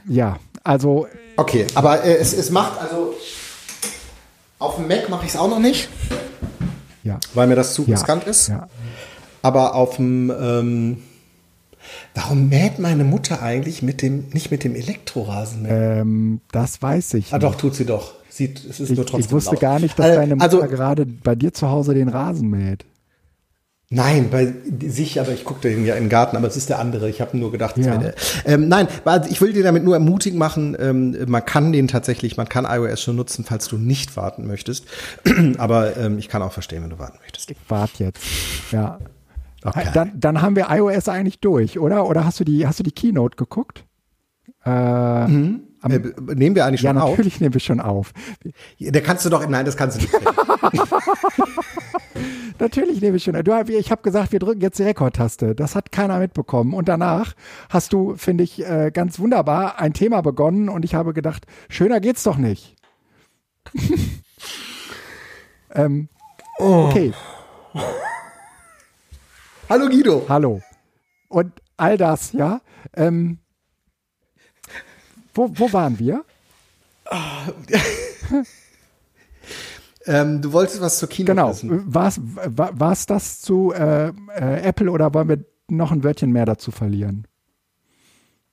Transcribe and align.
ja 0.08 0.38
also 0.70 1.08
Okay, 1.36 1.66
aber 1.74 2.04
äh, 2.04 2.18
es, 2.18 2.34
es 2.34 2.50
macht 2.52 2.80
also 2.82 3.14
auf 4.60 4.76
dem 4.76 4.88
Mac 4.88 5.10
mache 5.10 5.26
ich 5.26 5.32
es 5.32 5.38
auch 5.38 5.50
noch 5.50 5.60
nicht, 5.60 5.88
ja, 7.04 7.18
weil 7.34 7.48
mir 7.48 7.56
das 7.56 7.74
zu 7.74 7.84
ja, 7.86 7.96
riskant 7.96 8.26
ist. 8.26 8.50
ja. 8.50 8.68
Aber 9.42 9.74
auf 9.76 9.96
dem 9.96 10.30
ähm, 10.32 11.04
Warum 12.14 12.50
mäht 12.50 12.78
meine 12.78 13.04
Mutter 13.06 13.42
eigentlich 13.42 13.82
mit 13.82 14.02
dem 14.02 14.26
nicht 14.34 14.52
mit 14.52 14.64
dem 14.66 14.76
Elektrorasenmäher? 14.76 16.02
Ähm, 16.02 16.42
das 16.52 16.82
weiß 16.82 17.14
ich. 17.16 17.32
ah 17.34 17.38
nicht. 17.38 17.44
doch, 17.46 17.56
tut 17.56 17.74
sie 17.76 17.86
doch. 17.86 18.14
Sieht, 18.30 18.60
es 18.66 18.80
ist 18.80 18.90
Ich, 18.92 18.98
nur 18.98 19.06
trotzdem 19.06 19.26
ich 19.28 19.32
wusste 19.32 19.52
laut. 19.52 19.62
gar 19.62 19.80
nicht, 19.80 19.98
dass 19.98 20.06
Äh, 20.08 20.16
deine 20.16 20.36
Mutter 20.36 20.44
also 20.44 20.60
gerade 20.68 21.06
bei 21.06 21.36
dir 21.36 21.54
zu 21.54 21.70
Hause 21.70 21.94
den 21.94 22.10
Rasen 22.10 22.50
mäht. 22.50 22.86
Nein, 23.92 24.30
bei 24.30 24.54
sich, 24.88 25.20
aber 25.20 25.32
ich 25.32 25.44
gucke 25.44 25.62
den 25.62 25.84
ja 25.84 25.96
in 25.96 26.04
den 26.04 26.10
Garten, 26.10 26.38
aber 26.38 26.46
es 26.48 26.56
ist 26.56 26.70
der 26.70 26.78
andere. 26.78 27.10
Ich 27.10 27.22
habe 27.22 27.36
nur 27.36 27.52
gedacht, 27.52 27.76
Ja. 27.76 27.98
der. 27.98 28.14
Ähm, 28.46 28.68
nein, 28.68 28.88
weil 29.04 29.26
ich 29.32 29.42
will 29.42 29.52
dir 29.52 29.64
damit 29.64 29.84
nur 29.84 29.96
ermutigen 29.96 30.38
machen, 30.38 30.78
ähm, 30.80 31.18
man 31.28 31.44
kann 31.44 31.72
den 31.72 31.88
tatsächlich, 31.88 32.38
man 32.38 32.48
kann 32.48 32.66
iOS 32.70 33.02
schon 33.02 33.16
nutzen, 33.16 33.46
falls 33.46 33.68
du 33.68 33.78
nicht 33.78 34.16
warten 34.16 34.46
möchtest. 34.46 34.86
aber 35.58 35.98
ähm, 35.98 36.20
ich 36.20 36.30
kann 36.30 36.44
auch 36.44 36.54
verstehen, 36.54 36.84
wenn 36.84 36.92
du 36.92 37.00
warten 37.00 37.18
möchtest. 37.24 37.52
Wart 37.68 37.98
jetzt. 37.98 38.24
Ja. 38.72 39.00
Okay. 39.64 39.88
Dann, 39.94 40.12
dann 40.20 40.42
haben 40.44 40.56
wir 40.56 40.68
iOS 40.70 41.10
eigentlich 41.10 41.40
durch, 41.40 41.80
oder? 41.80 42.08
Oder 42.08 42.26
hast 42.26 42.40
du 42.40 42.44
die, 42.44 42.68
hast 42.68 42.78
du 42.80 42.84
die 42.84 42.92
Keynote 42.92 43.38
geguckt? 43.38 43.86
Äh, 44.66 45.28
am- 45.82 45.92
Äh, 45.92 46.00
nehmen 46.36 46.56
wir 46.56 46.66
eigentlich 46.66 46.82
ja, 46.82 46.92
schon 46.92 46.98
auf? 47.02 47.10
natürlich 47.12 47.40
nehmen 47.42 47.54
wir 47.54 47.62
schon 47.62 47.80
auf. 47.80 48.12
Da 48.80 49.00
kannst 49.02 49.26
du 49.26 49.30
doch, 49.30 49.48
nein, 49.48 49.66
das 49.66 49.78
kannst 49.78 49.98
du 49.98 50.02
nicht. 50.02 50.14
Natürlich 52.60 53.00
nehme 53.02 53.18
ich 53.18 53.24
schon. 53.24 53.34
Du, 53.44 53.54
ich 53.68 53.92
habe 53.92 54.02
gesagt, 54.02 54.32
wir 54.34 54.40
drücken 54.40 54.62
jetzt 54.62 54.80
die 54.80 54.84
Rekordtaste. 54.84 55.54
Das 55.56 55.76
hat 55.76 55.92
keiner 55.92 56.20
mitbekommen. 56.20 56.74
Und 56.74 56.90
danach 56.90 57.34
hast 57.70 57.94
du, 57.94 58.16
finde 58.18 58.44
ich, 58.44 58.66
äh, 58.66 58.92
ganz 58.94 59.20
wunderbar 59.20 59.80
ein 59.80 59.94
Thema 59.94 60.22
begonnen 60.22 60.68
und 60.70 60.84
ich 60.84 60.96
habe 60.96 61.14
gedacht, 61.14 61.46
schöner 61.70 62.00
geht's 62.02 62.24
doch 62.24 62.38
nicht. 62.38 62.76
ähm, 65.74 66.10
okay, 66.58 67.14
Hallo 69.70 69.88
Guido. 69.88 70.26
hallo. 70.28 70.62
Und 71.28 71.54
all 71.78 71.96
das, 71.98 72.34
ja. 72.34 72.62
Ähm, 72.96 73.38
wo, 75.34 75.50
wo 75.56 75.72
waren 75.74 75.98
wir? 76.00 76.24
Ähm, 80.06 80.42
du 80.42 80.54
wolltest 80.54 80.82
was 80.82 80.98
zur 80.98 81.10
Kino 81.10 81.28
Genau. 81.28 81.50
wissen. 81.50 81.94
War's, 81.94 82.20
war, 82.24 82.80
war's 82.80 83.06
das 83.06 83.42
zu 83.42 83.74
äh, 83.74 84.08
äh, 84.08 84.62
Apple 84.64 84.90
oder 84.90 85.14
wollen 85.14 85.28
wir 85.30 85.46
noch 85.68 85.92
ein 85.92 86.04
Wörtchen 86.04 86.32
mehr 86.32 86.46
dazu 86.46 86.72
verlieren? 86.72 87.28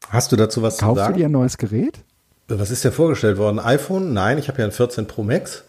Hast 0.08 0.32
du 0.32 0.36
dazu 0.36 0.60
was 0.60 0.78
Kaufst 0.78 0.82
zu 0.82 0.94
du 0.94 1.00
sagen? 1.06 1.16
dir 1.18 1.26
ein 1.26 1.32
neues 1.32 1.56
Gerät? 1.56 2.04
Was 2.48 2.70
ist 2.70 2.84
dir 2.84 2.92
vorgestellt 2.92 3.38
worden? 3.38 3.58
iPhone? 3.58 4.12
Nein, 4.12 4.38
ich 4.38 4.48
habe 4.48 4.58
ja 4.58 4.64
ein 4.66 4.72
14 4.72 5.06
Pro 5.06 5.22
Max. 5.22 5.64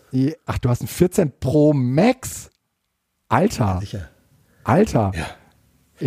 Ach, 0.45 0.57
du 0.57 0.69
hast 0.69 0.81
ein 0.81 0.87
14 0.87 1.31
Pro 1.39 1.73
Max? 1.73 2.49
Alter, 3.29 3.77
Sicher. 3.79 4.09
Alter. 4.63 5.11
Ja. 5.15 5.27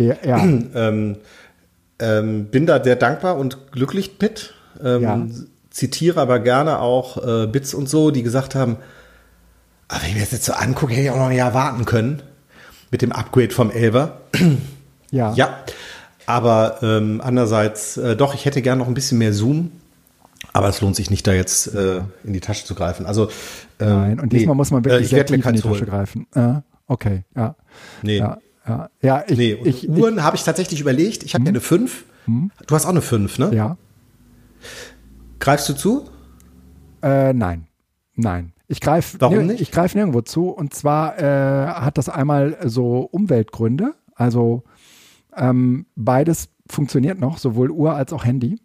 Ja, 0.01 0.15
ja. 0.23 0.37
Ähm, 0.75 1.17
ähm, 1.99 2.45
bin 2.47 2.65
da 2.65 2.83
sehr 2.83 2.95
dankbar 2.95 3.37
und 3.37 3.71
glücklich 3.71 4.17
mit. 4.19 4.53
Ähm, 4.83 5.01
Ja. 5.01 5.25
Zitiere 5.69 6.19
aber 6.19 6.39
gerne 6.39 6.79
auch 6.79 7.25
äh, 7.25 7.47
Bits 7.47 7.73
und 7.73 7.87
so, 7.87 8.11
die 8.11 8.23
gesagt 8.23 8.55
haben, 8.55 8.75
aber 9.87 10.01
wenn 10.01 10.09
ich 10.09 10.15
mir 10.15 10.21
das 10.21 10.31
jetzt 10.31 10.45
so 10.45 10.53
angucke, 10.53 10.93
hätte 10.93 11.03
ich 11.03 11.09
auch 11.11 11.17
noch 11.17 11.27
ein 11.27 11.35
Jahr 11.35 11.53
warten 11.53 11.85
können 11.85 12.21
mit 12.91 13.01
dem 13.01 13.13
Upgrade 13.13 13.51
vom 13.51 13.69
11er. 13.69 14.11
ja. 15.11 15.33
Ja, 15.33 15.59
aber 16.25 16.79
ähm, 16.81 17.21
andererseits, 17.23 17.97
äh, 17.97 18.15
doch, 18.15 18.33
ich 18.33 18.45
hätte 18.45 18.61
gern 18.61 18.79
noch 18.79 18.87
ein 18.87 18.93
bisschen 18.93 19.17
mehr 19.17 19.33
Zoom. 19.33 19.71
Aber 20.53 20.67
es 20.67 20.81
lohnt 20.81 20.95
sich 20.95 21.09
nicht, 21.09 21.25
da 21.27 21.33
jetzt 21.33 21.73
äh, 21.73 22.01
in 22.23 22.33
die 22.33 22.39
Tasche 22.41 22.65
zu 22.65 22.75
greifen. 22.75 23.05
Also 23.05 23.29
ähm, 23.79 23.89
Nein, 23.89 24.19
und 24.19 24.33
diesmal 24.33 24.55
nee, 24.55 24.57
muss 24.57 24.71
man 24.71 24.81
äh, 24.83 24.85
wirklich 24.85 25.03
ich 25.03 25.09
sehr 25.09 25.25
tief 25.25 25.45
in 25.45 25.53
die 25.53 25.61
Tasche 25.61 25.69
holen. 25.69 25.85
greifen. 25.85 26.27
Ja, 26.35 26.63
okay, 26.87 27.23
ja. 27.35 27.55
Nee. 28.01 28.17
Ja, 28.17 28.37
ja. 28.67 28.89
ja 29.01 29.23
ich, 29.27 29.37
Nee, 29.37 29.53
und 29.53 29.67
ich, 29.67 29.89
Uhren 29.89 30.23
habe 30.23 30.35
ich 30.35 30.43
tatsächlich 30.43 30.81
überlegt. 30.81 31.23
Ich 31.23 31.33
habe 31.33 31.45
ja 31.45 31.49
eine 31.49 31.61
5. 31.61 32.03
Du 32.25 32.75
hast 32.75 32.85
auch 32.85 32.89
eine 32.89 33.01
5, 33.01 33.39
ne? 33.39 33.51
ja. 33.53 33.77
Greifst 35.39 35.69
du 35.69 35.73
zu? 35.73 36.05
Äh, 37.01 37.33
nein, 37.33 37.67
nein. 38.15 38.53
Ich 38.67 38.79
greife 38.79 39.19
Warum 39.19 39.47
nicht? 39.47 39.59
Ich 39.59 39.71
greife 39.71 39.97
nirgendwo 39.97 40.21
zu. 40.21 40.49
Und 40.49 40.73
zwar 40.73 41.19
äh, 41.19 41.67
hat 41.67 41.97
das 41.97 42.07
einmal 42.07 42.57
so 42.63 42.99
Umweltgründe. 43.01 43.95
Also 44.15 44.63
ähm, 45.35 45.85
beides 45.95 46.49
funktioniert 46.69 47.19
noch, 47.19 47.37
sowohl 47.37 47.69
Uhr 47.69 47.93
als 47.95 48.13
auch 48.13 48.23
Handy. 48.23 48.61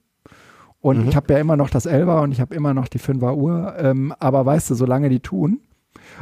Und 0.80 1.02
Mhm. 1.02 1.08
ich 1.08 1.16
habe 1.16 1.32
ja 1.32 1.40
immer 1.40 1.56
noch 1.56 1.70
das 1.70 1.86
11er 1.88 2.22
und 2.22 2.30
ich 2.30 2.40
habe 2.40 2.54
immer 2.54 2.72
noch 2.72 2.86
die 2.86 3.00
5er 3.00 3.34
Uhr. 3.34 3.74
Ähm, 3.78 4.14
aber 4.20 4.46
weißt 4.46 4.70
du, 4.70 4.74
solange 4.76 5.08
die 5.08 5.20
tun, 5.20 5.60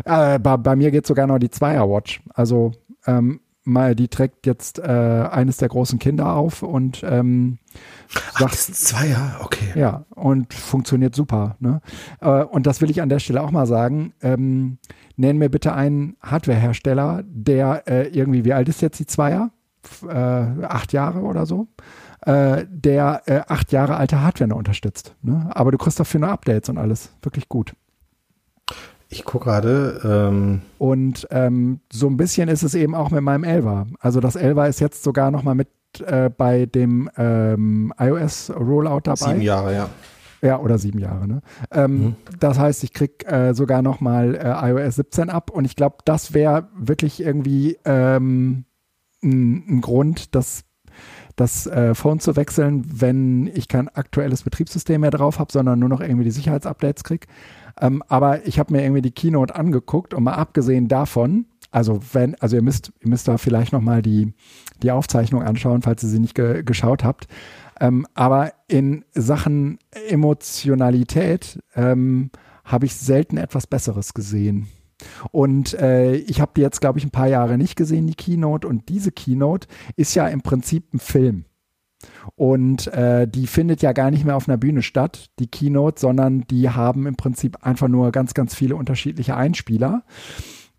äh, 0.07 0.39
bei, 0.39 0.57
bei 0.57 0.77
mir 0.77 0.91
geht 0.91 1.07
sogar 1.07 1.27
noch 1.27 1.39
die 1.39 1.51
2er 1.51 1.87
Watch. 1.91 2.23
Also 2.33 2.73
ähm, 3.07 3.41
mal, 3.65 3.95
die 3.95 4.09
trägt 4.09 4.47
jetzt 4.47 4.79
äh, 4.79 4.83
eines 4.83 5.57
der 5.57 5.69
großen 5.69 5.99
Kinder 5.99 6.35
auf 6.35 6.63
und 6.63 7.03
ähm, 7.05 7.59
Ach, 8.35 8.41
das 8.43 8.67
sind 8.67 8.77
zwei 8.77 9.09
Jahre, 9.09 9.45
okay. 9.45 9.73
ja, 9.75 10.05
und 10.15 10.55
funktioniert 10.55 11.15
super. 11.15 11.57
Ne? 11.59 11.81
Äh, 12.21 12.45
Und 12.45 12.67
das 12.67 12.81
will 12.81 12.91
ich 12.91 13.03
an 13.03 13.09
der 13.09 13.19
Stelle 13.19 13.43
auch 13.43 13.51
mal 13.51 13.67
sagen. 13.67 14.13
Ähm, 14.23 14.79
nenn 15.17 15.39
mir 15.39 15.49
bitte 15.49 15.75
einen 15.75 16.17
Hardwarehersteller, 16.23 17.23
der 17.27 17.89
äh, 17.89 18.09
irgendwie, 18.09 18.45
wie 18.45 18.53
alt 18.53 18.69
ist 18.69 18.83
jetzt 18.83 18.99
die 18.99 19.07
Zweier? 19.07 19.51
Äh, 20.07 20.15
acht 20.15 20.93
Jahre 20.93 21.21
oder 21.21 21.47
so. 21.47 21.69
Äh, 22.23 22.65
der 22.69 23.23
äh, 23.27 23.43
acht 23.49 23.73
Jahre 23.73 23.97
alte 23.97 24.23
Hardware 24.23 24.49
noch 24.49 24.57
unterstützt. 24.57 25.15
Ne? 25.23 25.51
Aber 25.51 25.73
du 25.73 25.79
kriegst 25.79 26.01
dafür 26.01 26.21
nur 26.21 26.31
Updates 26.31 26.69
und 26.69 26.79
alles. 26.79 27.13
Wirklich 27.23 27.49
gut. 27.49 27.75
Ich 29.15 29.25
gucke 29.25 29.45
gerade. 29.45 30.01
Ähm, 30.05 30.63
Und 30.79 31.27
ähm, 31.31 31.81
so 31.93 32.09
ein 32.09 32.17
bisschen 32.17 32.49
ist 32.49 32.65
es 32.65 32.75
eben 32.75 32.95
auch 32.95 33.11
mit 33.11 33.23
meinem 33.23 33.45
Elva. 33.45 33.87
Also 34.01 34.19
das 34.21 34.35
Elva 34.35 34.67
ist 34.67 34.81
jetzt 34.81 35.05
sogar 35.05 35.31
noch 35.31 35.45
mal 35.45 35.55
mit 35.55 35.69
äh, 36.05 36.31
bei 36.31 36.67
dem 36.67 37.09
ähm, 37.17 37.93
iOS 37.99 38.51
Rollout 38.51 39.03
dabei. 39.05 39.17
sieben 39.17 39.41
Jahre, 39.41 39.73
ja. 39.75 39.89
Ja, 40.43 40.59
oder 40.59 40.77
sieben 40.79 40.99
Jahre. 40.99 41.29
Ne? 41.29 41.43
Ähm, 41.71 42.17
Das 42.41 42.59
heißt, 42.59 42.83
ich 42.85 42.93
krieg 42.93 43.25
äh, 43.31 43.55
sogar 43.55 43.81
noch 43.83 44.01
mal 44.01 44.35
äh, 44.35 44.71
iOS 44.71 44.97
17 44.97 45.31
ab 45.31 45.51
und 45.51 45.65
ich 45.65 45.77
glaube, 45.77 45.99
das 46.05 46.35
wäre 46.35 46.69
wirklich 46.77 47.23
irgendwie 47.23 47.79
ähm, 47.85 48.65
ein, 49.23 49.65
ein 49.69 49.81
Grund, 49.81 50.35
das, 50.35 50.65
das 51.37 51.67
äh, 51.67 51.95
Phone 51.95 52.21
zu 52.21 52.37
wechseln, 52.37 52.85
wenn 53.01 53.47
ich 53.55 53.69
kein 53.69 53.89
aktuelles 53.89 54.43
Betriebssystem 54.43 55.01
mehr 55.01 55.11
drauf 55.13 55.39
habe, 55.39 55.51
sondern 55.53 55.79
nur 55.79 55.89
noch 55.89 56.01
irgendwie 56.01 56.25
die 56.25 56.31
Sicherheitsupdates 56.31 57.05
krieg. 57.05 57.27
Ähm, 57.81 58.03
aber 58.09 58.47
ich 58.47 58.59
habe 58.59 58.73
mir 58.73 58.83
irgendwie 58.83 59.03
die 59.03 59.11
Keynote 59.11 59.55
angeguckt 59.55 60.15
und 60.15 60.25
mal 60.25 60.35
abgesehen 60.35 60.89
davon, 60.89 61.47
also 61.71 62.01
wenn, 62.13 62.37
also 62.37 62.55
ihr 62.55 62.63
müsst, 62.63 62.93
ihr 63.01 63.09
müsst 63.09 63.27
da 63.27 63.37
vielleicht 63.37 63.73
nochmal 63.73 64.01
die, 64.01 64.33
die 64.83 64.93
Aufzeichnung 64.93 65.43
anschauen, 65.43 65.83
falls 65.83 66.05
ihr 66.05 66.09
sie 66.09 66.21
nicht 66.21 66.37
ge 66.37 66.63
geschaut 66.63 67.03
habt. 67.03 67.27
Ähm, 67.81 68.07
aber 68.15 68.53
in 68.69 69.05
Sachen 69.13 69.79
Emotionalität 70.09 71.59
ähm, 71.75 72.31
habe 72.65 72.87
ich 72.87 72.95
selten 72.95 73.37
etwas 73.37 73.67
Besseres 73.67 74.15
gesehen. 74.15 74.69
Und 75.33 75.75
äh, 75.75 76.15
ich 76.15 76.41
habe 76.41 76.53
die 76.57 76.61
jetzt, 76.61 76.81
glaube 76.81 76.99
ich, 77.01 77.05
ein 77.05 77.11
paar 77.11 77.27
Jahre 77.27 77.59
nicht 77.59 77.75
gesehen, 77.77 78.07
die 78.07 78.15
Keynote. 78.15 78.69
Und 78.69 78.89
diese 78.89 79.11
Keynote 79.11 79.67
ist 79.97 80.15
ja 80.15 80.29
im 80.29 80.43
Prinzip 80.43 80.95
ein 80.95 81.01
Film. 81.01 81.45
Und 82.37 82.87
äh, 82.89 83.27
die 83.29 83.47
findet 83.47 83.83
ja 83.83 83.93
gar 83.93 84.11
nicht 84.11 84.25
mehr 84.25 84.37
auf 84.37 84.49
einer 84.49 84.57
Bühne 84.57 84.83
statt, 84.83 85.31
die 85.39 85.47
Keynote, 85.47 86.01
sondern 86.01 86.43
die 86.43 86.71
haben 86.71 87.07
im 87.07 87.17
Prinzip 87.17 87.65
einfach 87.65 87.89
nur 87.89 88.13
ganz, 88.13 88.35
ganz 88.35 88.55
viele 88.55 88.77
unterschiedliche 88.77 89.37
Einspieler. 89.37 90.05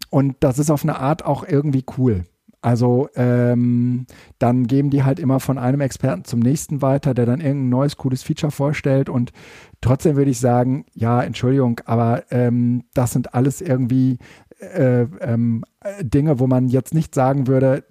Und 0.10 0.38
das 0.40 0.60
ist 0.60 0.70
auf 0.70 0.84
eine 0.84 1.00
Art 1.00 1.26
auch 1.26 1.48
irgendwie 1.48 1.86
cool. 1.98 2.24
Also 2.62 3.10
ähm, 3.16 4.08
dann 4.40 4.66
geben 4.66 4.90
die 4.90 5.04
halt 5.04 5.20
immer 5.20 5.40
von 5.40 5.60
einem 5.60 5.82
Experten 5.82 6.24
zum 6.24 6.40
nächsten 6.40 6.82
weiter, 6.82 7.14
der 7.14 7.28
dann 7.28 7.40
irgendein 7.40 7.70
neues, 7.70 7.96
cooles 7.96 8.24
Feature 8.24 8.50
vorstellt. 8.50 9.08
Und 9.08 9.34
trotzdem 9.82 10.16
würde 10.16 10.32
ich 10.32 10.40
sagen, 10.40 10.86
ja, 10.96 11.22
Entschuldigung, 11.22 11.80
aber 11.86 12.24
ähm, 12.32 12.86
das 12.96 13.12
sind 13.12 13.36
alles 13.36 13.62
irgendwie 13.62 14.18
äh, 14.60 15.04
ähm, 15.22 15.64
Dinge, 16.02 16.40
wo 16.40 16.48
man 16.48 16.68
jetzt 16.68 16.96
nicht 16.96 17.14
sagen 17.14 17.46
würde, 17.46 17.84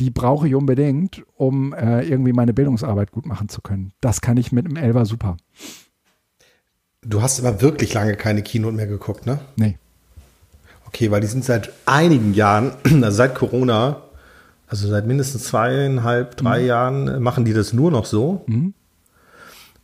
die 0.00 0.10
brauche 0.10 0.48
ich 0.48 0.54
unbedingt, 0.54 1.22
um 1.36 1.72
äh, 1.72 2.02
irgendwie 2.02 2.32
meine 2.32 2.54
Bildungsarbeit 2.54 3.12
gut 3.12 3.26
machen 3.26 3.48
zu 3.48 3.60
können. 3.60 3.92
Das 4.00 4.20
kann 4.20 4.36
ich 4.36 4.52
mit 4.52 4.66
dem 4.66 4.76
Elber 4.76 5.06
super. 5.06 5.36
Du 7.02 7.20
hast 7.20 7.40
aber 7.40 7.60
wirklich 7.60 7.94
lange 7.94 8.14
keine 8.14 8.42
Keynote 8.42 8.76
mehr 8.76 8.86
geguckt, 8.86 9.26
ne? 9.26 9.40
Nee. 9.56 9.76
Okay, 10.86 11.10
weil 11.10 11.20
die 11.20 11.26
sind 11.26 11.44
seit 11.44 11.72
einigen 11.84 12.34
Jahren, 12.34 12.72
also 12.84 13.10
seit 13.10 13.34
Corona, 13.34 14.02
also 14.66 14.88
seit 14.88 15.06
mindestens 15.06 15.44
zweieinhalb, 15.44 16.36
drei 16.36 16.60
mhm. 16.60 16.66
Jahren 16.66 17.22
machen 17.22 17.44
die 17.44 17.52
das 17.52 17.72
nur 17.72 17.90
noch 17.90 18.06
so. 18.06 18.44
Mhm. 18.46 18.74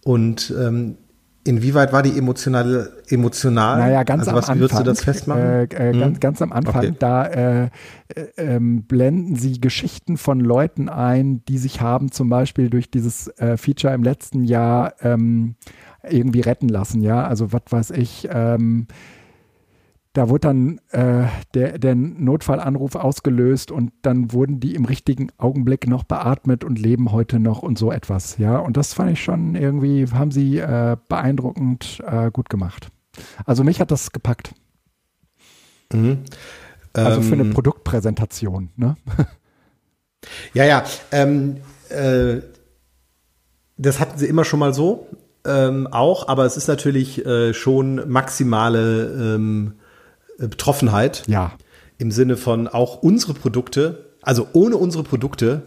Und 0.04 0.54
ähm, 0.58 0.96
inwieweit 1.48 1.92
war 1.92 2.02
die 2.02 2.16
emotional? 2.16 2.92
emotional? 3.08 3.78
Naja, 3.78 4.02
ganz 4.02 4.20
also 4.20 4.30
am 4.30 4.36
was, 4.36 4.44
Anfang. 4.48 4.60
Würdest 4.60 4.80
du 4.80 4.84
das 4.84 5.00
festmachen? 5.02 5.42
Äh, 5.42 5.64
äh, 5.64 5.92
mhm. 5.92 6.00
ganz, 6.00 6.20
ganz 6.20 6.42
am 6.42 6.52
Anfang, 6.52 6.84
okay. 6.84 6.94
da 6.98 7.26
äh, 7.26 7.64
äh, 7.64 7.70
ähm, 8.36 8.82
blenden 8.82 9.36
sie 9.36 9.60
Geschichten 9.60 10.18
von 10.18 10.40
Leuten 10.40 10.88
ein, 10.88 11.42
die 11.46 11.58
sich 11.58 11.80
haben 11.80 12.12
zum 12.12 12.28
Beispiel 12.28 12.68
durch 12.68 12.90
dieses 12.90 13.28
äh, 13.38 13.56
Feature 13.56 13.94
im 13.94 14.02
letzten 14.02 14.44
Jahr 14.44 14.94
ähm, 15.00 15.54
irgendwie 16.08 16.40
retten 16.40 16.68
lassen. 16.68 17.00
Ja, 17.00 17.26
also 17.26 17.52
was 17.52 17.62
weiß 17.70 17.90
ich. 17.92 18.28
Ähm, 18.30 18.86
da 20.12 20.28
wurde 20.28 20.40
dann 20.40 20.80
äh, 20.90 21.26
der, 21.54 21.78
der 21.78 21.94
Notfallanruf 21.94 22.94
ausgelöst 22.94 23.70
und 23.70 23.92
dann 24.02 24.32
wurden 24.32 24.58
die 24.58 24.74
im 24.74 24.84
richtigen 24.84 25.30
Augenblick 25.38 25.86
noch 25.86 26.04
beatmet 26.04 26.64
und 26.64 26.78
leben 26.78 27.12
heute 27.12 27.38
noch 27.38 27.62
und 27.62 27.78
so 27.78 27.92
etwas. 27.92 28.38
Ja, 28.38 28.58
und 28.58 28.76
das 28.76 28.94
fand 28.94 29.12
ich 29.12 29.22
schon 29.22 29.54
irgendwie, 29.54 30.06
haben 30.10 30.30
sie 30.30 30.58
äh, 30.58 30.96
beeindruckend 31.08 32.02
äh, 32.06 32.30
gut 32.30 32.48
gemacht. 32.48 32.88
Also 33.44 33.64
mich 33.64 33.80
hat 33.80 33.90
das 33.90 34.12
gepackt. 34.12 34.54
Mhm. 35.92 36.18
Also 36.92 37.22
für 37.22 37.34
eine 37.34 37.44
ähm. 37.44 37.54
Produktpräsentation, 37.54 38.70
ne? 38.76 38.96
Ja, 40.52 40.64
ja. 40.64 40.84
Ähm, 41.12 41.58
äh, 41.90 42.40
das 43.76 44.00
hatten 44.00 44.18
sie 44.18 44.26
immer 44.26 44.44
schon 44.44 44.58
mal 44.58 44.74
so. 44.74 45.06
Ähm, 45.46 45.86
auch, 45.86 46.28
aber 46.28 46.44
es 46.44 46.56
ist 46.56 46.66
natürlich 46.66 47.24
äh, 47.24 47.54
schon 47.54 48.10
maximale 48.10 49.36
ähm, 49.36 49.74
Betroffenheit. 50.38 51.24
Ja. 51.26 51.52
Im 51.98 52.10
Sinne 52.10 52.36
von 52.36 52.68
auch 52.68 53.02
unsere 53.02 53.34
Produkte, 53.34 54.14
also 54.22 54.46
ohne 54.52 54.76
unsere 54.76 55.02
Produkte 55.02 55.64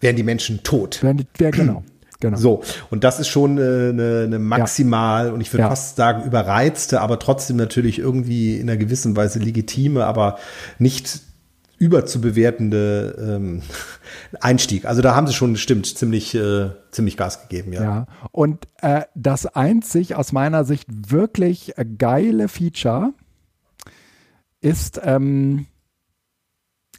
wären 0.00 0.16
die 0.16 0.22
Menschen 0.22 0.62
tot. 0.62 1.02
Wären 1.02 1.16
die, 1.18 1.26
ja, 1.40 1.50
genau. 1.50 1.82
Genau. 2.20 2.36
So, 2.36 2.62
und 2.90 3.02
das 3.02 3.18
ist 3.18 3.28
schon 3.28 3.52
eine, 3.58 4.24
eine 4.26 4.38
maximal 4.38 5.28
ja. 5.28 5.32
und 5.32 5.40
ich 5.40 5.50
würde 5.54 5.62
ja. 5.62 5.68
fast 5.70 5.96
sagen 5.96 6.24
überreizte, 6.24 7.00
aber 7.00 7.18
trotzdem 7.18 7.56
natürlich 7.56 7.98
irgendwie 7.98 8.58
in 8.58 8.68
einer 8.68 8.76
gewissen 8.76 9.16
Weise 9.16 9.38
legitime, 9.38 10.04
aber 10.04 10.38
nicht 10.78 11.20
überzubewertende 11.80 13.16
ähm, 13.18 13.62
Einstieg. 14.40 14.84
Also 14.84 15.02
da 15.02 15.16
haben 15.16 15.26
sie 15.26 15.32
schon 15.32 15.56
stimmt 15.56 15.86
ziemlich 15.86 16.34
äh, 16.34 16.70
ziemlich 16.92 17.16
Gas 17.16 17.48
gegeben, 17.48 17.72
ja. 17.72 17.82
Ja. 17.82 18.06
Und 18.30 18.68
äh, 18.82 19.02
das 19.16 19.46
einzig 19.46 20.14
aus 20.14 20.32
meiner 20.32 20.64
Sicht 20.64 20.86
wirklich 21.10 21.74
geile 21.98 22.48
Feature 22.48 23.14
ist 24.60 25.00
ähm, 25.02 25.66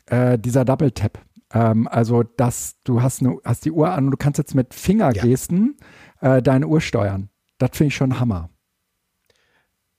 äh, 0.08 0.40
dieser 0.40 0.66
Double 0.66 0.92
Tap. 0.92 1.20
Ähm, 1.54 1.88
also 1.88 2.24
dass 2.24 2.76
du 2.84 3.04
hast, 3.04 3.22
eine, 3.22 3.38
hast 3.46 3.64
die 3.66 3.72
Uhr 3.72 3.92
an 3.92 4.06
und 4.06 4.12
du 4.12 4.18
kannst 4.18 4.40
jetzt 4.40 4.56
mit 4.56 4.74
Fingergesten 4.74 5.78
ja. 6.22 6.38
äh, 6.38 6.42
deine 6.42 6.68
Uhr 6.68 6.82
steuern. 6.82 7.30
Das 7.60 7.70
finde 7.74 7.90
ich 7.90 7.96
schon 7.96 8.20
Hammer. 8.20 8.50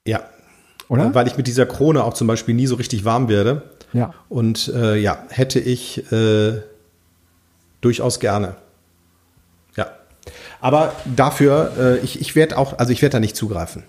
Ja. 0.05 0.23
Oder? 0.88 1.14
Weil 1.14 1.29
ich 1.29 1.37
mit 1.37 1.46
dieser 1.46 1.67
Krone 1.67 2.02
auch 2.02 2.14
zum 2.14 2.26
Beispiel 2.26 2.56
nie 2.56 2.67
so 2.67 2.75
richtig 2.75 3.05
warm 3.05 3.29
werde. 3.29 3.70
Ja. 3.93 4.15
Und 4.29 4.69
äh, 4.75 4.97
ja, 4.97 5.25
hätte 5.29 5.61
ich 5.61 6.11
äh, 6.12 6.61
durchaus 7.81 8.21
gerne. 8.21 8.56
Ja. 9.77 9.87
Aber 10.61 10.94
dafür, 11.17 11.73
äh, 11.79 11.99
ich, 11.99 12.21
ich 12.21 12.35
werde 12.35 12.59
auch, 12.59 12.79
also 12.79 12.93
ich 12.93 13.03
werde 13.03 13.15
da 13.15 13.21
nicht 13.21 13.37
zugreifen. 13.37 13.85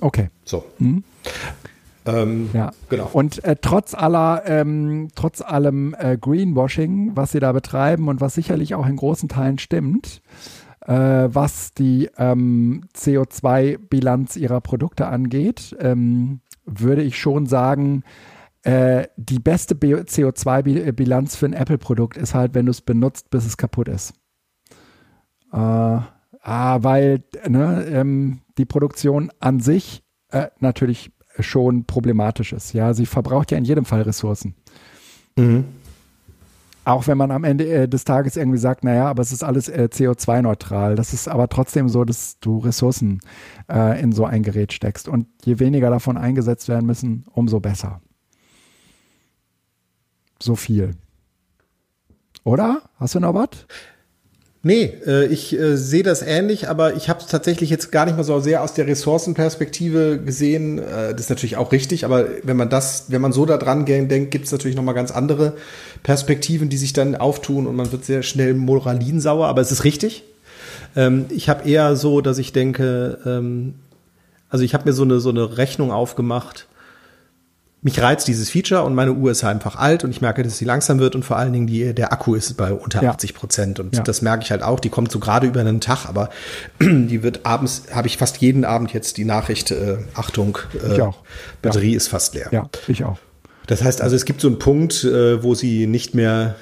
Okay. 0.00 0.28
So. 0.44 0.64
Mhm. 0.78 1.04
Ähm, 2.06 2.50
ja, 2.52 2.70
genau. 2.88 3.10
Und 3.12 3.42
äh, 3.44 3.56
trotz 3.60 3.94
aller, 3.94 4.42
ähm, 4.46 5.08
trotz 5.14 5.40
allem 5.40 5.94
äh, 5.98 6.16
Greenwashing, 6.16 7.12
was 7.14 7.32
sie 7.32 7.40
da 7.40 7.52
betreiben 7.52 8.08
und 8.08 8.20
was 8.20 8.34
sicherlich 8.34 8.74
auch 8.74 8.86
in 8.86 8.96
großen 8.96 9.28
Teilen 9.28 9.58
stimmt, 9.58 10.22
äh, 10.86 10.94
was 10.94 11.74
die 11.74 12.08
ähm, 12.16 12.84
CO2-Bilanz 12.96 14.36
ihrer 14.36 14.60
Produkte 14.60 15.06
angeht, 15.06 15.76
ähm, 15.80 16.40
würde 16.64 17.02
ich 17.02 17.18
schon 17.18 17.46
sagen, 17.46 18.04
äh, 18.66 19.06
die 19.16 19.38
beste 19.38 19.76
CO2-Bilanz 19.76 21.36
für 21.36 21.46
ein 21.46 21.52
Apple-Produkt 21.52 22.16
ist 22.16 22.34
halt, 22.34 22.54
wenn 22.54 22.66
du 22.66 22.72
es 22.72 22.80
benutzt, 22.80 23.30
bis 23.30 23.46
es 23.46 23.56
kaputt 23.56 23.86
ist. 23.86 24.12
Äh, 25.52 25.56
ah, 25.56 26.78
weil 26.82 27.22
ne, 27.48 27.86
ähm, 27.88 28.40
die 28.58 28.64
Produktion 28.64 29.30
an 29.38 29.60
sich 29.60 30.02
äh, 30.32 30.48
natürlich 30.58 31.12
schon 31.38 31.84
problematisch 31.84 32.52
ist. 32.52 32.72
Ja, 32.72 32.92
sie 32.92 33.06
verbraucht 33.06 33.52
ja 33.52 33.58
in 33.58 33.64
jedem 33.64 33.84
Fall 33.84 34.02
Ressourcen. 34.02 34.56
Mhm. 35.36 35.66
Auch 36.84 37.06
wenn 37.06 37.18
man 37.18 37.30
am 37.30 37.44
Ende 37.44 37.68
äh, 37.68 37.88
des 37.88 38.02
Tages 38.02 38.36
irgendwie 38.36 38.58
sagt, 38.58 38.82
naja, 38.82 39.06
aber 39.06 39.22
es 39.22 39.30
ist 39.30 39.44
alles 39.44 39.68
äh, 39.68 39.88
CO2-neutral. 39.92 40.96
Das 40.96 41.12
ist 41.12 41.28
aber 41.28 41.48
trotzdem 41.48 41.88
so, 41.88 42.04
dass 42.04 42.40
du 42.40 42.58
Ressourcen 42.58 43.20
äh, 43.70 44.00
in 44.02 44.10
so 44.10 44.24
ein 44.24 44.42
Gerät 44.42 44.72
steckst. 44.72 45.06
Und 45.06 45.28
je 45.44 45.60
weniger 45.60 45.90
davon 45.90 46.16
eingesetzt 46.16 46.68
werden 46.68 46.86
müssen, 46.86 47.26
umso 47.32 47.60
besser 47.60 48.00
so 50.46 50.56
viel. 50.56 50.92
Oder? 52.44 52.82
Hast 52.98 53.14
du 53.14 53.20
noch 53.20 53.34
was? 53.34 53.48
Nee, 54.62 54.94
äh, 55.06 55.26
ich 55.26 55.56
äh, 55.56 55.76
sehe 55.76 56.02
das 56.02 56.22
ähnlich, 56.22 56.68
aber 56.68 56.96
ich 56.96 57.08
habe 57.08 57.20
es 57.20 57.26
tatsächlich 57.26 57.70
jetzt 57.70 57.92
gar 57.92 58.04
nicht 58.04 58.16
mal 58.16 58.24
so 58.24 58.40
sehr 58.40 58.64
aus 58.64 58.74
der 58.74 58.88
Ressourcenperspektive 58.88 60.18
gesehen. 60.18 60.78
Äh, 60.80 61.12
das 61.12 61.20
ist 61.20 61.30
natürlich 61.30 61.56
auch 61.56 61.70
richtig, 61.70 62.04
aber 62.04 62.26
wenn 62.42 62.56
man 62.56 62.68
das, 62.68 63.04
wenn 63.08 63.20
man 63.20 63.32
so 63.32 63.46
da 63.46 63.58
dran 63.58 63.84
denkt, 63.86 64.32
gibt 64.32 64.46
es 64.46 64.52
natürlich 64.52 64.76
noch 64.76 64.82
mal 64.82 64.92
ganz 64.92 65.12
andere 65.12 65.52
Perspektiven, 66.02 66.68
die 66.68 66.78
sich 66.78 66.92
dann 66.92 67.14
auftun 67.14 67.68
und 67.68 67.76
man 67.76 67.92
wird 67.92 68.04
sehr 68.04 68.24
schnell 68.24 68.54
moralinsauer, 68.54 69.46
aber 69.46 69.60
es 69.60 69.70
ist 69.70 69.84
richtig. 69.84 70.24
Ähm, 70.96 71.26
ich 71.28 71.48
habe 71.48 71.68
eher 71.68 71.94
so, 71.94 72.20
dass 72.20 72.38
ich 72.38 72.52
denke, 72.52 73.18
ähm, 73.24 73.74
also 74.48 74.64
ich 74.64 74.74
habe 74.74 74.86
mir 74.86 74.94
so 74.94 75.04
eine, 75.04 75.20
so 75.20 75.30
eine 75.30 75.58
Rechnung 75.58 75.92
aufgemacht, 75.92 76.66
mich 77.82 78.00
reizt 78.00 78.26
dieses 78.26 78.50
Feature 78.50 78.82
und 78.82 78.94
meine 78.94 79.12
Uhr 79.12 79.30
ist 79.30 79.44
einfach 79.44 79.76
alt 79.76 80.02
und 80.02 80.10
ich 80.10 80.20
merke, 80.20 80.42
dass 80.42 80.58
sie 80.58 80.64
langsam 80.64 80.98
wird 80.98 81.14
und 81.14 81.24
vor 81.24 81.36
allen 81.36 81.52
Dingen 81.52 81.66
die, 81.66 81.94
der 81.94 82.12
Akku 82.12 82.34
ist 82.34 82.56
bei 82.56 82.72
unter 82.72 83.02
ja. 83.02 83.10
80 83.10 83.34
Prozent 83.34 83.80
und 83.80 83.94
ja. 83.94 84.02
das 84.02 84.22
merke 84.22 84.42
ich 84.42 84.50
halt 84.50 84.62
auch. 84.62 84.80
Die 84.80 84.88
kommt 84.88 85.12
so 85.12 85.20
gerade 85.20 85.46
über 85.46 85.60
einen 85.60 85.80
Tag, 85.80 86.06
aber 86.06 86.30
die 86.80 87.22
wird 87.22 87.46
abends, 87.46 87.84
habe 87.92 88.08
ich 88.08 88.16
fast 88.16 88.38
jeden 88.38 88.64
Abend 88.64 88.92
jetzt 88.92 89.18
die 89.18 89.24
Nachricht, 89.24 89.70
äh, 89.70 89.98
Achtung, 90.14 90.58
äh, 90.74 91.00
Batterie 91.62 91.92
ja. 91.92 91.96
ist 91.96 92.08
fast 92.08 92.34
leer. 92.34 92.48
Ja, 92.50 92.68
ich 92.88 93.04
auch. 93.04 93.18
Das 93.66 93.82
heißt 93.82 94.00
also, 94.00 94.16
es 94.16 94.24
gibt 94.24 94.40
so 94.40 94.48
einen 94.48 94.58
Punkt, 94.58 95.04
äh, 95.04 95.42
wo 95.42 95.54
sie 95.54 95.86
nicht 95.86 96.14
mehr 96.14 96.56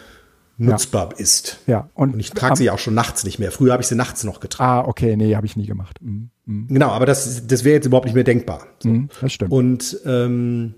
nutzbar 0.56 1.10
ist. 1.18 1.58
Ja. 1.66 1.88
Und, 1.94 2.14
und 2.14 2.20
ich 2.20 2.30
trage 2.30 2.56
sie 2.56 2.70
auch 2.70 2.78
schon 2.78 2.94
nachts 2.94 3.24
nicht 3.24 3.38
mehr. 3.38 3.50
Früher 3.50 3.72
habe 3.72 3.82
ich 3.82 3.88
sie 3.88 3.96
nachts 3.96 4.24
noch 4.24 4.40
getragen. 4.40 4.86
Ah, 4.86 4.88
okay, 4.88 5.16
nee, 5.16 5.34
habe 5.34 5.46
ich 5.46 5.56
nie 5.56 5.66
gemacht. 5.66 5.98
Mhm. 6.00 6.30
Mhm. 6.46 6.68
Genau, 6.68 6.90
aber 6.90 7.06
das, 7.06 7.46
das 7.46 7.64
wäre 7.64 7.76
jetzt 7.76 7.86
überhaupt 7.86 8.06
nicht 8.06 8.14
mehr 8.14 8.24
denkbar. 8.24 8.66
So. 8.78 8.88
Mhm, 8.88 9.08
das 9.20 9.32
stimmt. 9.32 9.52
Und 9.52 9.98
ähm, 10.06 10.74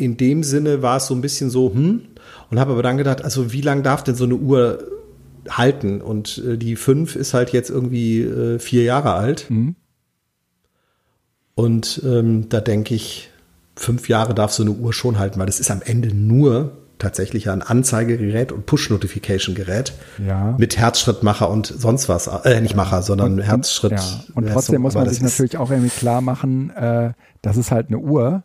in 0.00 0.16
dem 0.16 0.42
Sinne 0.42 0.82
war 0.82 0.96
es 0.96 1.06
so 1.06 1.14
ein 1.14 1.20
bisschen 1.20 1.50
so, 1.50 1.72
hm, 1.72 2.02
und 2.50 2.58
habe 2.58 2.72
aber 2.72 2.82
dann 2.82 2.96
gedacht, 2.96 3.22
also 3.22 3.52
wie 3.52 3.60
lange 3.60 3.82
darf 3.82 4.02
denn 4.02 4.14
so 4.14 4.24
eine 4.24 4.34
Uhr 4.34 4.84
halten? 5.48 6.00
Und 6.00 6.42
äh, 6.46 6.56
die 6.56 6.76
5 6.76 7.16
ist 7.16 7.34
halt 7.34 7.50
jetzt 7.50 7.70
irgendwie 7.70 8.22
äh, 8.22 8.58
vier 8.58 8.82
Jahre 8.82 9.14
alt. 9.14 9.46
Mhm. 9.50 9.76
Und 11.54 12.02
ähm, 12.04 12.48
da 12.48 12.60
denke 12.60 12.94
ich, 12.94 13.30
fünf 13.76 14.08
Jahre 14.08 14.34
darf 14.34 14.52
so 14.52 14.62
eine 14.62 14.72
Uhr 14.72 14.92
schon 14.92 15.18
halten, 15.18 15.38
weil 15.38 15.46
das 15.46 15.60
ist 15.60 15.70
am 15.70 15.82
Ende 15.82 16.14
nur 16.14 16.72
tatsächlich 16.98 17.50
ein 17.50 17.62
Anzeigegerät 17.62 18.52
und 18.52 18.66
Push-Notification-Gerät 18.66 19.94
ja. 20.24 20.54
mit 20.58 20.76
Herzschrittmacher 20.76 21.48
und 21.50 21.66
sonst 21.66 22.08
was. 22.08 22.26
Äh, 22.44 22.60
nicht 22.60 22.76
Macher, 22.76 23.02
sondern 23.02 23.34
und, 23.34 23.40
Herzschritt. 23.40 23.92
Ja. 23.92 24.24
Und 24.34 24.48
trotzdem 24.48 24.82
muss 24.82 24.94
man 24.94 25.08
sich 25.08 25.20
natürlich 25.20 25.56
auch 25.56 25.70
irgendwie 25.70 25.90
klar 25.90 26.20
machen, 26.20 26.70
äh, 26.70 27.12
das 27.42 27.56
ist 27.56 27.70
halt 27.70 27.88
eine 27.88 27.98
Uhr. 27.98 28.44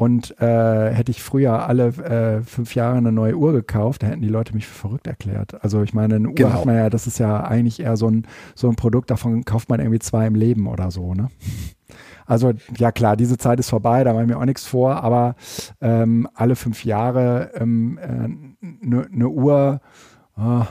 Und 0.00 0.40
äh, 0.40 0.94
hätte 0.94 1.10
ich 1.10 1.22
früher 1.22 1.68
alle 1.68 1.88
äh, 1.88 2.42
fünf 2.42 2.74
Jahre 2.74 2.96
eine 2.96 3.12
neue 3.12 3.36
Uhr 3.36 3.52
gekauft, 3.52 4.02
da 4.02 4.06
hätten 4.06 4.22
die 4.22 4.28
Leute 4.28 4.54
mich 4.54 4.66
für 4.66 4.72
verrückt 4.72 5.06
erklärt. 5.06 5.62
Also 5.62 5.82
ich 5.82 5.92
meine, 5.92 6.14
eine 6.14 6.28
Uhr 6.28 6.34
Genau. 6.34 6.52
hat 6.54 6.64
man 6.64 6.74
ja, 6.74 6.88
das 6.88 7.06
ist 7.06 7.18
ja 7.18 7.44
eigentlich 7.44 7.80
eher 7.80 7.98
so 7.98 8.08
ein, 8.08 8.26
so 8.54 8.70
ein 8.70 8.76
Produkt, 8.76 9.10
davon 9.10 9.44
kauft 9.44 9.68
man 9.68 9.78
irgendwie 9.78 9.98
zwei 9.98 10.26
im 10.26 10.36
Leben 10.36 10.68
oder 10.68 10.90
so, 10.90 11.12
ne? 11.12 11.28
Also 12.24 12.54
ja 12.78 12.92
klar, 12.92 13.14
diese 13.14 13.36
Zeit 13.36 13.60
ist 13.60 13.68
vorbei, 13.68 14.02
da 14.02 14.14
mache 14.14 14.22
ich 14.22 14.28
mir 14.30 14.38
auch 14.38 14.44
nichts 14.46 14.64
vor, 14.64 15.04
aber 15.04 15.34
ähm, 15.82 16.26
alle 16.32 16.56
fünf 16.56 16.86
Jahre 16.86 17.50
ähm, 17.56 17.98
eine 18.82 19.02
äh, 19.02 19.06
ne 19.10 19.28
Uhr 19.28 19.82
ah, 20.34 20.66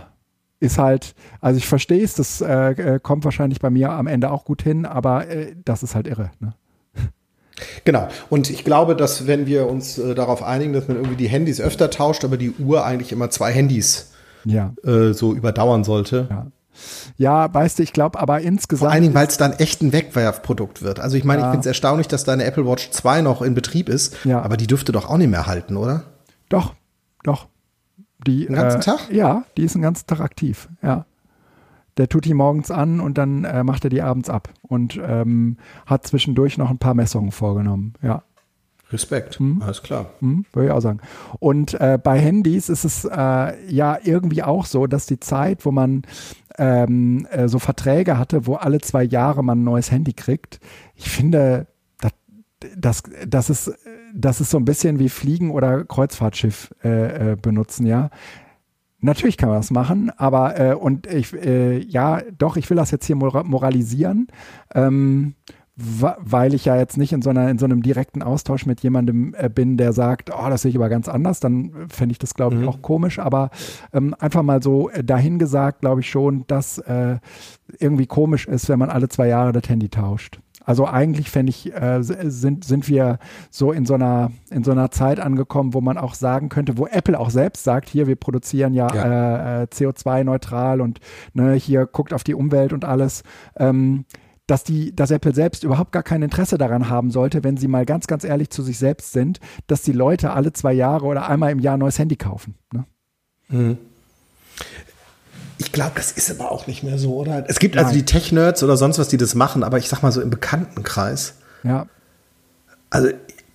ist 0.60 0.80
halt, 0.80 1.14
also 1.40 1.60
ich 1.60 1.68
verstehe 1.68 2.04
es, 2.04 2.16
das 2.16 2.42
äh, 2.42 2.72
äh, 2.72 3.00
kommt 3.00 3.26
wahrscheinlich 3.26 3.60
bei 3.60 3.70
mir 3.70 3.92
am 3.92 4.08
Ende 4.08 4.32
auch 4.32 4.44
gut 4.44 4.64
hin, 4.64 4.88
aber 4.88 5.28
äh, 5.28 5.56
das 5.66 5.84
ist 5.84 5.94
halt 5.94 6.08
irre. 6.08 6.32
Ne? 6.40 6.56
Genau. 7.86 8.08
Und 8.30 8.50
ich 8.50 8.64
glaube, 8.64 8.96
dass 8.96 9.28
wenn 9.28 9.46
wir 9.46 9.68
uns 9.68 9.98
äh, 9.98 10.16
darauf 10.16 10.44
einigen, 10.44 10.74
dass 10.74 10.88
man 10.88 10.98
irgendwie 10.98 11.16
die 11.16 11.28
Handys 11.28 11.60
öfter 11.60 11.90
tauscht, 11.90 12.24
aber 12.24 12.38
die 12.38 12.52
Uhr 12.52 12.86
eigentlich 12.86 13.12
immer 13.12 13.30
zwei 13.30 13.52
Handys 13.52 14.12
ja. 14.46 14.74
äh, 14.84 15.14
so 15.14 15.34
überdauern 15.34 15.84
sollte. 15.84 16.28
Ja. 16.30 16.48
Ja, 17.18 17.54
weißt 17.54 17.80
du, 17.80 17.84
ich 17.84 17.92
glaube 17.92 18.20
aber 18.20 18.40
insgesamt. 18.42 18.88
Vor 18.88 18.92
allen 18.92 19.02
Dingen, 19.02 19.14
weil 19.14 19.28
es 19.28 19.38
dann 19.38 19.54
echt 19.54 19.82
ein 19.82 19.92
Wegwerfprodukt 19.92 20.82
wird. 20.82 21.00
Also 21.00 21.18
ich 21.18 21.26
meine, 21.26 21.42
ja. 21.42 21.48
ich 21.48 21.52
finde 21.52 21.62
es 21.62 21.66
erstaunlich, 21.66 22.08
dass 22.08 22.24
deine 22.24 22.46
Apple 22.46 22.66
Watch 22.66 22.92
2 22.92 23.22
noch 23.22 23.42
in 23.42 23.54
Betrieb 23.54 23.90
ist, 23.90 24.16
ja. 24.24 24.42
aber 24.42 24.56
die 24.56 24.68
dürfte 24.68 24.92
doch 24.92 25.10
auch 25.10 25.18
nicht 25.18 25.30
mehr 25.30 25.46
halten, 25.46 25.76
oder? 25.76 26.04
Doch, 26.48 26.74
doch. 27.24 27.48
Die, 28.26 28.46
den 28.46 28.56
ganzen 28.56 28.80
äh, 28.80 28.84
Tag? 28.84 29.12
Ja, 29.12 29.44
die 29.58 29.64
ist 29.64 29.76
den 29.76 29.82
ganzen 29.82 30.08
Tag 30.08 30.22
aktiv, 30.22 30.70
ja. 30.82 31.06
Der 32.00 32.08
tut 32.08 32.24
die 32.24 32.34
morgens 32.34 32.72
an 32.72 33.02
und 33.02 33.18
dann 33.18 33.44
äh, 33.44 33.62
macht 33.66 33.84
er 33.84 33.90
die 33.90 34.02
abends 34.02 34.30
ab 34.30 34.54
und 34.62 34.98
ähm, 35.06 35.58
hat 35.86 36.08
zwischendurch 36.08 36.58
noch 36.58 36.70
ein 36.70 36.78
paar 36.78 36.94
Messungen 36.94 37.34
vorgenommen, 37.34 37.94
ja. 38.02 38.24
Respekt, 38.90 39.38
hm? 39.38 39.62
alles 39.62 39.84
klar. 39.84 40.12
Hm, 40.20 40.46
würde 40.54 40.68
ich 40.68 40.72
auch 40.72 40.80
sagen. 40.80 41.02
Und 41.40 41.74
äh, 41.74 42.00
bei 42.02 42.18
Handys 42.18 42.70
ist 42.70 42.86
es 42.86 43.04
äh, 43.04 43.70
ja 43.70 43.98
irgendwie 44.02 44.44
auch 44.44 44.66
so, 44.66 44.88
dass 44.88 45.08
die 45.08 45.20
Zeit, 45.20 45.66
wo 45.66 45.72
man 45.72 46.04
ähm, 46.58 47.28
äh, 47.32 47.50
so 47.50 47.60
Verträge 47.60 48.18
hatte, 48.18 48.48
wo 48.48 48.56
alle 48.56 48.80
zwei 48.80 49.04
Jahre 49.04 49.44
man 49.44 49.60
ein 49.60 49.66
neues 49.66 49.92
Handy 49.92 50.14
kriegt, 50.14 50.62
ich 50.96 51.10
finde, 51.10 51.68
das, 52.00 52.14
das, 52.78 53.04
das, 53.28 53.50
ist, 53.50 53.74
das 54.16 54.40
ist 54.40 54.52
so 54.52 54.58
ein 54.58 54.66
bisschen 54.66 55.00
wie 55.00 55.10
Fliegen 55.10 55.52
oder 55.52 55.84
Kreuzfahrtschiff 55.84 56.74
äh, 56.82 57.36
benutzen, 57.36 57.86
ja. 57.86 58.10
Natürlich 59.02 59.38
kann 59.38 59.50
man 59.50 59.60
das 59.60 59.72
machen, 59.72 60.12
aber 60.18 60.60
äh, 60.60 60.74
und 60.74 61.08
ich, 61.08 61.34
äh, 61.34 61.80
ja, 61.80 62.22
doch, 62.38 62.58
ich 62.58 62.70
will 62.70 62.78
das 62.78 62.92
jetzt 62.92 63.06
hier 63.06 63.16
moralisieren. 63.16 64.28
Ähm, 64.76 65.36
weil 65.82 66.54
ich 66.54 66.66
ja 66.66 66.76
jetzt 66.76 66.98
nicht 66.98 67.14
in 67.14 67.22
so, 67.22 67.30
einer, 67.30 67.50
in 67.50 67.58
so 67.58 67.64
einem 67.64 67.82
direkten 67.82 68.22
Austausch 68.22 68.66
mit 68.66 68.82
jemandem 68.82 69.34
äh, 69.38 69.50
bin, 69.50 69.78
der 69.78 69.94
sagt, 69.94 70.30
oh, 70.30 70.50
das 70.50 70.64
sehe 70.64 70.70
ich 70.70 70.76
aber 70.76 70.90
ganz 70.90 71.08
anders, 71.08 71.40
dann 71.40 71.88
fände 71.88 72.12
ich 72.12 72.20
das, 72.20 72.34
glaube 72.34 72.56
ich, 72.56 72.62
mhm. 72.62 72.68
auch 72.68 72.82
komisch. 72.82 73.20
Aber 73.20 73.50
ähm, 73.94 74.14
einfach 74.20 74.44
mal 74.44 74.62
so 74.62 74.90
äh, 74.90 75.04
dahin 75.04 75.40
gesagt, 75.40 75.82
glaube 75.82 76.02
ich 76.02 76.10
schon, 76.10 76.44
dass 76.48 76.80
äh, 76.80 77.20
irgendwie 77.80 78.08
komisch 78.08 78.46
ist, 78.46 78.68
wenn 78.68 78.80
man 78.80 78.90
alle 78.90 79.08
zwei 79.08 79.28
Jahre 79.28 79.54
das 79.54 79.70
Handy 79.70 79.88
tauscht. 79.88 80.40
Also 80.70 80.86
eigentlich 80.86 81.32
fände 81.32 81.50
ich, 81.50 81.74
äh, 81.74 82.04
sind, 82.04 82.64
sind 82.64 82.88
wir 82.88 83.18
so 83.50 83.72
in 83.72 83.88
so 83.88 83.96
einer, 83.96 84.32
in 84.52 84.64
so 84.64 84.70
einer 84.70 84.92
Zeit 84.92 85.20
angekommen, 85.20 85.74
wo 85.74 85.82
man 85.82 85.98
auch 85.98 86.14
sagen 86.14 86.50
könnte, 86.50 86.78
wo 86.78 86.86
Apple 86.86 87.20
auch 87.20 87.32
selbst 87.32 87.64
sagt, 87.64 87.90
hier, 87.90 88.06
wir 88.06 88.16
produzieren 88.16 88.76
ja, 88.76 88.94
ja. 88.94 89.64
Äh, 89.64 89.66
CO2-neutral 89.66 90.80
und 90.80 91.00
ne, 91.34 91.56
hier 91.56 91.88
guckt 91.88 92.14
auf 92.14 92.24
die 92.24 92.36
Umwelt 92.36 92.72
und 92.72 92.86
alles. 92.86 93.24
Ähm, 93.56 94.06
dass 94.46 94.64
die, 94.64 94.96
dass 94.96 95.10
Apple 95.10 95.34
selbst 95.34 95.64
überhaupt 95.64 95.92
gar 95.92 96.04
kein 96.04 96.22
Interesse 96.22 96.60
daran 96.60 96.88
haben 96.88 97.10
sollte, 97.10 97.44
wenn 97.44 97.58
sie 97.58 97.68
mal 97.68 97.88
ganz, 97.88 98.06
ganz 98.06 98.24
ehrlich 98.24 98.52
zu 98.52 98.62
sich 98.62 98.78
selbst 98.78 99.12
sind, 99.12 99.40
dass 99.66 99.82
die 99.82 99.92
Leute 99.92 100.34
alle 100.34 100.54
zwei 100.54 100.74
Jahre 100.74 101.08
oder 101.08 101.28
einmal 101.28 101.52
im 101.52 101.60
Jahr 101.60 101.78
ein 101.78 101.80
neues 101.80 101.98
Handy 101.98 102.16
kaufen. 102.16 102.54
Ne? 102.72 102.86
Mhm. 103.48 103.78
Ich 105.60 105.74
glaube, 105.74 105.92
das 105.96 106.14
ist 106.14 106.32
aber 106.32 106.52
auch 106.52 106.68
nicht 106.68 106.84
mehr 106.84 106.98
so, 106.98 107.16
oder? 107.16 107.44
Es 107.50 107.60
gibt 107.60 107.76
Nein. 107.76 107.86
also 107.86 107.96
die 107.96 108.06
Tech-Nerds 108.06 108.64
oder 108.64 108.78
sonst 108.78 108.98
was, 108.98 109.10
die 109.10 109.18
das 109.18 109.36
machen, 109.36 109.64
aber 109.64 109.78
ich 109.78 109.90
sag 109.90 110.02
mal 110.02 110.12
so 110.12 110.22
im 110.22 110.30
Bekanntenkreis. 110.30 111.34
Ja. 111.64 111.86
Also, 112.90 113.10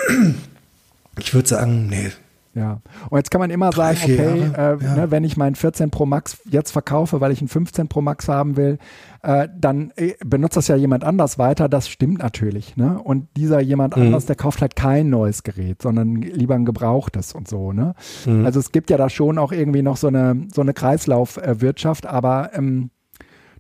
ich 1.19 1.33
würde 1.33 1.49
sagen, 1.49 1.87
nee, 1.89 2.13
ja, 2.55 2.81
und 3.11 3.19
jetzt 3.19 3.31
kann 3.31 3.41
man 3.41 3.51
immer 3.51 3.71
Drei, 3.71 3.95
sagen, 3.95 4.13
okay, 4.13 4.51
äh, 4.57 4.85
ja. 4.85 4.95
ne, 4.97 5.11
wenn 5.11 5.25
ich 5.25 5.37
meinen 5.37 5.57
14 5.57 5.91
Pro 5.91 6.07
Max 6.07 6.39
jetzt 6.45 6.71
verkaufe, 6.71 7.21
weil 7.21 7.33
ich 7.33 7.41
einen 7.41 7.49
15 7.49 7.89
Pro 7.89 8.01
Max 8.01 8.29
haben 8.29 8.57
will, 8.57 8.79
äh, 9.23 9.49
dann 9.59 9.91
äh, 9.97 10.15
benutzt 10.25 10.57
das 10.57 10.69
ja 10.69 10.77
jemand 10.77 11.03
anders 11.03 11.39
weiter. 11.39 11.69
Das 11.69 11.89
stimmt 11.89 12.19
natürlich. 12.19 12.77
Ne? 12.77 13.01
Und 13.03 13.29
dieser 13.37 13.61
jemand 13.61 13.97
Mhm. 13.97 14.05
anders, 14.05 14.27
der 14.27 14.37
kauft 14.37 14.61
halt 14.61 14.77
kein 14.77 15.11
neues 15.11 15.43
Gerät, 15.43 15.83
sondern 15.83 16.17
lieber 16.17 16.55
ein 16.55 16.65
gebrauchtes 16.65 17.33
und 17.33 17.49
so. 17.49 17.73
Ne? 17.73 17.95
Mhm. 18.27 18.45
Also 18.47 18.61
es 18.61 18.71
gibt 18.71 18.91
ja 18.91 18.97
da 18.99 19.09
schon 19.11 19.39
auch 19.39 19.51
irgendwie 19.51 19.83
noch 19.83 19.97
so 19.97 20.07
eine, 20.09 20.47
so 20.55 20.61
eine 20.61 20.75
Kreislaufwirtschaft, 20.75 22.07
aber 22.07 22.51
ähm, 22.55 22.91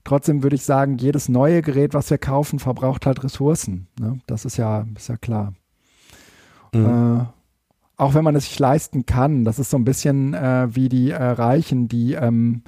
trotzdem 0.04 0.42
würde 0.42 0.56
ich 0.56 0.64
sagen, 0.64 0.98
jedes 0.98 1.28
neue 1.28 1.62
Gerät, 1.62 1.94
was 1.94 2.10
wir 2.10 2.18
kaufen, 2.18 2.58
verbraucht 2.58 3.06
halt 3.06 3.24
Ressourcen. 3.24 3.88
Ne? 3.98 4.18
Das 4.26 4.44
ist 4.44 4.56
ja, 4.56 4.84
ist 4.94 5.08
ja 5.08 5.16
klar. 5.16 5.54
Mhm. 6.72 7.26
Auch 7.96 8.14
wenn 8.14 8.24
man 8.24 8.34
es 8.34 8.44
sich 8.46 8.58
leisten 8.58 9.06
kann. 9.06 9.44
Das 9.44 9.58
ist 9.58 9.70
so 9.70 9.76
ein 9.76 9.84
bisschen 9.84 10.34
äh, 10.34 10.66
wie 10.74 10.88
die 10.88 11.10
äh, 11.10 11.22
Reichen, 11.22 11.88
die, 11.88 12.14
ähm, 12.14 12.62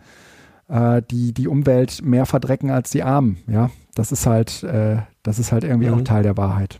äh, 0.69 1.03
die 1.11 1.33
die 1.33 1.49
Umwelt 1.49 2.03
mehr 2.05 2.27
verdrecken 2.27 2.71
als 2.71 2.91
die 2.91 3.03
Armen. 3.03 3.39
Ja, 3.49 3.71
das 3.95 4.13
ist 4.13 4.27
halt, 4.27 4.63
äh, 4.63 4.99
das 5.25 5.39
ist 5.39 5.51
halt 5.53 5.65
irgendwie 5.65 5.89
Mhm. 5.89 5.95
auch 5.95 6.03
Teil 6.03 6.23
der 6.23 6.37
Wahrheit. 6.37 6.79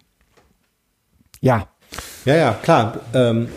Ja, 1.41 1.67
Ja, 2.25 2.35
ja, 2.35 2.53
klar. 2.53 3.01
Ähm, 3.15 3.49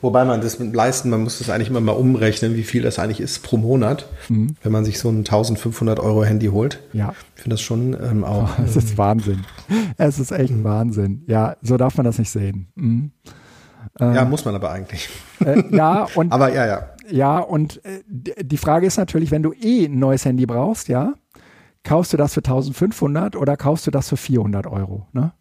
wobei 0.00 0.24
man 0.24 0.40
das 0.40 0.58
mit 0.58 0.74
leisten, 0.74 1.10
man 1.10 1.22
muss 1.22 1.38
das 1.38 1.50
eigentlich 1.50 1.68
immer 1.70 1.80
mal 1.80 1.92
umrechnen, 1.92 2.54
wie 2.56 2.62
viel 2.62 2.82
das 2.82 2.98
eigentlich 2.98 3.20
ist 3.20 3.42
pro 3.42 3.56
Monat, 3.56 4.06
Mhm. 4.28 4.56
wenn 4.62 4.72
man 4.72 4.84
sich 4.84 4.98
so 4.98 5.08
ein 5.10 5.24
1500 5.24 5.98
Euro 6.00 6.24
Handy 6.24 6.46
holt. 6.46 6.80
ja, 6.92 7.14
Ich 7.36 7.42
finde 7.42 7.54
das 7.54 7.60
schon 7.62 7.96
ähm, 8.00 8.24
auch. 8.24 8.50
es 8.64 8.76
ist 8.76 8.96
Wahnsinn. 8.98 9.44
Es 9.96 10.18
ist 10.18 10.30
echt 10.32 10.52
Mhm. 10.52 10.64
Wahnsinn. 10.64 11.22
Ja, 11.26 11.56
so 11.62 11.76
darf 11.76 11.96
man 11.96 12.04
das 12.04 12.18
nicht 12.18 12.30
sehen. 12.30 12.68
Mhm. 12.76 13.10
Ja, 14.00 14.24
muss 14.24 14.44
man 14.44 14.54
aber 14.54 14.70
eigentlich. 14.70 15.08
Äh, 15.44 15.74
ja, 15.74 16.06
und 16.16 16.32
Aber 16.32 16.52
ja, 16.52 16.66
ja. 16.66 16.90
Ja, 17.10 17.38
und 17.38 17.84
äh, 17.84 18.02
die 18.08 18.56
Frage 18.56 18.86
ist 18.86 18.96
natürlich, 18.96 19.30
wenn 19.30 19.42
du 19.42 19.52
eh 19.52 19.86
ein 19.86 19.98
neues 19.98 20.24
Handy 20.24 20.46
brauchst, 20.46 20.88
ja, 20.88 21.14
kaufst 21.82 22.12
du 22.12 22.16
das 22.16 22.32
für 22.34 22.40
1500 22.40 23.36
oder 23.36 23.56
kaufst 23.56 23.86
du 23.86 23.90
das 23.90 24.08
für 24.08 24.16
400 24.16 24.66
Euro, 24.66 25.06
ne? 25.12 25.32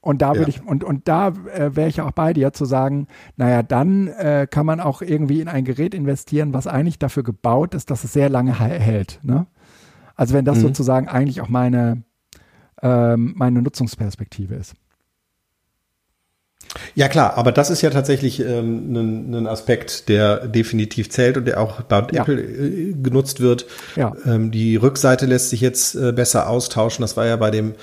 Und 0.00 0.22
da 0.22 0.28
würde 0.36 0.42
Ja. 0.52 0.56
ich, 0.58 0.64
und, 0.64 0.84
und 0.84 1.08
da 1.08 1.28
äh, 1.28 1.74
wäre 1.74 1.88
ich 1.88 2.00
auch 2.00 2.12
bei 2.12 2.32
dir 2.32 2.52
zu 2.52 2.64
sagen, 2.64 3.08
naja, 3.36 3.62
dann 3.64 4.06
äh, 4.08 4.46
kann 4.48 4.64
man 4.64 4.80
auch 4.80 5.02
irgendwie 5.02 5.40
in 5.40 5.48
ein 5.48 5.64
Gerät 5.64 5.92
investieren, 5.92 6.54
was 6.54 6.66
eigentlich 6.68 6.98
dafür 7.00 7.24
gebaut 7.24 7.74
ist, 7.74 7.90
dass 7.90 8.04
es 8.04 8.12
sehr 8.12 8.28
lange 8.28 8.58
hält. 8.58 9.18
Ne? 9.22 9.46
Also 10.14 10.34
wenn 10.34 10.44
das 10.44 10.58
Mhm. 10.58 10.62
sozusagen 10.62 11.08
eigentlich 11.08 11.40
auch 11.40 11.48
meine, 11.48 12.04
ähm, 12.80 13.34
meine 13.36 13.60
Nutzungsperspektive 13.60 14.54
ist. 14.54 14.74
Ja 16.94 17.08
klar, 17.08 17.36
aber 17.38 17.50
das 17.50 17.70
ist 17.70 17.80
ja 17.82 17.90
tatsächlich 17.90 18.40
ähm, 18.40 18.92
ein, 18.92 19.34
ein 19.34 19.46
Aspekt, 19.46 20.08
der 20.08 20.46
definitiv 20.48 21.10
zählt 21.10 21.36
und 21.36 21.46
der 21.46 21.60
auch 21.60 21.80
bei 21.82 22.06
Ja. 22.12 22.22
Apple 22.22 22.40
äh, 22.40 22.92
genutzt 23.02 23.40
wird. 23.40 23.66
Ja. 23.96 24.14
Ähm, 24.26 24.50
die 24.50 24.76
Rückseite 24.76 25.26
lässt 25.26 25.50
sich 25.50 25.60
jetzt 25.60 25.94
äh, 25.94 26.12
besser 26.12 26.48
austauschen. 26.48 27.02
Das 27.02 27.16
war 27.16 27.26
ja 27.26 27.36
bei 27.36 27.50
dem 27.50 27.74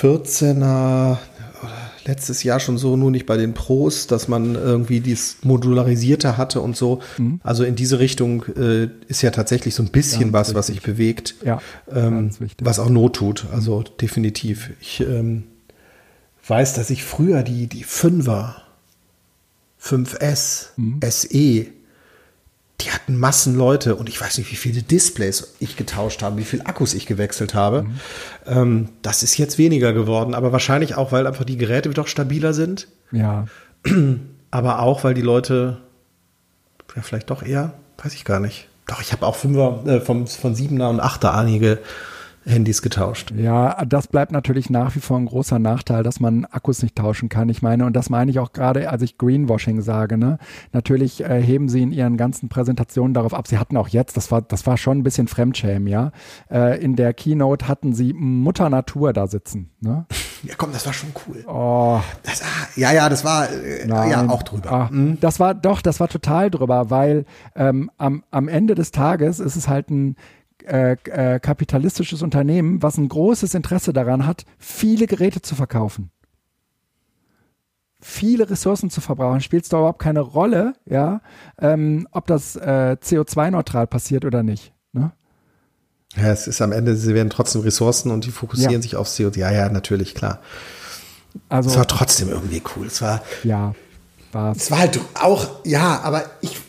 14er 0.00 1.18
oder 1.62 1.70
letztes 2.04 2.42
Jahr 2.42 2.58
schon 2.60 2.78
so, 2.78 2.96
nur 2.96 3.10
nicht 3.10 3.26
bei 3.26 3.36
den 3.36 3.54
Pros, 3.54 4.06
dass 4.06 4.26
man 4.28 4.54
irgendwie 4.56 5.00
dies 5.00 5.38
Modularisierte 5.42 6.36
hatte 6.36 6.60
und 6.60 6.76
so. 6.76 7.00
Mhm. 7.18 7.40
Also 7.44 7.62
in 7.64 7.76
diese 7.76 7.98
Richtung 8.00 8.44
äh, 8.56 8.88
ist 9.08 9.22
ja 9.22 9.30
tatsächlich 9.30 9.74
so 9.74 9.82
ein 9.82 9.90
bisschen 9.90 10.32
Ganz 10.32 10.48
was, 10.48 10.54
was 10.54 10.66
sich 10.68 10.82
bewegt, 10.82 11.36
Ja, 11.44 11.60
ähm, 11.94 12.30
wichtig. 12.40 12.66
was 12.66 12.78
auch 12.78 12.88
Not 12.90 13.16
tut. 13.16 13.46
Also 13.52 13.82
definitiv. 14.00 14.70
Ich 14.80 15.00
ähm, 15.00 15.44
weiß, 16.46 16.74
dass 16.74 16.90
ich 16.90 17.04
früher 17.04 17.42
die, 17.42 17.66
die 17.66 17.84
5er, 17.84 18.54
5S, 19.80 20.68
Mhm. 20.76 21.00
SE, 21.08 21.66
die 22.80 22.90
hatten 22.90 23.16
Massen 23.16 23.56
Leute 23.56 23.94
und 23.96 24.08
ich 24.08 24.20
weiß 24.20 24.38
nicht, 24.38 24.50
wie 24.50 24.56
viele 24.56 24.82
Displays 24.82 25.54
ich 25.60 25.76
getauscht 25.76 26.22
habe, 26.22 26.38
wie 26.38 26.44
viele 26.44 26.66
Akkus 26.66 26.94
ich 26.94 27.06
gewechselt 27.06 27.54
habe. 27.54 27.82
Mhm. 27.84 28.00
Ähm, 28.46 28.88
das 29.02 29.22
ist 29.22 29.36
jetzt 29.38 29.58
weniger 29.58 29.92
geworden, 29.92 30.34
aber 30.34 30.52
wahrscheinlich 30.52 30.96
auch, 30.96 31.12
weil 31.12 31.26
einfach 31.26 31.44
die 31.44 31.56
Geräte 31.56 31.90
doch 31.90 32.08
stabiler 32.08 32.54
sind, 32.54 32.88
Ja, 33.12 33.46
aber 34.50 34.80
auch, 34.80 35.04
weil 35.04 35.14
die 35.14 35.22
Leute, 35.22 35.78
ja, 36.96 37.02
vielleicht 37.02 37.30
doch 37.30 37.42
eher, 37.42 37.74
weiß 38.02 38.14
ich 38.14 38.24
gar 38.24 38.40
nicht. 38.40 38.68
Doch, 38.86 39.00
ich 39.00 39.12
habe 39.12 39.26
auch 39.26 39.36
Fünfer, 39.36 39.84
äh, 39.86 40.00
vom, 40.00 40.26
von 40.26 40.54
Siebener 40.54 40.90
und 40.90 41.00
Achter 41.00 41.34
einige 41.34 41.78
Handys 42.44 42.82
getauscht. 42.82 43.32
Ja, 43.36 43.84
das 43.84 44.08
bleibt 44.08 44.32
natürlich 44.32 44.70
nach 44.70 44.94
wie 44.94 45.00
vor 45.00 45.16
ein 45.18 45.26
großer 45.26 45.58
Nachteil, 45.58 46.02
dass 46.02 46.20
man 46.20 46.44
Akkus 46.46 46.82
nicht 46.82 46.96
tauschen 46.96 47.28
kann. 47.28 47.48
Ich 47.48 47.62
meine, 47.62 47.84
und 47.86 47.94
das 47.94 48.10
meine 48.10 48.30
ich 48.30 48.38
auch 48.38 48.52
gerade, 48.52 48.90
als 48.90 49.02
ich 49.02 49.18
Greenwashing 49.18 49.80
sage, 49.80 50.18
ne? 50.18 50.38
Natürlich 50.72 51.24
äh, 51.24 51.40
heben 51.42 51.68
sie 51.68 51.82
in 51.82 51.92
ihren 51.92 52.16
ganzen 52.16 52.48
Präsentationen 52.48 53.14
darauf 53.14 53.34
ab. 53.34 53.46
Sie 53.48 53.58
hatten 53.58 53.76
auch 53.76 53.88
jetzt, 53.88 54.16
das 54.16 54.30
war, 54.30 54.42
das 54.42 54.66
war 54.66 54.76
schon 54.76 54.98
ein 54.98 55.02
bisschen 55.02 55.28
Fremdschämen, 55.28 55.86
ja. 55.86 56.12
Äh, 56.50 56.82
in 56.82 56.96
der 56.96 57.14
Keynote 57.14 57.68
hatten 57.68 57.94
sie 57.94 58.12
Mutter 58.12 58.70
Natur 58.70 59.12
da 59.12 59.26
sitzen, 59.26 59.70
ne? 59.80 60.06
Ja, 60.44 60.54
komm, 60.58 60.72
das 60.72 60.84
war 60.84 60.92
schon 60.92 61.10
cool. 61.28 61.44
Oh. 61.46 62.00
Das, 62.24 62.42
ah, 62.42 62.46
ja, 62.74 62.92
ja, 62.92 63.08
das 63.08 63.24
war 63.24 63.48
äh, 63.48 63.86
ja 63.86 64.28
auch 64.28 64.42
drüber. 64.42 64.72
Ah, 64.72 64.88
Mhm. 64.90 65.18
Das 65.20 65.38
war 65.40 65.54
doch, 65.54 65.80
das 65.80 66.00
war 66.00 66.08
total 66.08 66.50
drüber, 66.50 66.90
weil 66.90 67.24
ähm, 67.54 67.90
am, 67.96 68.24
am 68.30 68.48
Ende 68.48 68.74
des 68.74 68.90
Tages 68.90 69.38
ist 69.40 69.56
es 69.56 69.68
halt 69.68 69.90
ein 69.90 70.16
äh, 70.66 70.96
äh, 71.04 71.38
kapitalistisches 71.40 72.22
Unternehmen, 72.22 72.82
was 72.82 72.96
ein 72.98 73.08
großes 73.08 73.54
Interesse 73.54 73.92
daran 73.92 74.26
hat, 74.26 74.44
viele 74.58 75.06
Geräte 75.06 75.42
zu 75.42 75.54
verkaufen. 75.54 76.10
Viele 78.04 78.50
Ressourcen 78.50 78.90
zu 78.90 79.00
verbrauchen, 79.00 79.40
spielt 79.40 79.62
es 79.62 79.68
da 79.68 79.78
überhaupt 79.78 80.00
keine 80.00 80.20
Rolle, 80.20 80.74
ja, 80.86 81.20
ähm, 81.60 82.08
ob 82.10 82.26
das 82.26 82.56
äh, 82.56 82.96
CO2-neutral 83.00 83.86
passiert 83.86 84.24
oder 84.24 84.42
nicht. 84.42 84.72
Ne? 84.92 85.12
Ja, 86.16 86.32
es 86.32 86.48
ist 86.48 86.60
am 86.60 86.72
Ende, 86.72 86.96
sie 86.96 87.14
werden 87.14 87.30
trotzdem 87.30 87.60
Ressourcen 87.62 88.10
und 88.10 88.24
die 88.24 88.32
fokussieren 88.32 88.74
Ja. 88.74 88.82
sich 88.82 88.96
auf 88.96 89.08
CO2. 89.08 89.38
Ja, 89.38 89.52
ja, 89.52 89.68
natürlich, 89.68 90.16
klar. 90.16 90.40
Also, 91.48 91.70
Es 91.70 91.76
war 91.76 91.86
trotzdem 91.86 92.28
irgendwie 92.28 92.60
cool. 92.76 92.88
Es 92.88 93.00
war, 93.00 93.22
ja, 93.44 93.72
war's. 94.32 94.56
es 94.58 94.70
war 94.72 94.80
halt 94.80 94.98
auch, 95.14 95.64
ja, 95.64 96.00
aber 96.02 96.24
ich, 96.40 96.60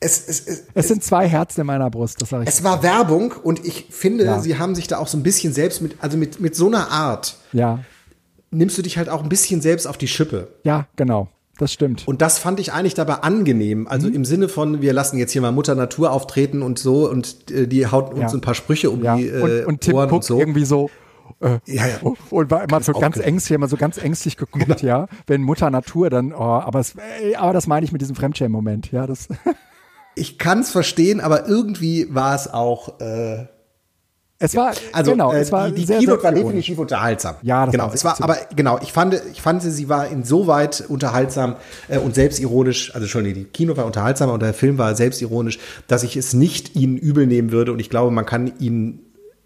es, 0.00 0.26
es, 0.28 0.40
es, 0.46 0.62
Es 0.74 0.88
sind 0.88 1.04
zwei 1.04 1.28
Herzen 1.28 1.60
in 1.60 1.66
meiner 1.66 1.90
Brust, 1.90 2.20
das 2.22 2.30
sage 2.30 2.44
ich. 2.44 2.48
es 2.48 2.64
war 2.64 2.82
Werbung 2.82 3.32
und 3.42 3.64
ich 3.66 3.86
finde, 3.90 4.24
Ja. 4.24 4.40
sie 4.40 4.58
haben 4.58 4.74
sich 4.74 4.86
da 4.88 4.98
auch 4.98 5.06
so 5.08 5.18
ein 5.18 5.22
bisschen 5.22 5.52
selbst 5.52 5.82
mit, 5.82 5.96
also 6.00 6.16
mit, 6.16 6.40
mit 6.40 6.56
so 6.56 6.66
einer 6.68 6.90
Art 6.90 7.36
ja, 7.52 7.80
nimmst 8.50 8.76
du 8.78 8.82
dich 8.82 8.96
halt 8.98 9.08
auch 9.08 9.22
ein 9.22 9.28
bisschen 9.28 9.60
selbst 9.60 9.86
auf 9.86 9.98
die 9.98 10.08
Schippe. 10.08 10.48
ja, 10.64 10.86
genau, 10.96 11.28
das 11.58 11.72
stimmt. 11.72 12.08
Und 12.08 12.22
das 12.22 12.38
fand 12.38 12.58
ich 12.60 12.72
eigentlich 12.72 12.94
dabei 12.94 13.16
angenehm. 13.16 13.86
Also 13.86 14.08
Mhm. 14.08 14.14
im 14.14 14.24
Sinne 14.24 14.48
von, 14.48 14.80
wir 14.80 14.92
lassen 14.94 15.18
jetzt 15.18 15.32
hier 15.32 15.42
mal 15.42 15.52
Mutter 15.52 15.74
Natur 15.74 16.10
auftreten 16.12 16.62
und 16.62 16.78
so 16.78 17.08
und 17.10 17.50
äh, 17.50 17.66
die 17.68 17.86
haut 17.86 18.14
uns 18.14 18.32
Ja. 18.32 18.38
ein 18.38 18.40
paar 18.40 18.54
Sprüche 18.54 18.88
um 18.90 19.04
ja. 19.04 19.16
die 19.16 19.28
äh, 19.28 19.42
und, 19.42 19.66
und 19.66 19.80
Tim 19.82 19.94
Ohren 19.96 20.08
Cook 20.08 20.14
und 20.16 20.24
so. 20.24 20.38
irgendwie 20.40 20.64
so, 20.64 20.88
äh, 21.40 21.58
Ja, 21.66 21.86
ja. 21.86 21.98
Und 22.30 22.50
war 22.50 22.64
immer 22.64 22.80
so 22.80 22.92
ganz 22.92 23.18
ängstlich, 23.18 23.54
immer 23.54 23.68
so 23.68 23.76
ganz 23.76 23.98
ängstlich 23.98 24.38
geguckt, 24.38 24.80
ja. 24.80 25.06
Wenn 25.26 25.42
Mutter 25.42 25.68
Natur 25.68 26.08
dann, 26.08 26.32
oh, 26.32 26.38
aber, 26.38 26.80
es, 26.80 26.94
aber 27.36 27.52
das 27.52 27.66
meine 27.66 27.84
ich 27.84 27.92
mit 27.92 28.00
diesem 28.00 28.16
Fremdschämen-Moment, 28.16 28.90
ja. 28.90 29.06
Das, 29.06 29.28
Ich 30.20 30.36
kann 30.36 30.60
es 30.60 30.70
verstehen, 30.70 31.20
aber 31.20 31.48
irgendwie 31.48 32.14
war 32.14 32.34
es 32.34 32.52
auch. 32.52 33.00
Äh, 33.00 33.46
es 34.38 34.54
war, 34.54 34.72
also 34.92 35.12
genau, 35.12 35.32
äh, 35.32 35.40
es 35.40 35.50
war 35.50 35.68
die, 35.68 35.74
die 35.80 35.86
sehr, 35.86 35.98
Keynote 35.98 36.22
war 36.22 36.32
definitiv 36.32 36.78
unterhaltsam. 36.78 37.36
Ja, 37.42 37.64
das 37.64 37.72
genau. 37.72 37.86
war 37.86 37.94
es 37.94 38.04
war, 38.04 38.22
aber 38.22 38.36
genau, 38.54 38.78
ich 38.82 38.92
fand, 38.92 39.20
ich 39.32 39.40
fand, 39.40 39.62
sie 39.62 39.88
war 39.88 40.08
insoweit 40.08 40.84
unterhaltsam 40.88 41.56
äh, 41.88 41.98
und 41.98 42.14
selbstironisch. 42.14 42.94
Also 42.94 43.06
schon 43.06 43.24
die 43.24 43.44
Kino 43.44 43.76
war 43.78 43.86
unterhaltsam 43.86 44.30
und 44.30 44.42
der 44.42 44.52
Film 44.52 44.76
war 44.76 44.94
selbstironisch, 44.94 45.58
dass 45.88 46.02
ich 46.02 46.16
es 46.16 46.34
nicht 46.34 46.76
ihnen 46.76 46.98
übel 46.98 47.26
nehmen 47.26 47.50
würde. 47.50 47.72
Und 47.72 47.80
ich 47.80 47.88
glaube, 47.88 48.10
man 48.10 48.26
kann 48.26 48.52
ihnen 48.58 49.00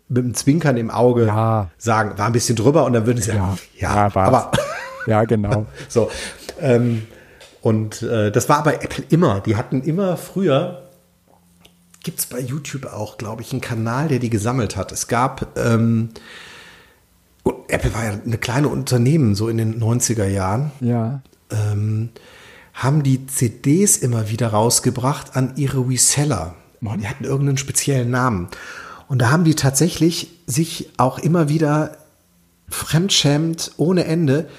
mit 0.09 0.25
einem 0.25 0.35
Zwinkern 0.35 0.77
im 0.77 0.91
Auge 0.91 1.27
Ja. 1.27 1.71
sagen, 1.79 2.19
war 2.19 2.27
ein 2.27 2.33
bisschen 2.33 2.57
drüber 2.57 2.85
und 2.85 2.93
dann 2.95 3.07
würden 3.07 3.23
sie 3.23 3.31
sagen, 3.31 3.59
Ja, 3.79 4.09
ja, 4.09 4.09
ja, 4.09 4.13
aber 4.15 4.51
Ja, 5.07 5.25
genau. 5.25 5.67
so. 5.89 6.11
Ähm, 6.61 7.03
und 7.65 8.03
äh, 8.03 8.31
das 8.31 8.51
war 8.51 8.63
bei 8.63 8.75
Apple 8.75 9.05
immer. 9.09 9.41
Die 9.41 9.57
hatten 9.57 9.81
immer 9.83 10.19
früher, 10.19 10.83
gibt 12.03 12.19
es 12.19 12.27
bei 12.27 12.39
YouTube 12.39 12.85
auch, 12.85 13.17
glaube 13.17 13.41
ich, 13.41 13.53
einen 13.53 13.63
Kanal, 13.63 14.09
der 14.09 14.19
die 14.19 14.29
gesammelt 14.29 14.77
hat. 14.77 14.93
Es 14.93 15.09
gab, 15.09 15.57
ähm, 15.57 16.11
und 17.43 17.55
Apple 17.69 17.95
war 17.95 18.05
ja 18.05 18.13
eine 18.23 18.37
kleine 18.37 18.69
Unternehmen, 18.69 19.35
so 19.35 19.49
in 19.49 19.57
den 19.57 19.81
90er 19.83 20.27
Jahren, 20.27 20.73
Ja. 20.81 21.23
ähm, 21.51 22.11
haben 22.75 23.03
die 23.03 23.27
CDs 23.29 23.97
immer 23.97 24.29
wieder 24.29 24.49
rausgebracht 24.49 25.35
an 25.35 25.55
ihre 25.57 25.89
Reseller. 25.89 26.57
Die 26.83 27.09
hatten 27.09 27.25
irgendeinen 27.25 27.57
speziellen 27.57 28.11
Namen. 28.11 28.49
Und 29.09 29.23
da 29.23 29.31
haben 29.31 29.45
die 29.45 29.55
tatsächlich 29.55 30.29
sich 30.47 30.91
auch 30.99 31.19
immer 31.19 31.49
wieder 31.49 31.97
fremdschämend 32.69 33.73
ohne 33.79 34.05
Ende 34.05 34.51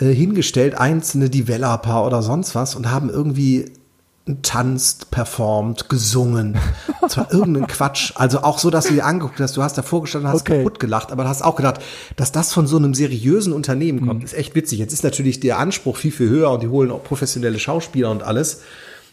äh, 0.00 0.06
hingestellt, 0.12 0.74
einzelne 0.78 1.30
Developer 1.30 2.06
oder 2.06 2.22
sonst 2.22 2.54
was 2.54 2.74
und 2.74 2.90
haben 2.90 3.10
irgendwie 3.10 3.66
tanzt, 4.42 5.10
performt, 5.10 5.88
gesungen. 5.88 6.56
Das 7.00 7.16
war 7.16 7.32
irgendein 7.32 7.66
Quatsch. 7.66 8.12
Also 8.14 8.42
auch 8.42 8.58
so, 8.60 8.70
dass 8.70 8.84
du 8.86 8.92
dir 8.94 9.04
angeguckt 9.04 9.40
hast, 9.40 9.56
du 9.56 9.62
hast 9.64 9.76
davor 9.76 10.02
gestanden, 10.02 10.30
hast 10.30 10.42
Okay. 10.42 10.58
kaputt 10.58 10.78
gelacht, 10.78 11.10
aber 11.10 11.24
du 11.24 11.28
hast 11.28 11.42
auch 11.42 11.56
gedacht, 11.56 11.80
dass 12.14 12.30
das 12.30 12.52
von 12.52 12.68
so 12.68 12.76
einem 12.76 12.94
seriösen 12.94 13.52
Unternehmen 13.52 14.00
Mhm. 14.02 14.06
kommt, 14.06 14.24
ist 14.24 14.34
echt 14.34 14.54
witzig. 14.54 14.78
Jetzt 14.78 14.92
ist 14.92 15.02
natürlich 15.02 15.40
der 15.40 15.58
Anspruch 15.58 15.96
viel, 15.96 16.12
viel 16.12 16.28
höher 16.28 16.50
und 16.52 16.62
die 16.62 16.68
holen 16.68 16.92
auch 16.92 17.02
professionelle 17.02 17.58
Schauspieler 17.58 18.10
und 18.12 18.22
alles. 18.22 18.60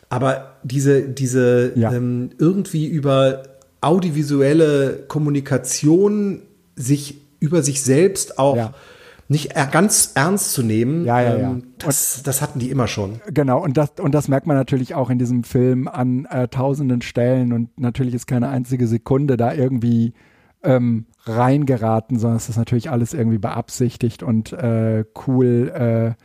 Aber 0.10 0.52
diese, 0.64 1.02
diese 1.04 1.72
Ja. 1.76 1.92
ähm, 1.92 2.30
irgendwie 2.38 2.86
über 2.86 3.42
audiovisuelle 3.82 5.00
Kommunikation 5.08 6.42
sich 6.76 7.16
über 7.40 7.64
sich 7.64 7.82
selbst 7.82 8.38
auch 8.38 8.56
Ja. 8.58 8.74
Nicht 9.30 9.54
ganz 9.72 10.14
ernst 10.16 10.54
zu 10.54 10.64
nehmen, 10.64 11.06
Ja, 11.06 11.22
ja, 11.22 11.38
ja. 11.38 11.52
ähm, 11.52 11.74
das, 11.80 12.24
das 12.24 12.42
hatten 12.42 12.60
die 12.60 12.70
immer 12.70 12.88
schon. 12.88 13.20
Genau, 13.28 13.62
und 13.62 13.78
das, 13.78 13.92
und 14.00 14.14
das 14.14 14.28
merkt 14.28 14.48
man 14.48 14.56
natürlich 14.56 14.96
auch 14.96 15.10
in 15.10 15.20
diesem 15.20 15.44
Film 15.44 15.88
an 15.88 16.26
äh, 16.26 16.48
tausenden 16.48 17.02
Stellen 17.02 17.52
und 17.54 17.80
natürlich 17.80 18.14
ist 18.14 18.28
keine 18.28 18.50
einzige 18.50 18.88
Sekunde 18.88 19.36
da 19.38 19.54
irgendwie 19.54 20.14
ähm, 20.64 21.08
reingeraten, 21.26 22.20
sondern 22.20 22.38
es 22.38 22.50
ist 22.50 22.58
natürlich 22.58 22.90
alles 22.90 23.14
irgendwie 23.14 23.38
beabsichtigt 23.38 24.24
und 24.24 24.54
äh, 24.54 25.04
cool, 25.28 25.70
äh, 25.70 26.24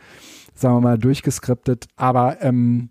sagen 0.55 0.77
wir 0.77 0.81
mal, 0.81 0.99
durchgeskriptet. 0.99 1.89
Aber 1.97 2.41
ähm, 2.43 2.91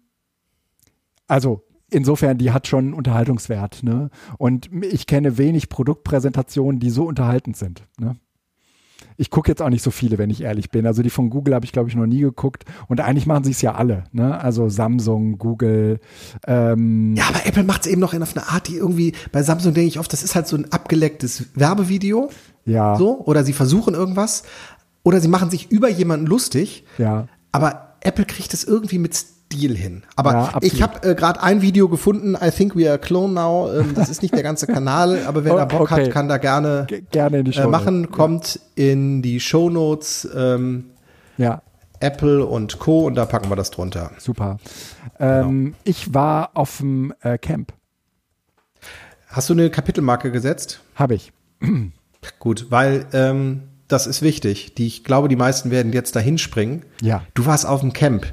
also 1.28 1.64
insofern, 1.90 2.38
die 2.38 2.52
hat 2.52 2.68
schon 2.68 2.86
einen 2.86 2.94
Unterhaltungswert. 2.94 3.84
Ne? 3.84 4.10
Und 4.38 4.70
ich 4.84 5.08
kenne 5.08 5.38
wenig 5.38 5.70
Produktpräsentationen, 5.70 6.80
die 6.80 6.90
so 6.90 7.06
unterhaltend 7.06 7.58
sind. 7.58 7.84
Ne? 8.00 8.16
Ich 9.22 9.30
gucke 9.30 9.52
jetzt 9.52 9.62
auch 9.62 9.70
nicht 9.70 9.84
so 9.84 9.92
viele, 9.92 10.18
wenn 10.18 10.32
ich 10.32 10.42
ehrlich 10.42 10.72
bin. 10.72 10.88
Also 10.88 11.04
die 11.04 11.12
von 11.12 11.30
Google 11.30 11.54
habe 11.54 11.64
ich, 11.64 11.72
glaube 11.72 11.88
ich, 11.88 11.96
noch 11.96 12.08
nie 12.08 12.22
geguckt. 12.22 12.66
Und 12.88 13.02
eigentlich 13.02 13.28
machen 13.28 13.44
sie 13.44 13.52
es 13.52 13.62
ja 13.62 13.76
alle. 13.76 14.06
Ne? 14.14 14.42
Also 14.42 14.68
Samsung, 14.68 15.38
Google. 15.38 16.00
Ähm, 16.48 17.14
Ja, 17.16 17.26
aber 17.30 17.46
Apple 17.46 17.64
macht 17.64 17.82
es 17.82 17.92
eben 17.92 18.02
noch 18.02 18.16
in 18.16 18.24
auf 18.24 18.36
eine 18.36 18.50
Art, 18.50 18.68
die 18.68 18.78
irgendwie, 18.78 19.14
bei 19.32 19.44
Samsung 19.44 19.76
denke 19.76 19.90
ich 19.90 20.00
oft, 20.00 20.12
das 20.12 20.24
ist 20.24 20.34
halt 20.34 20.48
so 20.48 20.58
ein 20.58 20.72
abgelecktes 20.72 21.50
Werbevideo. 21.54 22.32
Ja. 22.66 22.96
So, 22.96 23.20
oder 23.24 23.44
sie 23.44 23.54
versuchen 23.54 23.94
irgendwas. 23.94 24.42
Oder 25.04 25.22
sie 25.22 25.28
machen 25.28 25.52
sich 25.52 25.72
über 25.72 25.88
jemanden 25.88 26.26
lustig. 26.26 26.84
Ja. 26.98 27.28
Aber 27.52 27.98
Apple 28.02 28.26
kriegt 28.26 28.56
es 28.56 28.64
irgendwie 28.64 28.98
mit 28.98 29.24
Stil 29.52 29.76
hin. 29.78 30.04
Aber 30.16 30.32
Ja, 30.32 30.58
ich 30.62 30.82
habe 30.82 31.08
äh, 31.10 31.16
gerade 31.16 31.44
ein 31.44 31.62
Video 31.62 31.90
gefunden, 31.90 32.36
I 32.42 32.52
think 32.52 32.76
we 32.76 32.90
are 32.90 32.98
clone 32.98 33.34
now. 33.34 33.70
Ähm, 33.74 33.94
das 33.96 34.10
ist 34.10 34.22
nicht 34.22 34.34
der 34.34 34.44
ganze 34.44 34.66
Kanal, 34.68 35.24
aber 35.28 35.44
wer 35.44 35.54
Oh, 35.54 35.58
da 35.58 35.66
Bock 35.66 35.82
okay. 35.92 36.06
hat, 36.06 36.12
kann 36.12 36.28
da 36.30 36.38
gerne, 36.38 36.86
G- 36.88 37.02
gerne 37.12 37.40
in 37.40 37.46
die 37.46 37.52
äh, 37.52 37.62
Show. 37.64 37.70
machen. 37.70 38.12
Kommt 38.12 38.60
in 38.76 39.22
die 39.22 39.40
Shownotes 39.42 40.28
ähm, 40.36 40.86
Ja, 41.38 41.62
Apple 42.00 42.46
und 42.46 42.80
Co. 42.80 43.06
und 43.06 43.16
da 43.16 43.26
packen 43.26 43.50
wir 43.50 43.56
das 43.58 43.72
drunter. 43.72 44.12
super. 44.20 44.58
Ähm, 45.20 45.76
Ich 45.84 46.14
war 46.14 46.52
auf 46.54 46.78
dem 46.78 47.14
äh, 47.22 47.38
Camp. 47.38 47.74
Hast 49.28 49.50
du 49.50 49.54
eine 49.54 49.70
Kapitelmarke 49.70 50.32
gesetzt? 50.32 50.82
Habe 50.96 51.16
ich. 51.16 51.32
Gut, 52.40 52.68
weil 52.70 53.06
ähm, 53.14 53.64
das 53.88 54.08
ist 54.08 54.22
wichtig. 54.22 54.76
Die, 54.76 54.88
ich 54.88 55.04
glaube, 55.04 55.28
die 55.28 55.36
meisten 55.36 55.72
werden 55.72 55.92
jetzt 55.94 56.16
dahin 56.16 56.38
springen. 56.38 56.84
Ja. 57.02 57.24
Du 57.34 57.46
warst 57.46 57.66
auf 57.66 57.82
dem 57.82 57.94
Camp. 57.94 58.26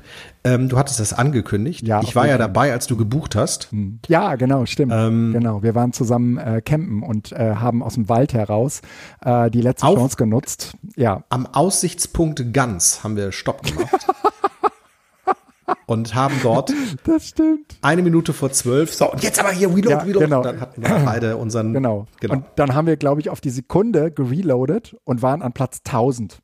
Ähm, 0.54 0.68
du 0.68 0.78
hattest 0.78 1.00
das 1.00 1.12
angekündigt. 1.12 1.86
Ja, 1.86 2.00
ich 2.02 2.14
war 2.16 2.26
ja 2.26 2.38
dabei, 2.38 2.72
als 2.72 2.86
du 2.86 2.96
gebucht 2.96 3.36
hast. 3.36 3.68
Ja, 4.08 4.36
genau, 4.36 4.66
stimmt. 4.66 4.92
Ähm, 4.94 5.32
genau, 5.32 5.62
wir 5.62 5.74
waren 5.74 5.92
zusammen 5.92 6.38
äh, 6.38 6.62
campen 6.64 7.02
und 7.02 7.32
äh, 7.32 7.56
haben 7.56 7.82
aus 7.82 7.94
dem 7.94 8.08
Wald 8.08 8.32
heraus 8.34 8.80
äh, 9.24 9.50
die 9.50 9.60
letzte 9.60 9.86
Auf- 9.86 9.96
Chance 9.96 10.16
genutzt. 10.16 10.72
Ja, 10.96 11.24
Am 11.28 11.46
Aussichtspunkt 11.46 12.52
Ganz 12.52 13.02
haben 13.04 13.16
wir 13.16 13.32
Stopp 13.32 13.62
gemacht. 13.62 14.06
und 15.86 16.14
haben 16.14 16.34
dort 16.42 16.72
das 17.04 17.28
stimmt. 17.28 17.76
eine 17.82 18.02
Minute 18.02 18.32
vor 18.32 18.50
zwölf. 18.52 18.94
So, 18.94 19.10
und 19.12 19.22
jetzt 19.22 19.38
aber 19.38 19.50
hier 19.50 19.68
Reload, 19.68 19.90
Ja, 19.90 19.98
Reload. 19.98 20.24
genau. 20.24 20.38
Und 20.38 20.44
dann 20.46 20.60
hatten 20.60 20.82
wir 20.82 20.88
beide 21.04 21.36
unseren. 21.36 21.72
Genau. 21.74 22.06
genau. 22.20 22.34
Und 22.34 22.44
dann 22.56 22.74
haben 22.74 22.86
wir, 22.86 22.96
glaube 22.96 23.20
ich, 23.20 23.30
auf 23.30 23.40
die 23.40 23.50
Sekunde 23.50 24.10
gereloadet 24.10 24.96
und 25.04 25.20
waren 25.22 25.42
an 25.42 25.52
Platz 25.52 25.80
1000. 25.86 26.40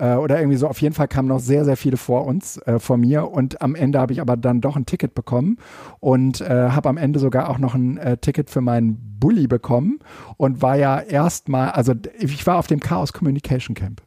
Äh, 0.00 0.14
oder 0.14 0.38
irgendwie 0.38 0.56
so. 0.56 0.66
Auf 0.66 0.80
jeden 0.80 0.94
Fall 0.94 1.08
kamen 1.08 1.28
noch 1.28 1.40
sehr, 1.40 1.64
sehr 1.66 1.76
viele 1.76 1.98
vor 1.98 2.26
uns, 2.26 2.56
äh, 2.58 2.78
vor 2.78 2.96
mir. 2.96 3.30
Und 3.30 3.60
am 3.60 3.74
Ende 3.74 4.00
habe 4.00 4.14
ich 4.14 4.20
aber 4.20 4.36
dann 4.36 4.62
doch 4.62 4.76
ein 4.76 4.86
Ticket 4.86 5.14
bekommen 5.14 5.58
und 6.00 6.40
äh, 6.40 6.70
habe 6.70 6.88
am 6.88 6.96
Ende 6.96 7.18
sogar 7.18 7.50
auch 7.50 7.58
noch 7.58 7.74
ein 7.74 7.98
äh, 7.98 8.16
Ticket 8.16 8.48
für 8.48 8.62
meinen 8.62 9.18
Bulli 9.20 9.46
bekommen 9.46 9.98
und 10.38 10.62
war 10.62 10.76
ja 10.76 10.98
erstmal, 10.98 11.70
also 11.72 11.92
ich 12.18 12.46
war 12.46 12.56
auf 12.56 12.66
dem 12.66 12.80
Chaos 12.80 13.12
Communication 13.12 13.74
Camp. 13.74 14.00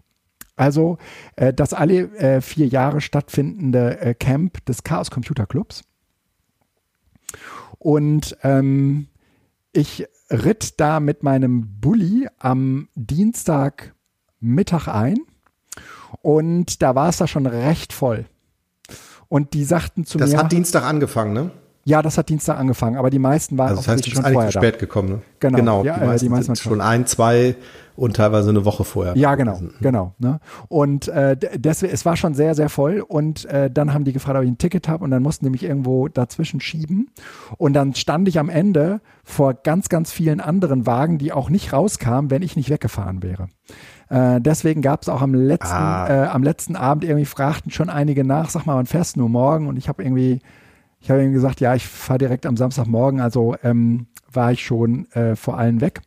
Also 0.55 0.97
äh, 1.35 1.53
das 1.53 1.73
alle 1.73 2.11
äh, 2.17 2.41
vier 2.41 2.67
Jahre 2.67 2.99
stattfindende 2.99 4.15
Camp 4.19 4.65
des 4.65 4.83
Chaos 4.83 5.11
Computer 5.11 5.45
Clubs. 5.45 5.83
Und 7.77 8.35
ähm, 8.41 9.07
ich 9.71 10.07
ritt 10.31 10.79
da 10.79 10.99
mit 10.99 11.21
meinem 11.21 11.79
Bulli 11.79 12.27
am 12.39 12.87
Dienstag 12.95 13.93
Mittag 14.39 14.87
ein 14.87 15.17
und 16.21 16.81
da 16.81 16.95
war 16.95 17.09
es 17.09 17.17
da 17.17 17.27
schon 17.27 17.45
recht 17.45 17.93
voll. 17.93 18.25
Und 19.29 19.53
die 19.53 19.63
sagten 19.63 20.05
zu 20.05 20.17
das 20.17 20.29
mir. 20.29 20.35
Das 20.35 20.43
hat 20.43 20.51
Dienstag 20.51 20.83
angefangen, 20.83 21.33
ne? 21.33 21.51
Ja, 21.85 22.01
das 22.01 22.17
hat 22.17 22.29
Dienstag 22.29 22.57
angefangen, 22.57 22.95
aber 22.95 23.09
die 23.09 23.19
meisten 23.19 23.57
waren 23.57 23.69
also 23.69 23.81
das 23.81 23.89
heißt, 23.89 24.09
schon 24.09 24.23
vorher 24.23 24.51
zu 24.51 24.59
spät 24.59 24.75
da. 24.75 24.79
gekommen. 24.79 25.09
Ne? 25.09 25.21
Genau, 25.39 25.57
genau 25.57 25.83
ja, 25.83 25.99
die 25.99 26.05
meisten, 26.05 26.25
die 26.25 26.29
meisten 26.29 26.55
schon 26.55 26.79
ein, 26.79 27.05
zwei 27.07 27.55
und 27.97 28.15
teilweise 28.15 28.49
eine 28.49 28.63
Woche 28.63 28.85
vorher. 28.85 29.17
Ja, 29.17 29.35
genau, 29.35 29.57
mhm. 29.59 29.73
genau. 29.81 30.13
Ne? 30.17 30.39
Und 30.69 31.09
äh, 31.09 31.35
deswegen, 31.55 31.93
es 31.93 32.05
war 32.05 32.15
schon 32.15 32.35
sehr, 32.35 32.55
sehr 32.55 32.69
voll 32.69 33.01
und 33.05 33.43
äh, 33.45 33.69
dann 33.69 33.93
haben 33.93 34.05
die 34.05 34.13
gefragt, 34.13 34.37
ob 34.37 34.43
ich 34.43 34.49
ein 34.49 34.57
Ticket 34.57 34.87
habe 34.87 35.03
und 35.03 35.11
dann 35.11 35.21
mussten 35.21 35.45
die 35.45 35.51
mich 35.51 35.63
irgendwo 35.63 36.07
dazwischen 36.07 36.61
schieben 36.61 37.09
und 37.57 37.73
dann 37.73 37.95
stand 37.95 38.29
ich 38.29 38.39
am 38.39 38.49
Ende 38.49 39.01
vor 39.25 39.53
ganz, 39.53 39.89
ganz 39.89 40.11
vielen 40.11 40.39
anderen 40.39 40.85
Wagen, 40.85 41.17
die 41.17 41.33
auch 41.33 41.49
nicht 41.49 41.73
rauskamen, 41.73 42.31
wenn 42.31 42.43
ich 42.43 42.55
nicht 42.55 42.69
weggefahren 42.69 43.23
wäre. 43.23 43.49
Äh, 44.13 44.41
deswegen 44.41 44.81
gab 44.81 45.01
es 45.01 45.09
auch 45.09 45.21
am 45.21 45.33
letzten, 45.33 45.75
ah. 45.75 46.07
äh, 46.07 46.27
am 46.27 46.43
letzten 46.43 46.75
Abend 46.75 47.03
irgendwie 47.03 47.25
fragten 47.25 47.71
schon 47.71 47.89
einige 47.89 48.23
nach, 48.23 48.49
sag 48.49 48.65
mal, 48.65 48.75
wann 48.75 48.85
fährst 48.85 49.15
du 49.15 49.21
nur 49.21 49.29
morgen? 49.29 49.67
Und 49.67 49.77
ich 49.77 49.89
habe 49.89 50.03
irgendwie 50.03 50.41
ich 51.03 51.11
habe 51.11 51.21
ihm 51.21 51.33
gesagt, 51.33 51.59
ja, 51.59 51.75
ich 51.75 51.85
fahre 51.85 52.17
direkt 52.17 52.45
am 52.45 52.55
Samstagmorgen, 52.55 53.19
also 53.19 53.55
ähm, 53.61 54.07
war 54.31 54.53
ich 54.53 54.65
schon 54.65 55.11
äh, 55.11 55.35
vor 55.35 55.57
allen 55.57 55.81
weg. 55.81 56.01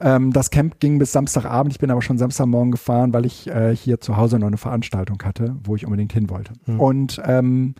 Ähm, 0.00 0.32
das 0.32 0.50
Camp 0.50 0.80
ging 0.80 0.98
bis 0.98 1.12
Samstagabend, 1.12 1.74
ich 1.74 1.78
bin 1.78 1.90
aber 1.90 2.00
schon 2.00 2.16
Samstagmorgen 2.16 2.70
gefahren, 2.70 3.12
weil 3.12 3.26
ich 3.26 3.46
äh, 3.46 3.76
hier 3.76 4.00
zu 4.00 4.16
Hause 4.16 4.38
noch 4.38 4.46
eine 4.46 4.56
Veranstaltung 4.56 5.22
hatte, 5.22 5.54
wo 5.64 5.76
ich 5.76 5.84
unbedingt 5.84 6.14
hin 6.14 6.30
wollte. 6.30 6.54
Mhm. 6.64 6.80
Und 6.80 7.22
ähm, 7.26 7.74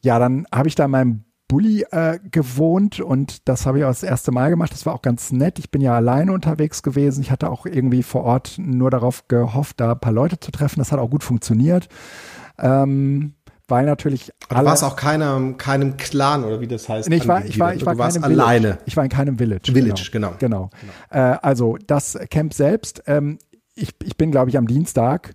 ja, 0.00 0.18
dann 0.18 0.46
habe 0.50 0.68
ich 0.68 0.74
da 0.74 0.86
in 0.86 0.90
meinem 0.90 1.24
Bulli 1.50 1.84
äh, 1.90 2.20
gewohnt 2.30 3.00
und 3.00 3.48
das 3.48 3.66
habe 3.66 3.78
ich 3.78 3.84
auch 3.84 3.88
das 3.88 4.04
erste 4.04 4.30
Mal 4.30 4.50
gemacht. 4.50 4.70
Das 4.72 4.86
war 4.86 4.94
auch 4.94 5.02
ganz 5.02 5.32
nett. 5.32 5.58
Ich 5.58 5.72
bin 5.72 5.80
ja 5.80 5.96
alleine 5.96 6.32
unterwegs 6.32 6.84
gewesen. 6.84 7.22
Ich 7.22 7.32
hatte 7.32 7.50
auch 7.50 7.66
irgendwie 7.66 8.04
vor 8.04 8.22
Ort 8.22 8.54
nur 8.58 8.88
darauf 8.88 9.26
gehofft, 9.26 9.80
da 9.80 9.90
ein 9.90 9.98
paar 9.98 10.12
Leute 10.12 10.38
zu 10.38 10.52
treffen. 10.52 10.78
Das 10.78 10.92
hat 10.92 11.00
auch 11.00 11.10
gut 11.10 11.24
funktioniert. 11.24 11.88
Ähm, 12.56 13.34
weil 13.66 13.84
natürlich 13.84 14.30
alle. 14.48 14.60
Du 14.60 14.66
warst 14.66 14.84
auch 14.84 14.94
keinem, 14.94 15.56
keinem 15.56 15.96
Clan 15.96 16.44
oder 16.44 16.60
wie 16.60 16.68
das 16.68 16.88
heißt. 16.88 17.08
Nee, 17.08 17.16
ich 17.16 17.26
war, 17.26 17.44
ich 17.44 17.58
war, 17.58 17.74
ich 17.74 17.84
war, 17.84 17.94
du 17.94 17.98
warst 17.98 18.22
alleine. 18.22 18.78
Ich 18.86 18.96
war 18.96 19.02
in 19.02 19.10
keinem 19.10 19.36
Village. 19.36 19.72
Village, 19.72 20.10
genau. 20.12 20.34
Genau. 20.38 20.70
genau. 20.80 20.92
Äh, 21.10 21.36
also 21.42 21.78
das 21.84 22.16
Camp 22.30 22.54
selbst, 22.54 23.02
ähm, 23.08 23.38
ich, 23.74 23.96
ich 24.04 24.16
bin, 24.16 24.30
glaube 24.30 24.50
ich, 24.50 24.56
am 24.56 24.68
Dienstag 24.68 25.34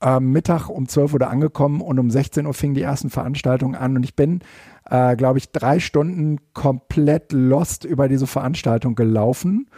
äh, 0.00 0.20
Mittag 0.20 0.68
um 0.68 0.88
12 0.88 1.14
Uhr 1.14 1.28
angekommen 1.28 1.80
und 1.80 1.98
um 1.98 2.10
16 2.10 2.46
Uhr 2.46 2.54
fingen 2.54 2.74
die 2.74 2.82
ersten 2.82 3.10
Veranstaltungen 3.10 3.74
an 3.74 3.96
und 3.96 4.02
ich 4.02 4.16
bin, 4.16 4.40
äh, 4.88 5.16
glaube 5.16 5.38
ich, 5.38 5.50
drei 5.52 5.80
Stunden 5.80 6.38
komplett 6.52 7.32
lost 7.32 7.84
über 7.84 8.08
diese 8.08 8.26
Veranstaltung 8.26 8.94
gelaufen 8.94 9.68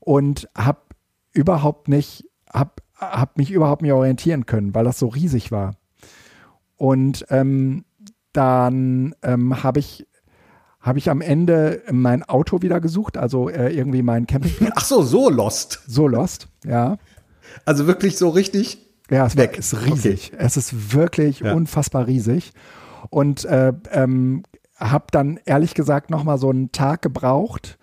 und 0.00 0.48
habe 0.56 0.80
überhaupt 1.32 1.88
nicht, 1.88 2.28
habe 2.52 2.72
hab 2.96 3.36
mich 3.36 3.50
überhaupt 3.50 3.82
nicht 3.82 3.92
orientieren 3.92 4.46
können, 4.46 4.74
weil 4.74 4.84
das 4.84 4.98
so 4.98 5.08
riesig 5.08 5.50
war. 5.50 5.72
Und 6.76 7.26
ähm, 7.30 7.84
dann 8.32 9.14
ähm, 9.22 9.62
habe 9.62 9.80
ich 9.80 10.06
habe 10.80 10.98
ich 10.98 11.08
am 11.10 11.20
Ende 11.20 11.80
mein 11.92 12.24
Auto 12.24 12.60
wieder 12.60 12.80
gesucht, 12.80 13.16
also 13.16 13.48
äh, 13.48 13.72
irgendwie 13.72 14.02
mein 14.02 14.26
Campingplatz. 14.26 14.72
Ach 14.74 14.84
so, 14.84 15.02
so 15.02 15.30
lost. 15.30 15.80
So 15.86 16.08
lost, 16.08 16.48
ja. 16.66 16.96
Also 17.64 17.86
wirklich 17.86 18.18
so 18.18 18.30
richtig 18.30 18.91
ja, 19.12 19.26
es 19.26 19.36
weg. 19.36 19.58
ist 19.58 19.74
riesig. 19.84 20.32
Okay. 20.32 20.44
Es 20.44 20.56
ist 20.56 20.94
wirklich 20.94 21.40
ja. 21.40 21.52
unfassbar 21.52 22.06
riesig. 22.06 22.52
Und 23.10 23.44
äh, 23.44 23.72
ähm, 23.90 24.44
habe 24.78 25.06
dann 25.10 25.38
ehrlich 25.44 25.74
gesagt 25.74 26.10
noch 26.10 26.24
mal 26.24 26.38
so 26.38 26.50
einen 26.50 26.72
Tag 26.72 27.02
gebraucht, 27.02 27.78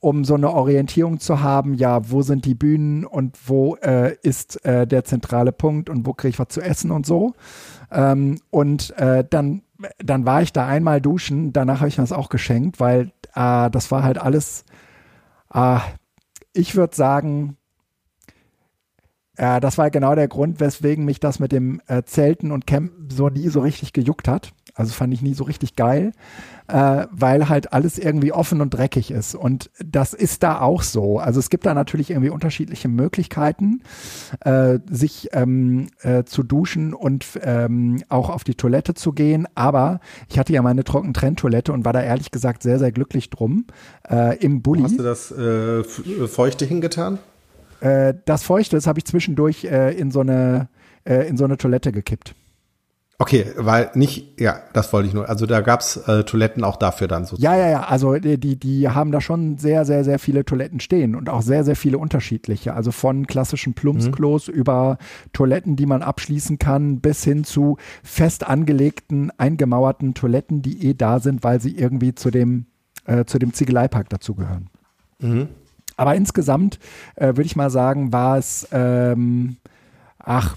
um 0.00 0.24
so 0.24 0.34
eine 0.34 0.50
Orientierung 0.50 1.20
zu 1.20 1.42
haben, 1.42 1.74
ja, 1.74 2.10
wo 2.10 2.22
sind 2.22 2.44
die 2.44 2.54
Bühnen 2.54 3.04
und 3.04 3.36
wo 3.46 3.76
äh, 3.76 4.16
ist 4.22 4.64
äh, 4.64 4.86
der 4.86 5.04
zentrale 5.04 5.52
Punkt 5.52 5.88
und 5.88 6.06
wo 6.06 6.12
kriege 6.12 6.30
ich 6.30 6.38
was 6.38 6.48
zu 6.48 6.60
essen 6.60 6.90
und 6.90 7.06
so. 7.06 7.34
Ähm, 7.90 8.38
und 8.50 8.96
äh, 8.98 9.24
dann, 9.28 9.62
dann 9.98 10.24
war 10.24 10.42
ich 10.42 10.52
da 10.52 10.66
einmal 10.66 11.00
duschen, 11.00 11.52
danach 11.52 11.80
habe 11.80 11.88
ich 11.88 11.98
mir 11.98 12.04
das 12.04 12.12
auch 12.12 12.30
geschenkt, 12.30 12.80
weil 12.80 13.12
äh, 13.34 13.70
das 13.70 13.90
war 13.90 14.02
halt 14.02 14.18
alles, 14.18 14.64
äh, 15.54 15.78
ich 16.52 16.74
würde 16.74 16.96
sagen, 16.96 17.56
äh, 19.36 19.60
das 19.60 19.78
war 19.78 19.90
genau 19.90 20.14
der 20.14 20.28
Grund, 20.28 20.60
weswegen 20.60 21.04
mich 21.04 21.20
das 21.20 21.38
mit 21.38 21.52
dem 21.52 21.80
äh, 21.86 22.02
Zelten 22.04 22.52
und 22.52 22.66
Campen 22.66 23.08
so 23.10 23.28
nie 23.28 23.48
so 23.48 23.60
richtig 23.60 23.92
gejuckt 23.92 24.28
hat. 24.28 24.52
Also 24.74 24.94
fand 24.94 25.12
ich 25.12 25.20
nie 25.20 25.34
so 25.34 25.44
richtig 25.44 25.76
geil, 25.76 26.12
äh, 26.66 27.04
weil 27.10 27.50
halt 27.50 27.74
alles 27.74 27.98
irgendwie 27.98 28.32
offen 28.32 28.62
und 28.62 28.70
dreckig 28.70 29.10
ist. 29.10 29.34
Und 29.34 29.70
das 29.84 30.14
ist 30.14 30.42
da 30.42 30.62
auch 30.62 30.82
so. 30.82 31.18
Also 31.18 31.40
es 31.40 31.50
gibt 31.50 31.66
da 31.66 31.74
natürlich 31.74 32.10
irgendwie 32.10 32.30
unterschiedliche 32.30 32.88
Möglichkeiten, 32.88 33.82
äh, 34.40 34.78
sich 34.90 35.28
ähm, 35.32 35.88
äh, 36.00 36.24
zu 36.24 36.42
duschen 36.42 36.94
und 36.94 37.26
ähm, 37.42 38.02
auch 38.08 38.30
auf 38.30 38.44
die 38.44 38.54
Toilette 38.54 38.94
zu 38.94 39.12
gehen. 39.12 39.46
Aber 39.54 40.00
ich 40.30 40.38
hatte 40.38 40.54
ja 40.54 40.62
meine 40.62 40.84
Trockentrenntoilette 40.84 41.70
und 41.70 41.84
war 41.84 41.92
da 41.92 42.00
ehrlich 42.00 42.30
gesagt 42.30 42.62
sehr, 42.62 42.78
sehr 42.78 42.92
glücklich 42.92 43.28
drum. 43.28 43.66
Äh, 44.08 44.38
Im 44.38 44.62
Bulli. 44.62 44.84
Hast 44.84 44.98
du 44.98 45.02
das 45.02 45.30
äh, 45.32 45.84
Feuchte 45.84 46.64
hingetan? 46.64 47.18
Äh, 47.82 48.14
das 48.24 48.44
Feuchte, 48.44 48.76
das 48.76 48.86
habe 48.86 48.98
ich 48.98 49.04
zwischendurch 49.04 49.64
in 49.64 50.10
so 50.10 50.20
eine 50.20 50.68
in 51.04 51.36
so 51.36 51.42
eine 51.42 51.56
Toilette 51.56 51.90
gekippt. 51.90 52.36
Okay, 53.22 53.46
weil 53.56 53.88
nicht, 53.94 54.40
ja, 54.40 54.62
das 54.72 54.92
wollte 54.92 55.06
ich 55.06 55.14
nur. 55.14 55.28
Also 55.28 55.46
da 55.46 55.60
gab's 55.60 55.96
äh, 55.96 56.24
Toiletten 56.24 56.64
auch 56.64 56.74
dafür 56.74 57.06
dann 57.06 57.24
so. 57.24 57.36
Ja, 57.36 57.54
ja, 57.56 57.70
ja. 57.70 57.84
Also 57.84 58.14
die, 58.16 58.58
die 58.58 58.88
haben 58.88 59.12
da 59.12 59.20
schon 59.20 59.58
sehr, 59.58 59.84
sehr, 59.84 60.02
sehr 60.02 60.18
viele 60.18 60.44
Toiletten 60.44 60.80
stehen 60.80 61.14
und 61.14 61.28
auch 61.28 61.42
sehr, 61.42 61.62
sehr 61.62 61.76
viele 61.76 61.98
unterschiedliche. 61.98 62.74
Also 62.74 62.90
von 62.90 63.28
klassischen 63.28 63.74
Plumpsklos 63.74 64.48
mhm. 64.48 64.54
über 64.54 64.98
Toiletten, 65.32 65.76
die 65.76 65.86
man 65.86 66.02
abschließen 66.02 66.58
kann, 66.58 66.98
bis 66.98 67.22
hin 67.22 67.44
zu 67.44 67.76
fest 68.02 68.44
angelegten, 68.44 69.30
eingemauerten 69.38 70.14
Toiletten, 70.14 70.60
die 70.60 70.88
eh 70.88 70.94
da 70.94 71.20
sind, 71.20 71.44
weil 71.44 71.60
sie 71.60 71.76
irgendwie 71.76 72.16
zu 72.16 72.32
dem, 72.32 72.66
äh, 73.04 73.24
zu 73.24 73.38
dem 73.38 73.52
Ziegeleipark 73.52 74.08
dazugehören. 74.08 74.68
Mhm. 75.20 75.46
Aber 75.96 76.14
insgesamt 76.14 76.78
äh, 77.16 77.28
würde 77.28 77.42
ich 77.42 77.56
mal 77.56 77.70
sagen, 77.70 78.12
war 78.12 78.38
es, 78.38 78.68
ähm, 78.72 79.56
ach, 80.18 80.56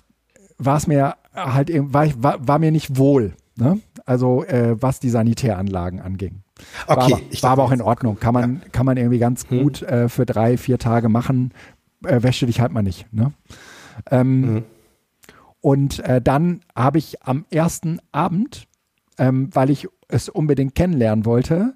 war 0.58 0.78
es 0.78 0.88
mir 0.88 1.16
halt 1.34 1.70
war, 1.94 2.08
war, 2.18 2.48
war 2.48 2.60
mir 2.60 2.72
nicht 2.72 2.98
wohl. 2.98 3.34
Ne? 3.58 3.80
Also 4.06 4.44
äh, 4.46 4.82
was 4.82 5.00
die 5.00 5.10
Sanitäranlagen 5.10 6.02
anging. 6.02 6.44
Okay, 6.88 6.96
war 6.96 7.06
aber, 7.06 7.22
war 7.42 7.52
aber 7.52 7.64
auch 7.64 7.72
in 7.72 7.82
Ordnung. 7.82 8.20
Kann 8.20 8.34
man, 8.34 8.62
ja. 8.64 8.70
kann 8.72 8.86
man 8.86 8.98
irgendwie 8.98 9.20
ganz 9.20 9.50
hm. 9.50 9.62
gut 9.62 9.82
äh, 9.82 10.10
für 10.10 10.26
drei, 10.26 10.58
vier 10.58 10.78
Tage 10.78 11.10
machen. 11.10 11.54
Äh, 12.06 12.24
wäsche 12.24 12.46
dich 12.46 12.60
halt 12.62 12.72
mal 12.72 12.84
nicht. 12.84 13.12
Ne? 13.14 13.34
Ähm, 14.12 14.42
mhm. 14.42 14.64
Und 15.62 16.00
äh, 16.02 16.22
dann 16.22 16.62
habe 16.76 16.98
ich 16.98 17.24
am 17.24 17.46
ersten 17.50 18.00
Abend, 18.12 18.68
ähm, 19.18 19.50
weil 19.54 19.70
ich 19.70 19.88
es 20.08 20.30
unbedingt 20.30 20.76
kennenlernen 20.76 21.26
wollte, 21.26 21.76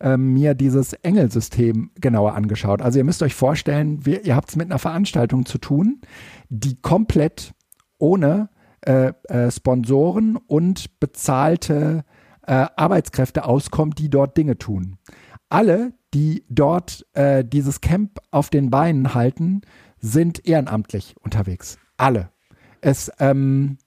ähm, 0.00 0.32
mir 0.32 0.54
dieses 0.54 0.92
Engelsystem 0.92 1.90
genauer 2.00 2.34
angeschaut. 2.34 2.82
Also 2.82 2.98
ihr 2.98 3.04
müsst 3.04 3.22
euch 3.22 3.34
vorstellen, 3.34 4.04
wir, 4.04 4.24
ihr 4.24 4.36
habt 4.36 4.50
es 4.50 4.56
mit 4.56 4.66
einer 4.66 4.78
Veranstaltung 4.78 5.46
zu 5.46 5.58
tun, 5.58 6.00
die 6.48 6.80
komplett 6.80 7.54
ohne 7.98 8.50
äh, 8.82 9.12
äh, 9.28 9.50
Sponsoren 9.50 10.36
und 10.36 10.98
bezahlte 10.98 12.04
äh, 12.46 12.66
Arbeitskräfte 12.76 13.44
auskommt, 13.44 13.98
die 13.98 14.10
dort 14.10 14.36
Dinge 14.36 14.58
tun. 14.58 14.98
Alle, 15.48 15.92
die 16.14 16.44
dort 16.48 17.06
äh, 17.14 17.44
dieses 17.44 17.80
Camp 17.80 18.18
auf 18.30 18.50
den 18.50 18.70
Beinen 18.70 19.14
halten, 19.14 19.62
sind 19.98 20.46
ehrenamtlich 20.46 21.14
unterwegs. 21.20 21.78
Alle. 21.96 22.30
Es, 22.80 23.12
ähm, 23.20 23.78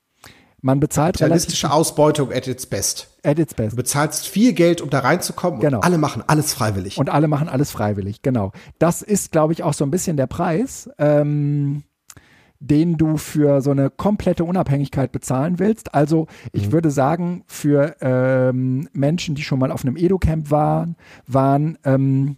man 0.65 0.79
bezahlt 0.79 1.21
Realistische 1.21 1.71
Ausbeutung 1.71 2.33
at 2.33 2.47
its 2.47 2.65
best. 2.65 3.07
At 3.21 3.37
its 3.37 3.53
best. 3.53 3.73
Du 3.73 3.75
bezahlst 3.75 4.27
viel 4.27 4.53
Geld, 4.53 4.81
um 4.81 4.89
da 4.89 4.99
reinzukommen 4.99 5.59
genau. 5.59 5.77
und 5.77 5.83
alle 5.83 5.99
machen 5.99 6.23
alles 6.25 6.55
freiwillig. 6.55 6.97
Und 6.97 7.11
alle 7.11 7.27
machen 7.27 7.47
alles 7.47 7.69
freiwillig, 7.69 8.23
genau. 8.23 8.51
Das 8.79 9.03
ist, 9.03 9.31
glaube 9.31 9.53
ich, 9.53 9.61
auch 9.61 9.75
so 9.75 9.85
ein 9.85 9.91
bisschen 9.91 10.17
der 10.17 10.25
Preis. 10.25 10.89
Ähm, 10.97 11.83
den 12.61 12.97
du 12.97 13.17
für 13.17 13.61
so 13.61 13.69
eine 13.69 13.91
komplette 13.91 14.43
Unabhängigkeit 14.43 15.11
bezahlen 15.11 15.59
willst. 15.59 15.93
Also 15.93 16.25
ich 16.51 16.67
mhm. 16.67 16.71
würde 16.71 16.89
sagen, 16.89 17.43
für 17.45 17.97
ähm, 18.01 18.89
Menschen, 18.91 19.35
die 19.35 19.43
schon 19.43 19.59
mal 19.59 19.71
auf 19.71 19.83
einem 19.83 19.97
Edu-Camp 19.97 20.49
waren, 20.49 20.95
waren 21.27 21.77
ähm, 21.83 22.37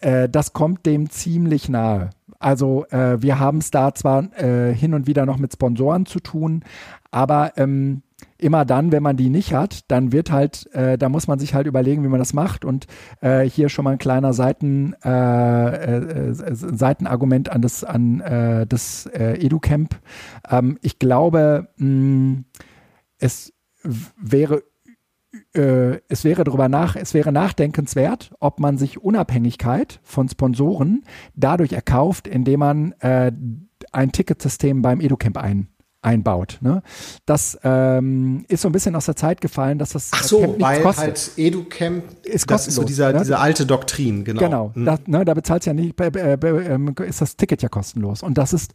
äh, 0.00 0.28
das 0.28 0.52
kommt 0.52 0.86
dem 0.86 1.10
ziemlich 1.10 1.68
nahe. 1.68 2.10
Also 2.44 2.84
äh, 2.90 3.22
wir 3.22 3.38
haben 3.38 3.58
es 3.58 3.70
da 3.70 3.94
zwar 3.94 4.30
äh, 4.38 4.74
hin 4.74 4.92
und 4.92 5.06
wieder 5.06 5.24
noch 5.24 5.38
mit 5.38 5.54
Sponsoren 5.54 6.04
zu 6.04 6.20
tun, 6.20 6.62
aber 7.10 7.52
ähm, 7.56 8.02
immer 8.36 8.66
dann, 8.66 8.92
wenn 8.92 9.02
man 9.02 9.16
die 9.16 9.30
nicht 9.30 9.54
hat, 9.54 9.90
dann 9.90 10.12
wird 10.12 10.30
halt, 10.30 10.70
äh, 10.74 10.98
da 10.98 11.08
muss 11.08 11.26
man 11.26 11.38
sich 11.38 11.54
halt 11.54 11.66
überlegen, 11.66 12.04
wie 12.04 12.08
man 12.08 12.18
das 12.18 12.34
macht. 12.34 12.66
Und 12.66 12.86
äh, 13.22 13.48
hier 13.48 13.70
schon 13.70 13.86
mal 13.86 13.92
ein 13.92 13.98
kleiner 13.98 14.34
Seiten, 14.34 14.94
äh, 15.02 15.08
äh 15.08 16.34
Seitenargument 16.34 17.48
an 17.48 17.62
das, 17.62 17.82
an 17.82 18.20
äh, 18.20 18.66
das 18.66 19.06
äh, 19.06 19.42
EduCamp. 19.42 19.98
Ähm, 20.50 20.78
ich 20.82 20.98
glaube, 20.98 21.68
mh, 21.78 22.42
es 23.16 23.54
wäre 23.82 24.64
äh, 25.54 26.00
es 26.08 26.24
wäre 26.24 26.44
darüber 26.44 26.68
nach, 26.68 26.96
es 26.96 27.14
wäre 27.14 27.32
nachdenkenswert, 27.32 28.32
ob 28.40 28.60
man 28.60 28.78
sich 28.78 29.02
Unabhängigkeit 29.02 30.00
von 30.02 30.28
Sponsoren 30.28 31.04
dadurch 31.34 31.72
erkauft, 31.72 32.26
indem 32.26 32.60
man 32.60 32.92
äh, 33.00 33.32
ein 33.92 34.12
Ticketsystem 34.12 34.82
beim 34.82 35.00
EduCamp 35.00 35.36
ein, 35.38 35.68
einbaut. 36.02 36.58
Ne? 36.60 36.82
Das 37.26 37.58
ähm, 37.64 38.44
ist 38.48 38.62
so 38.62 38.68
ein 38.68 38.72
bisschen 38.72 38.94
aus 38.96 39.06
der 39.06 39.16
Zeit 39.16 39.40
gefallen, 39.40 39.78
dass 39.78 39.90
das 39.90 40.10
Ach 40.12 40.22
so, 40.22 40.40
Camp 40.40 40.60
weil 40.60 40.82
kostet. 40.82 41.04
halt 41.04 41.30
EduCamp 41.36 42.04
ist 42.24 42.50
das 42.50 42.68
ist 42.68 42.74
so 42.74 42.84
dieser, 42.84 43.12
ne? 43.12 43.20
diese 43.20 43.38
alte 43.38 43.66
Doktrin, 43.66 44.24
genau. 44.24 44.40
Genau, 44.40 44.70
hm. 44.74 44.84
das, 44.84 45.00
ne, 45.06 45.24
da 45.24 45.34
bezahlt 45.34 45.64
ja 45.66 45.72
nicht, 45.72 45.98
äh, 46.00 47.06
ist 47.06 47.20
das 47.20 47.36
Ticket 47.36 47.62
ja 47.62 47.68
kostenlos. 47.68 48.22
Und 48.22 48.38
das 48.38 48.52
ist 48.52 48.72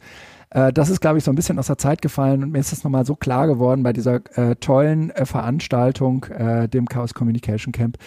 äh, 0.50 0.72
das 0.72 0.90
ist, 0.90 1.00
glaube 1.00 1.18
ich, 1.18 1.24
so 1.24 1.30
ein 1.30 1.36
bisschen 1.36 1.58
aus 1.58 1.68
der 1.68 1.78
Zeit 1.78 2.02
gefallen 2.02 2.42
und 2.42 2.52
mir 2.52 2.58
ist 2.58 2.72
das 2.72 2.82
nochmal 2.84 3.06
so 3.06 3.14
klar 3.14 3.46
geworden 3.46 3.82
bei 3.82 3.92
dieser 3.92 4.20
äh, 4.36 4.56
tollen 4.56 5.10
äh, 5.10 5.24
Veranstaltung, 5.24 6.24
äh, 6.24 6.68
dem 6.68 6.86
Chaos 6.86 7.14
Communication 7.14 7.72
Camp, 7.72 7.98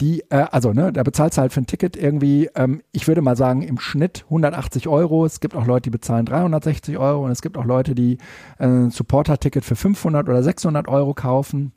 die, 0.00 0.22
äh, 0.30 0.46
also, 0.50 0.72
ne, 0.72 0.92
da 0.92 1.02
bezahlst 1.02 1.36
du 1.36 1.42
halt 1.42 1.52
für 1.52 1.60
ein 1.60 1.66
Ticket 1.66 1.96
irgendwie, 1.96 2.48
ähm, 2.54 2.82
ich 2.92 3.06
würde 3.06 3.20
mal 3.20 3.36
sagen, 3.36 3.62
im 3.62 3.78
Schnitt 3.78 4.24
180 4.24 4.88
Euro. 4.88 5.26
Es 5.26 5.40
gibt 5.40 5.54
auch 5.54 5.66
Leute, 5.66 5.82
die 5.82 5.90
bezahlen 5.90 6.24
360 6.24 6.96
Euro 6.96 7.24
und 7.24 7.30
es 7.30 7.42
gibt 7.42 7.58
auch 7.58 7.66
Leute, 7.66 7.94
die 7.94 8.18
äh, 8.58 8.66
ein 8.66 8.90
Supporter-Ticket 8.90 9.64
für 9.64 9.76
500 9.76 10.28
oder 10.28 10.42
600 10.42 10.88
Euro 10.88 11.12
kaufen. 11.12 11.72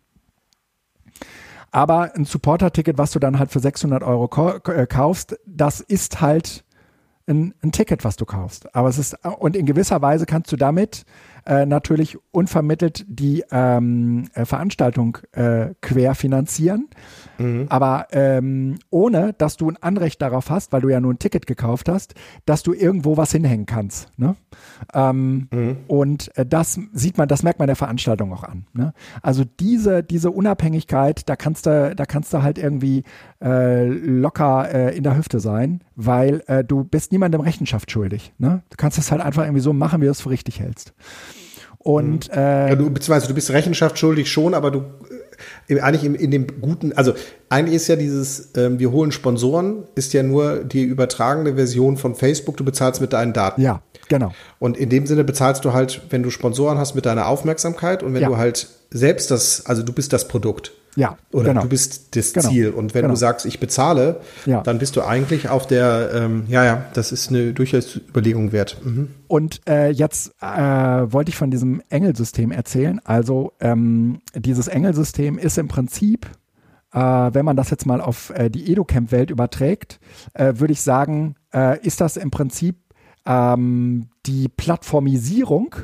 Aber 1.71 2.15
ein 2.15 2.25
Supporter-Ticket, 2.25 2.97
was 2.97 3.11
du 3.11 3.19
dann 3.19 3.39
halt 3.39 3.51
für 3.51 3.59
600 3.59 4.03
Euro 4.03 4.27
kaufst, 4.27 5.39
das 5.45 5.81
ist 5.81 6.21
halt 6.21 6.63
ein, 7.27 7.53
ein 7.61 7.71
Ticket, 7.71 8.03
was 8.03 8.15
du 8.15 8.25
kaufst. 8.25 8.75
Aber 8.75 8.89
es 8.89 8.97
ist, 8.97 9.17
und 9.39 9.55
in 9.55 9.65
gewisser 9.65 10.01
Weise 10.01 10.25
kannst 10.25 10.51
du 10.51 10.55
damit 10.55 11.05
äh, 11.45 11.65
natürlich 11.65 12.17
unvermittelt 12.31 13.05
die 13.07 13.43
ähm, 13.51 14.29
äh, 14.33 14.45
Veranstaltung 14.45 15.17
äh, 15.33 15.73
querfinanzieren, 15.81 16.89
mhm. 17.37 17.65
aber 17.69 18.07
ähm, 18.11 18.79
ohne, 18.89 19.33
dass 19.33 19.57
du 19.57 19.69
ein 19.69 19.77
Anrecht 19.81 20.21
darauf 20.21 20.49
hast, 20.49 20.71
weil 20.71 20.81
du 20.81 20.89
ja 20.89 20.99
nur 20.99 21.13
ein 21.13 21.19
Ticket 21.19 21.47
gekauft 21.47 21.89
hast, 21.89 22.13
dass 22.45 22.63
du 22.63 22.73
irgendwo 22.73 23.17
was 23.17 23.31
hinhängen 23.31 23.65
kannst. 23.65 24.07
Ne? 24.17 24.35
Ähm, 24.93 25.47
mhm. 25.51 25.77
Und 25.87 26.35
äh, 26.37 26.45
das 26.45 26.79
sieht 26.93 27.17
man, 27.17 27.27
das 27.27 27.43
merkt 27.43 27.59
man 27.59 27.67
der 27.67 27.75
Veranstaltung 27.75 28.33
auch 28.33 28.43
an. 28.43 28.65
Ne? 28.73 28.93
Also 29.21 29.43
diese, 29.43 30.03
diese 30.03 30.31
Unabhängigkeit, 30.31 31.27
da 31.29 31.35
kannst 31.35 31.65
du, 31.65 31.95
da 31.95 32.05
kannst 32.05 32.33
du 32.33 32.41
halt 32.41 32.57
irgendwie 32.57 33.03
äh, 33.41 33.85
locker 33.85 34.69
äh, 34.73 34.97
in 34.97 35.03
der 35.03 35.17
Hüfte 35.17 35.39
sein, 35.39 35.81
weil 35.95 36.43
äh, 36.47 36.63
du 36.63 36.83
bist 36.83 37.11
niemandem 37.11 37.41
Rechenschaft 37.41 37.91
schuldig. 37.91 38.33
Ne? 38.37 38.63
Du 38.69 38.77
kannst 38.77 38.97
es 38.97 39.11
halt 39.11 39.21
einfach 39.21 39.43
irgendwie 39.43 39.61
so 39.61 39.73
machen, 39.73 40.01
wie 40.01 40.05
du 40.05 40.11
es 40.11 40.21
für 40.21 40.29
richtig 40.29 40.59
hältst. 40.59 40.93
Und 41.83 42.31
äh, 42.31 42.69
ja, 42.69 42.75
du, 42.75 42.89
beziehungsweise 42.89 43.27
du 43.27 43.33
bist 43.33 43.51
Rechenschaft 43.51 43.99
schuldig 43.99 44.31
schon, 44.31 44.53
aber 44.53 44.71
du 44.71 44.79
äh, 44.79 44.83
eigentlich 45.69 46.03
in, 46.03 46.15
in 46.15 46.31
dem 46.31 46.47
guten, 46.61 46.93
also 46.93 47.13
eigentlich 47.49 47.75
ist 47.75 47.87
ja 47.87 47.95
dieses, 47.95 48.51
ähm, 48.55 48.79
wir 48.79 48.91
holen 48.91 49.11
Sponsoren, 49.11 49.83
ist 49.95 50.13
ja 50.13 50.23
nur 50.23 50.63
die 50.63 50.83
übertragene 50.83 51.55
Version 51.55 51.97
von 51.97 52.15
Facebook, 52.15 52.57
du 52.57 52.65
bezahlst 52.65 53.01
mit 53.01 53.13
deinen 53.13 53.33
Daten. 53.33 53.61
Ja, 53.61 53.81
genau. 54.09 54.33
Und 54.59 54.77
in 54.77 54.89
dem 54.89 55.05
Sinne 55.05 55.23
bezahlst 55.23 55.65
du 55.65 55.73
halt, 55.73 56.01
wenn 56.09 56.23
du 56.23 56.29
Sponsoren 56.29 56.77
hast, 56.77 56.95
mit 56.95 57.05
deiner 57.05 57.27
Aufmerksamkeit 57.27 58.03
und 58.03 58.13
wenn 58.13 58.21
ja. 58.21 58.29
du 58.29 58.37
halt 58.37 58.67
selbst 58.91 59.31
das, 59.31 59.65
also 59.65 59.83
du 59.83 59.93
bist 59.93 60.13
das 60.13 60.27
Produkt. 60.27 60.71
Ja, 60.95 61.17
oder 61.31 61.49
genau. 61.49 61.61
du 61.63 61.69
bist 61.69 62.15
das 62.15 62.33
genau. 62.33 62.49
Ziel. 62.49 62.69
Und 62.69 62.93
wenn 62.93 63.03
genau. 63.03 63.13
du 63.13 63.19
sagst, 63.19 63.45
ich 63.45 63.59
bezahle, 63.59 64.21
ja. 64.45 64.61
dann 64.61 64.77
bist 64.77 64.95
du 64.95 65.01
eigentlich 65.01 65.49
auf 65.49 65.65
der, 65.65 66.11
ähm, 66.13 66.45
ja, 66.47 66.63
ja, 66.63 66.85
das 66.93 67.11
ist 67.11 67.29
eine 67.29 67.53
durchaus 67.53 67.95
Überlegung 67.95 68.51
wert. 68.51 68.77
Mhm. 68.83 69.09
Und 69.27 69.61
äh, 69.67 69.89
jetzt 69.89 70.33
äh, 70.41 70.47
wollte 70.47 71.29
ich 71.29 71.37
von 71.37 71.49
diesem 71.49 71.81
Engelsystem 71.89 72.51
erzählen. 72.51 73.01
Also 73.03 73.53
ähm, 73.59 74.21
dieses 74.35 74.67
Engelsystem 74.67 75.37
ist 75.37 75.57
im 75.57 75.67
Prinzip, 75.67 76.27
äh, 76.93 76.99
wenn 76.99 77.45
man 77.45 77.55
das 77.55 77.71
jetzt 77.71 77.85
mal 77.85 77.99
auf 77.99 78.29
äh, 78.31 78.49
die 78.49 78.71
EduCamp-Welt 78.71 79.31
überträgt, 79.31 79.99
äh, 80.33 80.53
würde 80.57 80.73
ich 80.73 80.81
sagen, 80.81 81.35
äh, 81.53 81.79
ist 81.85 82.01
das 82.01 82.17
im 82.17 82.29
Prinzip 82.29 82.77
ähm, 83.25 84.09
die 84.25 84.47
Plattformisierung 84.47 85.75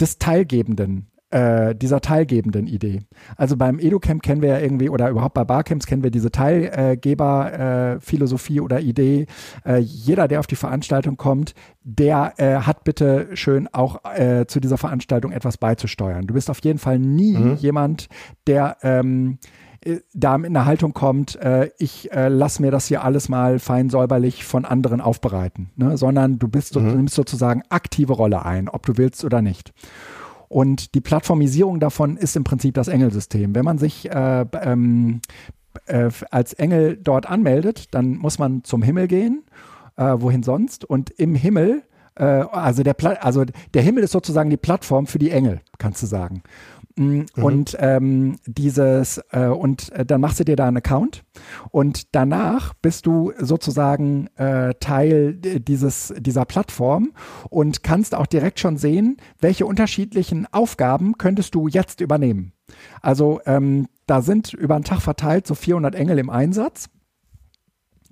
des 0.00 0.18
Teilgebenden 0.18 1.09
äh, 1.30 1.74
dieser 1.74 2.00
teilgebenden 2.00 2.66
Idee. 2.66 3.02
Also 3.36 3.56
beim 3.56 3.78
EduCamp 3.78 4.22
kennen 4.22 4.42
wir 4.42 4.50
ja 4.50 4.58
irgendwie, 4.58 4.90
oder 4.90 5.08
überhaupt 5.10 5.34
bei 5.34 5.44
Barcamps 5.44 5.86
kennen 5.86 6.02
wir 6.02 6.10
diese 6.10 6.30
Teilgeber-Philosophie 6.30 8.56
äh, 8.56 8.60
oder 8.60 8.80
Idee. 8.80 9.26
Äh, 9.64 9.78
jeder, 9.78 10.28
der 10.28 10.40
auf 10.40 10.46
die 10.46 10.56
Veranstaltung 10.56 11.16
kommt, 11.16 11.54
der 11.82 12.34
äh, 12.36 12.56
hat 12.56 12.84
bitte 12.84 13.28
schön 13.34 13.68
auch 13.72 14.04
äh, 14.04 14.46
zu 14.46 14.60
dieser 14.60 14.78
Veranstaltung 14.78 15.32
etwas 15.32 15.56
beizusteuern. 15.56 16.26
Du 16.26 16.34
bist 16.34 16.50
auf 16.50 16.62
jeden 16.62 16.78
Fall 16.78 16.98
nie 16.98 17.36
mhm. 17.36 17.56
jemand, 17.56 18.08
der 18.46 18.76
ähm, 18.82 19.38
äh, 19.84 20.00
da 20.12 20.36
in 20.36 20.52
der 20.52 20.66
Haltung 20.66 20.92
kommt, 20.92 21.36
äh, 21.36 21.70
ich 21.78 22.12
äh, 22.12 22.28
lass 22.28 22.60
mir 22.60 22.70
das 22.70 22.86
hier 22.86 23.04
alles 23.04 23.28
mal 23.28 23.58
fein 23.58 23.88
säuberlich 23.88 24.44
von 24.44 24.64
anderen 24.64 25.00
aufbereiten, 25.00 25.70
ne? 25.76 25.96
sondern 25.96 26.38
du 26.38 26.48
bist 26.48 26.76
mhm. 26.76 26.96
nimmst 26.96 27.14
sozusagen 27.14 27.62
aktive 27.68 28.12
Rolle 28.12 28.44
ein, 28.44 28.68
ob 28.68 28.84
du 28.84 28.96
willst 28.96 29.24
oder 29.24 29.42
nicht. 29.42 29.72
Und 30.50 30.96
die 30.96 31.00
Plattformisierung 31.00 31.78
davon 31.78 32.16
ist 32.16 32.34
im 32.34 32.42
Prinzip 32.42 32.74
das 32.74 32.88
Engelsystem. 32.88 33.54
Wenn 33.54 33.64
man 33.64 33.78
sich 33.78 34.10
äh, 34.10 34.44
ähm, 34.60 35.20
äh, 35.86 36.10
als 36.32 36.54
Engel 36.54 36.96
dort 36.96 37.30
anmeldet, 37.30 37.94
dann 37.94 38.16
muss 38.16 38.40
man 38.40 38.64
zum 38.64 38.82
Himmel 38.82 39.06
gehen. 39.06 39.44
Äh, 39.96 40.16
wohin 40.18 40.42
sonst? 40.42 40.84
Und 40.84 41.10
im 41.10 41.36
Himmel, 41.36 41.84
äh, 42.16 42.24
also, 42.24 42.82
der 42.82 42.96
also 43.24 43.44
der 43.74 43.82
Himmel 43.82 44.02
ist 44.02 44.10
sozusagen 44.10 44.50
die 44.50 44.56
Plattform 44.56 45.06
für 45.06 45.20
die 45.20 45.30
Engel, 45.30 45.60
kannst 45.78 46.02
du 46.02 46.06
sagen. 46.06 46.42
Mhm. 47.00 47.24
Und 47.34 47.76
ähm, 47.80 48.36
dieses, 48.46 49.22
äh, 49.30 49.46
und 49.46 49.90
äh, 49.92 50.04
dann 50.04 50.20
machst 50.20 50.38
du 50.38 50.44
dir 50.44 50.54
da 50.54 50.68
einen 50.68 50.76
Account 50.76 51.22
und 51.70 52.14
danach 52.14 52.74
bist 52.74 53.06
du 53.06 53.32
sozusagen 53.38 54.26
äh, 54.36 54.74
Teil 54.80 55.34
dieses, 55.34 56.12
dieser 56.18 56.44
Plattform 56.44 57.12
und 57.48 57.82
kannst 57.82 58.14
auch 58.14 58.26
direkt 58.26 58.60
schon 58.60 58.76
sehen, 58.76 59.16
welche 59.38 59.64
unterschiedlichen 59.64 60.46
Aufgaben 60.52 61.16
könntest 61.16 61.54
du 61.54 61.68
jetzt 61.68 62.02
übernehmen. 62.02 62.52
Also 63.00 63.40
ähm, 63.46 63.88
da 64.06 64.20
sind 64.20 64.52
über 64.52 64.78
den 64.78 64.84
Tag 64.84 65.00
verteilt 65.00 65.46
so 65.46 65.54
400 65.54 65.94
Engel 65.94 66.18
im 66.18 66.28
Einsatz 66.28 66.90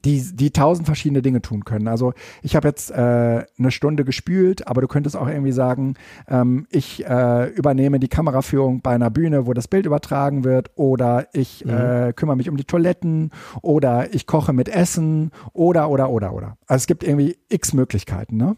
die, 0.04 0.22
die 0.34 0.50
tausend 0.50 0.86
verschiedene 0.86 1.22
Dinge 1.22 1.42
tun 1.42 1.64
können. 1.64 1.88
Also 1.88 2.12
ich 2.42 2.56
habe 2.56 2.68
jetzt 2.68 2.90
äh, 2.90 2.94
eine 2.94 3.70
Stunde 3.70 4.04
gespült, 4.04 4.66
aber 4.68 4.80
du 4.80 4.88
könntest 4.88 5.16
auch 5.16 5.28
irgendwie 5.28 5.52
sagen, 5.52 5.94
ähm, 6.28 6.66
ich 6.70 7.04
äh, 7.06 7.48
übernehme 7.50 7.98
die 7.98 8.08
Kameraführung 8.08 8.80
bei 8.80 8.92
einer 8.92 9.10
Bühne, 9.10 9.46
wo 9.46 9.54
das 9.54 9.68
Bild 9.68 9.86
übertragen 9.86 10.44
wird, 10.44 10.70
oder 10.76 11.26
ich 11.32 11.64
mhm. 11.64 11.70
äh, 11.70 12.12
kümmere 12.12 12.36
mich 12.36 12.48
um 12.48 12.56
die 12.56 12.64
Toiletten, 12.64 13.30
oder 13.62 14.14
ich 14.14 14.26
koche 14.26 14.52
mit 14.52 14.68
Essen, 14.68 15.30
oder, 15.52 15.88
oder, 15.90 16.10
oder, 16.10 16.32
oder. 16.32 16.56
Also 16.66 16.82
es 16.82 16.86
gibt 16.86 17.02
irgendwie 17.02 17.38
x 17.48 17.72
Möglichkeiten, 17.72 18.36
ne? 18.36 18.56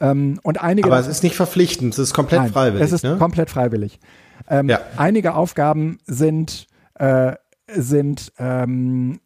Ähm, 0.00 0.38
und 0.42 0.60
einige. 0.62 0.86
Aber 0.86 1.00
es 1.00 1.08
ist 1.08 1.22
nicht 1.22 1.34
verpflichtend, 1.34 1.94
es 1.94 1.98
ist 1.98 2.14
komplett 2.14 2.42
nein, 2.42 2.52
freiwillig. 2.52 2.84
Es 2.84 2.92
ist 2.92 3.04
ne? 3.04 3.16
komplett 3.18 3.50
freiwillig. 3.50 3.98
Ähm, 4.48 4.68
ja. 4.68 4.80
Einige 4.96 5.34
Aufgaben 5.34 5.98
sind, 6.06 6.66
äh, 6.94 7.34
sind 7.66 8.32
ähm, 8.38 9.20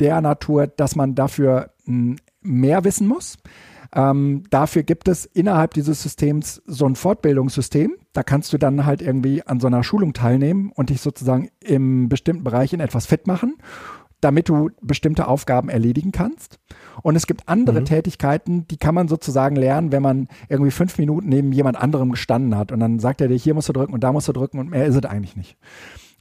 der 0.00 0.20
Natur, 0.20 0.66
dass 0.66 0.96
man 0.96 1.14
dafür 1.14 1.70
hm, 1.84 2.16
mehr 2.40 2.84
wissen 2.84 3.06
muss. 3.06 3.36
Ähm, 3.94 4.44
dafür 4.50 4.82
gibt 4.82 5.08
es 5.08 5.24
innerhalb 5.24 5.74
dieses 5.74 6.02
Systems 6.02 6.62
so 6.66 6.86
ein 6.86 6.96
Fortbildungssystem. 6.96 7.96
Da 8.12 8.22
kannst 8.22 8.52
du 8.52 8.58
dann 8.58 8.84
halt 8.84 9.00
irgendwie 9.00 9.42
an 9.42 9.60
so 9.60 9.66
einer 9.66 9.84
Schulung 9.84 10.12
teilnehmen 10.12 10.72
und 10.74 10.90
dich 10.90 11.00
sozusagen 11.00 11.50
im 11.60 12.08
bestimmten 12.08 12.44
Bereich 12.44 12.72
in 12.72 12.80
etwas 12.80 13.06
fit 13.06 13.26
machen, 13.26 13.56
damit 14.20 14.48
du 14.48 14.70
bestimmte 14.80 15.28
Aufgaben 15.28 15.68
erledigen 15.68 16.12
kannst. 16.12 16.58
Und 17.02 17.16
es 17.16 17.26
gibt 17.26 17.48
andere 17.48 17.80
mhm. 17.80 17.84
Tätigkeiten, 17.84 18.66
die 18.68 18.76
kann 18.76 18.94
man 18.94 19.08
sozusagen 19.08 19.56
lernen, 19.56 19.92
wenn 19.92 20.02
man 20.02 20.28
irgendwie 20.48 20.72
fünf 20.72 20.98
Minuten 20.98 21.28
neben 21.28 21.52
jemand 21.52 21.76
anderem 21.76 22.10
gestanden 22.10 22.56
hat. 22.56 22.72
Und 22.72 22.80
dann 22.80 22.98
sagt 22.98 23.20
er 23.20 23.28
dir, 23.28 23.36
hier 23.36 23.54
musst 23.54 23.68
du 23.68 23.72
drücken 23.72 23.92
und 23.92 24.02
da 24.02 24.12
musst 24.12 24.28
du 24.28 24.32
drücken 24.32 24.58
und 24.58 24.70
mehr 24.70 24.86
ist 24.86 24.96
es 24.96 25.04
eigentlich 25.04 25.36
nicht. 25.36 25.56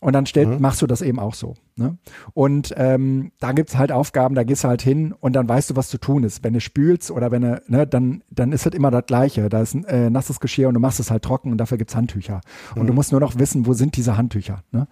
Und 0.06 0.14
dann 0.14 0.28
stellt, 0.28 0.48
mhm. 0.48 0.62
machst 0.62 0.84
du 0.84 0.86
das 0.86 1.02
eben 1.02 1.18
auch 1.18 1.34
so. 1.34 1.56
Ne? 1.78 1.98
Und 2.36 2.72
ähm, 2.78 3.32
da 3.40 3.54
gibt's 3.54 3.76
halt 3.76 3.92
Aufgaben, 3.92 4.36
da 4.36 4.44
gehst 4.44 4.64
du 4.64 4.68
halt 4.68 4.84
hin 4.84 5.16
und 5.20 5.34
dann 5.34 5.50
weißt 5.50 5.72
du, 5.72 5.76
was 5.76 5.90
zu 5.90 5.98
tun 5.98 6.24
ist. 6.24 6.44
Wenn 6.44 6.54
du 6.54 6.62
spülst 6.62 7.10
oder 7.10 7.32
wenn 7.32 7.42
du, 7.42 7.60
ne, 7.66 7.88
dann, 7.88 8.24
dann 8.30 8.52
ist 8.52 8.68
das 8.68 8.76
immer 8.76 8.92
das 8.92 9.08
Gleiche. 9.08 9.50
Da 9.50 9.62
ist 9.62 9.74
ein 9.74 9.84
äh, 9.86 10.12
nasses 10.12 10.40
Geschirr 10.40 10.68
und 10.68 10.76
du 10.76 10.80
machst 10.80 11.00
es 11.00 11.10
halt 11.10 11.24
trocken 11.24 11.52
und 11.52 11.58
dafür 11.58 11.80
gibt's 11.80 11.96
Handtücher. 11.96 12.42
Mhm. 12.76 12.82
Und 12.82 12.86
du 12.86 12.94
mhm. 12.94 12.98
musst 12.98 13.14
nur 13.14 13.20
noch 13.20 13.40
wissen, 13.40 13.66
wo 13.66 13.74
sind 13.74 13.98
diese 13.98 14.16
Handtücher. 14.16 14.62
Ne? 14.72 14.88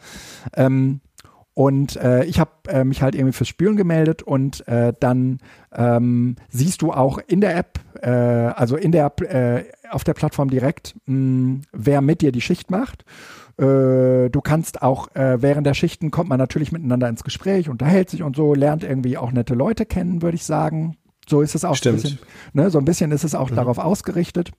Ähm, 0.56 1.02
und 1.54 1.96
äh, 1.98 2.24
ich 2.24 2.40
habe 2.40 2.50
äh, 2.68 2.84
mich 2.84 3.04
halt 3.04 3.14
irgendwie 3.14 3.34
fürs 3.34 3.50
Spülen 3.50 3.76
gemeldet 3.76 4.24
und 4.24 4.68
äh, 4.68 4.94
dann 5.00 5.38
ähm, 5.72 6.38
siehst 6.50 6.82
du 6.82 6.92
auch 6.92 7.20
in 7.20 7.40
der 7.40 7.56
App, 7.56 7.80
äh, 8.02 8.10
also 8.10 8.78
in 8.78 8.92
der 8.92 9.14
äh, 9.22 9.66
auf 9.92 10.04
der 10.04 10.16
Plattform 10.16 10.50
direkt, 10.50 10.96
mh, 11.06 11.62
wer 11.72 12.02
mit 12.02 12.22
dir 12.22 12.32
die 12.32 12.42
Schicht 12.42 12.72
macht. 12.72 13.06
Äh, 13.58 14.30
du 14.30 14.42
kannst 14.42 14.82
auch 14.82 15.14
äh, 15.16 15.42
während 15.42 15.68
der 15.68 15.74
Schichten 15.74 16.12
kommt 16.12 16.30
man 16.30 16.40
natürlich 16.40 16.72
miteinander 16.72 17.08
ins 17.08 17.24
Gespräch, 17.24 17.70
unterhält 17.70 18.10
sich 18.10 18.24
und 18.24 18.36
so, 18.36 18.54
lernt 18.54 18.84
irgendwie 18.84 19.18
auch 19.18 19.32
nette 19.32 19.54
Leute 19.54 19.86
kennen, 19.86 20.22
würde 20.22 20.36
ich 20.36 20.46
sagen. 20.46 20.98
So 21.28 21.42
ist 21.42 21.56
es 21.56 21.64
auch 21.64 21.76
Stimmt. 21.76 22.00
ein 22.00 22.02
bisschen, 22.02 22.20
ne, 22.54 22.70
so 22.70 22.80
ein 22.80 22.86
bisschen 22.86 23.12
ist 23.12 23.24
es 23.24 23.36
auch 23.36 23.52
mhm. 23.52 23.56
darauf 23.56 23.78
ausgerichtet. 23.78 24.52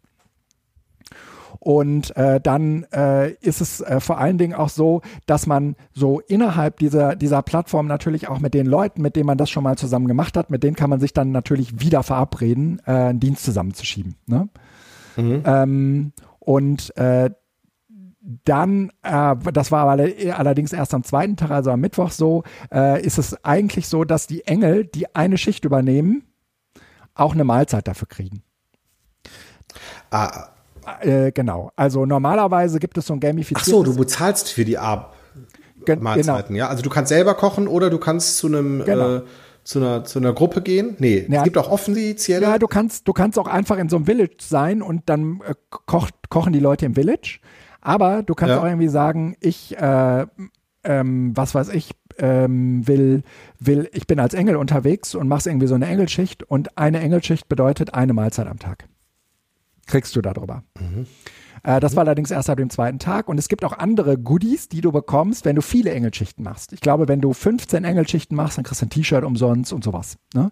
Und 1.64 2.14
äh, 2.16 2.40
dann 2.40 2.84
äh, 2.92 3.32
ist 3.40 3.62
es 3.62 3.80
äh, 3.80 3.98
vor 3.98 4.18
allen 4.18 4.36
Dingen 4.36 4.54
auch 4.54 4.68
so, 4.68 5.00
dass 5.24 5.46
man 5.46 5.76
so 5.94 6.20
innerhalb 6.20 6.78
dieser, 6.78 7.16
dieser 7.16 7.40
Plattform 7.42 7.86
natürlich 7.86 8.28
auch 8.28 8.38
mit 8.38 8.52
den 8.52 8.66
Leuten, 8.66 9.00
mit 9.00 9.16
denen 9.16 9.26
man 9.26 9.38
das 9.38 9.48
schon 9.48 9.64
mal 9.64 9.78
zusammen 9.78 10.06
gemacht 10.06 10.36
hat, 10.36 10.50
mit 10.50 10.62
denen 10.62 10.76
kann 10.76 10.90
man 10.90 11.00
sich 11.00 11.14
dann 11.14 11.32
natürlich 11.32 11.80
wieder 11.80 12.02
verabreden, 12.02 12.82
äh, 12.86 12.92
einen 12.92 13.20
Dienst 13.20 13.44
zusammenzuschieben. 13.44 14.16
Ne? 14.26 14.48
Mhm. 15.16 15.42
Ähm, 15.46 16.12
und 16.38 16.94
äh, 16.98 17.30
dann, 18.44 18.90
äh, 19.02 19.36
das 19.52 19.70
war 19.70 19.86
allerdings 19.86 20.72
erst 20.72 20.94
am 20.94 21.04
zweiten 21.04 21.36
Tag, 21.36 21.50
also 21.50 21.70
am 21.70 21.80
Mittwoch 21.80 22.10
so, 22.10 22.42
äh, 22.72 23.04
ist 23.04 23.18
es 23.18 23.44
eigentlich 23.44 23.86
so, 23.86 24.04
dass 24.04 24.26
die 24.26 24.46
Engel, 24.46 24.86
die 24.86 25.14
eine 25.14 25.36
Schicht 25.36 25.64
übernehmen, 25.64 26.24
auch 27.14 27.34
eine 27.34 27.44
Mahlzeit 27.44 27.86
dafür 27.86 28.08
kriegen. 28.08 28.42
Ah. 30.10 30.48
Äh, 31.00 31.32
genau. 31.32 31.70
Also 31.76 32.06
normalerweise 32.06 32.78
gibt 32.78 32.98
es 32.98 33.06
so 33.06 33.14
ein 33.14 33.20
gamifiziertes. 33.20 33.68
Ach 33.68 33.76
so, 33.78 33.82
du 33.82 33.96
bezahlst 33.96 34.50
für 34.50 34.64
die 34.64 34.78
Ab 34.78 35.14
Mahlzeiten, 35.86 36.54
genau. 36.54 36.66
ja? 36.66 36.68
Also 36.68 36.82
du 36.82 36.90
kannst 36.90 37.10
selber 37.10 37.34
kochen 37.34 37.68
oder 37.68 37.90
du 37.90 37.98
kannst 37.98 38.38
zu 38.38 38.46
einem 38.46 38.84
genau. 38.84 39.16
äh, 39.16 39.22
zu 39.64 39.78
einer, 39.78 40.04
zu 40.04 40.18
einer 40.18 40.32
Gruppe 40.32 40.60
gehen? 40.60 40.96
Nee, 40.98 41.26
ja. 41.28 41.38
es 41.38 41.44
gibt 41.44 41.56
auch 41.56 41.70
offizielle. 41.70 42.42
Ja, 42.42 42.58
du 42.58 42.66
kannst, 42.66 43.08
du 43.08 43.12
kannst 43.12 43.38
auch 43.38 43.48
einfach 43.48 43.78
in 43.78 43.88
so 43.88 43.96
einem 43.96 44.04
Village 44.04 44.36
sein 44.40 44.82
und 44.82 45.02
dann 45.06 45.40
äh, 45.46 45.54
kocht, 45.86 46.14
kochen 46.28 46.52
die 46.52 46.60
Leute 46.60 46.86
im 46.86 46.94
Village. 46.94 47.40
Aber 47.84 48.22
du 48.22 48.34
kannst 48.34 48.54
ja. 48.54 48.60
auch 48.60 48.64
irgendwie 48.64 48.88
sagen, 48.88 49.36
ich, 49.40 49.76
äh, 49.78 50.26
ähm, 50.82 51.36
was 51.36 51.54
weiß 51.54 51.68
ich, 51.68 51.92
ähm, 52.18 52.86
will, 52.88 53.22
will, 53.60 53.88
ich 53.92 54.06
bin 54.06 54.18
als 54.18 54.34
Engel 54.34 54.56
unterwegs 54.56 55.14
und 55.14 55.28
machst 55.28 55.46
irgendwie 55.46 55.66
so 55.66 55.74
eine 55.74 55.86
Engelschicht 55.86 56.42
und 56.42 56.76
eine 56.78 57.00
Engelschicht 57.00 57.48
bedeutet 57.48 57.94
eine 57.94 58.14
Mahlzeit 58.14 58.48
am 58.48 58.58
Tag. 58.58 58.88
Kriegst 59.86 60.16
du 60.16 60.22
darüber. 60.22 60.62
Mhm. 60.80 61.06
Äh, 61.62 61.80
das 61.80 61.94
war 61.94 62.04
allerdings 62.04 62.30
erst 62.30 62.48
ab 62.48 62.56
dem 62.56 62.70
zweiten 62.70 62.98
Tag 62.98 63.28
und 63.28 63.38
es 63.38 63.48
gibt 63.48 63.64
auch 63.64 63.72
andere 63.72 64.16
Goodies, 64.16 64.68
die 64.68 64.80
du 64.80 64.90
bekommst, 64.90 65.44
wenn 65.44 65.56
du 65.56 65.62
viele 65.62 65.90
Engelschichten 65.90 66.42
machst. 66.42 66.72
Ich 66.72 66.80
glaube, 66.80 67.06
wenn 67.08 67.20
du 67.20 67.34
15 67.34 67.84
Engelschichten 67.84 68.34
machst, 68.34 68.56
dann 68.56 68.64
kriegst 68.64 68.80
du 68.80 68.86
ein 68.86 68.90
T-Shirt 68.90 69.24
umsonst 69.24 69.72
und 69.72 69.84
sowas. 69.84 70.16
Ne? 70.34 70.50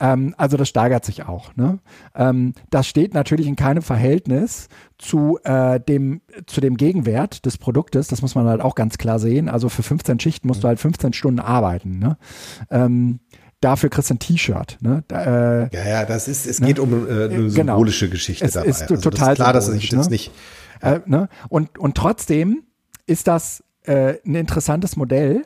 Ähm, 0.00 0.34
also 0.36 0.56
das 0.56 0.68
steigert 0.68 1.04
sich 1.04 1.24
auch. 1.24 1.54
Ne? 1.56 1.78
Ähm, 2.14 2.54
das 2.70 2.86
steht 2.86 3.14
natürlich 3.14 3.46
in 3.46 3.56
keinem 3.56 3.82
Verhältnis 3.82 4.68
zu, 4.98 5.38
äh, 5.44 5.80
dem, 5.80 6.20
zu 6.46 6.60
dem 6.60 6.76
Gegenwert 6.76 7.46
des 7.46 7.58
Produktes. 7.58 8.08
Das 8.08 8.22
muss 8.22 8.34
man 8.34 8.46
halt 8.46 8.60
auch 8.60 8.74
ganz 8.74 8.98
klar 8.98 9.18
sehen. 9.18 9.48
Also 9.48 9.68
für 9.68 9.82
15 9.82 10.20
Schichten 10.20 10.48
musst 10.48 10.64
du 10.64 10.68
halt 10.68 10.78
15 10.78 11.12
Stunden 11.12 11.40
arbeiten. 11.40 11.98
Ne? 11.98 12.18
Ähm, 12.70 13.20
dafür 13.60 13.88
kriegst 13.88 14.10
du 14.10 14.14
ein 14.14 14.18
T-Shirt. 14.18 14.78
Ne? 14.80 15.02
äh, 15.10 15.74
ja, 15.74 15.88
ja, 15.88 16.04
das 16.04 16.28
ist, 16.28 16.46
es 16.46 16.60
ne? 16.60 16.68
geht 16.68 16.78
um 16.78 16.92
äh, 16.92 17.10
eine 17.10 17.28
genau. 17.28 17.48
symbolische 17.48 18.06
genau. 18.06 18.12
Geschichte 18.14 18.44
es 18.44 18.52
dabei. 18.52 18.68
Ist 18.68 18.82
also 18.82 18.96
total 18.96 19.10
das 19.10 19.28
ist 19.28 19.36
klar, 19.36 19.52
dass 19.52 19.68
es 19.68 19.82
jetzt 19.82 19.92
ne? 19.92 20.10
nicht. 20.10 20.32
Ja. 20.82 20.94
Äh, 20.94 21.00
ne? 21.06 21.28
und, 21.48 21.78
und 21.78 21.96
trotzdem 21.96 22.64
ist 23.06 23.28
das 23.28 23.64
äh, 23.84 24.16
ein 24.26 24.34
interessantes 24.34 24.96
Modell, 24.96 25.44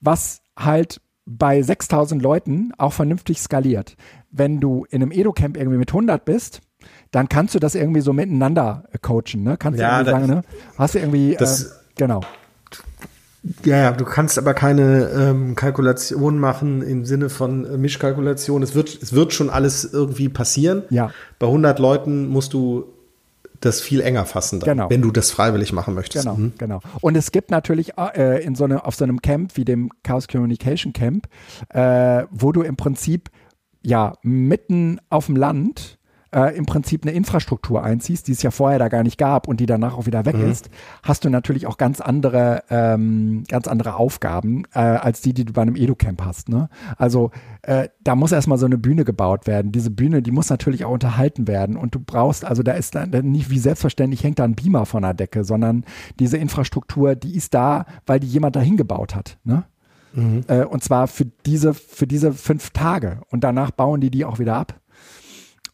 was 0.00 0.42
halt 0.56 1.00
bei 1.28 1.60
6000 1.60 2.22
Leuten 2.22 2.72
auch 2.78 2.94
vernünftig 2.94 3.40
skaliert. 3.40 3.96
Wenn 4.30 4.60
du 4.60 4.86
in 4.90 5.02
einem 5.02 5.12
Edo-Camp 5.12 5.56
irgendwie 5.56 5.78
mit 5.78 5.90
100 5.90 6.24
bist, 6.24 6.62
dann 7.10 7.28
kannst 7.28 7.54
du 7.54 7.58
das 7.58 7.74
irgendwie 7.74 8.00
so 8.00 8.12
miteinander 8.12 8.84
coachen. 9.02 9.42
Ne? 9.42 9.56
Kannst 9.58 9.78
ja, 9.78 10.02
du 10.02 10.10
irgendwie 10.10 10.26
sagen, 10.26 10.40
ne? 10.40 10.42
hast 10.78 10.94
du 10.94 10.98
irgendwie, 10.98 11.36
das, 11.38 11.64
äh, 11.64 11.68
genau. 11.96 12.22
Ja, 13.64 13.76
ja, 13.76 13.92
du 13.92 14.04
kannst 14.04 14.38
aber 14.38 14.54
keine 14.54 15.10
ähm, 15.10 15.54
Kalkulation 15.54 16.38
machen 16.38 16.82
im 16.82 17.04
Sinne 17.04 17.28
von 17.28 17.64
äh, 17.64 17.76
Mischkalkulation. 17.76 18.62
Es 18.62 18.74
wird, 18.74 18.98
es 19.00 19.12
wird 19.12 19.32
schon 19.32 19.50
alles 19.50 19.84
irgendwie 19.92 20.28
passieren. 20.28 20.82
Ja. 20.90 21.10
Bei 21.38 21.46
100 21.46 21.78
Leuten 21.78 22.26
musst 22.26 22.52
du 22.54 22.86
das 23.60 23.80
viel 23.80 24.00
enger 24.00 24.24
fassen, 24.24 24.60
dann, 24.60 24.76
genau. 24.76 24.90
wenn 24.90 25.02
du 25.02 25.10
das 25.10 25.30
freiwillig 25.30 25.72
machen 25.72 25.94
möchtest. 25.94 26.24
Genau, 26.24 26.36
mhm. 26.36 26.52
genau. 26.58 26.80
Und 27.00 27.16
es 27.16 27.32
gibt 27.32 27.50
natürlich 27.50 27.92
äh, 27.98 28.42
in 28.44 28.54
so 28.54 28.64
eine, 28.64 28.84
auf 28.84 28.94
so 28.94 29.04
einem 29.04 29.20
Camp 29.20 29.56
wie 29.56 29.64
dem 29.64 29.90
Chaos 30.02 30.28
Communication 30.28 30.92
Camp, 30.92 31.28
äh, 31.70 32.24
wo 32.30 32.52
du 32.52 32.62
im 32.62 32.76
Prinzip 32.76 33.30
ja 33.82 34.14
mitten 34.22 35.00
auf 35.10 35.26
dem 35.26 35.36
Land 35.36 35.97
äh, 36.34 36.56
im 36.56 36.66
Prinzip 36.66 37.02
eine 37.02 37.12
Infrastruktur 37.12 37.82
einziehst, 37.82 38.28
die 38.28 38.32
es 38.32 38.42
ja 38.42 38.50
vorher 38.50 38.78
da 38.78 38.88
gar 38.88 39.02
nicht 39.02 39.18
gab 39.18 39.48
und 39.48 39.60
die 39.60 39.66
danach 39.66 39.96
auch 39.96 40.06
wieder 40.06 40.26
weg 40.26 40.36
mhm. 40.36 40.50
ist, 40.50 40.70
hast 41.02 41.24
du 41.24 41.30
natürlich 41.30 41.66
auch 41.66 41.76
ganz 41.76 42.00
andere, 42.00 42.64
ähm, 42.70 43.44
ganz 43.48 43.66
andere 43.66 43.94
Aufgaben 43.96 44.64
äh, 44.74 44.80
als 44.80 45.20
die, 45.20 45.32
die 45.32 45.44
du 45.44 45.52
bei 45.52 45.62
einem 45.62 45.76
Edu-Camp 45.76 46.22
hast. 46.22 46.48
Ne? 46.48 46.68
Also 46.96 47.30
äh, 47.62 47.88
da 48.02 48.14
muss 48.14 48.32
erstmal 48.32 48.58
so 48.58 48.66
eine 48.66 48.78
Bühne 48.78 49.04
gebaut 49.04 49.46
werden. 49.46 49.72
Diese 49.72 49.90
Bühne, 49.90 50.22
die 50.22 50.32
muss 50.32 50.50
natürlich 50.50 50.84
auch 50.84 50.92
unterhalten 50.92 51.48
werden 51.48 51.76
und 51.76 51.94
du 51.94 52.00
brauchst, 52.00 52.44
also 52.44 52.62
da 52.62 52.72
ist 52.72 52.94
dann 52.94 53.10
nicht 53.10 53.50
wie 53.50 53.58
selbstverständlich 53.58 54.22
hängt 54.24 54.38
da 54.38 54.44
ein 54.44 54.54
Beamer 54.54 54.86
von 54.86 55.02
der 55.02 55.14
Decke, 55.14 55.44
sondern 55.44 55.84
diese 56.18 56.36
Infrastruktur, 56.36 57.14
die 57.14 57.36
ist 57.36 57.54
da, 57.54 57.86
weil 58.06 58.20
die 58.20 58.26
jemand 58.26 58.56
dahin 58.56 58.76
gebaut 58.76 59.14
hat. 59.14 59.38
Ne? 59.44 59.64
Mhm. 60.12 60.44
Äh, 60.48 60.64
und 60.64 60.82
zwar 60.82 61.06
für 61.06 61.26
diese, 61.46 61.74
für 61.74 62.06
diese 62.06 62.32
fünf 62.32 62.70
Tage. 62.70 63.20
Und 63.30 63.44
danach 63.44 63.70
bauen 63.70 64.00
die 64.00 64.10
die 64.10 64.24
auch 64.24 64.38
wieder 64.38 64.56
ab. 64.56 64.80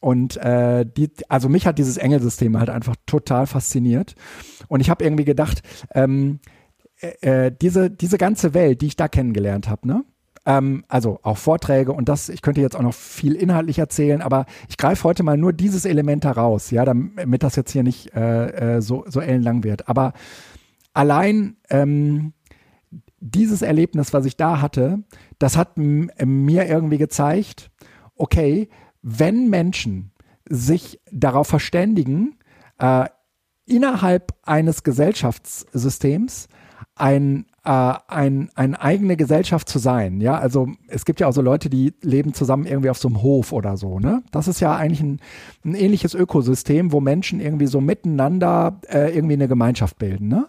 Und 0.05 0.37
äh, 0.37 0.85
die, 0.85 1.11
also 1.31 1.49
mich 1.49 1.67
hat 1.67 1.79
dieses 1.79 1.97
Engelsystem 1.97 2.59
halt 2.59 2.69
einfach 2.69 2.95
total 3.07 3.47
fasziniert. 3.47 4.14
Und 4.69 4.81
ich 4.81 4.90
habe 4.90 5.03
irgendwie 5.03 5.25
gedacht, 5.25 5.62
ähm, 5.95 6.40
äh, 7.01 7.47
äh, 7.47 7.51
diese, 7.59 7.90
diese 7.90 8.19
ganze 8.19 8.53
Welt, 8.53 8.83
die 8.83 8.88
ich 8.88 8.97
da 8.97 9.09
kennengelernt 9.09 9.67
habe, 9.67 9.88
ne? 9.88 10.05
Ähm, 10.45 10.85
also 10.88 11.21
auch 11.23 11.38
Vorträge 11.38 11.95
und 11.95 12.11
das, 12.11 12.29
ich 12.29 12.43
könnte 12.43 12.61
jetzt 12.61 12.77
auch 12.77 12.83
noch 12.83 12.93
viel 12.93 13.35
inhaltlich 13.35 13.79
erzählen, 13.79 14.21
aber 14.21 14.45
ich 14.69 14.77
greife 14.77 15.05
heute 15.05 15.23
mal 15.23 15.38
nur 15.38 15.55
dieses 15.55 15.87
Element 15.87 16.27
heraus, 16.27 16.71
ja, 16.71 16.85
damit 16.85 17.43
das 17.43 17.57
jetzt 17.57 17.73
hier 17.73 17.83
nicht 17.83 18.14
äh, 18.14 18.77
äh 18.77 18.83
so, 18.83 19.07
so 19.09 19.21
ellenlang 19.21 19.64
wird. 19.64 19.88
Aber 19.88 20.12
allein 20.93 21.57
ähm, 21.71 22.35
dieses 23.21 23.62
Erlebnis, 23.62 24.12
was 24.12 24.27
ich 24.27 24.37
da 24.37 24.61
hatte, 24.61 25.03
das 25.38 25.57
hat 25.57 25.79
mir 25.79 26.69
irgendwie 26.69 26.99
gezeigt, 26.99 27.71
okay, 28.17 28.69
wenn 29.05 29.51
Menschen 29.51 30.11
sich 30.49 30.99
darauf 31.12 31.47
verständigen, 31.47 32.38
äh, 32.79 33.05
innerhalb 33.67 34.33
eines 34.43 34.83
Gesellschaftssystems 34.83 36.49
ein, 36.97 37.47
äh, 37.64 37.95
ein, 38.09 38.51
eine 38.55 38.81
eigene 38.81 39.17
Gesellschaft 39.17 39.69
zu 39.69 39.79
sein. 39.79 40.21
Ja, 40.21 40.38
also 40.38 40.69
es 40.88 41.05
gibt 41.05 41.21
ja 41.21 41.29
auch 41.29 41.33
so 41.33 41.43
Leute, 41.43 41.69
die 41.69 41.93
leben 42.01 42.33
zusammen 42.33 42.67
irgendwie 42.67 42.90
auf 42.90 42.99
so 42.99 43.09
einem 43.09 43.21
Hof 43.23 43.53
oder 43.53 43.77
so. 43.77 43.99
Ne? 43.99 44.23
Das 44.33 44.49
ist 44.49 44.61
ja 44.61 44.75
eigentlich 44.75 45.03
ein, 45.03 45.21
ein 45.64 45.75
ähnliches 45.75 46.14
Ökosystem, 46.14 46.93
wo 46.93 47.01
Menschen 47.01 47.40
irgendwie 47.40 47.67
so 47.67 47.81
miteinander 47.81 48.81
äh, 48.88 49.14
irgendwie 49.14 49.35
eine 49.35 49.49
Gemeinschaft 49.49 49.99
bilden. 49.99 50.29
Ne? 50.29 50.49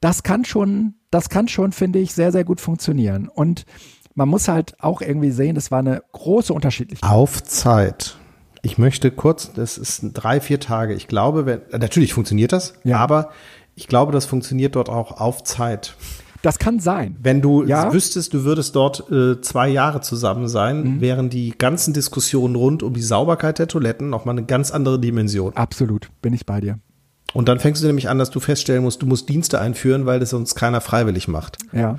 Das 0.00 0.22
kann 0.22 0.44
schon, 0.44 0.94
das 1.10 1.28
kann 1.28 1.48
schon, 1.48 1.72
finde 1.72 1.98
ich, 1.98 2.14
sehr, 2.14 2.30
sehr 2.30 2.44
gut 2.44 2.60
funktionieren. 2.60 3.28
Und 3.28 3.64
man 4.18 4.28
muss 4.28 4.48
halt 4.48 4.74
auch 4.80 5.00
irgendwie 5.00 5.30
sehen, 5.30 5.54
das 5.54 5.70
war 5.70 5.78
eine 5.78 6.02
große 6.10 6.52
Unterschiedlichkeit. 6.52 7.08
Auf 7.08 7.40
Zeit. 7.44 8.16
Ich 8.62 8.76
möchte 8.76 9.12
kurz, 9.12 9.52
das 9.52 9.78
ist 9.78 10.10
drei, 10.12 10.40
vier 10.40 10.58
Tage. 10.58 10.94
Ich 10.94 11.06
glaube, 11.06 11.46
wenn, 11.46 11.60
natürlich 11.78 12.14
funktioniert 12.14 12.50
das, 12.50 12.74
ja. 12.82 12.98
aber 12.98 13.30
ich 13.76 13.86
glaube, 13.86 14.10
das 14.10 14.26
funktioniert 14.26 14.74
dort 14.74 14.88
auch 14.88 15.20
auf 15.20 15.44
Zeit. 15.44 15.94
Das 16.42 16.58
kann 16.58 16.80
sein. 16.80 17.16
Wenn 17.20 17.40
du 17.40 17.64
ja? 17.64 17.92
wüsstest, 17.92 18.34
du 18.34 18.42
würdest 18.42 18.74
dort 18.74 19.08
äh, 19.10 19.40
zwei 19.40 19.68
Jahre 19.68 20.00
zusammen 20.00 20.48
sein, 20.48 20.82
mhm. 20.82 21.00
wären 21.00 21.30
die 21.30 21.54
ganzen 21.56 21.94
Diskussionen 21.94 22.56
rund 22.56 22.82
um 22.82 22.94
die 22.94 23.02
Sauberkeit 23.02 23.60
der 23.60 23.68
Toiletten 23.68 24.10
nochmal 24.10 24.36
eine 24.36 24.46
ganz 24.46 24.72
andere 24.72 24.98
Dimension. 24.98 25.54
Absolut, 25.54 26.10
bin 26.22 26.34
ich 26.34 26.44
bei 26.44 26.60
dir. 26.60 26.80
Und 27.34 27.48
dann 27.48 27.60
fängst 27.60 27.84
du 27.84 27.86
nämlich 27.86 28.08
an, 28.08 28.18
dass 28.18 28.30
du 28.30 28.40
feststellen 28.40 28.82
musst, 28.82 29.00
du 29.00 29.06
musst 29.06 29.28
Dienste 29.28 29.60
einführen, 29.60 30.06
weil 30.06 30.18
das 30.18 30.30
sonst 30.30 30.56
keiner 30.56 30.80
freiwillig 30.80 31.28
macht. 31.28 31.58
Ja. 31.72 31.98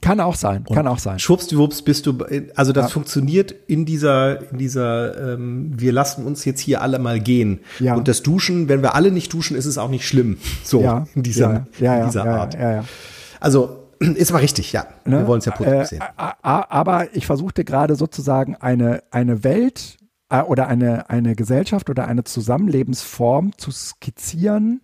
Kann 0.00 0.20
auch 0.20 0.34
sein, 0.34 0.64
und 0.66 0.74
kann 0.74 0.86
auch 0.86 0.98
sein. 0.98 1.18
Schwuppsdiwupps 1.18 1.82
bist 1.82 2.06
du, 2.06 2.18
also 2.54 2.72
das 2.72 2.86
ja. 2.86 2.88
funktioniert 2.88 3.54
in 3.66 3.84
dieser, 3.84 4.50
in 4.50 4.56
dieser, 4.58 5.34
ähm, 5.34 5.72
wir 5.76 5.92
lassen 5.92 6.24
uns 6.24 6.44
jetzt 6.46 6.60
hier 6.60 6.80
alle 6.80 6.98
mal 6.98 7.20
gehen. 7.20 7.60
Ja. 7.80 7.96
Und 7.96 8.08
das 8.08 8.22
Duschen, 8.22 8.68
wenn 8.68 8.82
wir 8.82 8.94
alle 8.94 9.10
nicht 9.12 9.32
duschen, 9.32 9.56
ist 9.56 9.66
es 9.66 9.76
auch 9.76 9.90
nicht 9.90 10.06
schlimm. 10.06 10.38
So, 10.64 10.80
ja. 10.80 11.06
in 11.14 11.22
dieser, 11.22 11.66
ja. 11.78 12.00
in 12.00 12.06
dieser 12.06 12.24
Art. 12.24 12.56
Also, 13.40 13.88
ist 13.98 14.32
mal 14.32 14.38
richtig, 14.38 14.72
ja. 14.72 14.86
Ne? 15.04 15.18
Wir 15.18 15.26
wollen 15.26 15.40
es 15.40 15.44
ja 15.44 15.52
positiv 15.52 15.80
äh, 15.80 15.84
sehen. 15.84 16.02
Aber 16.16 17.14
ich 17.14 17.26
versuchte 17.26 17.64
gerade 17.64 17.94
sozusagen 17.94 18.56
eine, 18.56 19.02
eine 19.10 19.44
Welt 19.44 19.98
äh, 20.30 20.40
oder 20.40 20.68
eine, 20.68 21.10
eine 21.10 21.36
Gesellschaft 21.36 21.90
oder 21.90 22.08
eine 22.08 22.24
Zusammenlebensform 22.24 23.56
zu 23.58 23.70
skizzieren, 23.70 24.80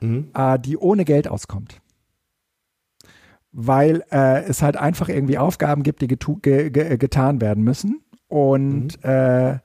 mhm. 0.00 0.28
äh, 0.34 0.58
die 0.58 0.76
ohne 0.76 1.06
Geld 1.06 1.26
auskommt 1.26 1.80
weil 3.52 4.02
äh, 4.10 4.42
es 4.44 4.62
halt 4.62 4.76
einfach 4.76 5.08
irgendwie 5.08 5.38
Aufgaben 5.38 5.82
gibt, 5.82 6.00
die 6.00 6.08
getu 6.08 6.36
ge 6.36 6.70
ge 6.70 6.96
getan 6.96 7.40
werden 7.40 7.62
müssen. 7.62 8.02
Und 8.28 9.02
mhm. 9.04 9.10
äh, 9.10 9.58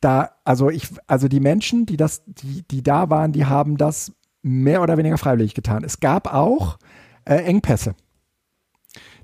da, 0.00 0.30
also 0.44 0.70
ich, 0.70 0.88
also 1.06 1.26
die 1.26 1.40
Menschen, 1.40 1.84
die 1.84 1.96
das, 1.96 2.22
die, 2.26 2.62
die 2.68 2.82
da 2.82 3.10
waren, 3.10 3.32
die 3.32 3.46
haben 3.46 3.76
das 3.76 4.12
mehr 4.42 4.82
oder 4.82 4.96
weniger 4.96 5.18
freiwillig 5.18 5.54
getan. 5.54 5.82
Es 5.82 5.98
gab 5.98 6.32
auch 6.32 6.78
äh, 7.24 7.36
Engpässe. 7.36 7.94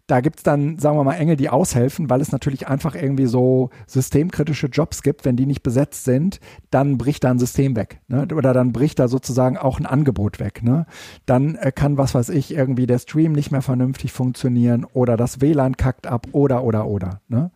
Da 0.07 0.21
gibt 0.21 0.39
es 0.39 0.43
dann, 0.43 0.79
sagen 0.79 0.97
wir 0.97 1.05
mal, 1.05 1.15
Engel, 1.15 1.37
die 1.37 1.49
aushelfen, 1.49 2.11
weil 2.11 2.21
es 2.21 2.33
natürlich 2.33 2.67
einfach 2.69 2.95
irgendwie 2.95 3.27
so 3.27 3.71
systemkritische 3.87 4.67
Jobs 4.67 5.03
gibt. 5.03 5.25
Wenn 5.25 5.37
die 5.37 5.47
nicht 5.47 5.63
besetzt 5.63 6.05
sind, 6.05 6.41
dann 6.71 6.99
bricht 6.99 7.25
da 7.25 7.31
ein 7.31 7.39
System 7.39 7.77
weg. 7.77 8.01
Ne? 8.09 8.27
Oder 8.35 8.53
dann 8.53 8.73
bricht 8.73 8.99
da 8.99 9.09
sozusagen 9.09 9.57
auch 9.57 9.79
ein 9.79 9.87
Angebot 9.87 10.41
weg. 10.41 10.63
Ne? 10.63 10.87
Dann 11.25 11.55
äh, 11.55 11.73
kann, 11.73 11.99
was 11.99 12.15
weiß 12.15 12.31
ich, 12.31 12.53
irgendwie 12.53 12.87
der 12.87 12.99
Stream 12.99 13.33
nicht 13.33 13.53
mehr 13.53 13.63
vernünftig 13.63 14.13
funktionieren 14.13 14.85
oder 14.93 15.17
das 15.17 15.41
WLAN 15.41 15.77
kackt 15.77 16.07
ab 16.07 16.27
oder, 16.33 16.65
oder, 16.65 16.87
oder. 16.87 17.21
Ne? 17.29 17.53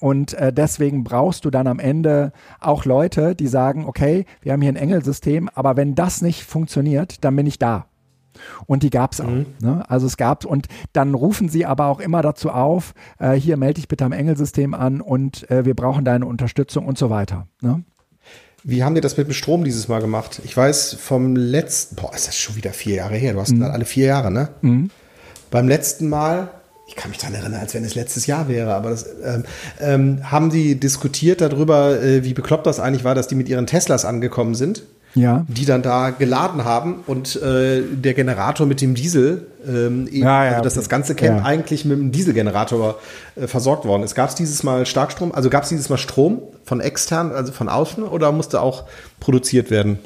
Und 0.00 0.34
äh, 0.34 0.52
deswegen 0.52 1.02
brauchst 1.02 1.44
du 1.44 1.50
dann 1.50 1.66
am 1.66 1.78
Ende 1.78 2.32
auch 2.60 2.84
Leute, 2.84 3.34
die 3.34 3.46
sagen, 3.46 3.86
okay, 3.86 4.26
wir 4.42 4.52
haben 4.52 4.60
hier 4.60 4.72
ein 4.72 4.76
Engelsystem, 4.76 5.48
aber 5.54 5.76
wenn 5.76 5.94
das 5.94 6.20
nicht 6.20 6.44
funktioniert, 6.44 7.24
dann 7.24 7.34
bin 7.36 7.46
ich 7.46 7.58
da. 7.58 7.86
Und 8.66 8.82
die 8.82 8.90
gab 8.90 9.12
es 9.12 9.20
auch. 9.20 9.26
Mhm. 9.26 9.46
Ne? 9.60 9.84
Also 9.88 10.06
es 10.06 10.16
gab 10.16 10.44
und 10.44 10.66
dann 10.92 11.14
rufen 11.14 11.48
sie 11.48 11.66
aber 11.66 11.86
auch 11.86 12.00
immer 12.00 12.22
dazu 12.22 12.50
auf, 12.50 12.94
äh, 13.18 13.32
hier 13.32 13.56
melde 13.56 13.74
dich 13.74 13.88
bitte 13.88 14.04
am 14.04 14.12
Engelsystem 14.12 14.74
an 14.74 15.00
und 15.00 15.50
äh, 15.50 15.64
wir 15.64 15.74
brauchen 15.74 16.04
deine 16.04 16.26
Unterstützung 16.26 16.86
und 16.86 16.98
so 16.98 17.10
weiter. 17.10 17.46
Ne? 17.60 17.84
Wie 18.66 18.82
haben 18.82 18.94
die 18.94 19.02
das 19.02 19.16
mit 19.18 19.26
dem 19.26 19.34
Strom 19.34 19.62
dieses 19.62 19.88
Mal 19.88 20.00
gemacht? 20.00 20.40
Ich 20.44 20.56
weiß 20.56 20.94
vom 20.94 21.36
letzten, 21.36 21.96
boah, 21.96 22.14
ist 22.14 22.28
das 22.28 22.38
schon 22.38 22.56
wieder 22.56 22.72
vier 22.72 22.96
Jahre 22.96 23.16
her. 23.16 23.34
Du 23.34 23.40
hast 23.40 23.52
mhm. 23.52 23.62
alle 23.62 23.84
vier 23.84 24.06
Jahre, 24.06 24.30
ne? 24.30 24.48
Mhm. 24.62 24.90
Beim 25.50 25.68
letzten 25.68 26.08
Mal, 26.08 26.48
ich 26.88 26.96
kann 26.96 27.10
mich 27.10 27.18
daran 27.18 27.34
erinnern, 27.34 27.60
als 27.60 27.74
wenn 27.74 27.84
es 27.84 27.94
letztes 27.94 28.26
Jahr 28.26 28.48
wäre, 28.48 28.74
aber 28.74 28.90
das 28.90 29.06
ähm, 29.22 29.44
ähm, 29.80 30.30
haben 30.30 30.50
die 30.50 30.80
diskutiert 30.80 31.42
darüber, 31.42 32.02
äh, 32.02 32.24
wie 32.24 32.32
bekloppt 32.32 32.66
das 32.66 32.80
eigentlich 32.80 33.04
war, 33.04 33.14
dass 33.14 33.28
die 33.28 33.34
mit 33.34 33.50
ihren 33.50 33.66
Teslas 33.66 34.06
angekommen 34.06 34.54
sind 34.54 34.82
ja. 35.14 35.44
die 35.48 35.64
dann 35.64 35.82
da 35.82 36.10
geladen 36.10 36.64
haben 36.64 37.02
und 37.06 37.36
äh, 37.36 37.82
der 37.82 38.14
Generator 38.14 38.66
mit 38.66 38.80
dem 38.80 38.94
Diesel, 38.94 39.46
ähm, 39.66 40.06
eben, 40.08 40.24
ja, 40.24 40.44
ja, 40.44 40.50
also 40.50 40.64
dass 40.64 40.74
okay. 40.74 40.80
das 40.80 40.88
ganze 40.88 41.14
Camp 41.14 41.38
ja. 41.38 41.44
eigentlich 41.44 41.84
mit 41.84 41.98
einem 41.98 42.12
Dieselgenerator 42.12 42.98
äh, 43.36 43.46
versorgt 43.46 43.84
worden 43.84 44.02
ist. 44.02 44.14
Gab 44.14 44.28
es 44.28 44.34
dieses 44.34 44.62
Mal 44.62 44.86
Starkstrom, 44.86 45.32
also 45.32 45.50
gab 45.50 45.62
es 45.62 45.68
dieses 45.68 45.88
Mal 45.88 45.98
Strom 45.98 46.42
von 46.64 46.80
extern, 46.80 47.32
also 47.32 47.52
von 47.52 47.68
außen 47.68 48.02
oder 48.02 48.32
musste 48.32 48.60
auch 48.60 48.84
produziert 49.20 49.70
werden? 49.70 49.98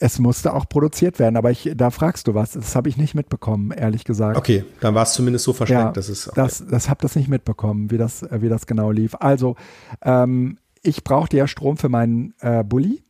Es 0.00 0.18
musste 0.18 0.52
auch 0.52 0.68
produziert 0.68 1.18
werden, 1.18 1.36
aber 1.36 1.50
ich, 1.50 1.70
da 1.76 1.90
fragst 1.90 2.26
du 2.26 2.34
was. 2.34 2.52
Das 2.52 2.74
habe 2.74 2.88
ich 2.88 2.96
nicht 2.96 3.14
mitbekommen, 3.14 3.70
ehrlich 3.70 4.04
gesagt. 4.04 4.36
Okay, 4.36 4.64
dann 4.80 4.94
war 4.94 5.04
es 5.04 5.12
zumindest 5.12 5.44
so 5.44 5.52
versteckt, 5.52 5.80
ja, 5.80 5.92
dass 5.92 6.08
es. 6.08 6.28
Okay. 6.28 6.40
Das, 6.40 6.64
das 6.68 6.88
habe 6.88 7.00
das 7.00 7.16
nicht 7.16 7.28
mitbekommen, 7.28 7.90
wie 7.90 7.96
das, 7.96 8.22
wie 8.30 8.48
das 8.48 8.66
genau 8.66 8.90
lief. 8.90 9.14
Also, 9.20 9.56
ähm, 10.02 10.58
ich 10.82 11.04
brauchte 11.04 11.36
ja 11.36 11.46
Strom 11.46 11.76
für 11.76 11.88
meinen 11.88 12.34
äh, 12.40 12.64
Bulli. 12.64 13.04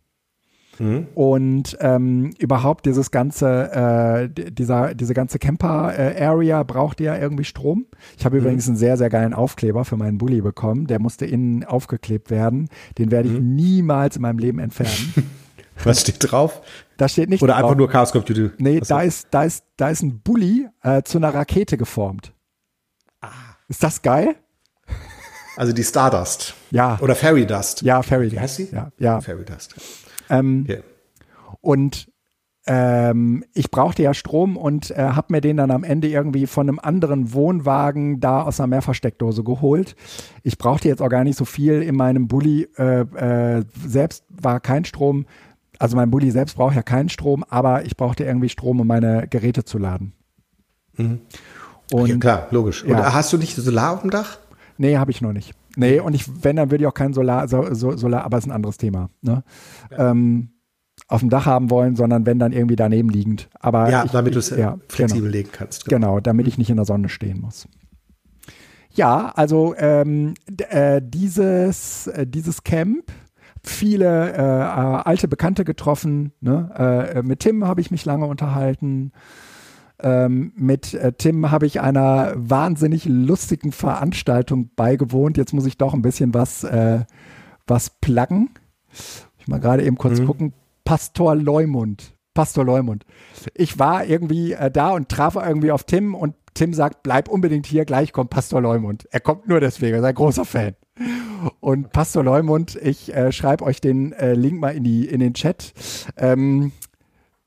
Mhm. 0.79 1.07
Und 1.15 1.77
ähm, 1.81 2.33
überhaupt 2.39 2.87
dieses 2.87 3.11
ganze, 3.11 3.73
äh, 3.73 4.51
dieser, 4.51 4.95
diese 4.95 5.15
ganze 5.15 5.39
Camper-Area 5.39 6.61
äh, 6.61 6.65
braucht 6.65 7.01
ja 7.01 7.17
irgendwie 7.17 7.45
Strom. 7.45 7.87
Ich 8.19 8.25
habe 8.25 8.37
mhm. 8.37 8.43
übrigens 8.43 8.69
einen 8.69 8.77
sehr, 8.77 8.97
sehr 8.97 9.11
geilen 9.11 9.35
Aufkleber 9.35 9.85
für 9.85 9.97
meinen 9.97 10.19
Bulli 10.19 10.41
bekommen. 10.41 10.87
Der 10.87 11.01
musste 11.01 11.27
innen 11.27 11.65
aufgeklebt 11.65 12.31
werden. 12.31 12.69
Den 12.99 13.11
werde 13.11 13.29
ich 13.29 13.39
mhm. 13.39 13.55
niemals 13.55 14.17
in 14.17 14.23
meinem 14.23 14.39
Leben 14.39 14.59
entfernen. 14.59 15.15
Was 15.85 16.03
steht 16.03 16.17
drauf? 16.21 16.63
Da 16.97 17.09
steht 17.09 17.29
nicht 17.29 17.43
Oder 17.43 17.55
drauf. 17.55 17.65
einfach 17.65 17.77
nur 17.77 17.89
Chaos 17.89 18.13
Computer. 18.13 18.51
Nee, 18.59 18.81
da 18.81 19.03
ist, 19.03 19.29
da, 19.33 19.43
ist, 19.43 19.65
da 19.77 19.91
ist 19.91 20.03
ein 20.03 20.21
Bulli 20.21 20.69
äh, 20.83 21.03
zu 21.03 21.19
einer 21.19 21.35
Rakete 21.35 21.77
geformt. 21.77 22.33
Ah. 23.21 23.31
Ist 23.69 23.83
das 23.83 24.03
geil? 24.03 24.37
Also 25.57 25.73
die 25.73 25.85
Stardust. 25.85 26.55
Ja. 26.71 26.99
Oder 27.01 27.15
Fairy 27.15 27.47
Dust. 27.47 27.83
Ja, 27.83 28.03
Fairy 28.03 28.25
Dust. 28.25 28.37
Wie 28.37 28.41
heißt 28.41 28.57
sie? 28.57 28.69
Ja, 28.73 28.93
ja. 28.99 29.21
Fairy 29.21 29.45
Dust. 29.45 29.75
Ähm, 30.31 30.67
yeah. 30.69 30.83
Und 31.61 32.09
ähm, 32.67 33.45
ich 33.53 33.71
brauchte 33.71 34.03
ja 34.03 34.15
Strom 34.15 34.57
und 34.57 34.91
äh, 34.91 34.97
habe 34.97 35.33
mir 35.33 35.41
den 35.43 35.59
dann 35.59 35.71
am 35.71 35.85
Ende 35.85 36.09
irgendwie 36.09 36.47
von 36.47 36.69
einem 36.69 36.79
anderen 36.79 37.35
Wohnwagen 37.35 38.21
da 38.21 38.43
aus 38.43 38.59
einer 38.59 38.69
Mehrversteckdose 38.69 39.45
geholt. 39.45 39.97
Ich 40.43 40.57
brauchte 40.57 40.89
jetzt 40.89 41.03
auch 41.03 41.11
gar 41.11 41.25
nicht 41.25 41.37
so 41.37 41.45
viel 41.45 41.83
in 41.83 41.95
meinem 41.95 42.27
Bulli. 42.27 42.69
Äh, 42.79 43.01
äh, 43.01 43.65
selbst 43.87 44.25
war 44.31 44.61
kein 44.61 44.87
Strom. 44.87 45.27
Also 45.79 45.97
mein 45.97 46.11
Bulli 46.11 46.31
selbst 46.31 46.57
braucht 46.57 46.75
ja 46.75 46.83
keinen 46.83 47.11
Strom, 47.11 47.45
aber 47.49 47.85
ich 47.85 47.97
brauchte 47.97 48.25
irgendwie 48.25 48.49
Strom, 48.49 48.81
um 48.81 48.87
meine 48.87 49.27
Geräte 49.29 49.65
zu 49.65 49.77
laden. 49.77 50.15
Mhm. 50.97 51.21
Und, 51.93 52.09
ja, 52.09 52.17
klar, 52.17 52.47
logisch. 52.51 52.83
Und 52.83 52.91
ja. 52.91 53.13
hast 53.13 53.33
du 53.33 53.37
nicht 53.37 53.57
Solar 53.57 53.93
auf 53.93 54.01
dem 54.01 54.11
Dach? 54.11 54.39
Nee, 54.79 54.97
habe 54.97 55.11
ich 55.11 55.21
noch 55.21 55.33
nicht. 55.33 55.53
Nee, 55.77 56.01
und 56.01 56.15
ich, 56.15 56.25
wenn, 56.45 56.57
dann 56.57 56.71
würde 56.71 56.85
ich 56.85 56.89
auch 56.89 56.95
kein 56.95 57.13
Solar, 57.13 57.49
so, 57.49 57.75
so, 57.75 57.97
Solar, 57.97 58.25
aber 58.25 58.39
es 58.39 58.45
ist 58.45 58.51
ein 58.51 58.55
anderes 58.55 58.77
Thema. 58.77 59.11
Ne? 59.23 59.43
Ja. 59.91 60.11
Ähm, 60.11 60.51
auf 61.09 61.21
dem 61.21 61.31
Dach 61.31 61.47
haben 61.47 61.71
wollen, 61.71 61.97
sondern 61.97 62.25
wenn 62.27 62.39
dann 62.39 62.53
irgendwie 62.53 62.77
daneben 62.77 63.09
liegend. 63.09 63.49
Aber 63.61 63.91
ja, 63.91 64.05
ich, 64.05 64.13
damit 64.13 64.35
du 64.35 64.39
es 64.39 64.51
ja, 64.51 64.79
flexibel 64.89 65.23
genau. 65.23 65.33
legen 65.33 65.51
kannst. 65.53 65.85
Genau. 65.87 65.97
genau, 65.97 66.21
damit 66.21 66.47
ich 66.47 66.57
nicht 66.57 66.71
in 66.71 66.77
der 66.77 66.87
Sonne 66.87 67.09
stehen 67.09 67.41
muss. 67.41 67.69
Ja, 68.91 69.33
also 69.35 69.75
ähm, 69.77 70.35
äh, 70.71 71.03
dieses, 71.03 72.07
äh, 72.07 72.27
dieses 72.27 72.63
Camp, 72.63 73.11
viele 73.63 74.33
äh, 74.33 74.41
alte 74.41 75.27
Bekannte 75.27 75.65
getroffen. 75.65 76.33
Ne? 76.41 77.13
Äh, 77.15 77.23
mit 77.23 77.41
Tim 77.41 77.65
habe 77.65 77.81
ich 77.81 77.91
mich 77.91 78.05
lange 78.05 78.27
unterhalten. 78.27 79.13
Ähm, 80.01 80.53
mit 80.57 80.95
äh, 80.95 81.13
Tim 81.13 81.51
habe 81.51 81.67
ich 81.67 81.81
einer 81.81 82.33
wahnsinnig 82.37 83.05
lustigen 83.07 83.73
Veranstaltung 83.73 84.71
beigewohnt. 84.75 85.37
Jetzt 85.37 85.53
muss 85.53 85.67
ich 85.67 85.79
doch 85.79 85.95
ein 85.95 86.03
bisschen 86.03 86.35
was, 86.35 86.65
äh, 86.65 87.05
was 87.67 87.91
pluggen. 87.91 88.51
Ich 89.39 89.49
mal 89.49 89.61
gerade 89.61 89.85
eben 89.85 89.97
kurz 89.97 90.21
mhm. 90.21 90.27
gucken. 90.27 90.53
Pastor 90.85 91.37
Leumund. 91.37 92.15
Pastor 92.35 92.65
Leumund. 92.65 93.07
Ich 93.55 93.79
war 93.79 94.05
irgendwie 94.05 94.53
äh, 94.53 94.71
da 94.71 94.91
und 94.91 95.09
traf 95.09 95.37
irgendwie 95.37 95.71
auf 95.71 95.85
Tim 95.85 96.15
und 96.15 96.35
Tim 96.55 96.73
sagt, 96.75 97.03
bleib 97.03 97.29
unbedingt 97.29 97.67
hier, 97.67 97.85
gleich 97.85 98.13
kommt 98.13 98.31
Pastor 98.31 98.61
Leumund. 98.61 99.09
Er 99.11 99.21
kommt 99.21 99.49
nur 99.49 99.61
deswegen, 99.61 99.95
er 99.95 100.01
ist 100.01 100.07
ein 100.07 100.15
großer 100.15 100.45
Fan. 100.45 100.75
Und 101.61 101.93
Pastor 101.93 102.23
Leumund, 102.23 102.77
ich 102.77 103.13
äh, 103.13 103.33
schreibe 103.33 103.65
euch 103.65 103.81
den 103.81 104.13
äh, 104.13 104.35
Link 104.35 104.61
mal 104.61 104.75
in, 104.75 104.85
die, 104.85 105.07
in 105.07 105.21
den 105.21 105.35
Chat. 105.35 105.73
Ähm, 106.17 106.73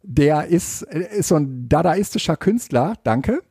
der 0.08 0.47
ist, 0.47 0.84
äh, 0.84 1.18
ist 1.18 1.28
so 1.28 1.36
ein 1.36 1.68
dadaistischer 1.68 2.38
Künstler, 2.38 2.95
danke, 3.03 3.41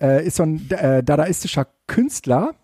äh, 0.00 0.24
ist 0.26 0.36
so 0.36 0.42
ein 0.42 0.70
äh, 0.70 1.02
dadaistischer 1.02 1.66
Künstler. 1.86 2.54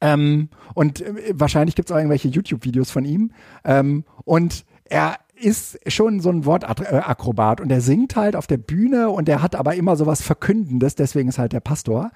Ähm, 0.00 0.48
und 0.74 1.02
äh, 1.02 1.34
wahrscheinlich 1.34 1.74
gibt 1.74 1.90
es 1.90 1.92
auch 1.92 1.98
irgendwelche 1.98 2.28
YouTube-Videos 2.28 2.90
von 2.90 3.04
ihm. 3.04 3.32
Ähm, 3.64 4.04
und 4.24 4.64
er 4.84 5.18
ist 5.34 5.78
schon 5.86 6.20
so 6.20 6.30
ein 6.30 6.46
Wortakrobat 6.46 7.60
und 7.60 7.70
er 7.70 7.80
singt 7.80 8.16
halt 8.16 8.34
auf 8.34 8.46
der 8.46 8.58
Bühne 8.58 9.10
und 9.10 9.28
er 9.28 9.42
hat 9.42 9.54
aber 9.54 9.74
immer 9.74 9.96
so 9.96 10.06
was 10.06 10.22
Verkündendes, 10.22 10.94
deswegen 10.94 11.28
ist 11.28 11.38
halt 11.38 11.52
der 11.52 11.60
Pastor. 11.60 12.10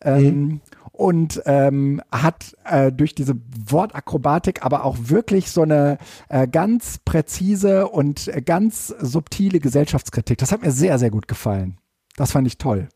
Ähm, 0.00 0.24
mhm 0.24 0.60
und 0.92 1.42
ähm, 1.46 2.00
hat 2.12 2.56
äh, 2.64 2.92
durch 2.92 3.14
diese 3.14 3.34
Wortakrobatik 3.66 4.64
aber 4.64 4.84
auch 4.84 4.96
wirklich 5.00 5.50
so 5.50 5.62
eine 5.62 5.98
äh, 6.28 6.46
ganz 6.46 6.98
präzise 7.04 7.88
und 7.88 8.28
äh, 8.28 8.42
ganz 8.42 8.88
subtile 8.88 9.58
Gesellschaftskritik. 9.58 10.38
Das 10.38 10.52
hat 10.52 10.62
mir 10.62 10.70
sehr, 10.70 10.98
sehr 10.98 11.10
gut 11.10 11.28
gefallen. 11.28 11.78
Das 12.16 12.32
fand 12.32 12.46
ich 12.46 12.58
toll. 12.58 12.88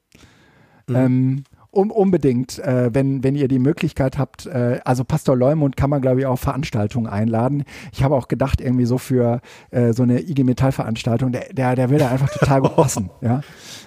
Mhm. 0.88 0.96
Ähm, 0.96 1.44
um, 1.70 1.90
unbedingt, 1.90 2.58
äh, 2.58 2.94
wenn, 2.94 3.22
wenn 3.22 3.34
ihr 3.34 3.48
die 3.48 3.58
Möglichkeit 3.58 4.18
habt, 4.18 4.46
äh, 4.46 4.80
also 4.84 5.04
Pastor 5.04 5.36
Leumund 5.36 5.76
kann 5.76 5.90
man, 5.90 6.00
glaube 6.00 6.20
ich, 6.20 6.26
auch 6.26 6.38
Veranstaltungen 6.38 7.06
einladen. 7.06 7.64
Ich 7.92 8.02
habe 8.02 8.14
auch 8.14 8.28
gedacht, 8.28 8.60
irgendwie 8.60 8.86
so 8.86 8.96
für 8.96 9.40
äh, 9.70 9.92
so 9.92 10.02
eine 10.02 10.22
IG 10.22 10.44
Metall-Veranstaltung, 10.44 11.32
der, 11.32 11.52
der, 11.52 11.76
der 11.76 11.90
will 11.90 11.98
da 11.98 12.10
einfach 12.10 12.30
total 12.30 12.62
gut 12.62 12.76
passen. 12.76 13.10
ja? 13.20 13.42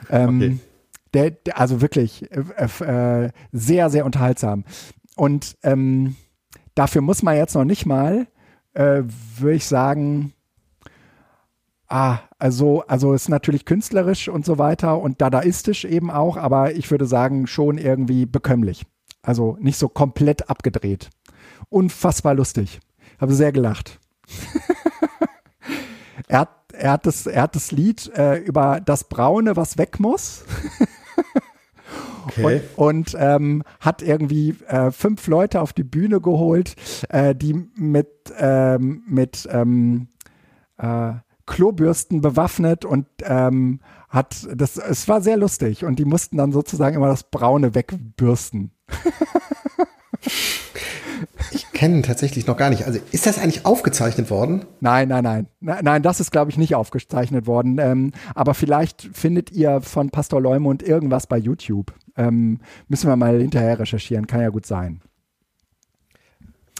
Ähm, 0.09 0.37
okay. 0.37 0.57
Der, 1.13 1.31
der 1.31 1.59
also 1.59 1.81
wirklich 1.81 2.29
äh, 2.31 3.25
äh, 3.25 3.31
sehr, 3.51 3.89
sehr 3.89 4.05
unterhaltsam. 4.05 4.63
Und 5.15 5.57
ähm, 5.63 6.15
dafür 6.75 7.01
muss 7.01 7.23
man 7.23 7.35
jetzt 7.35 7.55
noch 7.55 7.65
nicht 7.65 7.85
mal, 7.85 8.27
äh, 8.73 9.03
würde 9.37 9.55
ich 9.55 9.65
sagen, 9.65 10.33
ah, 11.89 12.19
also, 12.37 12.83
also 12.87 13.13
ist 13.13 13.27
natürlich 13.27 13.65
künstlerisch 13.65 14.29
und 14.29 14.45
so 14.45 14.57
weiter 14.57 14.99
und 14.99 15.21
dadaistisch 15.21 15.85
eben 15.85 16.11
auch, 16.11 16.37
aber 16.37 16.75
ich 16.75 16.89
würde 16.89 17.05
sagen, 17.05 17.47
schon 17.47 17.77
irgendwie 17.77 18.25
bekömmlich. 18.25 18.85
Also 19.21 19.57
nicht 19.59 19.77
so 19.77 19.89
komplett 19.89 20.49
abgedreht. 20.49 21.09
Unfassbar 21.69 22.35
lustig. 22.35 22.79
Habe 23.19 23.33
sehr 23.33 23.51
gelacht. 23.51 23.99
er, 26.27 26.39
hat, 26.39 26.49
er, 26.73 26.91
hat 26.93 27.05
das, 27.05 27.25
er 27.25 27.43
hat 27.43 27.55
das 27.55 27.71
Lied 27.71 28.09
äh, 28.15 28.37
über 28.37 28.79
das 28.79 29.03
Braune, 29.03 29.57
was 29.57 29.77
weg 29.77 29.99
muss. 29.99 30.45
Okay. 32.27 32.61
Und, 32.77 33.15
und 33.15 33.17
ähm, 33.19 33.63
hat 33.79 34.03
irgendwie 34.03 34.55
äh, 34.67 34.91
fünf 34.91 35.25
Leute 35.25 35.61
auf 35.61 35.73
die 35.73 35.83
Bühne 35.83 36.21
geholt, 36.21 36.75
äh, 37.09 37.33
die 37.33 37.53
mit, 37.73 38.09
ähm, 38.37 39.03
mit 39.07 39.47
ähm, 39.51 40.09
äh, 40.77 41.13
Klobürsten 41.47 42.21
bewaffnet 42.21 42.85
und 42.85 43.07
ähm, 43.23 43.79
hat 44.07 44.47
das, 44.53 44.77
es 44.77 45.07
war 45.07 45.21
sehr 45.21 45.37
lustig 45.37 45.83
und 45.83 45.97
die 45.97 46.05
mussten 46.05 46.37
dann 46.37 46.51
sozusagen 46.51 46.95
immer 46.95 47.07
das 47.07 47.23
Braune 47.23 47.73
wegbürsten. 47.73 48.71
ich 51.51 51.71
kenne 51.71 52.01
tatsächlich 52.01 52.45
noch 52.47 52.57
gar 52.57 52.69
nicht. 52.69 52.85
Also 52.85 52.99
ist 53.11 53.25
das 53.25 53.37
eigentlich 53.37 53.65
aufgezeichnet 53.65 54.29
worden? 54.29 54.65
Nein, 54.79 55.07
nein, 55.09 55.23
nein. 55.23 55.47
Nein, 55.59 56.01
das 56.03 56.19
ist, 56.19 56.31
glaube 56.31 56.51
ich, 56.51 56.57
nicht 56.57 56.75
aufgezeichnet 56.75 57.47
worden. 57.47 57.77
Ähm, 57.79 58.11
aber 58.35 58.53
vielleicht 58.53 59.09
findet 59.13 59.51
ihr 59.51 59.81
von 59.81 60.09
Pastor 60.09 60.41
Leumund 60.41 60.83
irgendwas 60.83 61.27
bei 61.27 61.37
YouTube. 61.37 61.93
Ähm, 62.17 62.59
müssen 62.87 63.07
wir 63.07 63.15
mal 63.15 63.39
hinterher 63.39 63.79
recherchieren, 63.79 64.27
kann 64.27 64.41
ja 64.41 64.49
gut 64.49 64.65
sein. 64.65 65.01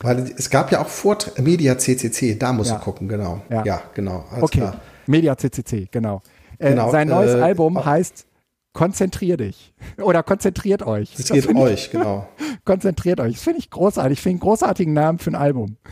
Weil 0.02 0.32
es 0.38 0.50
gab 0.50 0.72
ja 0.72 0.82
auch 0.82 0.88
vor 0.88 1.18
Media 1.38 1.78
CCC, 1.78 2.36
da 2.36 2.54
musst 2.54 2.72
Ja. 2.72 2.78
du 2.78 2.84
gucken, 2.84 3.08
genau. 3.10 3.42
Ja. 3.50 3.64
Ja, 3.66 3.82
genau. 3.94 4.24
Okay, 4.40 4.60
klar. 4.60 4.76
Media 5.08 5.38
CCC, 5.38 5.88
genau. 5.92 6.22
Äh, 6.58 6.70
Genau, 6.70 6.92
sein 6.92 7.08
neues 7.10 7.36
äh, 7.36 7.42
Album 7.42 7.78
auch- 7.78 7.86
heißt 7.86 8.26
Konzentrier 8.74 9.36
dich 9.38 9.74
oder 9.98 10.22
konzentriert 10.24 10.84
euch. 10.84 11.16
Geht 11.16 11.28
find 11.28 11.46
ich- 11.50 11.56
euch, 11.56 11.92
genau. 11.92 12.28
Konzentriert 12.66 13.20
euch. 13.20 13.34
Das 13.34 13.44
finde 13.44 13.60
ich 13.60 13.70
großartig. 13.70 14.18
Ich 14.20 14.22
finde 14.22 14.36
einen 14.36 14.40
großartigen 14.42 14.94
Namen 14.94 15.18
für 15.20 15.32
ein 15.32 15.36
Album. 15.36 15.78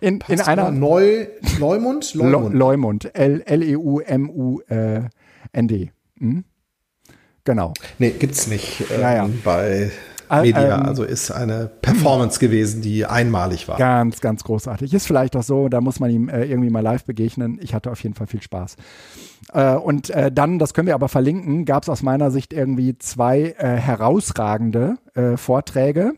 In, 0.00 0.18
in 0.26 0.40
einer 0.40 0.72
Neu, 0.72 1.28
Leumund. 1.60 2.12
Leumund. 2.14 3.14
L- 3.14 3.42
L-E-U-M-U-N-D. 4.70 5.92
Hm? 6.18 6.44
Genau. 7.44 7.72
Nee, 7.98 8.10
gibt's 8.10 8.48
nicht 8.48 8.80
ähm, 8.90 9.00
Ja, 9.00 9.14
ja. 9.14 9.30
bei 9.44 9.92
Media. 10.30 10.78
ähm, 10.78 10.86
also 10.86 11.04
ist 11.04 11.30
eine 11.30 11.70
Performance 11.82 12.38
gewesen, 12.38 12.82
die 12.82 13.06
einmalig 13.06 13.68
war. 13.68 13.78
Ganz, 13.78 14.20
ganz 14.20 14.44
großartig. 14.44 14.94
Ist 14.94 15.06
vielleicht 15.06 15.36
auch 15.36 15.42
so, 15.42 15.68
da 15.68 15.80
muss 15.80 16.00
man 16.00 16.10
ihm 16.10 16.28
äh, 16.28 16.44
irgendwie 16.44 16.70
mal 16.70 16.80
live 16.80 17.04
begegnen. 17.04 17.58
Ich 17.62 17.74
hatte 17.74 17.90
auf 17.90 18.02
jeden 18.02 18.14
Fall 18.14 18.26
viel 18.26 18.42
Spaß. 18.42 18.76
Äh, 19.52 19.74
und 19.74 20.10
äh, 20.10 20.30
dann, 20.30 20.58
das 20.58 20.74
können 20.74 20.86
wir 20.86 20.94
aber 20.94 21.08
verlinken, 21.08 21.64
gab 21.64 21.82
es 21.82 21.88
aus 21.88 22.02
meiner 22.02 22.30
Sicht 22.30 22.52
irgendwie 22.52 22.96
zwei 22.98 23.54
äh, 23.58 23.76
herausragende 23.76 24.96
äh, 25.14 25.36
Vorträge. 25.36 26.14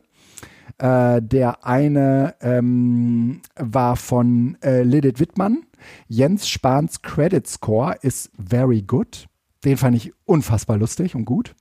Äh, 0.79 1.23
der 1.23 1.65
eine 1.67 2.35
ähm, 2.41 3.43
war 3.57 3.97
von 3.97 4.57
äh, 4.63 4.83
Lilith 4.83 5.21
Wittmann. 5.21 5.63
Jens 6.09 6.49
Spahns 6.49 7.03
Credit 7.03 7.47
Score 7.47 7.97
ist 8.03 8.31
very 8.39 8.83
good. 8.83 9.27
Den 9.65 9.77
fand 9.77 9.97
ich 9.97 10.13
unfassbar 10.25 10.77
lustig 10.77 11.15
und 11.15 11.25
gut. 11.25 11.55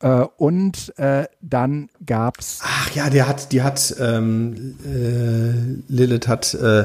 Äh, 0.00 0.26
und 0.36 0.92
äh, 0.98 1.26
dann 1.40 1.88
gab's 2.04 2.60
Ach 2.62 2.90
ja, 2.92 3.08
der 3.08 3.26
hat, 3.28 3.52
die 3.52 3.62
hat, 3.62 3.94
ähm, 3.98 4.76
äh, 4.84 5.92
Lilith 5.92 6.28
hat 6.28 6.52
äh, 6.54 6.84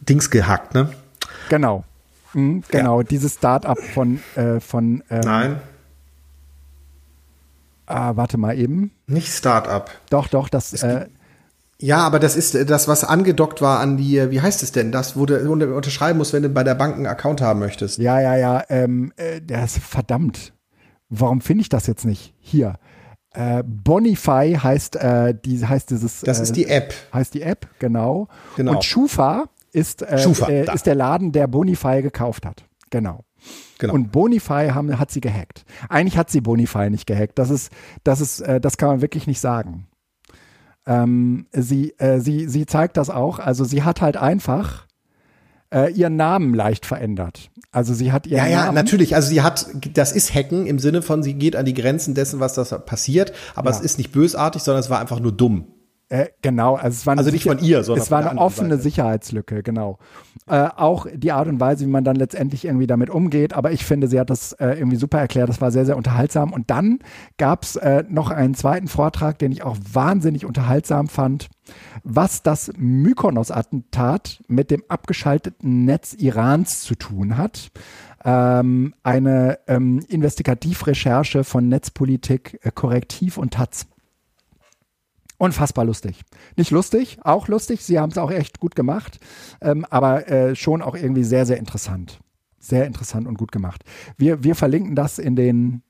Dings 0.00 0.30
gehackt, 0.30 0.74
ne? 0.74 0.90
Genau. 1.48 1.84
Mhm, 2.32 2.62
genau, 2.68 3.02
dieses 3.02 3.34
Start-up 3.34 3.78
von, 3.78 4.20
äh, 4.36 4.60
von 4.60 5.02
ähm, 5.10 5.20
Nein, 5.24 5.56
ah, 7.86 8.12
warte 8.16 8.38
mal 8.38 8.58
eben. 8.58 8.90
nicht 9.06 9.32
Startup. 9.32 9.90
Doch, 10.10 10.28
doch, 10.28 10.48
das, 10.48 10.72
äh, 10.82 11.06
Ja, 11.78 11.98
aber 11.98 12.18
das 12.18 12.36
ist 12.36 12.54
das, 12.70 12.88
was 12.88 13.04
angedockt 13.04 13.60
war 13.62 13.80
an 13.80 13.96
die, 13.96 14.30
wie 14.30 14.40
heißt 14.40 14.62
es 14.62 14.72
denn? 14.72 14.90
Das, 14.92 15.16
wo 15.16 15.26
du 15.26 15.38
unter- 15.50 15.74
unterschreiben 15.74 16.18
musst, 16.18 16.32
wenn 16.32 16.42
du 16.42 16.48
bei 16.48 16.64
der 16.64 16.74
Bank 16.74 16.96
einen 16.96 17.06
Account 17.06 17.40
haben 17.40 17.60
möchtest. 17.60 17.98
ja, 17.98 18.20
ja, 18.20 18.36
ja, 18.36 18.62
ähm, 18.68 19.12
äh, 19.16 19.40
das 19.40 19.78
verdammt. 19.78 20.52
Warum 21.20 21.40
finde 21.40 21.62
ich 21.62 21.68
das 21.68 21.86
jetzt 21.86 22.04
nicht? 22.04 22.34
Hier. 22.40 22.78
Äh, 23.32 23.62
Bonify 23.66 24.56
heißt, 24.60 24.96
äh, 24.96 25.34
die, 25.34 25.66
heißt 25.66 25.90
dieses. 25.90 26.20
Das 26.20 26.38
äh, 26.38 26.42
ist 26.44 26.56
die 26.56 26.66
App. 26.66 26.94
Heißt 27.12 27.34
die 27.34 27.42
App, 27.42 27.68
genau. 27.78 28.28
Genau. 28.56 28.72
Und 28.72 28.84
Schufa 28.84 29.44
ist, 29.72 30.02
äh, 30.02 30.18
Schufa, 30.18 30.48
äh, 30.48 30.72
ist 30.72 30.86
der 30.86 30.94
Laden, 30.94 31.32
der 31.32 31.46
Bonify 31.48 32.00
gekauft 32.00 32.46
hat. 32.46 32.64
Genau. 32.90 33.24
Genau. 33.78 33.94
Und 33.94 34.12
Bonify 34.12 34.70
haben, 34.72 34.98
hat 34.98 35.10
sie 35.10 35.20
gehackt. 35.20 35.64
Eigentlich 35.88 36.16
hat 36.16 36.30
sie 36.30 36.40
Bonify 36.40 36.90
nicht 36.90 37.06
gehackt. 37.06 37.38
Das 37.38 37.50
ist, 37.50 37.72
das 38.04 38.20
ist, 38.20 38.40
äh, 38.40 38.60
das 38.60 38.76
kann 38.76 38.88
man 38.88 39.02
wirklich 39.02 39.26
nicht 39.26 39.40
sagen. 39.40 39.88
Ähm, 40.86 41.46
sie, 41.52 41.92
äh, 41.98 42.20
sie, 42.20 42.46
sie 42.46 42.66
zeigt 42.66 42.96
das 42.96 43.10
auch. 43.10 43.40
Also 43.40 43.64
sie 43.64 43.82
hat 43.82 44.00
halt 44.00 44.16
einfach 44.16 44.86
äh, 45.74 45.92
ihren 45.92 46.16
Namen 46.16 46.54
leicht 46.54 46.86
verändert. 46.86 47.50
Also 47.72 47.92
sie 47.92 48.12
hat 48.12 48.26
ihren 48.26 48.38
ja, 48.38 48.46
ja, 48.46 48.64
Namen. 48.66 48.74
natürlich. 48.76 49.16
Also 49.16 49.28
sie 49.28 49.42
hat, 49.42 49.66
das 49.94 50.12
ist 50.12 50.32
Hacken 50.34 50.66
im 50.66 50.78
Sinne 50.78 51.02
von, 51.02 51.22
sie 51.24 51.34
geht 51.34 51.56
an 51.56 51.64
die 51.66 51.74
Grenzen 51.74 52.14
dessen, 52.14 52.38
was 52.40 52.54
das 52.54 52.70
passiert. 52.86 53.32
Aber 53.56 53.70
Ja. 53.70 53.76
es 53.76 53.82
ist 53.82 53.98
nicht 53.98 54.12
bösartig, 54.12 54.62
sondern 54.62 54.80
es 54.80 54.90
war 54.90 55.00
einfach 55.00 55.18
nur 55.20 55.32
dumm. 55.32 55.66
Äh, 56.10 56.26
genau, 56.42 56.74
also 56.74 56.94
es 56.94 57.06
war 57.06 57.12
eine, 57.12 57.20
Also 57.20 57.30
nicht 57.30 57.44
von 57.44 57.58
ihr, 57.58 57.82
sondern 57.82 58.02
es 58.02 58.10
war 58.10 58.28
eine 58.30 58.38
offene 58.38 58.70
Seite. 58.70 58.82
Sicherheitslücke, 58.82 59.62
genau. 59.62 59.98
Äh, 60.46 60.68
auch 60.76 61.06
die 61.12 61.32
Art 61.32 61.48
und 61.48 61.58
Weise, 61.58 61.86
wie 61.86 61.90
man 61.90 62.04
dann 62.04 62.16
letztendlich 62.16 62.66
irgendwie 62.66 62.86
damit 62.86 63.08
umgeht, 63.08 63.54
aber 63.54 63.72
ich 63.72 63.86
finde, 63.86 64.08
sie 64.08 64.20
hat 64.20 64.28
das 64.28 64.52
äh, 64.52 64.74
irgendwie 64.74 64.98
super 64.98 65.18
erklärt, 65.18 65.48
das 65.48 65.62
war 65.62 65.70
sehr, 65.70 65.86
sehr 65.86 65.96
unterhaltsam. 65.96 66.52
Und 66.52 66.70
dann 66.70 66.98
gab 67.38 67.62
es 67.62 67.76
äh, 67.76 68.04
noch 68.08 68.30
einen 68.30 68.54
zweiten 68.54 68.88
Vortrag, 68.88 69.38
den 69.38 69.50
ich 69.52 69.62
auch 69.62 69.78
wahnsinnig 69.92 70.44
unterhaltsam 70.44 71.08
fand, 71.08 71.48
was 72.02 72.42
das 72.42 72.70
Mykonos-Attentat 72.76 74.42
mit 74.46 74.70
dem 74.70 74.84
abgeschalteten 74.88 75.86
Netz 75.86 76.12
Irans 76.12 76.82
zu 76.82 76.94
tun 76.96 77.38
hat. 77.38 77.70
Ähm, 78.26 78.94
eine 79.02 79.58
ähm, 79.66 80.00
Investigativrecherche 80.08 81.44
von 81.44 81.68
Netzpolitik, 81.68 82.58
äh, 82.62 82.70
Korrektiv 82.70 83.38
und 83.38 83.54
Taz. 83.54 83.86
Unfassbar 85.44 85.84
lustig. 85.84 86.22
Nicht 86.56 86.70
lustig, 86.70 87.18
auch 87.22 87.48
lustig. 87.48 87.84
Sie 87.84 88.00
haben 88.00 88.10
es 88.10 88.16
auch 88.16 88.30
echt 88.30 88.60
gut 88.60 88.74
gemacht, 88.74 89.20
ähm, 89.60 89.84
aber 89.90 90.26
äh, 90.26 90.56
schon 90.56 90.80
auch 90.80 90.94
irgendwie 90.94 91.22
sehr, 91.22 91.44
sehr 91.44 91.58
interessant. 91.58 92.18
Sehr 92.58 92.86
interessant 92.86 93.28
und 93.28 93.36
gut 93.36 93.52
gemacht. 93.52 93.84
Wir, 94.16 94.42
wir 94.42 94.54
verlinken 94.54 94.96
das 94.96 95.18
in 95.18 95.36
den 95.36 95.82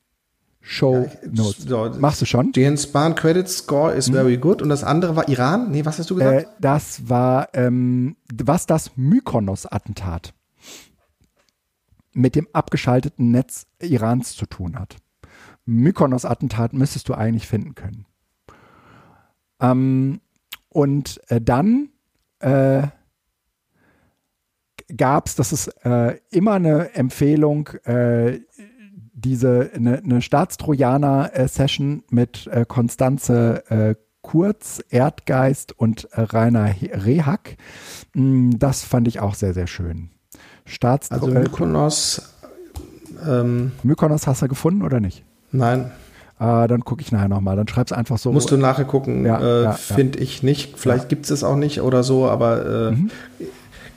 Show 0.61 1.09
Notes. 1.31 1.67
so, 1.69 1.89
Machst 2.01 2.21
du 2.21 2.27
schon? 2.27 2.51
Den 2.51 2.77
Span 2.77 3.15
Credit 3.15 3.49
Score 3.49 3.95
is 3.95 4.09
very 4.09 4.39
good. 4.39 4.61
Und 4.61 4.71
das 4.71 4.83
andere 4.83 5.15
war 5.15 5.29
Iran? 5.29 5.71
Nee, 5.71 5.85
was 5.85 6.01
hast 6.01 6.11
du 6.11 6.17
gesagt? 6.17 6.47
Äh, 6.47 6.49
das 6.59 7.09
war, 7.09 7.49
ähm, 7.53 8.17
was 8.43 8.67
das 8.67 8.91
Mykonos-Attentat 8.97 10.35
mit 12.13 12.35
dem 12.35 12.49
abgeschalteten 12.53 13.31
Netz 13.31 13.69
Irans 13.81 14.35
zu 14.35 14.47
tun 14.47 14.77
hat. 14.77 14.97
Mykonos-Attentat 15.65 16.73
müsstest 16.73 17.09
du 17.09 17.15
eigentlich 17.15 17.47
finden 17.47 17.77
können. 17.77 18.07
Ähm, 19.71 20.21
und 20.69 21.21
äh, 21.29 21.41
dann 21.41 21.91
äh, 22.41 22.89
gab 24.97 25.27
es, 25.27 25.37
das 25.37 25.53
ist 25.53 25.69
äh, 25.85 26.19
immer 26.31 26.55
eine 26.55 26.95
Empfehlung, 26.95 27.69
äh, 27.85 28.41
diese 29.13 29.71
eine, 29.75 29.99
eine 29.99 30.21
Staatstrojaner-Session 30.21 32.05
mit 32.11 32.47
äh, 32.49 32.65
Konstanze 32.67 33.65
äh, 33.71 33.95
Kurz, 34.23 34.83
Erdgeist 34.89 35.79
und 35.79 36.09
äh, 36.13 36.23
Rainer 36.23 36.75
Rehack. 36.81 37.59
Mm, 38.15 38.53
Das 38.59 38.83
fand 38.83 39.07
ich 39.07 39.21
auch 39.21 39.35
sehr, 39.35 39.53
sehr 39.53 39.67
schön. 39.67 40.11
Staatstro 40.65 41.17
also 41.17 41.31
äh, 41.31 41.41
Mykonos, 41.41 42.35
ähm, 43.27 43.73
Mykonos 43.83 44.27
hast 44.27 44.41
du 44.43 44.49
gefunden 44.49 44.83
oder 44.83 44.99
nicht? 45.01 45.25
nein, 45.53 45.93
Äh, 46.41 46.67
dann 46.67 46.85
gucke 46.85 47.03
ich 47.03 47.13
nachher 47.13 47.29
nochmal. 47.29 47.57
Dann 47.57 47.69
schreib's 47.69 47.93
einfach 47.93 48.19
so. 48.19 48.33
musst 48.33 48.51
du 48.51 48.57
nachher 48.57 48.85
gucken. 48.85 49.25
Ja, 49.25 49.39
äh, 49.41 49.43
ja, 49.43 49.63
ja. 49.63 49.73
Finde 49.73 50.19
ich 50.19 50.43
nicht. 50.43 50.79
Vielleicht 50.79 51.09
gibt 51.09 51.25
es 51.27 51.31
es 51.31 51.45
auch 51.45 51.57
nicht 51.57 51.81
oder 51.81 52.03
so, 52.03 52.29
aber 52.29 52.67
äh, 52.67 52.91
Mhm. 52.93 53.11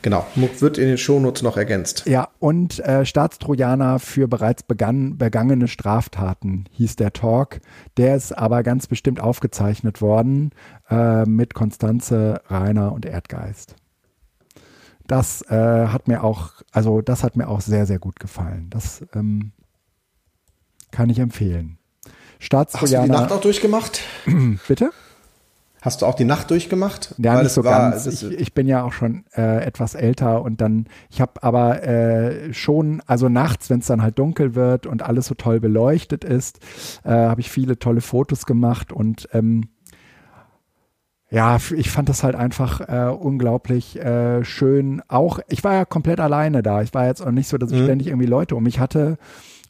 genau, 0.03 0.25
wird 0.59 0.77
in 0.77 0.87
den 0.87 0.97
Shownotes 0.97 1.41
noch 1.41 1.57
ergänzt. 1.57 2.03
Ja, 2.05 2.27
und 2.39 2.79
äh, 2.79 3.05
Staatstrojaner 3.05 3.99
für 3.99 4.27
bereits 4.27 4.63
begann, 4.63 5.17
begangene 5.17 5.67
Straftaten 5.67 6.65
hieß 6.71 6.95
der 6.95 7.11
Talk. 7.13 7.59
Der 7.97 8.15
ist 8.15 8.37
aber 8.37 8.61
ganz 8.63 8.87
bestimmt 8.87 9.19
aufgezeichnet 9.19 10.01
worden 10.01 10.51
äh, 10.89 11.25
mit 11.25 11.53
Konstanze, 11.55 12.41
Rainer 12.49 12.93
und 12.93 13.05
Erdgeist. 13.05 13.75
Das 15.07 15.41
äh, 15.49 15.87
hat 15.87 16.07
mir 16.07 16.23
auch, 16.23 16.51
also 16.71 17.01
das 17.01 17.23
hat 17.23 17.35
mir 17.37 17.47
auch 17.47 17.61
sehr, 17.61 17.85
sehr 17.85 17.97
gut 17.97 18.19
gefallen. 18.19 18.67
Das 18.69 19.05
ähm, 19.15 19.53
kann 20.91 21.09
ich 21.09 21.19
empfehlen. 21.19 21.77
Hast 22.39 22.43
du 22.43 22.49
die 22.53 22.55
Nacht 22.55 22.69
Staatstrojaner, 22.71 23.31
auch 23.31 23.41
durchgemacht? 23.41 24.01
bitte? 24.67 24.91
Hast 25.81 26.01
du 26.01 26.05
auch 26.07 26.15
die 26.15 26.25
Nacht 26.25 26.49
durchgemacht? 26.49 27.13
Ja, 27.17 27.35
Weil 27.35 27.43
nicht 27.43 27.53
so 27.53 27.63
war- 27.63 27.91
ganz. 27.91 28.05
Ich, 28.07 28.23
ich 28.23 28.53
bin 28.53 28.67
ja 28.67 28.83
auch 28.83 28.91
schon 28.93 29.25
äh, 29.35 29.63
etwas 29.63 29.93
älter 29.95 30.41
und 30.41 30.59
dann, 30.59 30.87
ich 31.09 31.21
habe 31.21 31.41
aber 31.43 31.83
äh, 31.83 32.53
schon, 32.53 33.01
also 33.05 33.29
nachts, 33.29 33.69
wenn 33.69 33.79
es 33.79 33.85
dann 33.85 34.01
halt 34.01 34.17
dunkel 34.19 34.55
wird 34.55 34.85
und 34.87 35.03
alles 35.03 35.27
so 35.27 35.35
toll 35.35 35.59
beleuchtet 35.59 36.23
ist, 36.23 36.59
äh, 37.05 37.11
habe 37.11 37.41
ich 37.41 37.49
viele 37.51 37.77
tolle 37.79 38.01
Fotos 38.01 38.45
gemacht 38.45 38.91
und 38.91 39.29
ähm, 39.33 39.69
ja, 41.29 41.57
ich 41.75 41.89
fand 41.89 42.07
das 42.07 42.23
halt 42.23 42.35
einfach 42.35 42.79
äh, 42.81 43.09
unglaublich 43.11 43.97
äh, 43.99 44.45
schön. 44.45 45.01
Auch, 45.09 45.39
ich 45.49 45.61
war 45.63 45.73
ja 45.73 45.83
komplett 45.85 46.21
alleine 46.21 46.63
da. 46.63 46.81
Ich 46.81 46.93
war 46.93 47.05
jetzt 47.07 47.21
auch 47.21 47.31
nicht 47.31 47.49
so, 47.49 47.57
dass 47.57 47.71
ich 47.71 47.79
Mhm. 47.81 47.83
ständig 47.83 48.07
irgendwie 48.07 48.27
Leute 48.27 48.55
um 48.55 48.63
mich 48.63 48.79
hatte. 48.79 49.17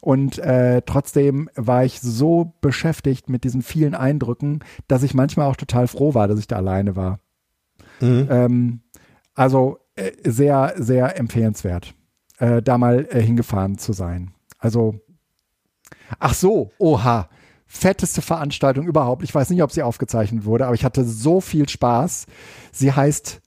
Und 0.01 0.37
äh, 0.39 0.81
trotzdem 0.85 1.49
war 1.55 1.83
ich 1.83 1.99
so 2.01 2.53
beschäftigt 2.61 3.29
mit 3.29 3.43
diesen 3.43 3.61
vielen 3.61 3.95
Eindrücken, 3.95 4.59
dass 4.87 5.03
ich 5.03 5.13
manchmal 5.13 5.47
auch 5.47 5.55
total 5.55 5.87
froh 5.87 6.13
war, 6.13 6.27
dass 6.27 6.39
ich 6.39 6.47
da 6.47 6.57
alleine 6.57 6.95
war. 6.95 7.19
Mhm. 7.99 8.27
Ähm, 8.29 8.81
also 9.33 9.79
äh, 9.95 10.11
sehr, 10.23 10.73
sehr 10.77 11.17
empfehlenswert, 11.19 11.93
äh, 12.39 12.61
da 12.61 12.77
mal 12.77 13.07
äh, 13.09 13.21
hingefahren 13.21 13.77
zu 13.77 13.93
sein. 13.93 14.33
Also, 14.59 14.99
ach 16.19 16.33
so, 16.33 16.71
oha, 16.77 17.29
fetteste 17.65 18.21
Veranstaltung 18.21 18.87
überhaupt. 18.87 19.23
Ich 19.23 19.33
weiß 19.33 19.49
nicht, 19.49 19.61
ob 19.61 19.71
sie 19.71 19.83
aufgezeichnet 19.83 20.45
wurde, 20.45 20.65
aber 20.65 20.75
ich 20.75 20.85
hatte 20.85 21.03
so 21.03 21.41
viel 21.41 21.67
Spaß. 21.67 22.25
Sie 22.71 22.91
heißt 22.91 23.41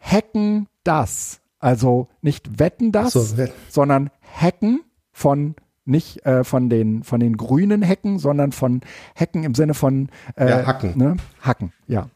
Hacken 0.00 0.68
das. 0.84 1.40
Also 1.58 2.08
nicht 2.20 2.58
wetten 2.58 2.90
das, 2.90 3.12
so, 3.12 3.24
sondern 3.68 4.10
Hacken 4.20 4.80
von 5.12 5.54
Nicht 5.84 6.24
äh, 6.24 6.44
von, 6.44 6.68
den, 6.70 7.02
von 7.02 7.18
den 7.20 7.36
grünen 7.36 7.82
Hecken, 7.82 8.18
sondern 8.18 8.52
von 8.52 8.82
Hecken 9.14 9.44
im 9.44 9.54
Sinne 9.54 9.74
von 9.74 10.08
äh, 10.36 10.48
Ja, 10.48 10.66
Hacken. 10.66 10.96
Ne? 10.96 11.16
Hacken, 11.40 11.72
ja. 11.86 12.08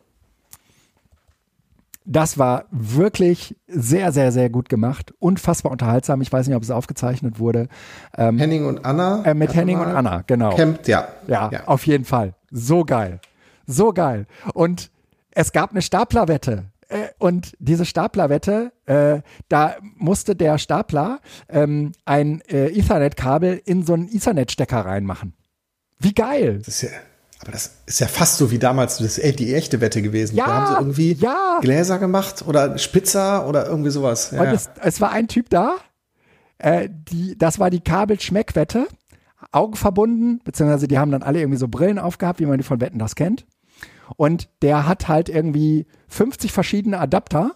Das 2.09 2.39
war 2.39 2.67
wirklich 2.71 3.57
sehr, 3.67 4.13
sehr, 4.13 4.31
sehr 4.31 4.49
gut 4.49 4.69
gemacht. 4.69 5.13
Unfassbar 5.19 5.73
unterhaltsam. 5.73 6.21
Ich 6.21 6.33
weiß 6.33 6.47
nicht, 6.47 6.55
ob 6.57 6.63
es 6.63 6.71
aufgezeichnet 6.71 7.41
wurde. 7.41 7.67
Ähm, 8.17 8.39
Henning 8.39 8.65
und 8.65 8.85
Anna. 8.85 9.25
äh, 9.25 9.35
mit 9.35 9.53
Henning 9.53 9.81
und 9.81 9.89
Anna, 9.89 10.23
genau. 10.25 10.55
Camp, 10.55 10.87
ja. 10.87 11.09
Ja, 11.27 11.51
auf 11.67 11.85
jeden 11.85 12.05
Fall. 12.05 12.35
So 12.53 12.85
geil. 12.85 13.19
So 13.67 13.93
geil. 13.93 14.27
Und 14.55 14.93
es 15.33 15.51
gab 15.51 15.73
eine 15.73 15.83
Staplerwette. 15.83 16.67
Äh, 16.89 17.09
Und 17.19 17.57
diese 17.59 17.85
Staplerwette, 17.85 18.73
äh, 18.87 19.21
da 19.49 19.77
musste 19.97 20.37
der 20.37 20.59
Stapler 20.59 21.21
ähm, 21.49 21.93
ein 22.05 22.41
äh, 22.43 22.69
Ethernet-Kabel 22.69 23.61
in 23.65 23.85
so 23.85 23.95
einen 23.95 24.09
Ethernet-Stecker 24.09 24.81
reinmachen. 24.85 25.35
Wie 25.99 26.13
geil. 26.13 26.59
Das 26.59 26.69
ist 26.69 26.83
ja, 26.83 26.91
aber 27.41 27.53
das 27.53 27.73
ist 27.87 28.01
ja 28.01 28.07
fast 28.07 28.39
so 28.39 28.51
wie 28.51 28.59
damals 28.59 28.99
das, 28.99 29.17
die 29.17 29.55
echte 29.55 29.81
Wette 29.81 30.03
gewesen. 30.03 30.37
Ja, 30.37 30.47
da 30.47 30.53
haben 30.53 30.67
sie 30.67 30.81
irgendwie 30.81 31.13
ja. 31.25 31.59
Gläser 31.61 31.99
gemacht 31.99 32.45
oder 32.47 32.79
Spitzer 32.79 33.49
oder 33.49 33.67
irgendwie 33.67 33.91
sowas. 33.91 34.31
Ja, 34.31 34.43
Und 34.43 34.49
es, 34.49 34.71
es 34.81 35.01
war 35.01 35.11
ein 35.11 35.29
Typ 35.29 35.51
da, 35.51 35.77
äh, 36.59 36.89
die, 36.91 37.37
das 37.37 37.59
war 37.59 37.71
die 37.71 37.81
Kabelschmeckwette, 37.81 38.87
Augen 39.53 39.77
verbunden, 39.77 40.41
beziehungsweise 40.45 40.89
die 40.89 40.99
haben 40.99 41.11
dann 41.11 41.23
alle 41.23 41.41
irgendwie 41.41 41.59
so 41.59 41.69
Brillen 41.69 41.99
aufgehabt, 41.99 42.41
wie 42.41 42.47
man 42.47 42.59
die 42.59 42.65
von 42.65 42.81
Wetten 42.81 42.99
das 42.99 43.15
kennt. 43.15 43.47
Und 44.17 44.49
der 44.63 44.87
hat 44.87 45.09
halt 45.09 45.29
irgendwie 45.29 45.87
50 46.09 46.53
verschiedene 46.53 46.99
Adapter 46.99 47.53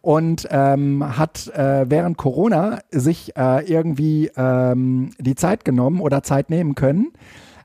und 0.00 0.48
ähm, 0.50 1.18
hat 1.18 1.48
äh, 1.48 1.88
während 1.88 2.16
Corona 2.16 2.80
sich 2.90 3.36
äh, 3.36 3.64
irgendwie 3.70 4.30
ähm, 4.36 5.10
die 5.18 5.34
Zeit 5.34 5.64
genommen 5.64 6.00
oder 6.00 6.22
Zeit 6.22 6.50
nehmen 6.50 6.74
können, 6.74 7.12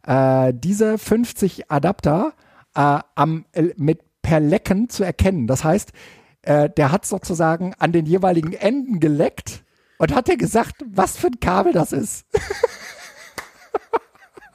äh, 0.05 0.53
diese 0.53 0.97
50 0.97 1.71
Adapter 1.71 2.33
äh, 2.75 2.99
am, 3.15 3.45
äh, 3.53 3.69
mit 3.77 4.01
per 4.21 4.39
Lecken 4.39 4.89
zu 4.89 5.03
erkennen. 5.03 5.47
Das 5.47 5.63
heißt, 5.63 5.91
äh, 6.41 6.69
der 6.69 6.91
hat 6.91 7.05
sozusagen 7.05 7.73
an 7.77 7.91
den 7.91 8.05
jeweiligen 8.05 8.53
Enden 8.53 8.99
geleckt 8.99 9.63
und 9.97 10.13
hat 10.13 10.27
dir 10.27 10.37
gesagt, 10.37 10.83
was 10.85 11.17
für 11.17 11.27
ein 11.27 11.39
Kabel 11.39 11.73
das 11.73 11.91
ist. 11.93 12.25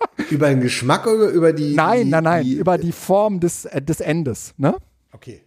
Über 0.30 0.48
den 0.48 0.60
Geschmack 0.60 1.06
oder 1.06 1.28
über 1.28 1.52
die. 1.52 1.74
Nein, 1.74 2.04
die, 2.04 2.10
nein, 2.10 2.24
nein, 2.24 2.44
die, 2.44 2.54
über 2.54 2.78
die 2.78 2.92
Form 2.92 3.40
des, 3.40 3.64
äh, 3.64 3.82
des 3.82 4.00
Endes. 4.00 4.54
Ne? 4.56 4.76
Okay. 5.12 5.42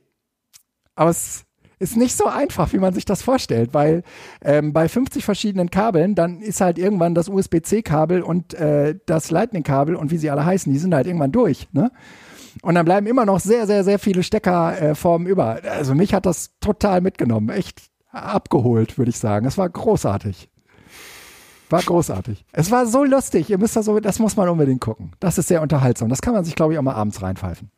Aber 0.96 1.10
es 1.10 1.46
ist 1.80 1.98
nicht 1.98 2.16
so 2.16 2.26
einfach, 2.26 2.74
wie 2.74 2.78
man 2.78 2.94
sich 2.94 3.06
das 3.06 3.22
vorstellt, 3.22 3.74
weil 3.74 4.04
ähm, 4.42 4.74
bei 4.74 4.88
50 4.88 5.24
verschiedenen 5.24 5.70
Kabeln, 5.70 6.16
dann 6.16 6.42
ist 6.42 6.62
halt 6.62 6.78
irgendwann 6.78 7.16
das 7.16 7.30
USB-C-Kabel 7.30 8.22
und 8.22 8.54
äh, 8.54 8.96
das 9.06 9.32
Lightning-Kabel 9.32 9.96
und 9.96 10.12
wie 10.12 10.18
sie 10.18 10.30
alle 10.30 10.46
heißen, 10.46 10.72
die 10.72 10.80
sind 10.80 10.96
halt 10.96 11.08
irgendwann 11.08 11.32
durch. 11.32 11.68
Ne? 11.72 11.92
Und 12.62 12.76
dann 12.76 12.86
bleiben 12.86 13.08
immer 13.08 13.26
noch 13.26 13.40
sehr, 13.40 13.68
sehr, 13.68 13.84
sehr 13.84 14.00
viele 14.00 14.24
Steckerformen 14.24 15.28
über. 15.28 15.60
Also 15.70 15.96
mich 15.96 16.14
hat 16.14 16.26
das 16.26 16.58
total 16.60 17.02
mitgenommen. 17.02 17.50
Echt 17.50 17.82
abgeholt, 18.12 18.98
würde 18.98 19.10
ich 19.10 19.18
sagen. 19.18 19.46
Es 19.46 19.58
war 19.58 19.68
großartig. 19.70 20.50
War 21.70 21.82
großartig. 21.82 22.44
Es 22.52 22.70
war 22.72 22.86
so 22.86 23.04
lustig. 23.04 23.50
Ihr 23.50 23.58
müsst 23.58 23.76
das 23.76 23.86
so, 23.86 24.00
das 24.00 24.20
muss 24.20 24.36
man 24.36 24.48
unbedingt 24.50 24.82
gucken. 24.82 25.12
Das 25.20 25.38
ist 25.38 25.48
sehr 25.48 25.62
unterhaltsam. 25.62 26.10
Das 26.10 26.22
kann 26.22 26.34
man 26.34 26.46
sich, 26.46 26.56
glaube 26.56 26.74
ich, 26.74 26.80
auch 26.80 26.84
mal 26.84 26.94
abends 26.94 27.22
reinpfeifen. 27.22 27.70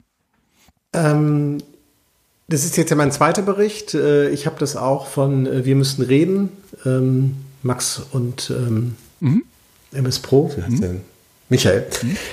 Ähm, 0.94 1.60
das 2.48 2.66
ist 2.66 2.78
jetzt 2.78 2.90
ja 2.90 2.96
mein 2.96 3.12
zweiter 3.12 3.42
Bericht. 3.42 3.94
Äh, 3.94 4.30
Ich 4.30 4.46
habe 4.46 4.58
das 4.60 4.76
auch 4.76 5.08
von 5.08 5.46
äh, 5.48 5.66
Wir 5.66 5.76
müssen 5.76 6.04
reden. 6.04 6.50
Ähm, 6.86 7.38
Max 7.64 8.02
und 8.12 8.52
ähm, 8.52 8.96
MS 9.92 10.20
Pro, 10.20 10.52
wie 10.56 10.62
heißt 10.62 10.82
der 10.82 10.90
denn? 10.90 11.02
Michael, 11.50 11.86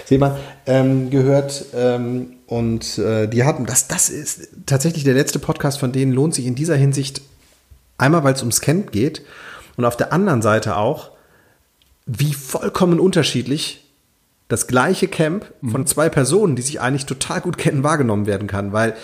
seht 0.07 0.21
mal, 0.21 0.39
ähm, 0.67 1.11
gehört 1.11 1.67
ähm, 1.75 2.35
und 2.47 2.99
äh, 2.99 3.27
die 3.29 3.45
hatten, 3.45 3.67
das, 3.67 3.87
das 3.89 4.09
ist 4.09 4.49
tatsächlich 4.67 5.05
der 5.05 5.13
letzte 5.15 5.39
Podcast 5.39 5.79
von 5.79 5.93
denen, 5.93 6.13
lohnt 6.13 6.35
sich 6.35 6.47
in 6.47 6.55
dieser 6.55 6.77
Hinsicht 6.77 7.21
einmal, 7.99 8.25
weil 8.25 8.35
es 8.35 8.41
ums 8.41 8.61
Camp 8.63 8.91
geht 8.91 9.23
und 9.77 9.85
auf 9.85 9.97
der 9.99 10.13
anderen 10.15 10.41
Seite 10.43 10.77
auch, 10.77 11.12
wie 12.07 12.35
vollkommen 12.35 13.01
unterschiedlich 13.01 13.79
das 14.49 14.67
gleiche 14.67 15.09
Camp 15.09 15.47
von 15.67 15.87
zwei 15.87 16.09
Personen, 16.09 16.57
die 16.57 16.63
sich 16.63 16.81
eigentlich 16.81 17.07
total 17.07 17.41
gut 17.41 17.57
kennen, 17.57 17.83
wahrgenommen 17.85 18.27
werden 18.27 18.49
kann. 18.49 18.73
Weil 18.73 18.95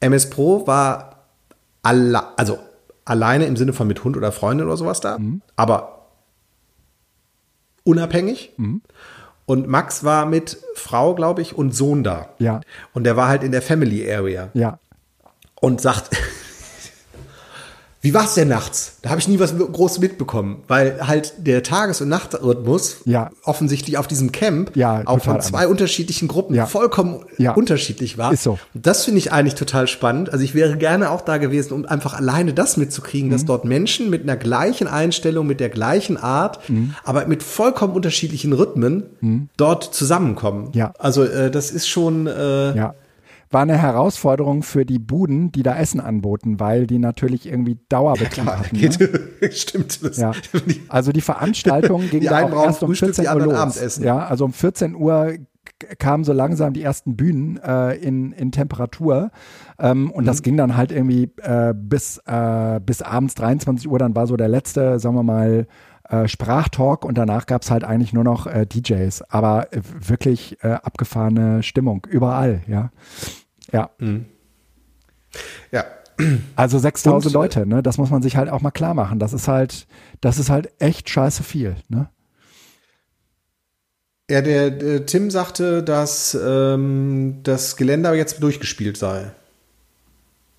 MS 0.00 0.30
Pro 0.30 0.66
war 0.66 1.24
alle, 1.82 2.36
also 2.38 2.58
alleine 3.04 3.46
im 3.46 3.56
Sinne 3.56 3.72
von 3.72 3.86
mit 3.86 4.02
Hund 4.02 4.16
oder 4.16 4.32
Freundin 4.32 4.66
oder 4.66 4.76
sowas 4.76 5.00
da, 5.00 5.18
aber 5.56 6.06
unabhängig. 7.84 8.52
Und 9.46 9.68
Max 9.68 10.04
war 10.04 10.26
mit 10.26 10.58
Frau, 10.74 11.14
glaube 11.14 11.42
ich, 11.42 11.56
und 11.56 11.74
Sohn 11.74 12.04
da. 12.04 12.30
Ja. 12.38 12.60
Und 12.92 13.04
der 13.04 13.16
war 13.16 13.28
halt 13.28 13.42
in 13.42 13.52
der 13.52 13.62
Family 13.62 14.10
Area 14.12 14.50
Ja. 14.52 14.78
und 15.60 15.80
sagt, 15.80 16.10
wie 18.00 18.14
war's 18.14 18.34
denn 18.34 18.46
nachts? 18.48 18.98
Da 19.02 19.10
habe 19.10 19.20
ich 19.20 19.26
nie 19.26 19.40
was 19.40 19.54
groß 19.58 19.98
mitbekommen, 19.98 20.62
weil 20.68 21.06
halt 21.08 21.34
der 21.38 21.64
Tages- 21.64 22.00
und 22.00 22.08
Nachtrhythmus 22.08 22.98
Ja. 23.06 23.30
offensichtlich 23.42 23.98
auf 23.98 24.06
diesem 24.06 24.30
Camp 24.30 24.76
Ja, 24.76 25.02
auch 25.04 25.22
von 25.24 25.40
zwei 25.40 25.66
unterschiedlichen 25.66 26.28
Gruppen 26.28 26.54
Ja. 26.54 26.66
vollkommen 26.66 27.24
unterschiedlich 27.56 28.16
war. 28.16 28.32
Ist 28.32 28.44
so. 28.44 28.58
Und 28.72 28.86
das 28.86 29.04
finde 29.04 29.18
ich 29.18 29.32
eigentlich 29.32 29.56
total 29.56 29.88
spannend. 29.88 30.30
Also 30.32 30.44
ich 30.44 30.54
wäre 30.54 30.76
gerne 30.76 31.10
auch 31.10 31.22
da 31.22 31.38
gewesen, 31.38 31.72
um 31.72 31.86
einfach 31.86 32.14
alleine 32.14 32.54
das 32.54 32.76
mitzukriegen, 32.76 33.28
Mhm. 33.28 33.32
dass 33.32 33.44
dort 33.44 33.64
Menschen 33.64 34.10
mit 34.10 34.22
einer 34.22 34.36
gleichen 34.36 34.86
Einstellung, 34.86 35.46
mit 35.48 35.58
der 35.58 35.68
gleichen 35.68 36.16
Art, 36.16 36.68
Mhm. 36.70 36.94
aber 37.04 37.26
mit 37.26 37.42
vollkommen 37.42 37.94
unterschiedlichen 37.94 38.52
Rhythmen 38.52 39.48
dort 39.56 39.82
zusammenkommen. 39.82 40.70
Ja. 40.72 40.92
Also 40.98 41.24
äh, 41.24 41.50
das 41.50 41.70
ist 41.72 41.88
schon 41.88 42.26
äh, 42.28 42.76
Ja. 42.76 42.94
War 43.50 43.62
eine 43.62 43.78
Herausforderung 43.78 44.62
für 44.62 44.84
die 44.84 44.98
Buden, 44.98 45.52
die 45.52 45.62
da 45.62 45.76
Essen 45.76 46.00
anboten, 46.00 46.60
weil 46.60 46.86
die 46.86 46.98
natürlich 46.98 47.46
irgendwie 47.48 47.78
Dauerbetrieb 47.88 48.44
klar, 48.44 48.58
hatten. 48.60 48.76
Ne? 48.76 49.50
stimmt. 49.52 50.02
Das, 50.04 50.16
Ja. 50.18 50.32
Also 50.88 51.12
die 51.12 51.20
Veranstaltung 51.22 52.08
ging 52.10 52.20
Die 52.20 52.28
einen 52.28 52.52
auch 52.52 52.64
erst 52.64 52.82
um 52.82 52.88
Frühstück, 52.88 53.14
14 53.14 53.24
die 53.24 53.30
Uhr 53.40 53.44
los. 53.46 53.54
Abendessen. 53.54 54.04
Ja, 54.04 54.18
also 54.26 54.44
um 54.44 54.52
14 54.52 54.94
Uhr 54.94 55.34
kamen 55.98 56.24
so 56.24 56.32
langsam 56.32 56.72
die 56.72 56.82
ersten 56.82 57.16
Bühnen 57.16 57.58
äh, 57.62 57.94
in, 57.96 58.32
in 58.32 58.52
Temperatur. 58.52 59.30
Ähm, 59.78 60.10
und 60.10 60.24
Mhm. 60.24 60.26
das 60.26 60.42
ging 60.42 60.56
dann 60.56 60.76
halt 60.76 60.92
irgendwie 60.92 61.30
äh, 61.42 61.72
bis, 61.74 62.18
äh, 62.26 62.80
bis 62.84 63.02
abends 63.02 63.34
23 63.36 63.88
Uhr. 63.88 63.98
Dann 63.98 64.14
war 64.16 64.26
so 64.26 64.36
der 64.36 64.48
letzte, 64.48 64.98
sagen 64.98 65.14
wir 65.14 65.22
mal, 65.22 65.66
äh, 66.08 66.28
Sprachtalk 66.28 67.04
und 67.04 67.16
danach 67.16 67.46
gab 67.46 67.62
es 67.62 67.70
halt 67.70 67.84
eigentlich 67.84 68.12
nur 68.12 68.24
noch 68.24 68.46
äh, 68.46 68.66
DJs. 68.66 69.22
Aber 69.30 69.72
äh, 69.72 69.80
wirklich 69.82 70.62
äh, 70.62 70.68
abgefahrene 70.68 71.62
Stimmung 71.62 72.06
überall, 72.08 72.62
ja. 72.66 72.90
Ja. 73.72 73.90
ja. 75.70 75.84
Also 76.56 76.78
6000 76.78 77.26
Und, 77.26 77.30
äh, 77.30 77.34
Leute, 77.34 77.66
ne? 77.66 77.82
Das 77.82 77.98
muss 77.98 78.10
man 78.10 78.22
sich 78.22 78.36
halt 78.36 78.48
auch 78.48 78.60
mal 78.60 78.70
klar 78.70 78.94
machen. 78.94 79.18
Das 79.18 79.32
ist 79.32 79.46
halt, 79.46 79.86
das 80.20 80.38
ist 80.38 80.50
halt 80.50 80.70
echt 80.80 81.08
scheiße 81.08 81.42
viel, 81.42 81.76
ne? 81.88 82.08
Ja, 84.30 84.42
der, 84.42 84.70
der 84.70 85.06
Tim 85.06 85.30
sagte, 85.30 85.82
dass 85.82 86.38
ähm, 86.40 87.40
das 87.44 87.76
Gelände 87.76 88.12
jetzt 88.12 88.42
durchgespielt 88.42 88.98
sei. 88.98 89.30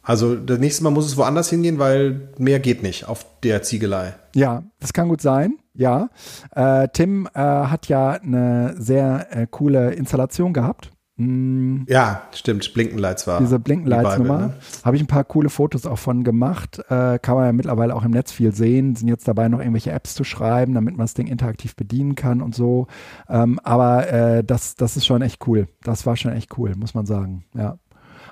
Also 0.09 0.33
das 0.33 0.57
nächste 0.57 0.83
Mal 0.83 0.89
muss 0.89 1.05
es 1.05 1.17
woanders 1.17 1.51
hingehen, 1.51 1.77
weil 1.77 2.29
mehr 2.39 2.59
geht 2.59 2.81
nicht 2.81 3.07
auf 3.07 3.27
der 3.43 3.61
Ziegelei. 3.61 4.15
Ja, 4.33 4.63
das 4.79 4.91
kann 4.91 5.07
gut 5.07 5.21
sein. 5.21 5.59
Ja, 5.75 6.09
äh, 6.55 6.87
Tim 6.91 7.27
äh, 7.31 7.39
hat 7.39 7.89
ja 7.89 8.13
eine 8.13 8.73
sehr 8.79 9.27
äh, 9.29 9.45
coole 9.45 9.91
Installation 9.91 10.51
gehabt. 10.51 10.89
Mm, 11.17 11.83
Ja, 11.87 12.23
stimmt. 12.33 12.73
Blinkenlights 12.73 13.27
war. 13.27 13.39
diese 13.39 13.57
die 13.59 13.63
Blinkenlights-Nummer. 13.63 14.37
Bible, 14.37 14.47
ne? 14.47 14.53
Habe 14.83 14.95
ich 14.95 15.03
ein 15.03 15.07
paar 15.07 15.25
coole 15.25 15.49
Fotos 15.49 15.85
auch 15.85 15.99
von 15.99 16.23
gemacht. 16.23 16.79
Äh, 16.89 17.19
kann 17.19 17.35
man 17.35 17.45
ja 17.45 17.51
mittlerweile 17.53 17.93
auch 17.95 18.03
im 18.03 18.09
Netz 18.11 18.31
viel 18.31 18.51
sehen. 18.51 18.95
Sind 18.95 19.09
jetzt 19.09 19.27
dabei, 19.27 19.47
noch 19.47 19.59
irgendwelche 19.59 19.91
Apps 19.91 20.15
zu 20.15 20.23
schreiben, 20.23 20.73
damit 20.73 20.97
man 20.97 21.03
das 21.03 21.13
Ding 21.13 21.27
interaktiv 21.27 21.75
bedienen 21.75 22.15
kann 22.15 22.41
und 22.41 22.55
so. 22.55 22.87
Ähm, 23.29 23.59
aber 23.63 24.11
äh, 24.11 24.43
das, 24.43 24.73
das 24.73 24.97
ist 24.97 25.05
schon 25.05 25.21
echt 25.21 25.45
cool. 25.45 25.67
Das 25.83 26.07
war 26.07 26.17
schon 26.17 26.31
echt 26.31 26.57
cool, 26.57 26.73
muss 26.75 26.95
man 26.95 27.05
sagen. 27.05 27.45
Ja. 27.53 27.77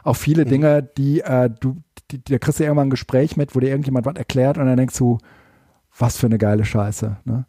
Auch 0.07 0.15
viele 0.15 0.45
Mhm. 0.45 0.49
Dinge, 0.49 0.83
die 0.97 1.19
äh, 1.19 1.49
du, 1.49 1.75
die, 2.11 2.23
da 2.23 2.37
kriegst 2.37 2.61
du 2.61 2.63
irgendwann 2.63 2.87
ein 2.87 2.91
Gespräch 2.91 3.35
mit, 3.35 3.55
wo 3.55 3.59
dir 3.59 3.67
irgendjemand 3.67 4.05
was 4.05 4.15
erklärt 4.15 4.57
und 4.57 4.65
dann 4.65 4.77
denkst 4.77 4.97
du, 4.97 5.17
was 5.97 6.15
für 6.15 6.27
eine 6.27 6.37
geile 6.37 6.63
Scheiße. 6.63 7.17
Ne? 7.25 7.45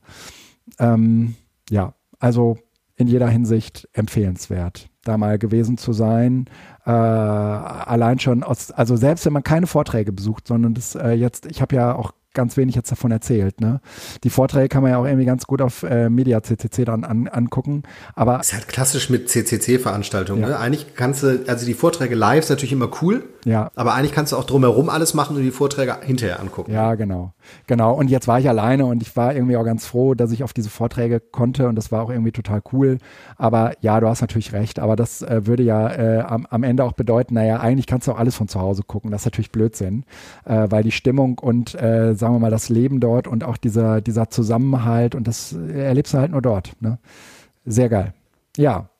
Ähm, 0.81 1.37
ja, 1.71 1.95
also 2.19 2.59
in 2.97 3.07
jeder 3.07 3.29
Hinsicht 3.29 3.89
empfehlenswert, 3.93 4.91
da 5.05 5.17
mal 5.17 5.39
gewesen 5.39 5.79
zu 5.79 5.93
sein. 5.93 6.47
Äh, 6.85 6.91
allein 6.91 8.19
schon 8.19 8.43
aus, 8.43 8.73
also 8.73 8.97
selbst 8.97 9.25
wenn 9.25 9.35
man 9.35 9.45
keine 9.45 9.69
Vorträge 9.69 10.13
besucht, 10.13 10.49
sondern 10.49 10.75
das 10.75 10.97
äh, 10.97 11.13
jetzt, 11.13 11.47
ich 11.47 11.63
habe 11.63 11.77
ja 11.77 11.95
auch 11.95 12.13
ganz 12.35 12.57
wenig 12.57 12.75
jetzt 12.75 12.91
davon 12.91 13.11
erzählt. 13.11 13.61
Ne? 13.61 13.81
Die 14.25 14.31
Vorträge 14.31 14.69
kann 14.69 14.83
man 14.83 14.93
ja 14.93 14.99
auch 14.99 15.05
irgendwie 15.05 15.25
ganz 15.25 15.47
gut 15.47 15.61
auf 15.61 15.83
äh, 15.83 16.09
Media 16.09 16.43
CCC 16.43 16.85
dann 16.85 17.05
an, 17.05 17.29
angucken. 17.29 17.83
Aber 18.15 18.41
Ist 18.41 18.53
halt 18.53 18.69
klassisch 18.69 19.11
mit 19.11 19.29
CCC-Veranstaltungen. 19.29 20.43
Ja. 20.43 20.49
Ne? 20.49 20.59
Eigentlich 20.59 20.95
kannst 20.95 21.23
du, 21.23 21.45
also 21.47 21.67
die 21.67 21.75
Vorträge 21.75 22.15
live 22.15 22.45
ist 22.45 22.51
natürlich 22.51 22.73
immer 22.73 22.91
cool, 23.03 23.25
Ja. 23.49 23.71
Aber 23.77 23.95
eigentlich 23.95 24.13
kannst 24.13 24.33
du 24.33 24.37
auch 24.37 24.45
drumherum 24.45 24.91
alles 24.91 25.15
machen 25.15 25.37
und 25.37 25.43
die 25.43 25.51
Vorträge 25.51 25.97
hinterher 26.03 26.39
angucken. 26.39 26.71
Ja, 26.71 26.95
genau. 26.97 27.33
Genau. 27.67 27.95
Und 27.95 28.11
jetzt 28.11 28.29
war 28.29 28.39
ich 28.39 28.47
alleine 28.47 28.85
und 28.85 29.01
ich 29.01 29.17
war 29.17 29.35
irgendwie 29.35 29.57
auch 29.57 29.65
ganz 29.65 29.87
froh, 29.87 30.13
dass 30.15 30.33
ich 30.33 30.45
auf 30.45 30.53
diese 30.53 30.69
Vorträge 30.69 31.19
konnte 31.19 31.67
und 31.67 31.75
das 31.75 31.91
war 31.91 32.03
auch 32.03 32.11
irgendwie 32.11 32.33
total 32.33 32.61
cool. 32.73 32.99
Aber 33.37 33.73
ja, 33.81 34.01
du 34.01 34.07
hast 34.07 34.21
natürlich 34.21 34.53
recht. 34.53 34.79
Aber 34.79 34.97
das 34.97 35.23
äh, 35.23 35.47
würde 35.47 35.63
ja 35.63 35.89
äh, 35.89 36.21
am, 36.21 36.47
am 36.51 36.63
Ende 36.63 36.85
auch 36.85 36.93
bedeuten, 36.93 37.35
naja, 37.35 37.59
eigentlich 37.61 37.87
kannst 37.87 38.07
du 38.07 38.13
auch 38.13 38.19
alles 38.19 38.37
von 38.37 38.49
zu 38.49 38.61
Hause 38.61 38.83
gucken. 38.87 39.11
Das 39.11 39.23
ist 39.23 39.27
natürlich 39.27 39.51
Blödsinn, 39.51 40.05
äh, 40.45 40.67
weil 40.69 40.83
die 40.83 40.93
Stimmung 40.93 41.39
und 41.39 41.75
äh, 41.75 42.15
sagen 42.15 42.35
wir 42.35 42.41
mal 42.41 42.51
das 42.51 42.69
Leben 42.69 43.01
dort 43.01 43.27
und 43.27 43.45
auch 43.45 43.57
dieser, 43.57 44.03
dieser 44.03 44.29
Zusammenhalt 44.29 45.15
und 45.15 45.27
das 45.27 45.55
erlebst 45.55 46.13
du 46.13 46.19
halt 46.19 46.33
nur 46.33 46.43
dort. 46.43 46.73
Ne? 46.81 46.99
Sehr 47.65 47.89
geil. 47.89 48.13
Ja. 48.59 48.91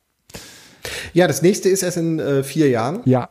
Ja, 1.13 1.27
das 1.27 1.43
nächste 1.43 1.69
ist 1.69 1.83
erst 1.83 1.97
in 1.97 2.17
äh, 2.17 2.41
vier 2.41 2.69
Jahren. 2.69 3.01
Ja, 3.05 3.29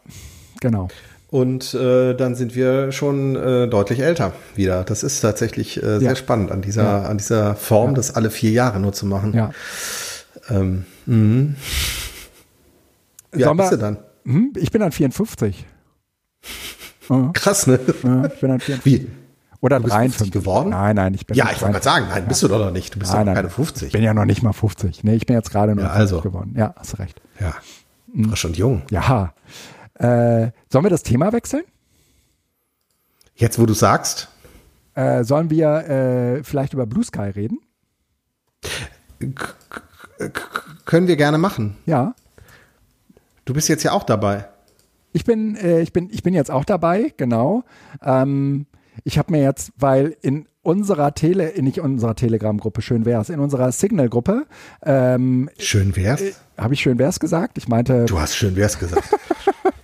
genau. 0.60 0.88
Und 1.30 1.74
äh, 1.74 2.14
dann 2.14 2.34
sind 2.34 2.54
wir 2.54 2.90
schon 2.90 3.36
äh, 3.36 3.68
deutlich 3.68 4.00
älter 4.00 4.32
wieder. 4.54 4.82
Das 4.84 5.02
ist 5.02 5.20
tatsächlich 5.20 5.76
äh, 5.82 5.98
sehr 5.98 6.10
Ja. 6.10 6.16
spannend 6.16 6.50
an 6.50 6.62
dieser, 6.62 6.82
Ja. 6.84 7.02
an 7.02 7.18
dieser 7.18 7.54
Form, 7.54 7.94
das 7.94 8.14
alle 8.14 8.30
vier 8.30 8.50
Jahre 8.50 8.80
nur 8.80 8.92
zu 8.94 9.04
machen. 9.04 9.34
Ja. 9.34 9.50
Ähm, 10.48 10.86
mhm. 11.04 11.56
Wie 13.32 13.44
alt 13.44 13.56
bist 13.58 13.72
du 13.72 13.76
dann? 13.76 13.98
Hm, 14.24 14.52
ich 14.56 14.70
bin 14.70 14.80
dann 14.80 14.92
54. 14.92 15.64
Ja, 17.10 17.30
Krass, 17.32 17.66
ne? 17.66 17.80
ja, 18.02 18.26
ich 18.26 18.38
bin 18.40 18.50
dann 18.50 18.60
54. 18.60 18.84
Wie? 18.84 19.08
Oder 19.62 19.80
bist 19.80 19.94
53 19.94 20.18
50 20.30 20.30
geworden? 20.30 20.68
Nein, 20.70 20.94
nein, 20.96 21.14
ich 21.14 21.26
bin 21.26 21.36
Ja, 21.38 21.46
ich 21.50 21.60
wollte 21.62 21.72
gerade 21.72 21.84
sagen, 21.84 22.06
nein, 22.10 22.26
bist 22.28 22.42
du 22.42 22.48
doch 22.48 22.58
noch 22.58 22.70
nicht. 22.70 22.94
Du 22.94 22.98
bist 22.98 23.12
Nein, 23.12 23.20
doch 23.20 23.26
nein, 23.26 23.34
keine 23.36 23.48
50. 23.50 23.86
Ich 23.86 23.92
bin 23.94 24.02
ja 24.02 24.12
noch 24.12 24.26
nicht 24.26 24.42
mal 24.42 24.52
50. 24.52 25.04
Nee, 25.04 25.14
ich 25.14 25.24
bin 25.24 25.34
jetzt 25.34 25.50
gerade 25.50 25.74
nur 25.74 25.84
Ja, 25.84 25.90
50 25.94 26.00
also. 26.16 26.20
geworden. 26.20 26.54
Ja, 26.56 26.74
hast 26.76 26.98
recht. 26.98 27.20
Ja, 27.40 27.54
Mhm. 28.12 28.28
frisch 28.28 28.44
und 28.44 28.58
jung. 28.58 28.82
Ja. 28.90 29.32
Äh, 29.98 30.50
sollen 30.70 30.84
wir 30.84 30.90
das 30.90 31.02
Thema 31.02 31.32
wechseln? 31.32 31.64
Jetzt, 33.34 33.58
wo 33.58 33.66
du 33.66 33.74
sagst, 33.74 34.28
Äh, 34.94 35.22
sollen 35.24 35.48
wir 35.50 35.68
äh, 35.88 36.42
vielleicht 36.42 36.72
über 36.74 36.86
Blue 36.86 37.04
Sky 37.04 37.30
reden? 37.30 37.58
können 40.84 41.08
wir 41.08 41.16
gerne 41.16 41.38
machen. 41.38 41.76
Ja. 41.86 42.14
Du 43.44 43.54
bist 43.54 43.68
jetzt 43.68 43.82
ja 43.84 43.92
auch 43.92 44.02
dabei. 44.04 44.46
Ich 45.12 45.24
bin, 45.24 45.56
äh, 45.56 45.80
ich 45.80 45.92
bin, 45.92 46.10
ich 46.12 46.22
bin 46.22 46.34
jetzt 46.34 46.50
auch 46.50 46.64
dabei, 46.64 47.12
genau. 47.16 47.64
Ähm, 48.02 48.66
ich 49.04 49.18
habe 49.18 49.32
mir 49.32 49.42
jetzt, 49.42 49.72
weil 49.78 50.16
in 50.20 50.46
unserer 50.62 51.14
Tele, 51.14 51.52
nicht 51.62 51.80
unserer 51.80 52.14
Telegram-Gruppe, 52.14 52.82
schön 52.82 53.04
wär's, 53.06 53.30
in 53.30 53.40
unserer 53.40 53.72
Signal-Gruppe, 53.72 54.46
ähm, 54.82 55.48
Schön 55.58 55.96
wär's. 55.96 56.22
habe 56.58 56.74
ich 56.74 56.80
schön 56.80 56.98
wär's 56.98 57.18
gesagt? 57.20 57.56
Ich 57.56 57.68
meinte, 57.68 58.04
Du 58.04 58.20
hast 58.20 58.36
schön 58.36 58.54
wär's 58.56 58.78
gesagt. 58.78 59.08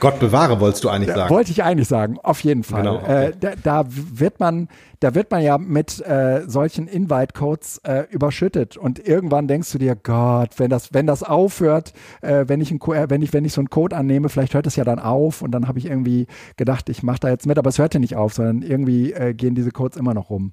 Gott 0.05 0.21
bewahre, 0.21 0.61
wolltest 0.61 0.85
du 0.85 0.91
eigentlich 0.91 1.15
sagen. 1.15 1.35
Wollte 1.35 1.51
ich 1.51 1.65
eigentlich 1.65 1.89
sagen, 1.89 2.19
auf 2.23 2.41
jeden 2.41 2.63
Fall. 2.63 2.83
Genau, 2.83 2.97
okay. 2.97 3.27
äh, 3.27 3.33
da, 3.41 3.53
da 3.63 3.85
wird 3.89 4.39
man, 4.39 4.69
da 5.01 5.15
wird 5.15 5.31
man 5.31 5.43
ja 5.43 5.57
mit 5.57 6.01
äh, 6.07 6.43
solchen 6.47 6.87
Invite-Codes 6.89 7.79
äh, 7.85 8.05
überschüttet 8.11 8.77
und 8.77 9.07
irgendwann 9.07 9.49
denkst 9.49 9.73
du 9.73 9.79
dir, 9.79 9.97
Gott, 9.97 10.51
wenn 10.59 10.69
das, 10.69 10.93
wenn 10.93 11.07
das 11.07 11.23
aufhört, 11.23 11.95
äh, 12.21 12.45
wenn 12.47 12.61
ich 12.61 12.71
ein, 12.71 12.81
äh, 12.83 13.09
wenn 13.09 13.23
ich, 13.23 13.33
wenn 13.33 13.47
ich 13.47 13.55
so 13.55 13.63
einen 13.63 13.71
Code 13.71 13.97
annehme, 13.97 14.29
vielleicht 14.29 14.53
hört 14.53 14.67
es 14.67 14.77
ja 14.77 14.85
dann 14.85 14.99
auf 14.99 15.41
und 15.41 15.53
dann 15.53 15.67
habe 15.69 15.79
ich 15.79 15.87
irgendwie 15.87 16.27
gedacht, 16.57 16.91
ich 16.91 17.03
mache 17.03 17.21
da 17.21 17.31
jetzt 17.31 17.47
mit, 17.47 17.57
aber 17.59 17.71
es 17.71 17.79
hört 17.79 17.95
ja 17.95 18.01
nicht 18.01 18.15
auf, 18.15 18.35
sondern 18.35 18.61
irgendwie 18.61 19.13
äh, 19.15 19.33
gehen 19.33 19.55
diese 19.55 19.71
Codes 19.71 19.97
immer 19.97 20.13
noch 20.13 20.29
rum. 20.29 20.53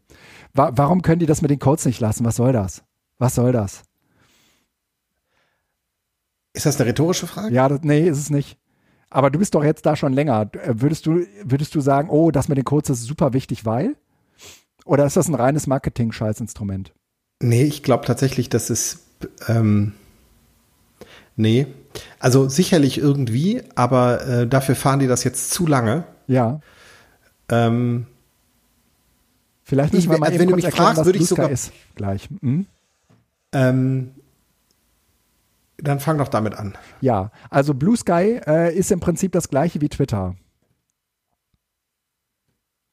Wa 0.53 0.71
warum 0.75 1.01
können 1.01 1.19
die 1.19 1.25
das 1.25 1.41
mit 1.41 1.51
den 1.51 1.59
Codes 1.59 1.85
nicht 1.85 1.99
lassen? 1.99 2.23
Was 2.25 2.37
soll 2.37 2.53
das? 2.53 2.83
Was 3.17 3.35
soll 3.35 3.51
das? 3.51 3.83
Ist 6.53 6.65
das 6.65 6.79
eine 6.79 6.89
rhetorische 6.89 7.27
Frage? 7.27 7.53
Ja, 7.53 7.69
das, 7.69 7.81
nee, 7.83 8.07
ist 8.07 8.17
es 8.17 8.29
nicht. 8.29 8.60
Aber 9.11 9.29
du 9.29 9.37
bist 9.39 9.53
doch 9.53 9.63
jetzt 9.63 9.85
da 9.85 9.95
schon 9.95 10.13
länger. 10.13 10.49
Äh, 10.53 10.73
Würdest 10.81 11.05
du, 11.05 11.25
würdest 11.43 11.75
du 11.75 11.81
sagen, 11.81 12.09
oh, 12.09 12.31
das 12.31 12.47
mit 12.47 12.57
den 12.57 12.65
Codes 12.65 12.89
ist 12.89 13.03
super 13.03 13.33
wichtig, 13.33 13.65
weil? 13.65 13.95
Oder 14.85 15.05
ist 15.05 15.15
das 15.17 15.27
ein 15.27 15.35
reines 15.35 15.67
Marketing-Scheißinstrument? 15.67 16.91
Nee, 17.41 17.63
ich 17.63 17.83
glaube 17.83 18.05
tatsächlich, 18.05 18.49
dass 18.49 18.69
es. 18.69 19.03
Ähm, 19.47 19.93
nee. 21.35 21.67
Also 22.19 22.47
sicherlich 22.49 22.97
irgendwie, 22.97 23.61
aber 23.75 24.25
äh, 24.25 24.47
dafür 24.47 24.75
fahren 24.75 24.99
die 24.99 25.07
das 25.07 25.23
jetzt 25.23 25.51
zu 25.51 25.67
lange. 25.67 26.05
Ja. 26.27 26.61
Ähm, 27.49 28.07
Vielleicht 29.63 29.93
Ich 29.93 29.99
müssen 29.99 30.09
wir 30.09 30.13
wär- 30.13 30.19
mal 30.19 30.25
also 30.27 30.35
eben 30.35 30.41
wenn 30.41 30.49
du 30.49 30.55
mich 30.55 30.65
erklären, 30.65 30.95
fragst, 30.95 31.05
würde 31.05 31.19
ich 31.19 31.27
sogar- 31.27 31.49
ist. 31.49 31.71
Gleich. 31.95 32.27
Hm? 32.41 32.65
ähm, 33.53 34.11
dann 35.81 35.99
fang 35.99 36.17
doch 36.17 36.27
damit 36.27 36.53
an. 36.55 36.77
Ja, 37.01 37.31
also 37.49 37.73
Blue 37.73 37.97
Sky 37.97 38.39
äh, 38.45 38.75
ist 38.75 38.91
im 38.91 38.99
Prinzip 38.99 39.31
das 39.31 39.49
gleiche 39.49 39.81
wie 39.81 39.89
Twitter. 39.89 40.35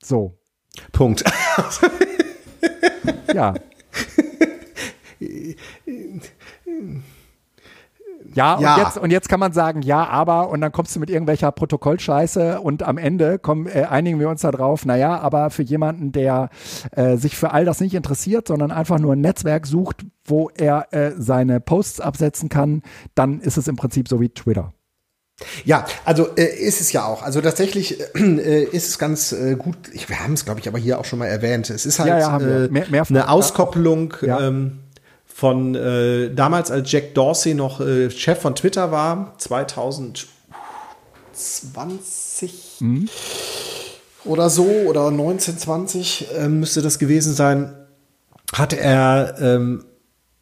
So, 0.03 0.39
Punkt. 0.93 1.25
ja. 3.35 3.55
Ja, 8.39 8.55
und, 8.55 8.63
Ja. 8.63 8.79
Jetzt, 8.79 8.97
und 8.99 9.11
jetzt 9.11 9.29
kann 9.29 9.41
man 9.41 9.53
sagen, 9.53 9.83
ja, 9.83 10.07
aber, 10.07 10.49
und 10.49 10.61
dann 10.61 10.71
kommst 10.73 10.95
du 10.95 11.01
mit 11.01 11.11
irgendwelcher 11.11 11.51
Protokollscheiße 11.51 12.61
und 12.61 12.83
am 12.85 12.97
Ende 12.99 13.39
kommen, 13.39 13.67
äh, 13.67 13.87
einigen 13.91 14.21
wir 14.21 14.29
uns 14.29 14.43
da 14.43 14.51
drauf, 14.53 14.87
naja, 14.87 15.19
aber 15.19 15.51
für 15.51 15.63
jemanden, 15.63 16.13
der 16.13 16.49
äh, 16.93 17.17
sich 17.17 17.37
für 17.37 17.51
all 17.53 17.65
das 17.65 17.81
nicht 17.81 17.95
interessiert, 17.95 18.47
sondern 18.49 18.71
einfach 18.71 18.99
nur 19.01 19.15
ein 19.15 19.21
Netzwerk 19.21 19.67
sucht, 19.67 20.07
wo 20.25 20.51
er 20.57 20.87
äh, 20.93 21.13
seine 21.19 21.59
Posts 21.61 22.01
absetzen 22.01 22.49
kann, 22.49 22.83
dann 23.15 23.41
ist 23.41 23.57
es 23.57 23.67
im 23.67 23.77
Prinzip 23.77 24.09
so 24.09 24.21
wie 24.21 24.29
Twitter. 24.29 24.73
Ja, 25.65 25.85
also 26.05 26.27
äh, 26.37 26.43
ist 26.47 26.81
es 26.81 26.93
ja 26.93 27.05
auch. 27.05 27.23
Also 27.23 27.41
tatsächlich 27.41 28.01
äh, 28.17 28.65
ist 28.65 28.89
es 28.89 28.99
ganz 28.99 29.31
äh, 29.33 29.55
gut. 29.57 29.77
Ich, 29.93 30.09
wir 30.09 30.19
haben 30.19 30.33
es, 30.33 30.45
glaube 30.45 30.59
ich, 30.59 30.67
aber 30.69 30.79
hier 30.79 30.99
auch 30.99 31.05
schon 31.05 31.21
mal 31.21 31.27
erwähnt. 31.27 31.71
Es 31.71 31.87
ist 31.87 32.01
halt 32.01 32.09
Ja, 32.09 32.19
ja, 32.19 32.41
wir. 32.41 32.47
äh, 32.65 32.69
Mehr- 32.69 32.87
mehrfach, 32.91 33.11
eine. 33.11 33.29
Auskopplung 33.29 34.15
Ja. 34.23 34.41
ähm, 34.41 34.81
von 35.39 35.77
äh, 35.77 36.35
damals, 36.35 36.73
als 36.73 36.91
Jack 36.91 37.15
Dorsey 37.15 37.55
noch 37.55 37.81
äh, 37.81 38.11
Chef 38.11 38.41
von 38.41 38.57
Twitter 38.57 38.91
war, 38.91 39.35
2020 39.39 40.27
Mhm. 42.81 43.09
oder 44.25 44.51
so 44.51 44.65
oder 44.65 45.07
1920 45.07 46.27
äh, 46.37 46.49
müsste 46.49 46.83
das 46.83 46.99
gewesen 46.99 47.35
sein, 47.35 47.73
hat 48.53 48.73
er 48.73 49.37
ähm, 49.41 49.85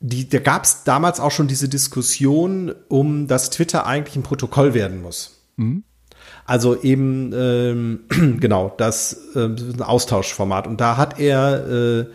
die, 0.01 0.30
da 0.30 0.38
gab 0.38 0.64
es 0.64 0.84
damals 0.84 1.20
auch 1.20 1.30
schon 1.30 1.47
diese 1.47 1.68
Diskussion 1.68 2.74
um, 2.88 3.26
dass 3.26 3.51
Twitter 3.51 3.84
eigentlich 3.84 4.16
ein 4.16 4.22
Protokoll 4.22 4.72
werden 4.72 5.03
muss. 5.03 5.42
Also 6.47 6.80
eben 6.80 7.34
ähm, 7.34 8.01
genau 8.40 8.72
das 8.78 9.34
äh, 9.34 9.40
ein 9.40 9.82
Austauschformat. 9.82 10.66
Und 10.66 10.80
da 10.80 10.97
hat 10.97 11.20
er 11.20 11.68
äh, 11.68 12.07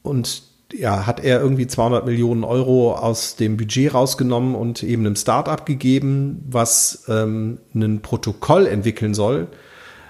und 0.00 0.51
ja 0.72 1.06
hat 1.06 1.22
er 1.22 1.40
irgendwie 1.40 1.66
200 1.66 2.06
Millionen 2.06 2.44
Euro 2.44 2.94
aus 2.94 3.36
dem 3.36 3.56
Budget 3.56 3.94
rausgenommen 3.94 4.54
und 4.54 4.82
eben 4.82 5.06
einem 5.06 5.16
Startup 5.16 5.64
gegeben, 5.64 6.44
was 6.48 7.04
ähm, 7.08 7.58
ein 7.74 8.00
Protokoll 8.00 8.66
entwickeln 8.66 9.14
soll, 9.14 9.48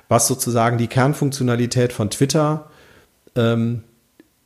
was 0.08 0.26
sozusagen 0.26 0.78
die 0.78 0.88
Kernfunktionalität 0.88 1.92
von 1.92 2.10
Twitter 2.10 2.70
ähm, 3.36 3.82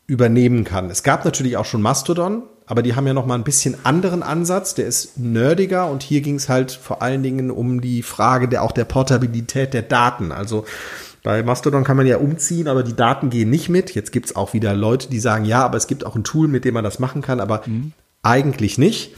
übernehmen 0.06 0.64
kann. 0.64 0.90
Es 0.90 1.02
gab 1.02 1.24
natürlich 1.24 1.56
auch 1.56 1.64
schon 1.64 1.82
Mastodon, 1.82 2.42
aber 2.66 2.82
die 2.82 2.94
haben 2.94 3.06
ja 3.06 3.14
noch 3.14 3.26
mal 3.26 3.34
ein 3.34 3.44
bisschen 3.44 3.76
anderen 3.84 4.22
Ansatz. 4.22 4.74
Der 4.74 4.86
ist 4.86 5.18
nerdiger 5.18 5.88
und 5.88 6.02
hier 6.02 6.20
ging 6.20 6.36
es 6.36 6.48
halt 6.48 6.72
vor 6.72 7.02
allen 7.02 7.22
Dingen 7.22 7.50
um 7.50 7.80
die 7.80 8.02
Frage 8.02 8.48
der 8.48 8.62
auch 8.62 8.72
der 8.72 8.84
Portabilität 8.84 9.72
der 9.72 9.82
Daten. 9.82 10.32
Also 10.32 10.64
bei 11.26 11.42
Mastodon 11.42 11.82
kann 11.82 11.96
man 11.96 12.06
ja 12.06 12.18
umziehen, 12.18 12.68
aber 12.68 12.84
die 12.84 12.94
Daten 12.94 13.30
gehen 13.30 13.50
nicht 13.50 13.68
mit. 13.68 13.96
Jetzt 13.96 14.12
gibt 14.12 14.26
es 14.26 14.36
auch 14.36 14.54
wieder 14.54 14.74
Leute, 14.74 15.10
die 15.10 15.18
sagen, 15.18 15.44
ja, 15.44 15.64
aber 15.64 15.76
es 15.76 15.88
gibt 15.88 16.06
auch 16.06 16.14
ein 16.14 16.22
Tool, 16.22 16.46
mit 16.46 16.64
dem 16.64 16.74
man 16.74 16.84
das 16.84 17.00
machen 17.00 17.20
kann, 17.20 17.40
aber 17.40 17.62
eigentlich 18.22 18.78
nicht. 18.78 19.12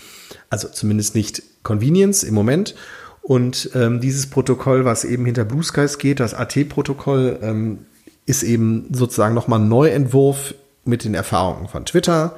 Also 0.49 0.69
zumindest 0.69 1.15
nicht 1.15 1.43
Convenience 1.65 2.23
im 2.23 2.33
Moment. 2.33 2.75
Und 3.21 3.69
ähm, 3.75 4.01
dieses 4.01 4.29
Protokoll, 4.29 4.87
was 4.87 5.05
eben 5.05 5.27
hinter 5.27 5.45
Blue 5.45 5.63
Skies 5.63 5.99
geht, 5.99 6.19
das 6.19 6.33
AT-Protokoll, 6.33 7.41
ähm, 7.43 7.81
ist 8.25 8.43
eben 8.43 8.87
sozusagen 8.91 9.35
nochmal 9.35 9.61
ein 9.61 9.69
Neuentwurf 9.69 10.55
mit 10.87 11.05
den 11.05 11.13
Erfahrungen 11.13 11.69
von 11.69 11.85
Twitter, 11.85 12.37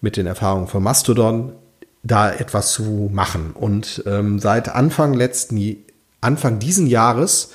mit 0.00 0.16
den 0.16 0.26
Erfahrungen 0.26 0.66
von 0.66 0.82
Mastodon, 0.82 1.52
da 2.02 2.32
etwas 2.32 2.72
zu 2.72 3.08
machen. 3.12 3.52
Und 3.54 4.02
ähm, 4.04 4.40
seit 4.40 4.68
Anfang 4.68 5.14
letzten, 5.14 5.76
Anfang 6.20 6.58
diesen 6.58 6.88
Jahres, 6.88 7.52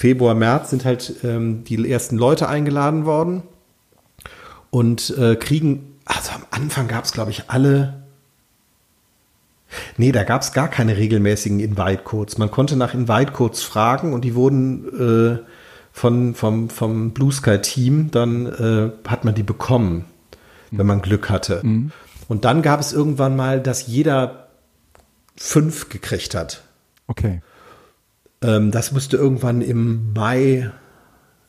Februar, 0.00 0.34
März, 0.34 0.70
sind 0.70 0.86
halt 0.86 1.16
ähm, 1.24 1.62
die 1.64 1.90
ersten 1.90 2.16
Leute 2.16 2.48
eingeladen 2.48 3.04
worden 3.04 3.42
und 4.70 5.14
äh, 5.18 5.36
kriegen, 5.36 5.98
also 6.06 6.32
am 6.32 6.40
Anfang 6.50 6.88
gab 6.88 7.04
es, 7.04 7.12
glaube 7.12 7.32
ich, 7.32 7.50
alle 7.50 8.02
Nee, 9.98 10.10
da 10.10 10.24
gab 10.24 10.40
es 10.40 10.52
gar 10.52 10.68
keine 10.68 10.96
regelmäßigen 10.96 11.60
Invite-Codes. 11.60 12.38
Man 12.38 12.50
konnte 12.50 12.76
nach 12.76 12.94
Invite-Codes 12.94 13.62
fragen 13.62 14.14
und 14.14 14.22
die 14.22 14.34
wurden 14.34 15.36
äh, 15.36 15.44
von, 15.92 16.34
vom, 16.34 16.70
vom 16.70 17.10
Blue 17.10 17.30
Sky-Team, 17.30 18.10
dann 18.10 18.46
äh, 18.46 19.06
hat 19.06 19.26
man 19.26 19.34
die 19.34 19.42
bekommen, 19.42 20.06
wenn 20.70 20.86
man 20.86 21.02
Glück 21.02 21.28
hatte. 21.28 21.60
Und 22.26 22.46
dann 22.46 22.62
gab 22.62 22.80
es 22.80 22.94
irgendwann 22.94 23.36
mal, 23.36 23.60
dass 23.60 23.86
jeder 23.86 24.48
fünf 25.36 25.90
gekriegt 25.90 26.34
hat. 26.34 26.62
Okay. 27.06 27.42
Ähm, 28.42 28.70
das 28.70 28.92
müsste 28.92 29.16
irgendwann 29.16 29.60
im 29.60 30.12
Mai 30.12 30.70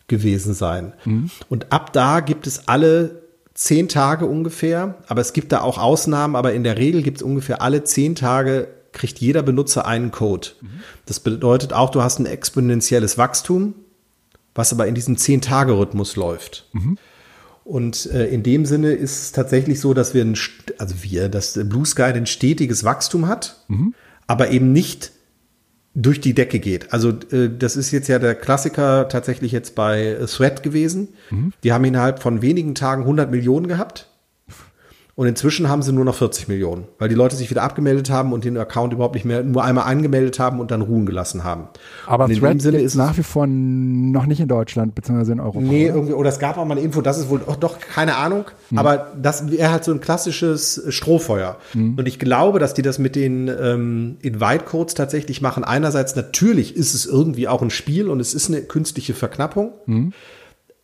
gewesen 0.08 0.54
sein. 0.54 0.94
Mhm. 1.06 1.30
Und 1.50 1.72
ab 1.72 1.94
da 1.94 2.20
gibt 2.20 2.48
es 2.48 2.68
alle 2.68 3.22
zehn 3.54 3.88
Tage 3.88 4.26
ungefähr, 4.26 4.96
aber 5.08 5.22
es 5.22 5.34
gibt 5.34 5.52
da 5.52 5.62
auch 5.62 5.78
Ausnahmen, 5.78 6.36
aber 6.36 6.54
in 6.54 6.64
der 6.64 6.78
Regel 6.78 7.02
gibt 7.02 7.18
es 7.18 7.24
ungefähr 7.24 7.62
alle 7.62 7.84
zehn 7.84 8.16
Tage 8.16 8.68
kriegt 8.94 9.20
jeder 9.20 9.42
Benutzer 9.42 9.86
einen 9.86 10.12
Code. 10.12 10.50
Mhm. 10.60 10.68
Das 11.06 11.20
bedeutet 11.20 11.74
auch, 11.74 11.90
du 11.92 12.04
hast 12.04 12.20
ein 12.20 12.26
exponentielles 12.26 13.18
Wachstum, 13.18 13.76
was 14.54 14.74
aber 14.74 14.88
in 14.88 14.96
diesem 14.96 15.18
zehn 15.18 15.42
Tage 15.42 15.78
Rhythmus 15.78 16.16
läuft. 16.16 16.68
Mhm. 16.74 16.98
Und 17.64 18.08
äh, 18.08 18.28
in 18.28 18.44
dem 18.44 18.66
Sinne 18.66 18.92
ist 18.92 19.22
es 19.22 19.32
tatsächlich 19.32 19.80
so, 19.80 19.94
dass 19.94 20.14
wir, 20.14 20.26
ein, 20.26 20.38
also 20.78 20.96
wir, 21.04 21.30
dass 21.30 21.60
Blue 21.64 21.86
Sky 21.86 22.04
ein 22.04 22.26
stetiges 22.26 22.84
Wachstum 22.84 23.28
hat, 23.28 23.64
mhm. 23.68 23.94
aber 24.28 24.52
eben 24.52 24.74
nicht 24.74 25.12
durch 25.94 26.22
die 26.22 26.34
Decke 26.34 26.60
geht. 26.60 26.94
Also 26.94 27.10
äh, 27.32 27.50
das 27.50 27.76
ist 27.76 27.92
jetzt 27.92 28.08
ja 28.08 28.20
der 28.20 28.36
Klassiker 28.36 29.10
tatsächlich 29.10 29.52
jetzt 29.52 29.76
bei 29.76 30.18
Thread 30.28 30.64
gewesen. 30.64 31.10
Mhm. 31.30 31.54
Die 31.64 31.74
haben 31.74 31.86
innerhalb 31.86 32.22
von 32.22 32.42
wenigen 32.42 32.76
Tagen 32.76 33.04
100 33.04 33.30
Millionen 33.30 33.68
gehabt. 33.68 34.08
Und 35.16 35.28
inzwischen 35.28 35.68
haben 35.68 35.82
sie 35.82 35.92
nur 35.92 36.06
noch 36.06 36.16
40 36.16 36.48
Millionen, 36.48 36.86
weil 36.98 37.10
die 37.10 37.16
Leute 37.16 37.36
sich 37.36 37.50
wieder 37.50 37.64
abgemeldet 37.64 38.10
haben 38.10 38.32
und 38.32 38.46
den 38.46 38.58
Account 38.58 38.94
überhaupt 38.94 39.16
nicht 39.16 39.26
mehr 39.26 39.44
nur 39.44 39.64
einmal 39.64 39.86
angemeldet 39.86 40.40
haben 40.40 40.60
und 40.62 40.72
dann 40.72 40.82
ruhen 40.82 41.06
gelassen 41.06 41.44
haben. 41.44 41.68
Aber 42.08 42.30
in 42.30 42.40
Thread 42.40 42.62
Sinne 42.62 42.80
ist 42.80 42.96
nach 42.96 43.18
wie 43.18 43.24
vor 43.24 43.46
noch 43.46 44.26
nicht 44.26 44.40
in 44.40 44.48
Deutschland 44.48 44.96
beziehungsweise 44.96 45.34
in 45.34 45.42
Europa. 45.42 45.60
Nee, 45.60 45.88
irgendwie, 45.88 46.14
oder 46.14 46.30
es 46.30 46.40
gab 46.40 46.58
auch 46.58 46.66
mal 46.66 46.76
eine 46.76 46.82
Info, 46.82 47.02
das 47.02 47.18
ist 47.18 47.30
wohl 47.30 47.42
oh, 47.46 47.56
doch 47.60 47.80
keine 47.80 48.16
Ahnung, 48.16 48.46
hm. 48.70 48.78
aber 48.78 49.12
das 49.22 49.52
wäre 49.52 49.72
halt 49.72 49.84
so 49.84 49.92
ein 49.92 50.00
klassisches 50.00 50.82
Strohfeuer. 50.88 51.58
Hm. 51.74 51.98
Und 51.98 52.08
ich 52.08 52.18
glaube, 52.18 52.60
dass 52.60 52.74
die 52.74 52.82
das 52.82 52.98
mit 52.98 53.18
den 53.18 53.50
ähm, 53.50 54.18
Invite-Codes 54.22 54.94
tatsächlich 54.94 55.42
machen. 55.42 55.66
Einerseits 55.66 56.16
natürlich 56.16 56.78
ist 56.78 56.94
es 56.94 57.06
irgendwie 57.06 57.50
auch 57.50 57.62
ein 57.62 57.70
Spiel 57.70 58.08
und 58.08 58.22
es 58.22 58.34
ist 58.34 58.50
eine 58.50 58.62
künstliche 58.62 59.14
Verknappung. 59.14 59.74
Hm. 59.86 60.14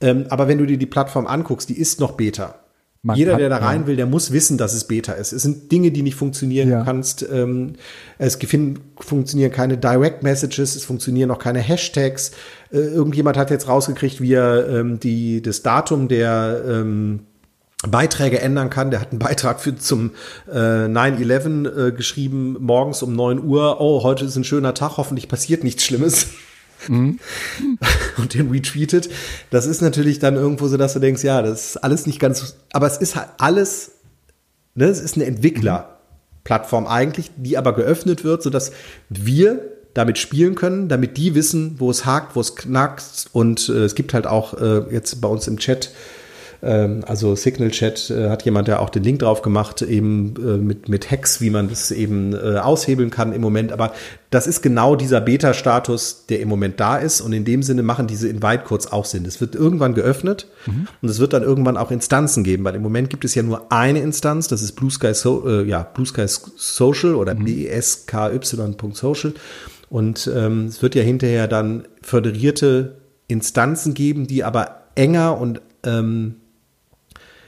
Ähm, 0.01 0.25
aber 0.29 0.47
wenn 0.47 0.57
du 0.57 0.65
dir 0.65 0.77
die 0.77 0.85
Plattform 0.85 1.27
anguckst, 1.27 1.69
die 1.69 1.79
ist 1.79 2.01
noch 2.01 2.11
Beta. 2.11 2.55
Man 3.03 3.15
Jeder, 3.15 3.37
der 3.37 3.49
da 3.49 3.57
rein 3.57 3.87
will, 3.87 3.95
der 3.95 4.05
muss 4.05 4.31
wissen, 4.31 4.57
dass 4.57 4.73
es 4.73 4.85
Beta 4.85 5.13
ist. 5.13 5.31
Es 5.31 5.43
sind 5.43 5.71
Dinge, 5.71 5.91
die 5.91 6.01
nicht 6.01 6.15
funktionieren. 6.15 6.69
Ja. 6.69 6.79
Du 6.79 6.85
kannst, 6.85 7.25
ähm, 7.31 7.73
es 8.17 8.37
funktionieren 8.99 9.51
keine 9.51 9.77
Direct 9.77 10.23
Messages, 10.23 10.75
es 10.75 10.83
funktionieren 10.83 11.31
auch 11.31 11.39
keine 11.39 11.59
Hashtags. 11.59 12.31
Äh, 12.71 12.79
irgendjemand 12.79 13.37
hat 13.37 13.51
jetzt 13.51 13.67
rausgekriegt, 13.67 14.19
wie 14.19 14.33
er 14.33 14.67
ähm, 14.67 14.99
die, 14.99 15.41
das 15.41 15.61
Datum 15.61 16.07
der 16.07 16.63
ähm, 16.67 17.21
Beiträge 17.87 18.41
ändern 18.41 18.69
kann. 18.69 18.89
Der 18.89 18.99
hat 18.99 19.11
einen 19.11 19.19
Beitrag 19.19 19.61
für 19.61 19.75
zum 19.75 20.11
äh, 20.51 20.57
9-11 20.57 21.87
äh, 21.87 21.91
geschrieben, 21.91 22.57
morgens 22.59 23.03
um 23.03 23.15
9 23.15 23.43
Uhr. 23.43 23.79
Oh, 23.79 24.03
heute 24.03 24.25
ist 24.25 24.35
ein 24.35 24.43
schöner 24.43 24.73
Tag, 24.73 24.97
hoffentlich 24.97 25.27
passiert 25.27 25.63
nichts 25.63 25.83
Schlimmes 25.83 26.27
mhm. 26.87 27.19
und 28.17 28.33
den 28.33 28.51
retweetet. 28.51 29.09
Das 29.49 29.65
ist 29.65 29.81
natürlich 29.81 30.19
dann 30.19 30.35
irgendwo 30.35 30.67
so, 30.67 30.77
dass 30.77 30.93
du 30.93 30.99
denkst, 30.99 31.23
ja, 31.23 31.41
das 31.41 31.71
ist 31.71 31.77
alles 31.77 32.05
nicht 32.05 32.19
ganz, 32.19 32.57
aber 32.73 32.87
es 32.87 32.97
ist 32.97 33.15
halt 33.15 33.29
alles, 33.37 33.91
ne, 34.75 34.85
es 34.85 34.99
ist 34.99 35.15
eine 35.15 35.25
Entwicklerplattform 35.25 36.87
eigentlich, 36.87 37.31
die 37.37 37.57
aber 37.57 37.73
geöffnet 37.73 38.23
wird, 38.23 38.43
sodass 38.43 38.71
wir 39.09 39.61
damit 39.93 40.19
spielen 40.19 40.53
können, 40.53 40.89
damit 40.89 41.17
die 41.17 41.33
wissen, 41.33 41.75
wo 41.79 41.89
es 41.89 42.05
hakt, 42.05 42.35
wo 42.35 42.41
es 42.41 42.55
knackt. 42.55 43.25
Und 43.31 43.67
äh, 43.69 43.83
es 43.83 43.95
gibt 43.95 44.13
halt 44.13 44.27
auch 44.27 44.53
äh, 44.53 44.93
jetzt 44.93 45.19
bei 45.21 45.27
uns 45.27 45.47
im 45.47 45.57
Chat 45.57 45.91
also 46.65 47.35
Signal 47.35 47.69
Chat 47.71 48.09
äh, 48.09 48.29
hat 48.29 48.43
jemand, 48.43 48.67
der 48.67 48.81
auch 48.81 48.89
den 48.89 49.03
Link 49.03 49.19
drauf 49.19 49.41
gemacht, 49.41 49.81
eben 49.81 50.33
äh, 50.37 50.57
mit, 50.57 50.89
mit 50.89 51.11
Hacks, 51.11 51.39
wie 51.39 51.49
man 51.49 51.69
das 51.69 51.91
eben 51.91 52.33
äh, 52.33 52.57
aushebeln 52.57 53.09
kann 53.09 53.33
im 53.33 53.41
Moment. 53.41 53.71
Aber 53.71 53.93
das 54.29 54.47
ist 54.47 54.61
genau 54.61 54.95
dieser 54.95 55.21
Beta-Status, 55.21 56.25
der 56.27 56.39
im 56.39 56.49
Moment 56.49 56.79
da 56.79 56.97
ist. 56.97 57.21
Und 57.21 57.33
in 57.33 57.45
dem 57.45 57.61
Sinne 57.61 57.83
machen 57.83 58.07
diese 58.07 58.27
Invite-Codes 58.27 58.91
auch 58.91 59.05
Sinn. 59.05 59.25
Es 59.25 59.39
wird 59.39 59.55
irgendwann 59.55 59.93
geöffnet 59.93 60.47
mhm. 60.65 60.87
und 61.01 61.09
es 61.09 61.19
wird 61.19 61.33
dann 61.33 61.43
irgendwann 61.43 61.77
auch 61.77 61.91
Instanzen 61.91 62.43
geben, 62.43 62.63
weil 62.63 62.75
im 62.75 62.81
Moment 62.81 63.09
gibt 63.09 63.23
es 63.23 63.35
ja 63.35 63.43
nur 63.43 63.71
eine 63.71 63.99
Instanz, 63.99 64.47
das 64.47 64.61
ist 64.61 64.73
Blue 64.73 64.91
Sky, 64.91 65.13
so, 65.13 65.47
äh, 65.47 65.63
ja, 65.63 65.83
Blue 65.83 66.07
Sky 66.07 66.25
Social 66.27 67.15
oder 67.15 67.35
mhm. 67.35 67.45
bsky.social. 67.45 69.33
Und 69.89 70.29
ähm, 70.35 70.65
es 70.65 70.81
wird 70.81 70.95
ja 70.95 71.03
hinterher 71.03 71.47
dann 71.47 71.87
föderierte 72.01 72.97
Instanzen 73.27 73.93
geben, 73.93 74.27
die 74.27 74.43
aber 74.43 74.83
enger 74.95 75.39
und 75.39 75.61
ähm, 75.83 76.35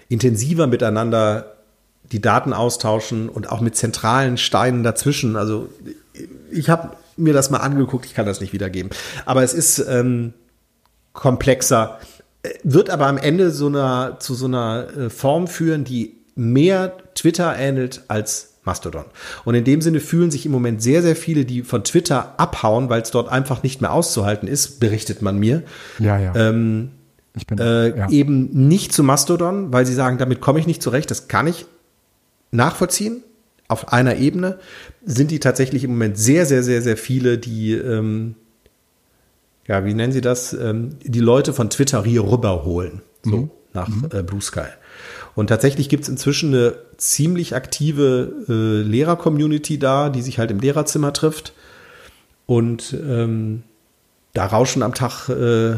intensiver 0.10 0.68
miteinander 0.68 1.56
die 2.12 2.22
Daten 2.22 2.54
austauschen 2.54 3.30
und 3.30 3.50
auch 3.50 3.62
mit 3.62 3.76
zentralen 3.76 4.38
Steinen 4.38 4.84
dazwischen. 4.84 5.36
Also 5.36 5.70
ich 6.52 6.70
habe 6.70 6.98
mir 7.18 7.34
das 7.34 7.50
mal 7.50 7.60
angeguckt, 7.60 8.06
ich 8.06 8.16
kann 8.16 8.26
das 8.26 8.42
nicht 8.42 8.54
wiedergeben. 8.54 8.92
Aber 9.26 9.44
es 9.44 9.54
ist 9.54 9.80
ähm, 9.88 10.34
komplexer, 11.14 12.00
wird 12.64 12.90
aber 12.90 13.08
am 13.08 13.18
Ende 13.18 13.52
so 13.52 13.68
einer, 13.68 14.18
zu 14.20 14.34
so 14.34 14.46
einer 14.46 14.88
äh, 14.98 15.10
Form 15.10 15.48
führen, 15.48 15.84
die 15.84 16.16
mehr 16.36 16.94
Twitter 17.14 17.56
ähnelt 17.58 18.04
als 18.08 18.56
Mastodon. 18.64 19.06
Und 19.46 19.56
in 19.56 19.64
dem 19.64 19.82
Sinne 19.82 20.00
fühlen 20.00 20.32
sich 20.32 20.46
im 20.46 20.52
Moment 20.52 20.82
sehr, 20.82 21.02
sehr 21.02 21.16
viele, 21.16 21.46
die 21.46 21.64
von 21.64 21.84
Twitter 21.84 22.36
abhauen, 22.38 22.90
weil 22.90 23.02
es 23.02 23.12
dort 23.12 23.30
einfach 23.30 23.64
nicht 23.64 23.82
mehr 23.82 23.94
auszuhalten 23.94 24.48
ist, 24.48 24.80
berichtet 24.80 25.22
man 25.22 25.38
mir. 25.38 25.64
Ja, 25.98 26.18
ja. 26.20 26.34
Ähm, 26.36 26.92
ich 27.36 27.48
bin, 27.48 27.58
äh, 27.60 27.98
ja. 27.98 28.10
eben 28.10 28.68
nicht 28.68 28.94
zu 28.94 29.04
Mastodon, 29.04 29.72
weil 29.72 29.86
sie 29.86 29.94
sagen, 29.94 30.18
damit 30.18 30.42
komme 30.42 30.60
ich 30.60 30.68
nicht 30.68 30.82
zurecht. 30.82 31.12
Das 31.12 31.28
kann 31.28 31.48
ich 31.48 31.66
nachvollziehen. 32.52 33.24
Auf 33.68 33.94
einer 33.94 34.18
Ebene 34.18 34.60
sind 35.06 35.32
die 35.32 35.40
tatsächlich 35.40 35.84
im 35.84 35.92
Moment 35.92 36.18
sehr, 36.18 36.46
sehr, 36.46 36.64
sehr, 36.64 36.82
sehr 36.82 36.98
viele, 36.98 37.38
die, 37.38 37.74
ähm, 37.74 38.36
ja, 39.68 39.86
wie 39.86 39.94
nennen 39.94 40.12
sie 40.12 40.22
das, 40.22 40.54
ähm, 40.54 40.98
die 41.04 41.20
Leute 41.20 41.54
von 41.54 41.70
Twitter 41.70 42.04
hier 42.04 42.24
rüberholen, 42.24 43.04
so 43.24 43.38
mhm. 43.38 43.52
nach 43.74 43.88
mhm. 43.88 44.10
Äh, 44.12 44.24
Blue 44.24 44.42
Sky. 44.42 44.70
Und 45.36 45.48
tatsächlich 45.48 45.88
gibt 45.88 46.04
es 46.04 46.10
inzwischen 46.10 46.54
eine 46.54 46.76
ziemlich 46.98 47.56
aktive 47.56 48.34
äh, 48.50 48.82
Lehrer-Community 48.82 49.78
da, 49.78 50.10
die 50.10 50.24
sich 50.24 50.40
halt 50.40 50.50
im 50.50 50.60
Lehrerzimmer 50.60 51.14
trifft. 51.14 51.54
Und 52.48 52.94
ähm, 52.94 53.64
da 54.34 54.48
rauschen 54.48 54.82
am 54.82 54.96
Tag 54.96 55.30
äh, 55.30 55.78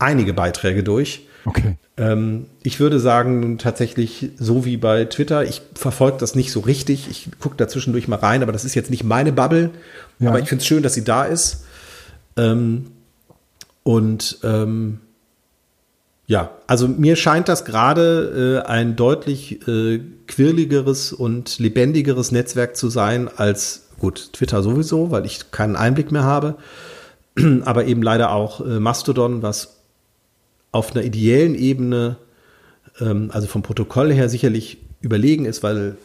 einige 0.00 0.34
Beiträge 0.34 0.82
durch. 0.82 1.26
Okay. 1.44 1.76
Ähm, 1.96 2.46
ich 2.62 2.80
würde 2.80 3.00
sagen, 3.00 3.58
tatsächlich 3.58 4.30
so 4.38 4.64
wie 4.64 4.76
bei 4.76 5.04
Twitter, 5.06 5.44
ich 5.44 5.62
verfolge 5.74 6.18
das 6.18 6.34
nicht 6.34 6.52
so 6.52 6.60
richtig. 6.60 7.08
Ich 7.10 7.28
gucke 7.40 7.56
da 7.56 7.68
zwischendurch 7.68 8.08
mal 8.08 8.16
rein, 8.16 8.42
aber 8.42 8.52
das 8.52 8.64
ist 8.64 8.74
jetzt 8.74 8.90
nicht 8.90 9.04
meine 9.04 9.32
Bubble. 9.32 9.70
Ja. 10.18 10.30
Aber 10.30 10.40
ich 10.40 10.48
finde 10.48 10.62
es 10.62 10.66
schön, 10.66 10.82
dass 10.82 10.94
sie 10.94 11.04
da 11.04 11.24
ist. 11.24 11.64
Ähm, 12.36 12.86
und 13.82 14.38
ähm, 14.44 15.00
ja, 16.26 16.52
also 16.66 16.86
mir 16.86 17.16
scheint 17.16 17.48
das 17.48 17.64
gerade 17.64 18.62
äh, 18.64 18.68
ein 18.68 18.94
deutlich 18.94 19.66
äh, 19.66 20.00
quirligeres 20.28 21.12
und 21.12 21.58
lebendigeres 21.58 22.30
Netzwerk 22.30 22.76
zu 22.76 22.88
sein 22.88 23.28
als 23.34 23.88
gut 23.98 24.32
Twitter 24.32 24.62
sowieso, 24.62 25.10
weil 25.10 25.26
ich 25.26 25.50
keinen 25.50 25.74
Einblick 25.74 26.12
mehr 26.12 26.22
habe, 26.22 26.54
aber 27.64 27.86
eben 27.86 28.02
leider 28.02 28.30
auch 28.30 28.64
äh, 28.64 28.78
Mastodon, 28.78 29.42
was 29.42 29.79
auf 30.72 30.94
einer 30.94 31.04
ideellen 31.04 31.54
Ebene, 31.54 32.16
ähm, 33.00 33.30
also 33.32 33.46
vom 33.46 33.62
Protokoll 33.62 34.12
her 34.12 34.28
sicherlich 34.28 34.78
überlegen 35.00 35.44
ist, 35.44 35.62
weil 35.62 35.96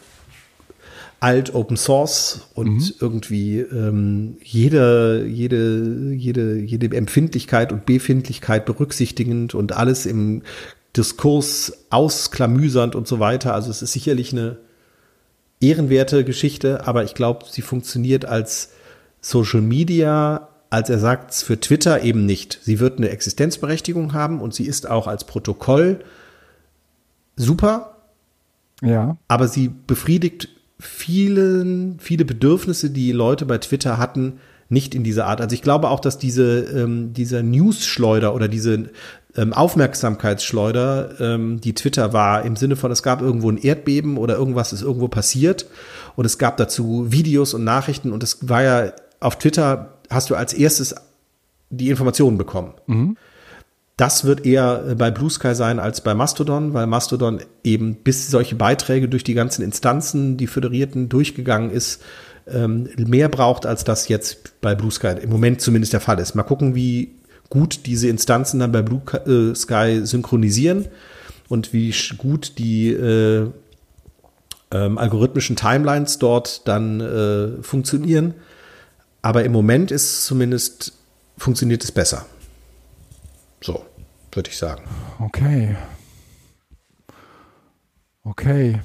alt 1.19 1.55
Open 1.55 1.77
Source 1.77 2.49
und 2.53 2.75
mhm. 2.75 2.93
irgendwie 2.99 3.59
ähm, 3.59 4.37
jede, 4.43 5.25
jede, 5.25 6.13
jede, 6.13 6.59
jede 6.59 6.95
Empfindlichkeit 6.95 7.71
und 7.71 7.85
Befindlichkeit 7.85 8.65
berücksichtigend 8.65 9.55
und 9.55 9.71
alles 9.71 10.05
im 10.05 10.43
Diskurs 10.95 11.85
ausklamüsernd 11.89 12.95
und 12.95 13.07
so 13.07 13.19
weiter. 13.19 13.53
Also 13.53 13.71
es 13.71 13.81
ist 13.81 13.93
sicherlich 13.93 14.33
eine 14.33 14.57
ehrenwerte 15.59 16.23
Geschichte, 16.23 16.85
aber 16.85 17.03
ich 17.03 17.15
glaube, 17.15 17.45
sie 17.49 17.61
funktioniert 17.61 18.25
als 18.25 18.71
Social 19.21 19.61
Media 19.61 20.49
als 20.75 20.89
Ersatz 20.89 21.41
für 21.41 21.57
Twitter 21.57 22.03
eben 22.03 22.25
nicht. 22.25 22.59
Sie 22.61 22.81
wird 22.81 22.97
eine 22.97 23.09
Existenzberechtigung 23.09 24.11
haben 24.11 24.41
und 24.41 24.53
sie 24.53 24.65
ist 24.65 24.89
auch 24.89 25.07
als 25.07 25.23
Protokoll 25.23 26.01
super. 27.37 27.95
Ja. 28.81 29.15
Aber 29.29 29.47
sie 29.47 29.69
befriedigt 29.69 30.49
vielen, 30.77 31.97
viele 31.99 32.25
Bedürfnisse, 32.25 32.89
die 32.89 33.13
Leute 33.13 33.45
bei 33.45 33.57
Twitter 33.57 33.97
hatten, 33.97 34.39
nicht 34.67 34.95
in 34.95 35.05
dieser 35.05 35.27
Art. 35.27 35.39
Also 35.39 35.53
ich 35.53 35.61
glaube 35.61 35.89
auch, 35.89 36.01
dass 36.01 36.17
diese, 36.17 36.59
ähm, 36.59 37.13
dieser 37.13 37.41
News-Schleuder 37.41 38.35
oder 38.35 38.49
diese 38.49 38.89
ähm, 39.37 39.53
Aufmerksamkeitsschleuder, 39.53 41.21
ähm, 41.21 41.61
die 41.61 41.73
Twitter 41.73 42.11
war, 42.11 42.43
im 42.43 42.57
Sinne 42.57 42.75
von, 42.75 42.91
es 42.91 43.01
gab 43.01 43.21
irgendwo 43.21 43.49
ein 43.49 43.57
Erdbeben 43.57 44.17
oder 44.17 44.35
irgendwas 44.35 44.73
ist 44.73 44.81
irgendwo 44.81 45.07
passiert 45.07 45.67
und 46.17 46.25
es 46.25 46.37
gab 46.37 46.57
dazu 46.57 47.13
Videos 47.13 47.53
und 47.53 47.63
Nachrichten 47.63 48.11
und 48.11 48.23
es 48.23 48.49
war 48.49 48.63
ja 48.63 48.91
auf 49.21 49.37
Twitter 49.37 49.94
hast 50.09 50.29
du 50.29 50.35
als 50.35 50.53
erstes 50.53 50.95
die 51.69 51.89
Informationen 51.89 52.37
bekommen. 52.37 52.73
Mhm. 52.87 53.17
Das 53.97 54.25
wird 54.25 54.45
eher 54.45 54.95
bei 54.97 55.09
Blue 55.09 55.29
Sky 55.29 55.55
sein 55.55 55.79
als 55.79 56.01
bei 56.01 56.13
Mastodon, 56.13 56.73
weil 56.73 56.85
Mastodon 56.85 57.39
eben 57.63 57.95
bis 57.95 58.29
solche 58.29 58.55
Beiträge 58.55 59.07
durch 59.07 59.23
die 59.23 59.33
ganzen 59.33 59.61
Instanzen, 59.61 60.35
die 60.35 60.47
Föderierten 60.47 61.07
durchgegangen 61.07 61.71
ist, 61.71 62.01
ähm, 62.47 62.89
mehr 62.97 63.29
braucht, 63.29 63.65
als 63.65 63.85
das 63.85 64.09
jetzt 64.09 64.59
bei 64.59 64.75
Blue 64.75 64.91
Sky 64.91 65.15
im 65.21 65.29
Moment 65.29 65.61
zumindest 65.61 65.93
der 65.93 66.01
Fall 66.01 66.19
ist. 66.19 66.35
Mal 66.35 66.43
gucken, 66.43 66.75
wie 66.75 67.15
gut 67.49 67.85
diese 67.85 68.09
Instanzen 68.09 68.59
dann 68.59 68.73
bei 68.73 68.81
Blue 68.81 69.01
äh, 69.25 69.55
Sky 69.55 70.01
synchronisieren 70.03 70.87
und 71.47 71.71
wie 71.71 71.93
gut 72.17 72.57
die 72.57 72.89
äh, 72.89 73.47
ähm, 74.71 74.97
algorithmischen 74.97 75.55
Timelines 75.55 76.19
dort 76.19 76.67
dann 76.67 76.99
äh, 76.99 77.63
funktionieren. 77.63 78.33
Aber 79.25 79.43
im 79.43 79.51
Moment 79.51 79.89
ist 79.89 80.23
zumindest 80.23 80.93
funktioniert 81.35 81.83
es 81.83 81.91
besser. 81.91 82.27
So, 83.59 83.83
würde 84.31 84.51
ich 84.51 84.55
sagen. 84.55 84.83
Okay. 85.17 85.75
Okay. 88.23 88.81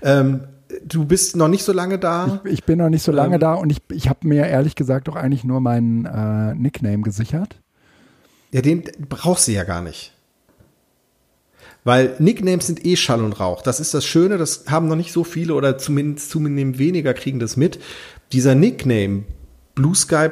Ähm, 0.00 0.44
du 0.86 1.04
bist 1.04 1.36
noch 1.36 1.48
nicht 1.48 1.64
so 1.64 1.74
lange 1.74 1.98
da. 1.98 2.40
Ich, 2.46 2.52
ich 2.52 2.64
bin 2.64 2.78
noch 2.78 2.88
nicht 2.88 3.02
so 3.02 3.12
lange 3.12 3.34
ähm, 3.34 3.40
da 3.40 3.52
und 3.52 3.68
ich, 3.68 3.82
ich 3.90 4.08
habe 4.08 4.26
mir 4.26 4.46
ehrlich 4.46 4.74
gesagt 4.74 5.06
doch 5.06 5.16
eigentlich 5.16 5.44
nur 5.44 5.60
meinen 5.60 6.06
äh, 6.06 6.54
Nickname 6.54 7.02
gesichert. 7.02 7.60
Ja, 8.52 8.62
den 8.62 8.84
brauchst 9.10 9.48
du 9.48 9.52
ja 9.52 9.64
gar 9.64 9.82
nicht. 9.82 10.14
Weil 11.84 12.16
Nicknames 12.20 12.68
sind 12.68 12.86
eh 12.86 12.96
Schall 12.96 13.22
und 13.22 13.38
Rauch. 13.38 13.60
Das 13.60 13.80
ist 13.80 13.92
das 13.92 14.06
Schöne, 14.06 14.38
das 14.38 14.64
haben 14.70 14.88
noch 14.88 14.96
nicht 14.96 15.12
so 15.12 15.24
viele 15.24 15.52
oder 15.52 15.76
zumindest 15.76 16.30
zunehmend 16.30 16.78
weniger 16.78 17.12
kriegen 17.12 17.38
das 17.38 17.58
mit. 17.58 17.78
Dieser 18.32 18.54
Nickname, 18.54 19.24
bluesky. 19.74 20.30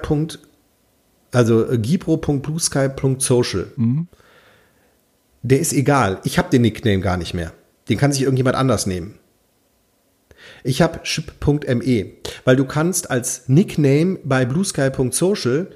also 1.32 1.70
äh, 1.70 1.78
gipro.bluesky.social, 1.78 3.72
mhm. 3.76 4.08
der 5.42 5.60
ist 5.60 5.72
egal. 5.72 6.20
Ich 6.24 6.38
habe 6.38 6.50
den 6.50 6.62
Nickname 6.62 7.00
gar 7.00 7.16
nicht 7.16 7.34
mehr. 7.34 7.52
Den 7.88 7.98
kann 7.98 8.12
sich 8.12 8.22
irgendjemand 8.22 8.56
anders 8.56 8.86
nehmen. 8.86 9.18
Ich 10.64 10.82
habe 10.82 11.00
ship.me, 11.02 12.12
weil 12.44 12.56
du 12.56 12.64
kannst 12.64 13.10
als 13.10 13.48
Nickname 13.48 14.18
bei 14.24 14.44
bluesky.social 14.44 15.68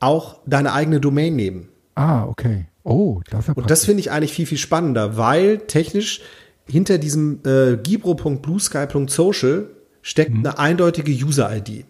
auch 0.00 0.40
deine 0.46 0.72
eigene 0.72 1.00
Domain 1.00 1.36
nehmen. 1.36 1.68
Ah, 1.94 2.24
okay. 2.24 2.66
Oh, 2.84 3.20
das 3.30 3.48
ist 3.48 3.56
Und 3.56 3.70
das 3.70 3.84
finde 3.84 4.00
ich 4.00 4.10
eigentlich 4.10 4.32
viel, 4.32 4.46
viel 4.46 4.58
spannender, 4.58 5.16
weil 5.16 5.58
technisch 5.58 6.20
hinter 6.66 6.98
diesem 6.98 7.40
äh, 7.44 7.76
gibro.bluesky.social 7.76 9.68
steckt 10.00 10.32
mhm. 10.32 10.46
eine 10.46 10.58
eindeutige 10.58 11.12
User-ID. 11.12 11.84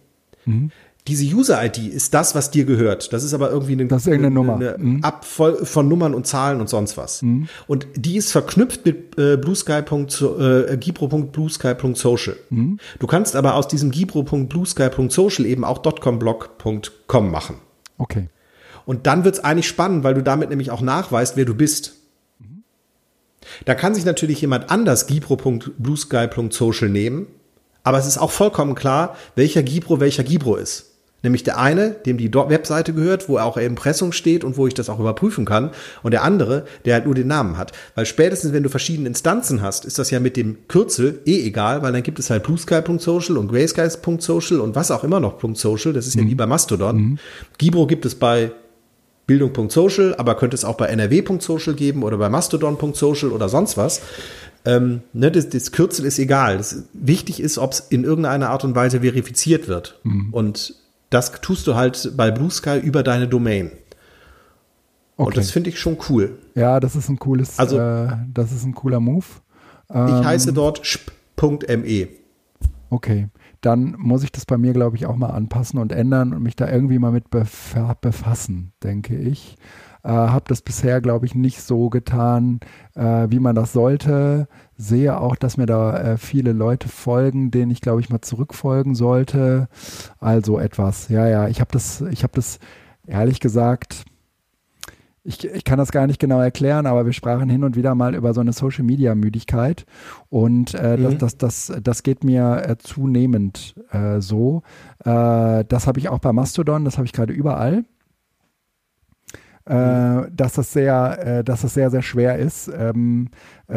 Mhm. 0.45 0.71
Diese 1.07 1.25
User-ID 1.25 1.79
ist 1.79 2.13
das, 2.13 2.33
was 2.33 2.49
dir 2.49 2.63
gehört. 2.63 3.11
Das 3.11 3.25
ist 3.25 3.33
aber 3.33 3.51
irgendwie 3.51 3.73
eine, 3.73 3.87
das 3.87 4.07
ist 4.07 4.13
eine, 4.13 4.31
Nummer. 4.31 4.55
eine 4.55 4.77
mhm. 4.77 5.03
Abvoll 5.03 5.65
von 5.65 5.89
Nummern 5.89 6.13
und 6.13 6.25
Zahlen 6.25 6.61
und 6.61 6.69
sonst 6.69 6.95
was. 6.95 7.21
Mhm. 7.21 7.49
Und 7.67 7.87
die 7.95 8.15
ist 8.15 8.31
verknüpft 8.31 8.85
mit 8.85 9.17
äh, 9.17 9.35
bluesky. 9.35 9.73
Äh. 9.73 10.65
Mhm. 12.49 12.79
Du 12.99 13.07
kannst 13.07 13.35
aber 13.35 13.55
aus 13.55 13.67
diesem 13.67 13.91
gibro.bluesky.social 13.91 15.45
eben 15.45 15.65
auch 15.65 15.83
.com-blog.com 15.83 17.31
machen. 17.31 17.57
Okay. 17.97 18.29
Und 18.85 19.05
dann 19.05 19.25
wird 19.25 19.35
es 19.35 19.43
eigentlich 19.43 19.67
spannend, 19.67 20.05
weil 20.05 20.13
du 20.13 20.23
damit 20.23 20.49
nämlich 20.49 20.71
auch 20.71 20.81
nachweist, 20.81 21.35
wer 21.35 21.45
du 21.45 21.53
bist. 21.53 21.95
Da 23.65 23.75
kann 23.75 23.93
sich 23.93 24.05
natürlich 24.05 24.39
jemand 24.39 24.71
anders 24.71 25.05
gipro.bluesky.social 25.07 26.87
nehmen, 26.87 27.27
aber 27.83 27.97
es 27.97 28.07
ist 28.07 28.17
auch 28.17 28.31
vollkommen 28.31 28.73
klar, 28.73 29.17
welcher 29.35 29.63
Gipro 29.63 29.99
welcher 29.99 30.23
Gipro 30.23 30.55
ist. 30.55 30.92
Nämlich 31.23 31.43
der 31.43 31.57
eine, 31.57 31.91
dem 31.91 32.17
die 32.17 32.33
Webseite 32.33 32.93
gehört, 32.93 33.29
wo 33.29 33.37
auch 33.37 33.55
Impressum 33.55 34.11
steht 34.11 34.43
und 34.43 34.57
wo 34.57 34.67
ich 34.67 34.73
das 34.73 34.89
auch 34.89 34.99
überprüfen 34.99 35.45
kann. 35.45 35.71
Und 36.03 36.11
der 36.11 36.23
andere, 36.23 36.65
der 36.83 36.95
halt 36.95 37.05
nur 37.05 37.15
den 37.15 37.27
Namen 37.27 37.57
hat. 37.57 37.71
Weil 37.95 38.05
spätestens, 38.05 38.51
wenn 38.51 38.61
du 38.61 38.69
verschiedene 38.69 39.07
Instanzen 39.07 39.61
hast, 39.61 39.85
ist 39.85 39.97
das 39.97 40.11
ja 40.11 40.19
mit 40.19 40.35
dem 40.35 40.67
Kürzel 40.67 41.21
eh 41.25 41.47
egal, 41.47 41.81
weil 41.81 41.93
dann 41.93 42.03
gibt 42.03 42.19
es 42.19 42.29
halt 42.29 42.43
bluesky.social 42.43 43.37
und 43.37 43.47
graysky.social 43.47 44.59
und 44.59 44.75
was 44.75 44.91
auch 44.91 45.05
immer 45.05 45.21
noch 45.21 45.39
.social. 45.55 45.93
Das 45.93 46.07
ist 46.07 46.15
ja 46.15 46.23
mhm. 46.23 46.29
wie 46.29 46.35
bei 46.35 46.45
Mastodon. 46.45 46.97
Mhm. 46.97 47.19
Gibro 47.57 47.87
gibt 47.87 48.05
es 48.05 48.15
bei 48.15 48.51
Bildung.social, 49.25 50.15
aber 50.15 50.35
könnte 50.35 50.55
es 50.55 50.65
auch 50.65 50.75
bei 50.75 50.87
nrw.social 50.87 51.73
geben 51.73 52.03
oder 52.03 52.17
bei 52.17 52.27
mastodon.social 52.27 53.31
oder 53.31 53.47
sonst 53.47 53.77
was. 53.77 54.01
Ähm, 54.65 55.01
ne, 55.13 55.31
das, 55.31 55.49
das, 55.49 55.71
Kürzel 55.71 56.05
ist 56.05 56.19
egal. 56.19 56.57
Das, 56.57 56.83
wichtig 56.93 57.39
ist, 57.39 57.57
ob 57.57 57.71
es 57.71 57.79
in 57.79 58.03
irgendeiner 58.03 58.49
Art 58.49 58.63
und 58.63 58.75
Weise 58.75 59.01
verifiziert 59.01 59.67
wird. 59.67 59.99
Mhm. 60.03 60.29
Und 60.31 60.75
das 61.13 61.31
tust 61.31 61.67
du 61.67 61.75
halt 61.75 62.13
bei 62.15 62.31
Blue 62.31 62.51
Sky 62.51 62.79
über 62.79 63.03
deine 63.03 63.27
Domain. 63.27 63.71
Okay. 65.15 65.27
Und 65.27 65.37
das 65.37 65.51
finde 65.51 65.69
ich 65.69 65.79
schon 65.79 65.97
cool. 66.09 66.39
Ja, 66.55 66.79
das 66.79 66.95
ist 66.95 67.09
ein 67.09 67.19
cooles, 67.19 67.59
also, 67.59 67.77
äh, 67.77 68.07
das 68.33 68.51
ist 68.51 68.65
ein 68.65 68.73
cooler 68.73 68.99
Move. 68.99 69.25
Ähm, 69.89 70.07
ich 70.07 70.25
heiße 70.25 70.53
dort 70.53 70.81
sp.me. 70.83 72.07
Okay 72.89 73.29
dann 73.63 73.95
muss 73.97 74.23
ich 74.23 74.31
das 74.31 74.45
bei 74.45 74.57
mir, 74.57 74.73
glaube 74.73 74.97
ich, 74.97 75.05
auch 75.05 75.15
mal 75.15 75.29
anpassen 75.29 75.79
und 75.79 75.91
ändern 75.91 76.33
und 76.33 76.43
mich 76.43 76.55
da 76.55 76.69
irgendwie 76.69 76.99
mal 76.99 77.11
mit 77.11 77.29
befassen, 77.29 78.73
denke 78.83 79.15
ich. 79.15 79.55
Äh, 80.03 80.09
habe 80.09 80.43
das 80.49 80.61
bisher, 80.61 80.99
glaube 80.99 81.25
ich, 81.25 81.33
nicht 81.33 81.61
so 81.61 81.89
getan, 81.89 82.59
äh, 82.93 83.27
wie 83.29 83.39
man 83.39 83.55
das 83.55 83.71
sollte. 83.71 84.49
Sehe 84.77 85.19
auch, 85.19 85.35
dass 85.35 85.57
mir 85.57 85.65
da 85.65 85.97
äh, 85.97 86.17
viele 86.17 86.51
Leute 86.53 86.89
folgen, 86.89 87.51
denen 87.51 87.71
ich, 87.71 87.81
glaube 87.81 88.01
ich, 88.01 88.09
mal 88.09 88.21
zurückfolgen 88.21 88.95
sollte. 88.95 89.67
Also 90.19 90.59
etwas. 90.59 91.09
Ja, 91.09 91.27
ja, 91.27 91.47
ich 91.47 91.59
habe 91.59 91.71
das, 91.71 92.01
ich 92.01 92.23
habe 92.23 92.33
das 92.33 92.59
ehrlich 93.05 93.39
gesagt 93.39 94.05
ich, 95.23 95.45
ich 95.45 95.63
kann 95.63 95.77
das 95.77 95.91
gar 95.91 96.05
nicht 96.05 96.19
genau 96.19 96.41
erklären, 96.41 96.85
aber 96.85 97.05
wir 97.05 97.13
sprachen 97.13 97.49
hin 97.49 97.63
und 97.63 97.75
wieder 97.75 97.95
mal 97.95 98.13
über 98.13 98.33
so 98.33 98.41
eine 98.41 98.51
Social 98.51 98.83
Media 98.83 99.15
Müdigkeit 99.15 99.85
und 100.29 100.73
äh, 100.73 100.97
mhm. 100.97 101.03
das, 101.03 101.37
das, 101.37 101.67
das, 101.67 101.81
das 101.81 102.03
geht 102.03 102.23
mir 102.23 102.63
äh, 102.67 102.77
zunehmend 102.77 103.75
äh, 103.91 104.19
so. 104.19 104.63
Äh, 104.99 105.63
das 105.65 105.87
habe 105.87 105.99
ich 105.99 106.09
auch 106.09 106.19
bei 106.19 106.33
Mastodon, 106.33 106.83
das 106.83 106.97
habe 106.97 107.05
ich 107.05 107.13
gerade 107.13 107.31
überall. 107.31 107.85
Äh, 109.65 109.75
mhm. 109.75 110.35
dass 110.35 110.53
das 110.53 110.73
sehr, 110.73 111.25
äh, 111.25 111.43
dass 111.45 111.63
es 111.63 111.73
sehr, 111.73 111.89
sehr 111.89 112.01
schwer 112.01 112.37
ist, 112.37 112.69
ähm, 112.77 113.29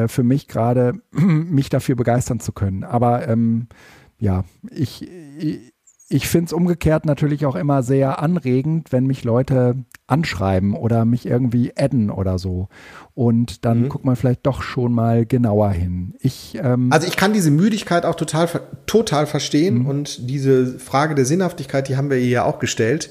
für 0.09 0.25
mich 0.25 0.49
gerade 0.49 0.95
mich 1.13 1.69
dafür 1.69 1.95
begeistern 1.95 2.41
zu 2.41 2.51
können. 2.51 2.83
Aber 2.83 3.29
ähm, 3.29 3.69
ja, 4.19 4.45
ich, 4.73 5.09
ich 5.39 5.73
ich 6.09 6.29
finde 6.29 6.47
es 6.47 6.53
umgekehrt 6.53 7.05
natürlich 7.05 7.47
auch 7.47 7.57
immer 7.57 7.83
sehr 7.83 8.21
anregend, 8.23 8.93
wenn 8.93 9.07
mich 9.07 9.25
Leute 9.25 9.75
anschreiben 10.07 10.75
oder 10.75 11.05
mich 11.05 11.27
irgendwie 11.27 11.73
adden 11.77 12.11
oder 12.11 12.39
so. 12.39 12.69
Und 13.15 13.65
dann 13.65 13.83
mhm. 13.83 13.89
guckt 13.89 14.05
man 14.05 14.15
vielleicht 14.15 14.47
doch 14.47 14.63
schon 14.63 14.93
mal 14.93 15.27
genauer 15.27 15.71
hin. 15.71 16.15
Ich, 16.21 16.57
ähm 16.63 16.93
also 16.93 17.09
ich 17.09 17.17
kann 17.17 17.33
diese 17.33 17.51
Müdigkeit 17.51 18.05
auch 18.05 18.15
total, 18.15 18.49
total 18.87 19.27
verstehen 19.27 19.81
mhm. 19.81 19.87
und 19.87 20.31
diese 20.31 20.79
Frage 20.79 21.17
der 21.17 21.25
Sinnhaftigkeit, 21.25 21.89
die 21.89 21.97
haben 21.97 22.11
wir 22.11 22.25
ja 22.25 22.45
auch 22.45 22.61
gestellt. 22.61 23.11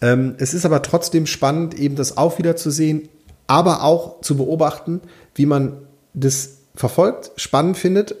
Ähm, 0.00 0.34
es 0.38 0.54
ist 0.54 0.64
aber 0.64 0.82
trotzdem 0.82 1.26
spannend, 1.26 1.74
eben 1.74 1.96
das 1.96 2.16
auch 2.16 2.38
wieder 2.38 2.56
zu 2.56 2.70
sehen, 2.70 3.08
aber 3.46 3.82
auch 3.82 4.20
zu 4.20 4.36
beobachten, 4.36 5.00
wie 5.34 5.46
man 5.46 5.78
das 6.14 6.58
verfolgt, 6.74 7.32
spannend 7.36 7.76
findet 7.76 8.14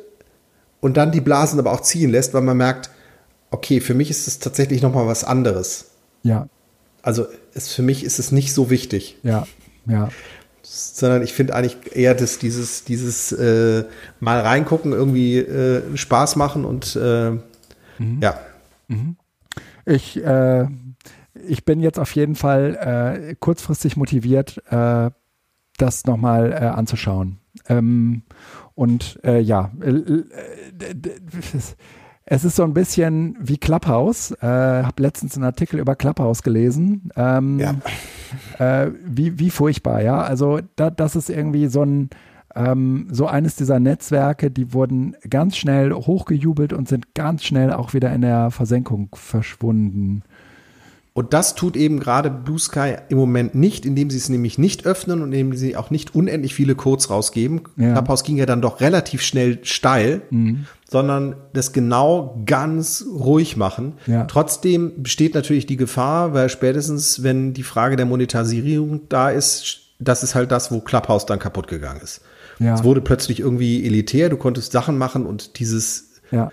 und 0.80 0.96
dann 0.96 1.12
die 1.12 1.20
Blasen 1.20 1.58
aber 1.58 1.72
auch 1.72 1.82
ziehen 1.82 2.10
lässt, 2.10 2.34
weil 2.34 2.42
man 2.42 2.56
merkt, 2.56 2.90
okay, 3.50 3.80
für 3.80 3.94
mich 3.94 4.10
ist 4.10 4.26
es 4.26 4.38
tatsächlich 4.38 4.82
noch 4.82 4.94
mal 4.94 5.06
was 5.06 5.24
anderes. 5.24 5.86
Ja, 6.22 6.48
also 7.02 7.26
es, 7.54 7.72
für 7.72 7.82
mich 7.82 8.04
ist 8.04 8.18
es 8.18 8.32
nicht 8.32 8.52
so 8.52 8.70
wichtig. 8.70 9.18
Ja, 9.22 9.46
ja. 9.86 10.08
Sondern 10.62 11.22
ich 11.22 11.32
finde 11.32 11.54
eigentlich 11.54 11.96
eher, 11.96 12.14
dass 12.14 12.38
dieses, 12.38 12.84
dieses 12.84 13.32
äh, 13.32 13.84
mal 14.20 14.40
reingucken, 14.40 14.92
irgendwie 14.92 15.38
äh, 15.38 15.96
Spaß 15.96 16.36
machen 16.36 16.64
und 16.64 16.96
äh, 16.96 17.30
mhm. 17.30 18.20
ja. 18.20 18.38
Mhm. 18.88 19.16
Ich, 19.86 20.22
äh, 20.22 20.66
ich 21.46 21.64
bin 21.64 21.80
jetzt 21.80 21.98
auf 21.98 22.14
jeden 22.14 22.34
Fall 22.34 23.28
äh, 23.30 23.34
kurzfristig 23.38 23.96
motiviert, 23.96 24.62
äh, 24.70 25.10
das 25.76 26.04
nochmal 26.06 26.52
äh, 26.52 26.66
anzuschauen. 26.66 27.38
Ähm, 27.68 28.22
und 28.74 29.18
äh, 29.24 29.40
ja, 29.40 29.70
äh, 29.80 29.90
äh, 29.90 30.24
es 32.30 32.44
ist 32.44 32.56
so 32.56 32.62
ein 32.62 32.74
bisschen 32.74 33.36
wie 33.40 33.56
Clubhouse. 33.56 34.32
Äh, 34.42 34.46
habe 34.46 35.02
letztens 35.02 35.34
einen 35.34 35.44
Artikel 35.44 35.80
über 35.80 35.96
Clubhouse 35.96 36.42
gelesen. 36.42 37.10
Ähm, 37.16 37.58
ja. 37.58 37.74
Äh, 38.58 38.90
wie, 39.02 39.38
wie 39.38 39.50
furchtbar, 39.50 40.02
ja. 40.02 40.20
Also 40.20 40.60
da, 40.76 40.90
das 40.90 41.16
ist 41.16 41.30
irgendwie 41.30 41.68
so 41.68 41.82
ein 41.82 42.10
ähm, 42.54 43.08
so 43.10 43.26
eines 43.26 43.56
dieser 43.56 43.78
Netzwerke, 43.78 44.50
die 44.50 44.72
wurden 44.72 45.16
ganz 45.28 45.56
schnell 45.56 45.92
hochgejubelt 45.92 46.72
und 46.72 46.88
sind 46.88 47.14
ganz 47.14 47.44
schnell 47.44 47.72
auch 47.72 47.94
wieder 47.94 48.12
in 48.12 48.22
der 48.22 48.50
Versenkung 48.50 49.08
verschwunden. 49.14 50.22
Und 51.18 51.34
das 51.34 51.56
tut 51.56 51.76
eben 51.76 51.98
gerade 51.98 52.30
Blue 52.30 52.60
Sky 52.60 52.94
im 53.08 53.18
Moment 53.18 53.52
nicht, 53.52 53.84
indem 53.84 54.08
sie 54.08 54.18
es 54.18 54.28
nämlich 54.28 54.56
nicht 54.56 54.86
öffnen 54.86 55.20
und 55.20 55.32
indem 55.32 55.56
sie 55.56 55.74
auch 55.74 55.90
nicht 55.90 56.14
unendlich 56.14 56.54
viele 56.54 56.76
Codes 56.76 57.10
rausgeben. 57.10 57.62
Ja. 57.76 57.90
Clubhouse 57.94 58.22
ging 58.22 58.36
ja 58.36 58.46
dann 58.46 58.62
doch 58.62 58.80
relativ 58.80 59.22
schnell 59.22 59.58
steil, 59.64 60.22
mhm. 60.30 60.66
sondern 60.88 61.34
das 61.54 61.72
genau 61.72 62.40
ganz 62.46 63.04
ruhig 63.12 63.56
machen. 63.56 63.94
Ja. 64.06 64.26
Trotzdem 64.26 65.02
besteht 65.02 65.34
natürlich 65.34 65.66
die 65.66 65.76
Gefahr, 65.76 66.34
weil 66.34 66.48
spätestens, 66.50 67.24
wenn 67.24 67.52
die 67.52 67.64
Frage 67.64 67.96
der 67.96 68.06
Monetarisierung 68.06 69.08
da 69.08 69.30
ist, 69.30 69.88
das 69.98 70.22
ist 70.22 70.36
halt 70.36 70.52
das, 70.52 70.70
wo 70.70 70.78
Clubhouse 70.78 71.26
dann 71.26 71.40
kaputt 71.40 71.66
gegangen 71.66 72.00
ist. 72.00 72.20
Ja. 72.60 72.76
Es 72.76 72.84
wurde 72.84 73.00
plötzlich 73.00 73.40
irgendwie 73.40 73.84
elitär, 73.84 74.28
du 74.28 74.36
konntest 74.36 74.70
Sachen 74.70 74.96
machen 74.96 75.26
und 75.26 75.58
dieses 75.58 76.20
ja. 76.30 76.52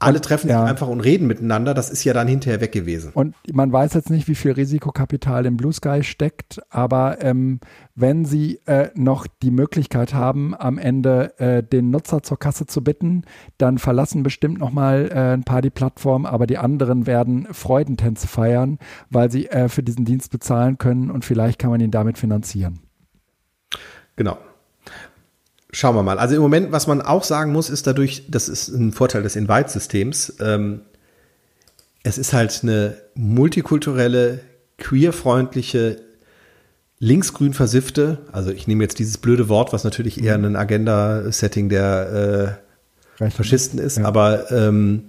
Alle 0.00 0.20
treffen 0.20 0.48
sich 0.48 0.56
einfach 0.56 0.88
und 0.88 1.00
reden 1.00 1.26
miteinander, 1.26 1.74
das 1.74 1.90
ist 1.90 2.04
ja 2.04 2.12
dann 2.12 2.28
hinterher 2.28 2.60
weg 2.60 2.72
gewesen. 2.72 3.12
Und 3.14 3.34
man 3.52 3.72
weiß 3.72 3.94
jetzt 3.94 4.10
nicht, 4.10 4.28
wie 4.28 4.34
viel 4.34 4.52
Risikokapital 4.52 5.46
im 5.46 5.56
Blue 5.56 5.72
Sky 5.72 6.02
steckt, 6.02 6.60
aber 6.70 7.22
ähm, 7.22 7.60
wenn 7.94 8.24
Sie 8.24 8.60
äh, 8.66 8.90
noch 8.94 9.26
die 9.26 9.50
Möglichkeit 9.50 10.14
haben, 10.14 10.54
am 10.54 10.78
Ende 10.78 11.38
äh, 11.38 11.62
den 11.62 11.90
Nutzer 11.90 12.22
zur 12.22 12.38
Kasse 12.38 12.66
zu 12.66 12.82
bitten, 12.82 13.22
dann 13.58 13.78
verlassen 13.78 14.22
bestimmt 14.22 14.58
noch 14.58 14.70
mal 14.70 15.10
äh, 15.10 15.34
ein 15.34 15.44
paar 15.44 15.62
die 15.62 15.70
Plattform, 15.70 16.26
aber 16.26 16.46
die 16.46 16.58
anderen 16.58 17.06
werden 17.06 17.48
Freudentänze 17.52 18.26
feiern, 18.28 18.78
weil 19.10 19.30
sie 19.30 19.46
äh, 19.46 19.68
für 19.68 19.82
diesen 19.82 20.04
Dienst 20.04 20.30
bezahlen 20.30 20.78
können 20.78 21.10
und 21.10 21.24
vielleicht 21.24 21.58
kann 21.58 21.70
man 21.70 21.80
ihn 21.80 21.90
damit 21.90 22.18
finanzieren. 22.18 22.80
Genau. 24.16 24.38
Schauen 25.76 25.94
wir 25.94 26.02
mal. 26.02 26.18
Also 26.18 26.34
im 26.34 26.40
Moment, 26.40 26.72
was 26.72 26.86
man 26.86 27.02
auch 27.02 27.22
sagen 27.22 27.52
muss, 27.52 27.68
ist 27.68 27.86
dadurch, 27.86 28.24
das 28.30 28.48
ist 28.48 28.68
ein 28.68 28.92
Vorteil 28.92 29.22
des 29.22 29.36
Invite-Systems. 29.36 30.36
Ähm, 30.40 30.80
es 32.02 32.16
ist 32.16 32.32
halt 32.32 32.60
eine 32.62 32.96
multikulturelle, 33.14 34.40
queerfreundliche, 34.78 36.00
linksgrün 36.98 37.52
versiffte, 37.52 38.20
also 38.32 38.52
ich 38.52 38.66
nehme 38.66 38.84
jetzt 38.84 38.98
dieses 38.98 39.18
blöde 39.18 39.50
Wort, 39.50 39.74
was 39.74 39.84
natürlich 39.84 40.24
eher 40.24 40.36
ein 40.36 40.56
Agenda-Setting 40.56 41.68
der 41.68 42.58
äh, 43.20 43.30
Faschisten 43.30 43.78
ist, 43.78 43.98
ja. 43.98 44.06
aber 44.06 44.50
ähm, 44.50 45.04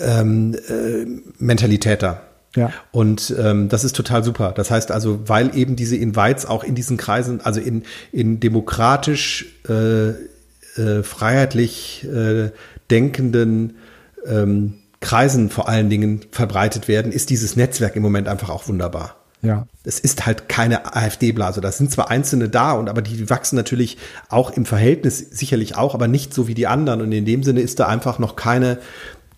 ähm, 0.00 0.56
äh, 0.68 1.06
Mentalität 1.38 2.02
da. 2.02 2.20
Ja. 2.54 2.72
Und 2.92 3.34
ähm, 3.38 3.68
das 3.68 3.84
ist 3.84 3.96
total 3.96 4.22
super. 4.22 4.52
Das 4.52 4.70
heißt 4.70 4.92
also, 4.92 5.28
weil 5.28 5.56
eben 5.56 5.76
diese 5.76 5.96
Invites 5.96 6.46
auch 6.46 6.64
in 6.64 6.74
diesen 6.74 6.96
Kreisen, 6.96 7.40
also 7.40 7.60
in, 7.60 7.82
in 8.12 8.40
demokratisch, 8.40 9.46
äh, 9.68 10.10
äh, 10.80 11.02
freiheitlich 11.02 12.04
äh, 12.04 12.50
denkenden 12.90 13.76
ähm, 14.26 14.74
Kreisen 15.00 15.50
vor 15.50 15.68
allen 15.68 15.90
Dingen 15.90 16.22
verbreitet 16.30 16.88
werden, 16.88 17.12
ist 17.12 17.30
dieses 17.30 17.56
Netzwerk 17.56 17.96
im 17.96 18.02
Moment 18.02 18.28
einfach 18.28 18.50
auch 18.50 18.68
wunderbar. 18.68 19.16
Ja. 19.42 19.66
Es 19.84 20.00
ist 20.00 20.24
halt 20.24 20.48
keine 20.48 20.96
AfD-Blase. 20.96 21.60
Da 21.60 21.70
sind 21.70 21.90
zwar 21.92 22.10
Einzelne 22.10 22.48
da 22.48 22.72
und 22.72 22.88
aber 22.88 23.02
die 23.02 23.28
wachsen 23.28 23.56
natürlich 23.56 23.98
auch 24.30 24.50
im 24.50 24.64
Verhältnis 24.64 25.18
sicherlich 25.18 25.76
auch, 25.76 25.94
aber 25.94 26.08
nicht 26.08 26.32
so 26.32 26.48
wie 26.48 26.54
die 26.54 26.66
anderen. 26.66 27.02
Und 27.02 27.12
in 27.12 27.26
dem 27.26 27.42
Sinne 27.42 27.60
ist 27.60 27.78
da 27.78 27.86
einfach 27.86 28.18
noch 28.18 28.36
keine, 28.36 28.78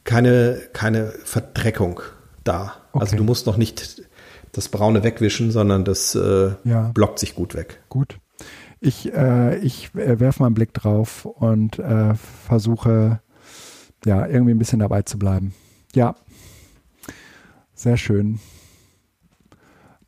keine, 0.05 0.61
keine 0.73 1.13
Verdreckung 1.25 2.01
da. 2.47 2.75
Okay. 2.93 3.03
Also 3.03 3.17
du 3.17 3.25
musst 3.25 3.47
noch 3.47 3.57
nicht 3.57 4.03
das 4.53 4.69
Braune 4.69 5.03
wegwischen, 5.03 5.51
sondern 5.51 5.85
das 5.85 6.15
äh, 6.15 6.53
ja. 6.65 6.91
blockt 6.95 7.19
sich 7.19 7.35
gut 7.35 7.55
weg. 7.55 7.83
Gut. 7.89 8.19
Ich, 8.81 9.13
äh, 9.13 9.59
ich 9.59 9.95
äh, 9.95 10.21
werfe 10.21 10.41
mal 10.41 10.47
einen 10.47 10.55
Blick 10.55 10.73
drauf 10.75 11.25
und 11.25 11.79
äh, 11.79 12.15
versuche 12.15 13.21
ja 14.05 14.27
irgendwie 14.27 14.53
ein 14.53 14.59
bisschen 14.59 14.79
dabei 14.79 15.03
zu 15.03 15.19
bleiben. 15.19 15.55
Ja. 15.95 16.15
Sehr 17.75 17.97
schön. 17.97 18.39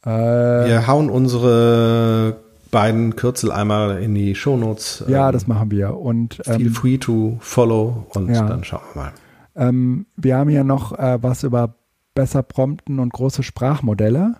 Äh, 0.05 0.09
wir 0.09 0.87
hauen 0.87 1.11
unsere 1.11 2.37
beiden 2.71 3.17
Kürzel 3.17 3.51
einmal 3.51 4.03
in 4.03 4.15
die 4.15 4.35
Shownotes. 4.35 5.05
Ja, 5.09 5.29
ähm, 5.29 5.33
das 5.33 5.47
machen 5.47 5.71
wir. 5.71 5.97
Und 5.97 6.41
ähm, 6.47 6.61
feel 6.61 6.71
free 6.71 6.99
to 6.99 7.39
follow 7.41 8.07
und 8.11 8.29
ja. 8.31 8.47
dann 8.47 8.65
schauen 8.65 8.83
wir 8.95 9.03
mal. 9.03 9.13
Ähm, 9.57 10.07
wir 10.17 10.37
haben 10.37 10.51
hier 10.51 10.65
noch 10.65 10.97
äh, 10.99 11.19
was 11.23 11.43
über 11.43 11.75
besser 12.19 12.43
prompten 12.43 12.99
und 12.99 13.13
große 13.13 13.45
Sprachmodelle. 13.45 14.35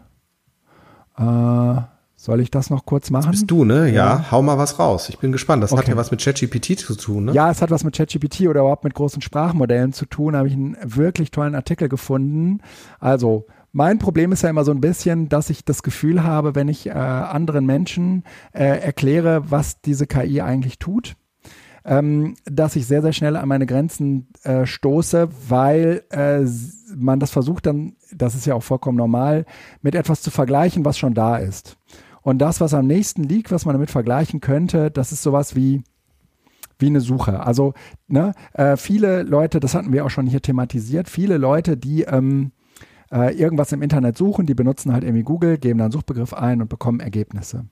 Äh, 1.17 1.81
soll 2.17 2.41
ich 2.41 2.51
das 2.51 2.71
noch 2.71 2.85
kurz 2.85 3.11
machen? 3.11 3.31
Das 3.31 3.43
bist 3.43 3.51
du, 3.53 3.65
ne? 3.65 3.89
Ja, 3.89 4.33
hau 4.33 4.43
mal 4.43 4.59
was 4.59 4.81
raus. 4.81 5.09
Ich 5.09 5.21
bin 5.21 5.31
gespannt. 5.31 5.63
Das 5.63 5.71
okay. 5.71 5.83
hat 5.83 5.89
ja 5.89 5.97
was 5.97 6.11
mit 6.11 6.21
ChatGPT 6.21 6.77
zu 6.77 6.97
tun, 6.97 7.27
ne? 7.27 7.33
Ja, 7.35 7.53
es 7.53 7.63
hat 7.63 7.71
was 7.71 7.85
mit 7.85 7.97
ChatGPT 7.97 8.49
oder 8.49 8.63
überhaupt 8.63 8.83
mit 8.83 8.95
großen 8.95 9.23
Sprachmodellen 9.23 9.93
zu 9.93 10.07
tun. 10.07 10.33
Da 10.33 10.41
habe 10.41 10.49
ich 10.49 10.55
einen 10.55 10.77
wirklich 10.83 11.31
tollen 11.31 11.55
Artikel 11.55 11.89
gefunden. 11.89 12.63
Also, 12.99 13.47
mein 13.71 14.01
Problem 14.01 14.33
ist 14.33 14.43
ja 14.43 14.51
immer 14.51 14.65
so 14.65 14.73
ein 14.73 14.81
bisschen, 14.81 15.29
dass 15.29 15.49
ich 15.49 15.65
das 15.65 15.85
Gefühl 15.85 16.25
habe, 16.25 16.57
wenn 16.57 16.67
ich 16.67 16.89
äh, 16.89 16.91
anderen 16.91 17.65
Menschen 17.65 18.25
äh, 18.53 18.65
erkläre, 18.65 19.53
was 19.53 19.81
diese 19.83 20.09
KI 20.09 20.41
eigentlich 20.41 20.81
tut, 20.81 21.15
ähm, 21.89 22.37
dass 22.45 22.77
ich 22.77 22.87
sehr, 22.87 23.01
sehr 23.01 23.15
schnell 23.15 23.35
an 23.35 23.49
meine 23.49 23.65
Grenzen 23.65 24.29
äh, 24.43 24.67
stoße, 24.67 25.31
weil 25.49 26.05
äh, 26.11 26.45
man 26.95 27.19
das 27.19 27.31
versucht 27.31 27.65
dann, 27.65 27.97
das 28.13 28.35
ist 28.35 28.45
ja 28.45 28.55
auch 28.55 28.63
vollkommen 28.63 28.99
normal, 28.99 29.47
mit 29.81 29.95
etwas 29.95 30.21
zu 30.21 30.31
vergleichen, 30.31 30.85
was 30.85 30.99
schon 30.99 31.15
da 31.15 31.39
ist. 31.39 31.79
Und 32.21 32.39
das, 32.39 32.61
was 32.61 32.75
am 32.75 32.87
nächsten 32.87 33.25
liegt, 33.25 33.51
was 33.51 33.65
man 33.65 33.73
damit 33.73 33.91
vergleichen 33.91 34.41
könnte, 34.41 34.91
das 34.91 35.13
ist 35.13 35.23
sowas 35.23 35.57
wie 35.57 35.83
wie 36.81 36.87
eine 36.87 37.01
Suche. 37.01 37.41
Also 37.41 37.75
ne, 38.07 38.35
äh, 38.53 38.77
viele 38.77 39.23
Leute, 39.25 39.59
das 39.59 39.75
hatten 39.75 39.93
wir 39.93 40.05
auch 40.05 40.11
schon 40.11 40.29
hier 40.29 40.43
thematisiert, 40.43 41.09
viele 41.09 41.37
Leute, 41.37 41.77
die 41.77 42.03
ähm, 42.03 42.53
äh, 43.13 43.35
irgendwas 43.35 43.73
im 43.73 43.83
Internet 43.83 44.17
suchen, 44.19 44.47
die 44.47 44.55
benutzen 44.55 44.93
halt 44.93 45.05
irgendwie 45.05 45.23
Google, 45.23 45.59
geben 45.59 45.79
dann 45.79 45.87
einen 45.87 45.93
Suchbegriff 45.93 46.35
ein 46.35 46.61
und 46.61 46.69
bekommen 46.69 47.01
Ergebnisse. 47.01 47.67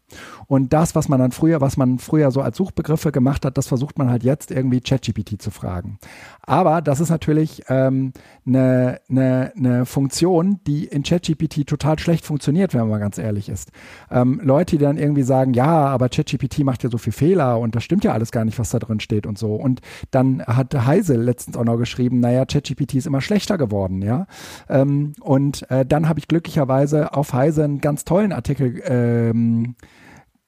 Und 0.47 0.73
das, 0.73 0.95
was 0.95 1.09
man 1.09 1.19
dann 1.19 1.33
früher, 1.33 1.61
was 1.61 1.77
man 1.77 1.99
früher 1.99 2.31
so 2.31 2.41
als 2.41 2.57
Suchbegriffe 2.57 3.13
gemacht 3.13 3.45
hat, 3.45 3.59
das 3.59 3.69
versucht 3.69 3.99
man 3.99 4.11
halt 4.11 4.23
jetzt 4.23 4.51
irgendwie 4.51 4.81
ChatGPT 4.81 5.41
zu 5.41 5.51
fragen. 5.51 5.99
Aber 6.43 6.81
das 6.81 7.01
ist 7.01 7.11
natürlich 7.11 7.63
ähm, 7.69 8.13
eine, 8.47 9.01
eine, 9.09 9.53
eine 9.57 9.87
Funktion, 9.87 10.61
die 10.67 10.85
in 10.85 11.03
ChatGPT 11.03 11.67
total 11.67 11.99
schlecht 11.99 12.25
funktioniert, 12.25 12.73
wenn 12.73 12.81
man 12.81 12.91
mal 12.91 12.99
ganz 12.99 13.19
ehrlich 13.19 13.49
ist. 13.49 13.73
Ähm, 14.11 14.41
Leute, 14.43 14.77
die 14.77 14.83
dann 14.83 14.97
irgendwie 14.97 15.23
sagen, 15.23 15.53
ja, 15.55 15.87
aber 15.87 16.09
ChatGPT 16.09 16.61
macht 16.61 16.83
ja 16.83 16.91
so 16.91 16.99
viel 16.99 17.13
Fehler 17.13 17.59
und 17.59 17.75
das 17.75 17.85
stimmt 17.85 18.05
ja 18.05 18.13
alles 18.13 18.33
gar 18.33 18.45
nicht, 18.45 18.59
was 18.59 18.71
da 18.71 18.79
drin 18.79 19.01
steht 19.01 19.27
und 19.27 19.39
so. 19.39 19.55
Und 19.55 19.81
dann 20.11 20.43
hat 20.43 20.75
Heise 20.87 21.17
letztens 21.17 21.57
auch 21.57 21.65
noch 21.65 21.77
geschrieben, 21.77 22.21
naja, 22.21 22.45
ChatGPT 22.45 22.95
ist 22.95 23.07
immer 23.07 23.21
schlechter 23.21 23.59
geworden, 23.59 24.03
ja. 24.03 24.27
Ähm, 24.69 25.13
und 25.27 25.69
äh, 25.71 25.85
dann 25.85 26.09
habe 26.09 26.21
ich 26.21 26.29
glücklicherweise 26.29 27.13
auf 27.13 27.33
Heise 27.33 27.65
einen 27.65 27.81
ganz 27.81 28.05
tollen 28.05 28.33
Artikel 28.33 28.81
ähm, 28.85 29.75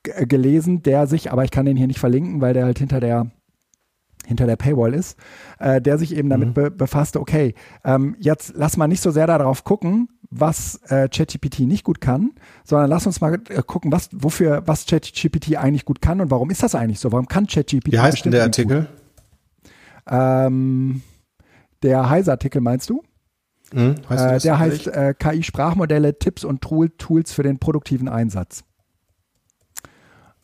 gelesen, 0.03 0.85
der 0.85 1.09
sich, 1.09 1.33
aber 1.33 1.43
ich 1.43 1.51
kann 1.51 1.66
den 1.66 1.76
hier 1.76 1.89
nicht 1.89 1.99
verlinken, 1.99 2.41
weil 2.41 2.55
der 2.55 2.64
halt 2.64 2.79
hinter 2.79 3.01
der 3.01 3.31
hinter 4.24 4.47
der 4.47 4.57
Paywall 4.57 4.95
ist, 4.95 5.18
äh, 5.59 5.81
der 5.81 5.99
sich 5.99 6.14
eben 6.14 6.29
damit 6.29 6.51
mhm. 6.51 6.55
be 6.55 6.70
befasste, 6.70 7.18
okay, 7.18 7.55
ähm, 7.83 8.14
jetzt 8.20 8.53
lass 8.55 8.76
mal 8.76 8.87
nicht 8.87 9.01
so 9.01 9.11
sehr 9.11 9.26
darauf 9.26 9.64
gucken, 9.64 10.11
was 10.31 10.81
äh, 10.89 11.09
ChatGPT 11.09 11.61
nicht 11.61 11.83
gut 11.83 12.01
kann, 12.01 12.33
sondern 12.62 12.91
lass 12.91 13.07
uns 13.07 13.20
mal 13.20 13.41
äh, 13.49 13.62
gucken, 13.66 13.91
was, 13.91 14.11
wofür, 14.12 14.62
was 14.66 14.87
ChatGPT 14.87 15.57
eigentlich 15.57 15.87
gut 15.87 16.01
kann 16.01 16.20
und 16.20 16.31
warum 16.31 16.51
ist 16.51 16.62
das 16.62 16.74
eigentlich 16.74 17.01
so? 17.01 17.11
Warum 17.11 17.26
kann 17.26 17.47
ChatGPT 17.47 17.93
Wie 17.93 17.99
heißt 17.99 18.24
denn 18.24 18.33
der 18.33 18.45
Artikel? 18.45 18.87
Ähm, 20.07 21.03
der 21.83 22.11
Heise-Artikel 22.11 22.61
meinst 22.61 22.91
du? 22.91 23.03
Mhm, 23.72 23.96
äh, 24.08 24.38
der 24.38 24.58
heißt 24.58 24.86
äh, 24.86 25.14
KI-Sprachmodelle, 25.18 26.18
Tipps 26.18 26.44
und 26.44 26.62
Tool, 26.62 26.90
Tools 26.90 27.32
für 27.32 27.42
den 27.42 27.58
produktiven 27.58 28.08
Einsatz. 28.08 28.64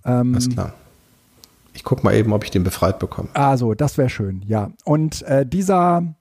Ähm, 0.04 0.34
Alles 0.34 0.50
klar. 0.50 0.74
Ich 1.72 1.82
gucke 1.82 2.02
mal 2.04 2.14
eben, 2.14 2.32
ob 2.32 2.44
ich 2.44 2.50
den 2.50 2.62
befreit 2.62 2.98
bekomme. 2.98 3.30
Also, 3.34 3.74
das 3.74 3.98
wäre 3.98 4.08
schön, 4.08 4.42
ja. 4.46 4.70
Und 4.84 5.22
äh, 5.22 5.44
dieser 5.44 6.14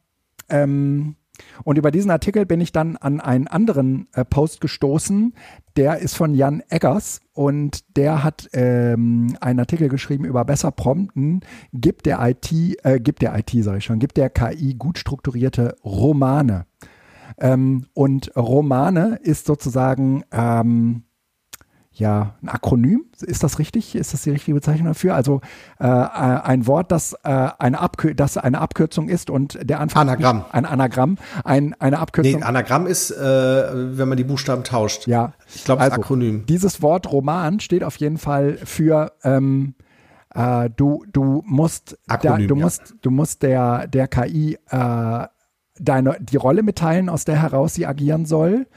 ähm, 0.49 1.15
und 1.63 1.77
über 1.77 1.91
diesen 1.91 2.11
Artikel 2.11 2.45
bin 2.45 2.61
ich 2.61 2.71
dann 2.71 2.95
an 2.97 3.19
einen 3.19 3.47
anderen 3.47 4.07
äh, 4.13 4.23
Post 4.23 4.61
gestoßen. 4.61 5.33
Der 5.75 5.97
ist 5.99 6.15
von 6.15 6.35
Jan 6.35 6.61
Eggers 6.69 7.21
und 7.33 7.97
der 7.97 8.23
hat 8.23 8.49
ähm, 8.53 9.35
einen 9.41 9.59
Artikel 9.59 9.89
geschrieben 9.89 10.25
über 10.25 10.45
besser 10.45 10.71
Prompten. 10.71 11.41
Gibt 11.73 12.05
der 12.05 12.19
IT, 12.21 12.51
äh, 12.83 12.99
gibt 12.99 13.21
der 13.23 13.37
IT, 13.37 13.51
sage 13.63 13.79
ich 13.79 13.85
schon, 13.85 13.99
gibt 13.99 14.17
der 14.17 14.29
KI 14.29 14.75
gut 14.75 14.99
strukturierte 14.99 15.75
Romane. 15.83 16.65
Ähm, 17.39 17.85
und 17.93 18.35
Romane 18.35 19.19
ist 19.21 19.45
sozusagen 19.45 20.23
ähm, 20.31 21.03
ja, 21.95 22.33
ein 22.41 22.49
Akronym, 22.49 23.05
ist 23.21 23.43
das 23.43 23.59
richtig? 23.59 23.95
Ist 23.95 24.13
das 24.13 24.23
die 24.23 24.31
richtige 24.31 24.55
Bezeichnung 24.55 24.87
dafür? 24.87 25.13
Also 25.13 25.41
äh, 25.79 25.85
ein 25.85 26.65
Wort, 26.65 26.91
das, 26.91 27.13
äh, 27.23 27.49
eine 27.59 27.79
Abkür 27.79 28.15
das 28.15 28.37
eine 28.37 28.59
Abkürzung 28.61 29.09
ist 29.09 29.29
und 29.29 29.59
der 29.61 29.79
Anfang 29.79 30.09
Anagramm. 30.09 30.45
Ein 30.51 30.65
Anagramm, 30.65 31.17
ein, 31.43 31.75
eine 31.79 31.99
Abkürzung. 31.99 32.39
Nee, 32.39 32.45
Anagramm 32.45 32.87
ist, 32.87 33.11
äh, 33.11 33.17
wenn 33.97 34.09
man 34.09 34.17
die 34.17 34.23
Buchstaben 34.23 34.63
tauscht. 34.63 35.05
Ja. 35.05 35.33
Ich 35.53 35.65
glaube, 35.65 35.81
also, 35.83 35.97
Akronym. 35.97 36.47
Dieses 36.47 36.81
Wort 36.81 37.11
Roman 37.11 37.59
steht 37.59 37.83
auf 37.83 37.97
jeden 37.97 38.17
Fall 38.17 38.57
für 38.63 39.11
ähm, 39.23 39.75
äh, 40.33 40.71
du, 40.75 41.05
du 41.11 41.43
musst, 41.45 41.99
Akronym, 42.07 42.47
da, 42.47 42.53
du 42.55 42.59
ja. 42.59 42.63
musst, 42.65 42.95
du 43.03 43.11
musst 43.11 43.43
der, 43.43 43.87
der 43.87 44.07
KI 44.07 44.57
äh, 44.71 45.27
deine, 45.79 46.17
die 46.19 46.37
Rolle 46.37 46.63
mitteilen, 46.63 47.09
aus 47.09 47.25
der 47.25 47.41
heraus 47.41 47.73
sie 47.73 47.85
agieren 47.85 48.25
soll. 48.25 48.67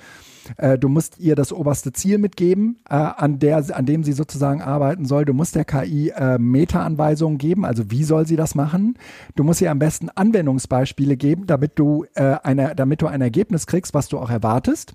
Äh, 0.57 0.79
du 0.79 0.89
musst 0.89 1.19
ihr 1.19 1.35
das 1.35 1.53
oberste 1.53 1.93
Ziel 1.93 2.19
mitgeben, 2.19 2.79
äh, 2.89 2.95
an, 2.95 3.39
der, 3.39 3.65
an 3.77 3.87
dem 3.87 4.05
sie 4.05 4.13
sozusagen 4.13 4.63
arbeiten 4.63 5.05
soll. 5.05 5.25
Du 5.25 5.33
musst 5.33 5.55
der 5.55 5.65
KI 5.65 6.11
äh, 6.11 6.39
Meta-Anweisungen 6.39 7.39
geben, 7.39 7.65
also 7.65 7.91
wie 7.91 8.05
soll 8.05 8.27
sie 8.27 8.37
das 8.37 8.55
machen. 8.55 8.99
Du 9.35 9.45
musst 9.45 9.61
ihr 9.61 9.71
am 9.71 9.79
besten 9.79 10.09
Anwendungsbeispiele 10.09 11.17
geben, 11.17 11.47
damit 11.47 11.73
du, 11.79 12.07
äh, 12.15 12.37
eine, 12.43 12.75
damit 12.75 13.03
du 13.03 13.07
ein 13.07 13.21
Ergebnis 13.21 13.67
kriegst, 13.67 13.95
was 13.95 14.09
du 14.09 14.19
auch 14.19 14.31
erwartest. 14.31 14.95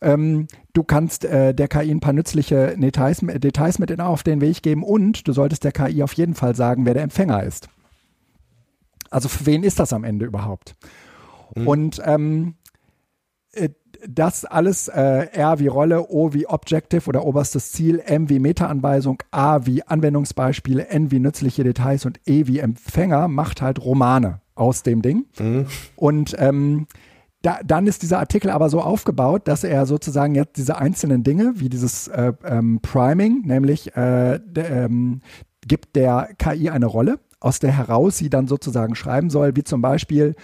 Ähm, 0.00 0.46
du 0.72 0.84
kannst 0.84 1.24
äh, 1.24 1.54
der 1.54 1.68
KI 1.68 1.90
ein 1.90 2.00
paar 2.00 2.12
nützliche 2.12 2.76
Details, 2.76 3.18
Details 3.20 3.78
mit 3.78 3.98
auf 4.00 4.22
den 4.22 4.40
Weg 4.40 4.62
geben 4.62 4.84
und 4.84 5.26
du 5.26 5.32
solltest 5.32 5.64
der 5.64 5.72
KI 5.72 6.02
auf 6.02 6.12
jeden 6.12 6.34
Fall 6.34 6.54
sagen, 6.54 6.86
wer 6.86 6.94
der 6.94 7.02
Empfänger 7.02 7.42
ist. 7.42 7.68
Also 9.10 9.28
für 9.28 9.46
wen 9.46 9.64
ist 9.64 9.80
das 9.80 9.92
am 9.92 10.04
Ende 10.04 10.26
überhaupt? 10.26 10.76
Mhm. 11.60 11.68
Und 11.68 12.02
ähm, 12.04 12.54
äh, 13.52 13.70
das 14.06 14.44
alles 14.44 14.88
äh, 14.88 15.26
R 15.32 15.58
wie 15.58 15.66
Rolle, 15.66 16.08
O 16.08 16.32
wie 16.32 16.46
Objective 16.46 17.08
oder 17.08 17.24
oberstes 17.24 17.72
Ziel, 17.72 18.00
M 18.04 18.28
wie 18.28 18.38
Meta-Anweisung, 18.38 19.22
A 19.30 19.66
wie 19.66 19.82
Anwendungsbeispiele, 19.82 20.88
N 20.88 21.10
wie 21.10 21.18
nützliche 21.18 21.64
Details 21.64 22.06
und 22.06 22.20
E 22.26 22.46
wie 22.46 22.60
Empfänger 22.60 23.28
macht 23.28 23.60
halt 23.60 23.84
Romane 23.84 24.40
aus 24.54 24.82
dem 24.82 25.02
Ding. 25.02 25.26
Mhm. 25.38 25.66
Und 25.96 26.36
ähm, 26.38 26.86
da, 27.42 27.60
dann 27.64 27.86
ist 27.86 28.02
dieser 28.02 28.18
Artikel 28.18 28.50
aber 28.50 28.68
so 28.68 28.80
aufgebaut, 28.80 29.46
dass 29.46 29.64
er 29.64 29.86
sozusagen 29.86 30.34
jetzt 30.34 30.56
diese 30.56 30.78
einzelnen 30.78 31.22
Dinge, 31.22 31.54
wie 31.56 31.68
dieses 31.68 32.08
äh, 32.08 32.32
ähm, 32.44 32.80
Priming, 32.82 33.42
nämlich 33.44 33.96
äh, 33.96 34.34
ähm, 34.56 35.22
gibt 35.66 35.96
der 35.96 36.30
KI 36.38 36.70
eine 36.70 36.86
Rolle, 36.86 37.20
aus 37.40 37.60
der 37.60 37.70
heraus 37.72 38.18
sie 38.18 38.30
dann 38.30 38.48
sozusagen 38.48 38.94
schreiben 38.94 39.30
soll, 39.30 39.54
wie 39.54 39.64
zum 39.64 39.80
Beispiel, 39.80 40.34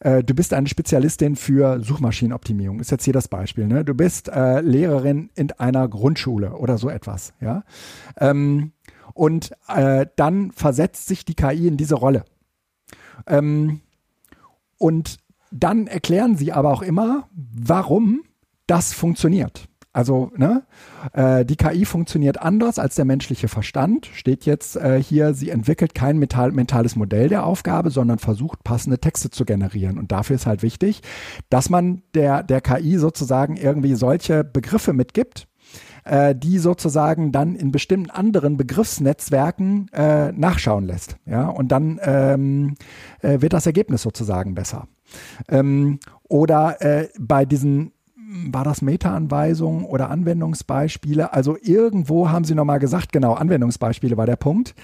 äh, 0.00 0.24
du 0.24 0.34
bist 0.34 0.52
eine 0.52 0.68
Spezialistin 0.68 1.36
für 1.36 1.80
Suchmaschinenoptimierung, 1.82 2.80
ist 2.80 2.90
jetzt 2.90 3.04
hier 3.04 3.12
das 3.12 3.28
Beispiel. 3.28 3.66
Ne? 3.66 3.84
Du 3.84 3.94
bist 3.94 4.28
äh, 4.28 4.60
Lehrerin 4.60 5.30
in 5.34 5.52
einer 5.52 5.88
Grundschule 5.88 6.52
oder 6.56 6.78
so 6.78 6.88
etwas. 6.88 7.32
Ja? 7.40 7.64
Ähm, 8.16 8.72
und 9.14 9.52
äh, 9.68 10.06
dann 10.16 10.52
versetzt 10.52 11.06
sich 11.06 11.24
die 11.24 11.34
KI 11.34 11.68
in 11.68 11.76
diese 11.76 11.94
Rolle. 11.94 12.24
Ähm, 13.26 13.80
und 14.78 15.18
dann 15.50 15.86
erklären 15.86 16.36
sie 16.36 16.52
aber 16.52 16.72
auch 16.72 16.82
immer, 16.82 17.28
warum 17.32 18.22
das 18.66 18.92
funktioniert. 18.92 19.68
Also 19.92 20.30
ne, 20.36 20.62
äh, 21.14 21.44
die 21.44 21.56
KI 21.56 21.84
funktioniert 21.84 22.40
anders 22.40 22.78
als 22.78 22.94
der 22.94 23.04
menschliche 23.04 23.48
Verstand. 23.48 24.08
Steht 24.12 24.46
jetzt 24.46 24.76
äh, 24.76 25.02
hier, 25.02 25.34
sie 25.34 25.50
entwickelt 25.50 25.94
kein 25.94 26.18
mental, 26.18 26.52
mentales 26.52 26.94
Modell 26.94 27.28
der 27.28 27.44
Aufgabe, 27.44 27.90
sondern 27.90 28.20
versucht 28.20 28.62
passende 28.62 29.00
Texte 29.00 29.30
zu 29.30 29.44
generieren. 29.44 29.98
Und 29.98 30.12
dafür 30.12 30.36
ist 30.36 30.46
halt 30.46 30.62
wichtig, 30.62 31.02
dass 31.48 31.70
man 31.70 32.02
der, 32.14 32.44
der 32.44 32.60
KI 32.60 32.98
sozusagen 32.98 33.56
irgendwie 33.56 33.94
solche 33.94 34.44
Begriffe 34.44 34.92
mitgibt, 34.92 35.48
äh, 36.04 36.36
die 36.36 36.58
sozusagen 36.58 37.32
dann 37.32 37.56
in 37.56 37.72
bestimmten 37.72 38.10
anderen 38.10 38.56
Begriffsnetzwerken 38.56 39.88
äh, 39.92 40.30
nachschauen 40.30 40.86
lässt. 40.86 41.16
Ja, 41.26 41.48
und 41.48 41.72
dann 41.72 42.00
ähm, 42.04 42.76
äh, 43.22 43.40
wird 43.40 43.54
das 43.54 43.66
Ergebnis 43.66 44.02
sozusagen 44.02 44.54
besser. 44.54 44.86
Ähm, 45.48 45.98
oder 46.28 46.80
äh, 46.80 47.08
bei 47.18 47.44
diesen 47.44 47.90
war 48.52 48.64
das 48.64 48.82
Meta-Anweisungen 48.82 49.84
oder 49.84 50.10
Anwendungsbeispiele? 50.10 51.32
Also 51.32 51.56
irgendwo 51.60 52.30
haben 52.30 52.44
sie 52.44 52.54
nochmal 52.54 52.78
gesagt, 52.78 53.12
genau, 53.12 53.34
Anwendungsbeispiele 53.34 54.16
war 54.16 54.26
der 54.26 54.36
Punkt. 54.36 54.74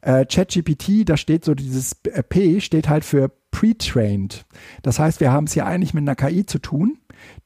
Äh, 0.00 0.26
ChatGPT, 0.26 1.08
da 1.08 1.16
steht 1.16 1.44
so 1.44 1.54
dieses 1.54 1.94
P, 1.94 2.60
steht 2.60 2.88
halt 2.88 3.04
für 3.04 3.30
pre-trained. 3.50 4.46
Das 4.82 4.98
heißt, 4.98 5.20
wir 5.20 5.32
haben 5.32 5.44
es 5.44 5.54
hier 5.54 5.66
eigentlich 5.66 5.94
mit 5.94 6.02
einer 6.02 6.16
KI 6.16 6.46
zu 6.46 6.58
tun, 6.58 6.98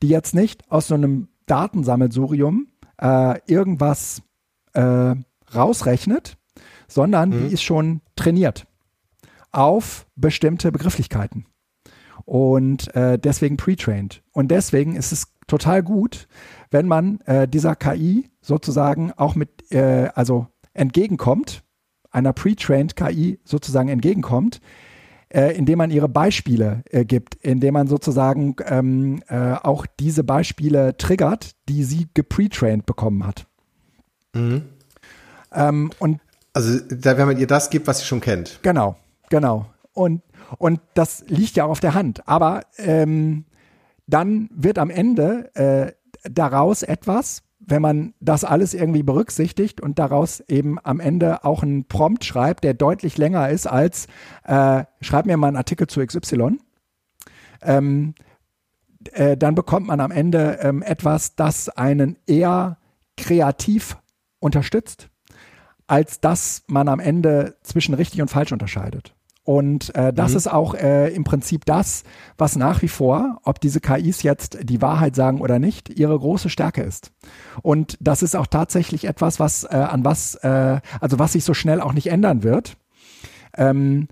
die 0.02 0.08
jetzt 0.08 0.34
nicht 0.34 0.70
aus 0.70 0.88
so 0.88 0.94
einem 0.94 1.28
Datensammelsurium 1.46 2.68
äh, 3.00 3.38
irgendwas 3.46 4.22
äh, 4.74 5.14
rausrechnet, 5.54 6.36
sondern 6.88 7.30
mhm. 7.30 7.48
die 7.48 7.54
ist 7.54 7.62
schon 7.62 8.00
trainiert 8.16 8.66
auf 9.50 10.06
bestimmte 10.14 10.72
Begrifflichkeiten. 10.72 11.46
Und 12.28 12.94
äh, 12.94 13.18
deswegen 13.18 13.56
pre-trained. 13.56 14.22
Und 14.32 14.50
deswegen 14.50 14.96
ist 14.96 15.12
es 15.12 15.28
total 15.46 15.82
gut, 15.82 16.28
wenn 16.70 16.86
man 16.86 17.22
äh, 17.22 17.48
dieser 17.48 17.74
KI 17.74 18.28
sozusagen 18.42 19.12
auch 19.12 19.34
mit, 19.34 19.72
äh, 19.72 20.10
also 20.14 20.46
entgegenkommt, 20.74 21.62
einer 22.10 22.34
pre-trained 22.34 22.96
KI 22.96 23.40
sozusagen 23.44 23.88
entgegenkommt, 23.88 24.60
äh, 25.30 25.56
indem 25.56 25.78
man 25.78 25.90
ihre 25.90 26.10
Beispiele 26.10 26.82
äh, 26.90 27.06
gibt, 27.06 27.36
indem 27.36 27.72
man 27.72 27.86
sozusagen 27.86 28.56
ähm, 28.66 29.22
äh, 29.28 29.54
auch 29.54 29.86
diese 29.98 30.22
Beispiele 30.22 30.98
triggert, 30.98 31.52
die 31.70 31.82
sie 31.82 32.08
gepretrained 32.12 32.84
bekommen 32.84 33.26
hat. 33.26 33.46
Mhm. 34.34 34.64
Ähm, 35.54 35.92
und 35.98 36.20
also 36.52 36.78
wenn 36.90 37.26
man 37.26 37.38
ihr 37.38 37.46
das 37.46 37.70
gibt, 37.70 37.86
was 37.86 38.00
sie 38.00 38.04
schon 38.04 38.20
kennt. 38.20 38.58
Genau, 38.60 38.96
genau. 39.30 39.64
Und, 39.94 40.20
und 40.56 40.80
das 40.94 41.24
liegt 41.28 41.56
ja 41.56 41.64
auch 41.64 41.70
auf 41.70 41.80
der 41.80 41.94
Hand. 41.94 42.26
Aber 42.26 42.62
ähm, 42.78 43.44
dann 44.06 44.48
wird 44.52 44.78
am 44.78 44.90
Ende 44.90 45.54
äh, 45.54 45.92
daraus 46.24 46.82
etwas, 46.82 47.42
wenn 47.60 47.82
man 47.82 48.14
das 48.20 48.44
alles 48.44 48.72
irgendwie 48.72 49.02
berücksichtigt 49.02 49.80
und 49.80 49.98
daraus 49.98 50.40
eben 50.40 50.78
am 50.82 51.00
Ende 51.00 51.44
auch 51.44 51.62
einen 51.62 51.84
Prompt 51.84 52.24
schreibt, 52.24 52.64
der 52.64 52.72
deutlich 52.72 53.18
länger 53.18 53.50
ist 53.50 53.66
als 53.66 54.06
äh, 54.44 54.84
schreib 55.00 55.26
mir 55.26 55.36
mal 55.36 55.48
einen 55.48 55.56
Artikel 55.56 55.86
zu 55.86 56.04
XY, 56.04 56.58
ähm, 57.62 58.14
äh, 59.12 59.36
dann 59.36 59.54
bekommt 59.54 59.86
man 59.86 60.00
am 60.00 60.10
Ende 60.10 60.58
ähm, 60.62 60.82
etwas, 60.82 61.34
das 61.36 61.68
einen 61.68 62.16
eher 62.26 62.78
kreativ 63.16 63.98
unterstützt, 64.40 65.10
als 65.86 66.20
dass 66.20 66.62
man 66.68 66.88
am 66.88 67.00
Ende 67.00 67.56
zwischen 67.62 67.94
richtig 67.94 68.22
und 68.22 68.28
falsch 68.28 68.52
unterscheidet. 68.52 69.14
Und 69.48 69.94
äh, 69.94 70.12
das 70.12 70.32
mhm. 70.32 70.36
ist 70.36 70.46
auch 70.52 70.74
äh, 70.74 71.08
im 71.14 71.24
Prinzip 71.24 71.64
das, 71.64 72.04
was 72.36 72.56
nach 72.56 72.82
wie 72.82 72.88
vor, 72.88 73.40
ob 73.44 73.62
diese 73.62 73.80
KIs 73.80 74.22
jetzt 74.22 74.58
die 74.62 74.82
Wahrheit 74.82 75.16
sagen 75.16 75.40
oder 75.40 75.58
nicht, 75.58 75.88
ihre 75.88 76.18
große 76.18 76.50
Stärke 76.50 76.82
ist. 76.82 77.12
Und 77.62 77.96
das 77.98 78.22
ist 78.22 78.36
auch 78.36 78.46
tatsächlich 78.46 79.06
etwas, 79.06 79.40
was 79.40 79.64
äh, 79.64 79.68
an 79.68 80.04
was, 80.04 80.34
äh, 80.34 80.82
also 81.00 81.18
was 81.18 81.32
sich 81.32 81.44
so 81.44 81.54
schnell 81.54 81.80
auch 81.80 81.94
nicht 81.94 82.08
ändern 82.08 82.42
wird. 82.42 82.76
Ähm, 83.56 84.08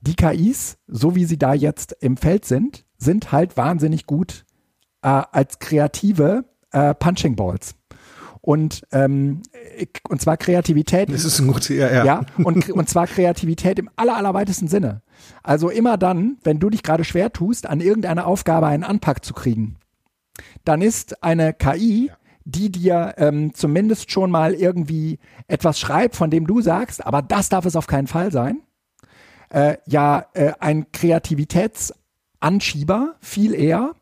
die 0.00 0.14
KIs, 0.14 0.78
so 0.86 1.14
wie 1.14 1.26
sie 1.26 1.38
da 1.38 1.52
jetzt 1.52 1.94
im 2.00 2.16
Feld 2.16 2.46
sind, 2.46 2.86
sind 2.96 3.32
halt 3.32 3.58
wahnsinnig 3.58 4.06
gut 4.06 4.46
äh, 5.02 5.08
als 5.08 5.58
kreative 5.58 6.46
äh, 6.72 6.94
Punching 6.94 7.36
Balls 7.36 7.74
und 8.44 8.82
ähm, 8.92 9.42
und 10.08 10.20
zwar 10.20 10.36
Kreativität. 10.36 11.10
Das 11.10 11.24
ist 11.24 11.40
ein 11.40 11.46
guter, 11.46 11.72
ja, 11.74 11.90
ja. 11.90 12.04
ja 12.04 12.26
und, 12.36 12.68
und 12.70 12.90
zwar 12.90 13.06
Kreativität 13.06 13.78
im 13.78 13.88
aller, 13.96 14.16
allerweitesten 14.16 14.68
Sinne. 14.68 15.00
Also 15.42 15.70
immer 15.70 15.96
dann, 15.96 16.36
wenn 16.44 16.58
du 16.58 16.68
dich 16.68 16.82
gerade 16.82 17.04
schwer 17.04 17.32
tust, 17.32 17.66
an 17.66 17.80
irgendeiner 17.80 18.26
Aufgabe 18.26 18.66
einen 18.66 18.84
Anpack 18.84 19.24
zu 19.24 19.32
kriegen, 19.32 19.76
dann 20.64 20.82
ist 20.82 21.22
eine 21.22 21.54
KI, 21.54 22.10
die 22.44 22.70
dir 22.70 23.14
ähm, 23.16 23.54
zumindest 23.54 24.10
schon 24.10 24.30
mal 24.30 24.52
irgendwie 24.52 25.18
etwas 25.48 25.80
schreibt, 25.80 26.14
von 26.14 26.28
dem 26.28 26.46
du 26.46 26.60
sagst, 26.60 27.06
aber 27.06 27.22
das 27.22 27.48
darf 27.48 27.64
es 27.64 27.76
auf 27.76 27.86
keinen 27.86 28.08
Fall 28.08 28.30
sein, 28.30 28.60
äh, 29.48 29.78
ja 29.86 30.26
äh, 30.34 30.52
ein 30.60 30.92
Kreativitätsanschieber 30.92 33.14
viel 33.20 33.54
eher 33.54 33.92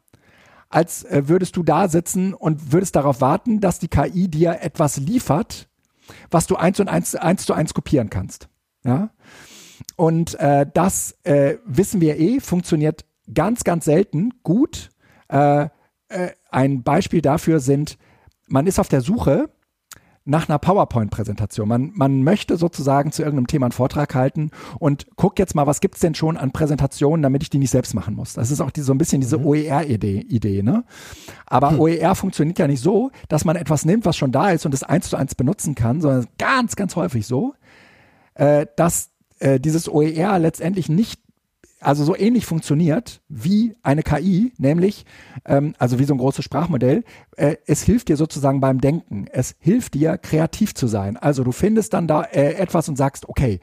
als 0.72 1.04
äh, 1.04 1.28
würdest 1.28 1.56
du 1.56 1.62
da 1.62 1.88
sitzen 1.88 2.34
und 2.34 2.72
würdest 2.72 2.96
darauf 2.96 3.20
warten, 3.20 3.60
dass 3.60 3.78
die 3.78 3.88
KI 3.88 4.28
dir 4.28 4.60
etwas 4.60 4.96
liefert, 4.96 5.68
was 6.30 6.46
du 6.46 6.56
eins 6.56 6.80
und 6.80 6.88
eins, 6.88 7.14
eins 7.14 7.44
zu 7.44 7.54
eins 7.54 7.74
kopieren 7.74 8.10
kannst. 8.10 8.48
Ja. 8.84 9.10
Und 9.96 10.38
äh, 10.40 10.66
das 10.72 11.16
äh, 11.24 11.56
wissen 11.64 12.00
wir 12.00 12.18
eh, 12.18 12.40
funktioniert 12.40 13.04
ganz, 13.32 13.64
ganz 13.64 13.84
selten 13.84 14.30
gut. 14.42 14.90
Äh, 15.28 15.68
äh, 16.08 16.30
ein 16.50 16.82
Beispiel 16.82 17.22
dafür 17.22 17.60
sind, 17.60 17.98
man 18.46 18.66
ist 18.66 18.78
auf 18.78 18.88
der 18.88 19.00
Suche 19.00 19.50
nach 20.24 20.48
einer 20.48 20.58
PowerPoint-Präsentation. 20.58 21.68
Man, 21.68 21.92
man 21.94 22.22
möchte 22.22 22.56
sozusagen 22.56 23.10
zu 23.12 23.22
irgendeinem 23.22 23.48
Thema 23.48 23.66
einen 23.66 23.72
Vortrag 23.72 24.14
halten 24.14 24.50
und 24.78 25.06
guckt 25.16 25.38
jetzt 25.38 25.54
mal, 25.54 25.66
was 25.66 25.80
gibt 25.80 25.96
es 25.96 26.00
denn 26.00 26.14
schon 26.14 26.36
an 26.36 26.52
Präsentationen, 26.52 27.22
damit 27.22 27.42
ich 27.42 27.50
die 27.50 27.58
nicht 27.58 27.70
selbst 27.70 27.94
machen 27.94 28.14
muss. 28.14 28.34
Das 28.34 28.50
ist 28.50 28.60
auch 28.60 28.70
die, 28.70 28.82
so 28.82 28.92
ein 28.92 28.98
bisschen 28.98 29.20
diese 29.20 29.38
mhm. 29.38 29.46
OER-Idee. 29.46 30.20
Idee, 30.20 30.62
ne? 30.62 30.84
Aber 31.46 31.70
hm. 31.70 31.80
OER 31.80 32.14
funktioniert 32.14 32.58
ja 32.58 32.66
nicht 32.66 32.82
so, 32.82 33.10
dass 33.28 33.44
man 33.44 33.56
etwas 33.56 33.84
nimmt, 33.84 34.04
was 34.04 34.16
schon 34.16 34.32
da 34.32 34.50
ist 34.50 34.64
und 34.64 34.72
es 34.74 34.82
eins 34.82 35.08
zu 35.08 35.16
eins 35.16 35.34
benutzen 35.34 35.74
kann, 35.74 36.00
sondern 36.00 36.26
ganz, 36.38 36.76
ganz 36.76 36.96
häufig 36.96 37.26
so, 37.26 37.54
äh, 38.34 38.66
dass 38.76 39.10
äh, 39.40 39.58
dieses 39.58 39.88
OER 39.88 40.38
letztendlich 40.38 40.88
nicht 40.88 41.21
also 41.82 42.04
so 42.04 42.16
ähnlich 42.16 42.46
funktioniert 42.46 43.22
wie 43.28 43.74
eine 43.82 44.02
KI, 44.02 44.52
nämlich, 44.59 45.04
ähm, 45.44 45.74
also 45.78 45.98
wie 45.98 46.04
so 46.04 46.14
ein 46.14 46.18
großes 46.18 46.44
Sprachmodell, 46.44 47.04
äh, 47.36 47.56
es 47.66 47.82
hilft 47.82 48.09
dir 48.09 48.16
sozusagen 48.16 48.60
beim 48.60 48.80
Denken. 48.80 49.26
Es 49.30 49.56
hilft 49.59 49.94
dir, 49.94 50.18
kreativ 50.18 50.74
zu 50.74 50.86
sein. 50.86 51.16
Also 51.16 51.44
du 51.44 51.52
findest 51.52 51.94
dann 51.94 52.06
da 52.06 52.22
äh, 52.22 52.54
etwas 52.54 52.88
und 52.88 52.96
sagst, 52.96 53.28
okay, 53.28 53.60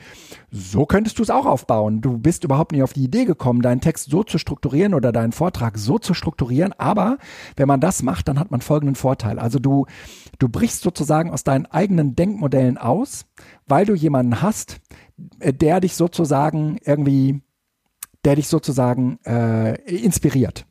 so 0.52 0.86
könntest 0.86 1.20
du 1.20 1.24
es 1.24 1.30
auch 1.30 1.46
aufbauen. 1.46 2.02
Du 2.02 2.18
bist 2.18 2.44
überhaupt 2.44 2.72
nicht 2.72 2.84
auf 2.84 2.94
die 2.94 3.04
Idee 3.04 3.26
gekommen, 3.26 3.62
deinen 3.62 3.82
Text 3.82 4.10
so 4.10 4.24
zu 4.24 4.38
strukturieren 4.38 4.94
oder 4.94 5.12
deinen 5.12 5.32
Vortrag 5.32 5.78
so 5.78 6.00
zu 6.00 6.14
strukturieren, 6.14 6.74
aber 6.78 7.18
wenn 7.56 7.68
man 7.68 7.80
das 7.80 8.04
macht, 8.04 8.28
dann 8.28 8.40
hat 8.40 8.52
man 8.52 8.62
folgenden 8.62 8.96
Vorteil. 8.96 9.40
Also 9.40 9.60
du, 9.60 9.86
du 10.40 10.50
brichst 10.50 10.82
sozusagen 10.82 11.32
aus 11.32 11.44
deinen 11.44 11.66
eigenen 11.66 12.16
Denkmodellen 12.16 12.78
aus, 12.78 13.26
weil 13.68 13.86
du 13.86 13.94
jemanden 13.94 14.42
hast, 14.42 14.80
äh, 15.40 15.54
der 15.54 15.80
dich 15.80 15.96
sozusagen 15.96 16.78
irgendwie 16.84 17.42
der 18.26 18.36
dich 18.36 18.48
sozusagen 18.48 19.20
äh, 19.26 19.76
inspiriert. 19.86 20.66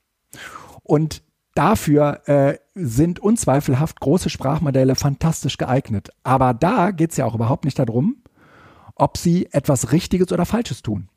Und 0.82 1.22
dafür 1.54 2.28
äh, 2.28 2.58
sind 2.74 3.20
unzweifelhaft 3.20 4.00
große 4.00 4.30
Sprachmodelle 4.30 4.94
fantastisch 4.94 5.58
geeignet. 5.58 6.10
Aber 6.22 6.54
da 6.54 6.90
geht 6.90 7.10
es 7.10 7.16
ja 7.16 7.24
auch 7.24 7.34
überhaupt 7.34 7.64
nicht 7.64 7.78
darum, 7.78 8.22
ob 8.94 9.16
sie 9.16 9.48
etwas 9.52 9.92
Richtiges 9.92 10.32
oder 10.32 10.46
Falsches 10.46 10.82
tun. 10.82 11.08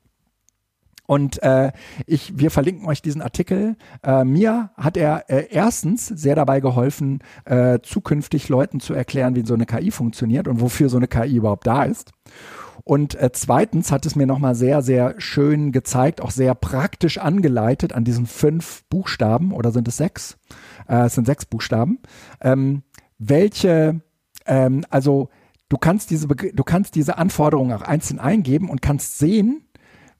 Und 1.12 1.44
äh, 1.44 1.74
ich, 2.06 2.40
wir 2.40 2.52
verlinken 2.52 2.88
euch 2.88 3.02
diesen 3.02 3.22
Artikel. 3.22 3.76
Äh, 4.02 4.24
mir 4.24 4.70
hat 4.78 4.96
er 4.96 5.30
äh, 5.30 5.48
erstens 5.50 6.08
sehr 6.08 6.36
dabei 6.36 6.62
geholfen, 6.62 7.20
äh, 7.44 7.80
zukünftig 7.84 8.48
Leuten 8.48 8.80
zu 8.80 8.94
erklären, 8.94 9.36
wie 9.36 9.46
so 9.46 9.54
eine 9.54 9.66
KI 9.66 9.92
funktioniert 9.92 10.48
und 10.48 10.62
wofür 10.62 10.88
so 10.88 10.96
eine 10.96 11.10
KI 11.10 11.36
überhaupt 11.36 11.68
da 11.68 11.84
ist. 11.84 12.12
Und 12.84 13.16
äh, 13.16 13.32
zweitens 13.34 13.92
hat 13.92 14.06
es 14.06 14.16
mir 14.16 14.26
nochmal 14.26 14.56
sehr, 14.56 14.82
sehr 14.82 15.16
schön 15.20 15.72
gezeigt, 15.72 16.22
auch 16.22 16.32
sehr 16.32 16.56
praktisch 16.56 17.18
angeleitet 17.18 17.94
an 17.94 18.04
diesen 18.04 18.26
fünf 18.26 18.84
Buchstaben 18.90 19.52
oder 19.52 19.72
sind 19.72 19.88
es 19.88 19.98
sechs? 19.98 20.38
Äh, 20.88 21.06
es 21.06 21.16
sind 21.16 21.26
sechs 21.26 21.46
Buchstaben. 21.46 22.00
Ähm, 22.42 22.84
welche, 23.18 24.02
ähm, 24.46 24.86
also 24.90 25.30
du 25.70 25.78
kannst 25.78 26.10
diese, 26.10 26.28
du 26.28 26.64
kannst 26.64 26.96
diese 26.96 27.18
Anforderungen 27.18 27.74
auch 27.74 27.84
einzeln 27.84 28.20
eingeben 28.20 28.70
und 28.70 28.82
kannst 28.82 29.20
sehen, 29.20 29.68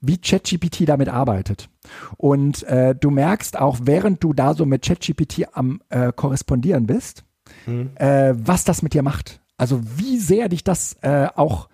wie 0.00 0.18
ChatGPT 0.18 0.88
damit 0.88 1.08
arbeitet. 1.08 1.68
Und 2.16 2.64
äh, 2.64 2.94
du 2.94 3.10
merkst 3.10 3.58
auch, 3.58 3.78
während 3.84 4.22
du 4.22 4.32
da 4.32 4.54
so 4.54 4.66
mit 4.66 4.82
ChatGPT 4.82 5.46
am 5.52 5.80
äh, 5.88 6.12
korrespondieren 6.12 6.86
bist, 6.86 7.24
mhm. 7.66 7.90
äh, 7.94 8.34
was 8.36 8.64
das 8.64 8.82
mit 8.82 8.94
dir 8.94 9.02
macht. 9.02 9.40
Also 9.56 9.80
wie 9.96 10.18
sehr 10.18 10.48
dich 10.48 10.64
das 10.64 10.96
äh, 11.02 11.28
auch 11.36 11.68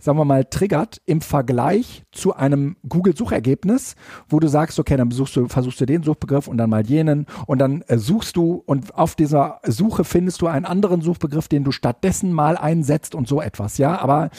sagen 0.00 0.18
wir 0.18 0.24
mal, 0.24 0.44
triggert 0.44 1.00
im 1.06 1.20
Vergleich 1.20 2.04
zu 2.10 2.34
einem 2.34 2.76
Google-Suchergebnis, 2.88 3.96
wo 4.28 4.40
du 4.40 4.48
sagst, 4.48 4.78
okay, 4.78 4.96
dann 4.96 5.08
besuchst 5.08 5.36
du, 5.36 5.46
versuchst 5.48 5.80
du 5.80 5.86
den 5.86 6.02
Suchbegriff 6.02 6.48
und 6.48 6.58
dann 6.58 6.70
mal 6.70 6.84
jenen 6.86 7.26
und 7.46 7.58
dann 7.58 7.82
äh, 7.82 7.98
suchst 7.98 8.36
du 8.36 8.62
und 8.66 8.94
auf 8.94 9.14
dieser 9.14 9.60
Suche 9.64 10.04
findest 10.04 10.42
du 10.42 10.46
einen 10.46 10.64
anderen 10.64 11.02
Suchbegriff, 11.02 11.48
den 11.48 11.64
du 11.64 11.70
stattdessen 11.70 12.32
mal 12.32 12.56
einsetzt 12.56 13.14
und 13.14 13.28
so 13.28 13.40
etwas, 13.40 13.78
ja. 13.78 14.00
Aber 14.00 14.30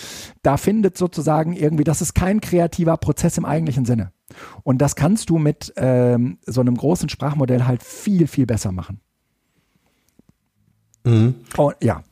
da 0.42 0.58
findet 0.58 0.98
sozusagen 0.98 1.54
irgendwie, 1.54 1.84
das 1.84 2.02
ist 2.02 2.16
kein 2.16 2.42
kreativer 2.42 2.98
Prozess 2.98 3.38
im 3.38 3.46
eigentlichen 3.46 3.86
Sinne. 3.86 4.12
Und 4.64 4.82
das 4.82 4.96
kannst 4.96 5.30
du 5.30 5.38
mit 5.38 5.74
ähm, 5.76 6.40
so 6.46 6.62
einem 6.62 6.76
großen 6.76 7.10
Sprachmodell 7.10 7.66
halt 7.66 7.84
viel, 7.84 8.28
viel 8.28 8.46
besser 8.46 8.72
machen. 8.72 9.02
Mhm. 11.04 11.36
Und, 11.58 11.76
ja 11.84 12.04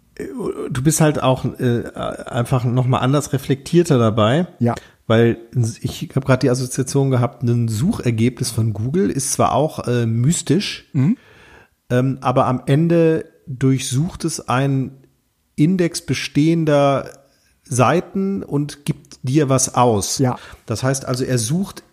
du 0.70 0.84
bist 0.84 1.02
halt 1.02 1.22
auch 1.22 1.46
äh, 1.60 1.84
einfach 1.94 2.64
nochmal 2.64 3.02
anders 3.02 3.34
reflektierter 3.34 3.98
dabei. 3.98 4.48
Ja. 4.60 4.76
Weil 5.08 5.38
ich 5.82 6.10
habe 6.16 6.26
gerade 6.26 6.42
die 6.42 6.50
Assoziation 6.50 7.10
gehabt, 7.10 7.42
ein 7.42 7.68
Suchergebnis 7.68 8.52
von 8.52 8.74
Google 8.74 9.10
ist 9.10 9.34
zwar 9.34 9.54
auch 9.54 9.88
äh, 9.88 10.06
mystisch, 10.06 10.86
mhm. 10.94 11.18
ähm, 11.90 12.20
aber 12.22 12.46
am 12.46 12.62
Ende 12.68 13.26
durchsucht 13.48 14.24
es 14.26 14.48
einen 14.48 14.92
Index 15.56 16.02
bestehender 16.02 17.10
Seiten 17.64 18.44
und 18.44 18.86
gibt 18.86 19.20
dir 19.24 19.50
was 19.50 19.74
aus. 19.74 20.20
Ja. 20.20 20.38
Das 20.68 20.84
heißt 20.84 21.06
also, 21.06 21.24
er 21.24 21.40
sucht 21.40 21.84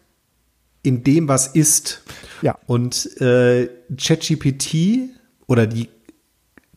in 0.83 1.03
dem, 1.03 1.27
was 1.27 1.49
ist. 1.49 2.03
Ja. 2.43 2.59
Und 2.67 3.21
äh, 3.21 3.69
ChatGPT 3.97 5.11
oder 5.47 5.67
die 5.67 5.89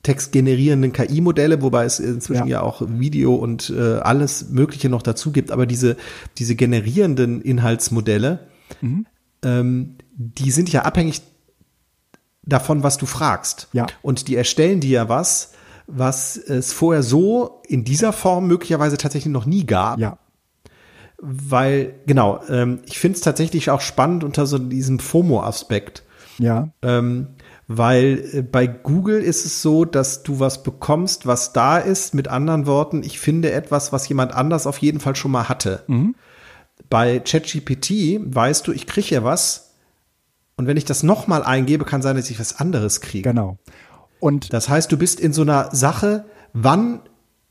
textgenerierenden 0.04 0.94
KI-Modelle, 0.94 1.62
wobei 1.62 1.86
es 1.86 2.00
inzwischen 2.00 2.48
ja. 2.48 2.60
ja, 2.60 2.62
auch 2.62 2.82
Video 2.88 3.36
und 3.36 3.70
äh, 3.70 3.98
alles 3.98 4.50
Mögliche 4.50 4.90
noch 4.90 5.02
dazu 5.02 5.32
gibt, 5.32 5.52
aber 5.52 5.66
diese, 5.66 5.98
diese 6.38 6.56
generierenden 6.56 7.42
Inhaltsmodelle, 7.42 8.48
mhm. 8.82 9.06
ähm, 9.44 9.96
die 10.16 10.52
sind 10.52 10.72
ja 10.72 10.84
abhängig 10.84 11.22
davon, 12.44 12.84
was 12.84 12.98
du 12.98 13.06
fragst. 13.06 13.68
Ja. 13.74 13.88
Und 14.02 14.28
die 14.28 14.36
erstellen 14.36 14.80
dir 14.80 14.90
ja 14.90 15.10
was, 15.10 15.54
was 15.88 16.38
es 16.38 16.72
vorher 16.72 17.04
so 17.04 17.62
in 17.68 17.84
dieser 17.84 18.14
Form 18.14 18.48
möglicherweise 18.48 18.98
tatsächlich 18.98 19.34
noch 19.34 19.46
nie 19.46 19.66
gab. 19.66 20.00
Ja. 20.00 20.18
Weil, 21.18 21.96
genau, 22.06 22.42
ähm, 22.50 22.80
ich 22.86 23.00
finde 23.00 23.18
es 23.18 23.22
tatsächlich 23.22 23.70
auch 23.70 23.82
spannend 23.82 24.24
unter 24.24 24.46
so 24.46 24.58
diesem 24.58 25.00
FOMO-Aspekt. 25.00 26.04
Ja. 26.38 26.70
Ähm, 26.82 27.28
weil 27.70 28.28
äh, 28.34 28.42
bei 28.42 28.66
Google 28.66 29.22
ist 29.22 29.46
es 29.46 29.62
so, 29.62 29.86
dass 29.86 30.24
du 30.24 30.40
was 30.40 30.64
bekommst, 30.64 31.28
was 31.28 31.54
da 31.54 31.78
ist. 31.78 32.16
Mit 32.16 32.28
anderen 32.28 32.66
Worten, 32.66 33.04
ich 33.04 33.20
finde 33.20 33.52
etwas, 33.52 33.94
was 33.94 34.10
jemand 34.10 34.34
anders 34.34 34.66
auf 34.68 34.80
jeden 34.80 35.00
Fall 35.00 35.16
schon 35.16 35.32
mal 35.32 35.48
hatte. 35.48 35.84
Mhm. 35.88 36.16
Bei 36.90 37.20
ChatGPT 37.20 38.20
weißt 38.26 38.68
du, 38.68 38.72
ich 38.72 38.88
kriege 38.88 39.14
ja 39.14 39.24
was. 39.24 39.76
Und 40.58 40.66
wenn 40.66 40.78
ich 40.78 40.86
das 40.86 41.04
nochmal 41.04 41.44
eingebe, 41.44 41.86
kann 41.86 42.02
sein, 42.02 42.16
dass 42.16 42.32
ich 42.32 42.40
was 42.40 42.60
anderes 42.60 43.02
kriege. 43.02 43.30
Genau. 43.30 43.60
Und 44.20 44.52
das 44.52 44.68
heißt, 44.68 44.92
du 44.92 44.98
bist 44.98 45.20
in 45.20 45.32
so 45.32 45.44
einer 45.44 45.74
Sache, 45.74 46.26
wann 46.54 47.02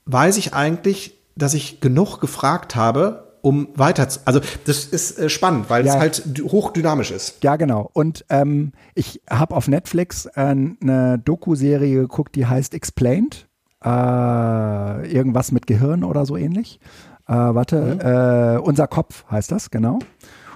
weiß 0.07 0.37
ich 0.37 0.53
eigentlich, 0.53 1.17
dass 1.37 1.55
ich 1.55 1.81
genug 1.81 2.19
gefragt 2.19 2.75
habe, 2.75 3.28
um 3.43 3.69
weiter 3.75 4.09
zu. 4.09 4.21
Also 4.25 4.41
das 4.65 4.85
ist 4.85 5.19
äh, 5.19 5.29
spannend, 5.29 5.71
weil 5.71 5.87
ja. 5.87 5.95
es 5.95 6.01
halt 6.01 6.43
hochdynamisch 6.43 7.11
ist. 7.11 7.43
Ja, 7.43 7.57
genau. 7.57 7.91
Und 7.93 8.25
ähm, 8.29 8.73
ich 8.95 9.21
habe 9.31 9.55
auf 9.55 9.69
Netflix 9.69 10.27
äh, 10.27 10.31
eine 10.41 11.19
Doku-Serie 11.19 12.01
geguckt, 12.01 12.37
die 12.37 12.47
heißt 12.47 12.75
Explained. 12.75 13.49
Äh, 13.85 13.89
irgendwas 13.89 15.53
mit 15.53 15.67
Gehirn 15.69 16.03
oder 16.03 16.27
so 16.27 16.37
ähnlich. 16.37 16.81
Äh, 17.29 17.35
warte, 17.35 17.81
mhm. 17.81 18.01
Äh, 18.01 18.59
unser 18.59 18.89
Kopf 18.89 19.25
heißt 19.31 19.53
das, 19.53 19.71
genau. 19.71 20.01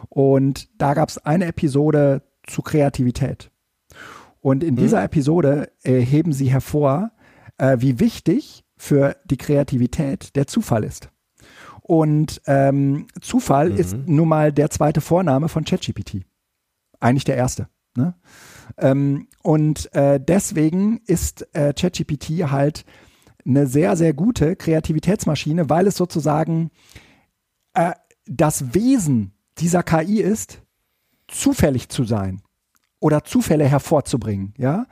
Und 0.09 0.69
da 0.81 0.95
gab 0.95 1.09
es 1.09 1.19
eine 1.19 1.47
Episode 1.47 2.23
zu 2.47 2.63
Kreativität. 2.63 3.51
Und 4.41 4.65
in 4.65 4.75
mhm. 4.75 4.79
dieser 4.79 5.05
Episode 5.05 5.71
äh, 5.85 6.01
heben 6.01 6.33
sie 6.33 6.51
hervor, 6.51 7.11
wie 7.77 8.01
wichtig 8.01 8.65
für 8.77 9.15
die 9.25 9.37
Kreativität 9.37 10.35
der 10.35 10.49
Zufall 10.49 10.83
ist. 10.83 11.11
Und 11.83 12.41
ähm, 12.47 13.09
Zufall 13.21 13.71
mhm. 13.71 13.77
ist 13.77 13.97
nun 14.07 14.29
mal 14.29 14.53
der 14.53 14.71
zweite 14.71 15.01
Vorname 15.01 15.49
von 15.49 15.65
ChatGPT. 15.65 16.25
Eigentlich 17.01 17.25
der 17.25 17.37
erste. 17.37 17.69
Ne? 17.97 18.15
Ähm, 18.79 19.29
und 19.43 19.93
äh, 19.95 20.21
deswegen 20.21 21.01
ist 21.07 21.47
äh, 21.55 21.75
ChatGPT 21.75 22.51
halt 22.51 22.85
eine 23.45 23.67
sehr, 23.67 23.97
sehr 23.97 24.15
gute 24.15 24.55
Kreativitätsmaschine, 24.57 25.69
weil 25.69 25.89
es 25.89 25.97
sozusagen 25.97 26.71
äh, 27.75 27.93
das 28.27 28.75
Wesen 28.75 29.33
dieser 29.59 29.83
KI 29.83 30.21
ist, 30.21 30.63
zufällig 31.27 31.89
zu 31.89 32.05
sein 32.05 32.43
oder 33.01 33.25
Zufälle 33.25 33.65
hervorzubringen, 33.65 34.55
ja. 34.59 34.87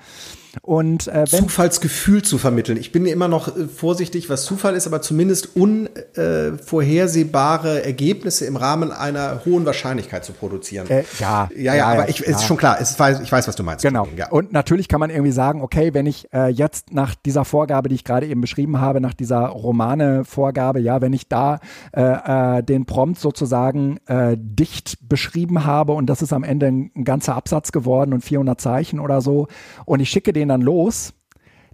Und 0.62 1.09
äh, 1.09 1.24
Zufallsgefühl 1.27 2.22
zu 2.22 2.39
vermitteln. 2.39 2.77
Ich 2.77 2.93
bin 2.93 3.06
immer 3.06 3.27
noch 3.28 3.56
äh, 3.56 3.68
vorsichtig, 3.68 4.28
was 4.28 4.44
Zufall 4.44 4.74
ist, 4.74 4.86
aber 4.86 5.01
zumindest 5.02 5.56
unvorhersehbare 5.56 7.82
äh, 7.82 7.86
Ergebnisse 7.86 8.47
im 8.47 8.56
Rahmen 8.56 8.90
einer 8.90 9.43
hohen 9.44 9.64
Wahrscheinlichkeit 9.64 10.24
zu 10.24 10.32
produzieren. 10.32 10.90
Äh, 10.90 11.05
ja, 11.18 11.48
ja, 11.56 11.74
ja, 11.74 11.86
aber 11.86 12.09
ich, 12.09 12.18
ja. 12.20 12.31
ist 12.31 12.44
schon 12.44 12.56
klar. 12.56 12.78
Es 12.81 12.98
weiß, 12.98 13.20
ich 13.20 13.31
weiß, 13.31 13.47
was 13.47 13.55
du 13.55 13.62
meinst. 13.62 13.85
Genau. 13.85 14.09
Ja. 14.16 14.31
Und 14.31 14.52
natürlich 14.52 14.89
kann 14.89 14.98
man 15.01 15.10
irgendwie 15.10 15.32
sagen, 15.32 15.60
okay, 15.62 15.94
wenn 15.94 16.06
ich 16.06 16.32
äh, 16.32 16.48
jetzt 16.48 16.93
nach 16.93 17.14
dieser 17.14 17.44
Vorgabe, 17.44 17.89
die 17.89 17.94
ich 17.94 18.02
gerade 18.05 18.27
eben 18.27 18.40
beschrieben 18.40 18.81
habe, 18.81 19.01
nach 19.01 19.14
dieser 19.14 19.47
Romane-Vorgabe, 19.47 20.81
ja, 20.81 21.01
wenn 21.01 21.12
ich 21.12 21.28
da 21.28 21.60
äh, 21.93 22.59
äh, 22.59 22.62
den 22.62 22.86
Prompt 22.86 23.20
sozusagen 23.20 23.98
dicht 24.36 25.09
beschrieben 25.09 25.64
habe 25.64 25.93
und 25.93 26.06
das 26.06 26.22
ist 26.22 26.32
am 26.32 26.43
Ende 26.43 26.66
ein, 26.66 26.90
ein 26.97 27.05
ganzer 27.05 27.36
Absatz 27.36 27.70
geworden 27.72 28.12
und 28.12 28.22
400 28.22 28.60
Zeichen 28.60 29.01
oder 29.01 29.20
so 29.20 29.48
und 29.85 30.01
ich 30.01 30.10
schicke 30.10 30.32
den 30.32 30.39
den 30.40 30.48
dann 30.48 30.62
los, 30.62 31.14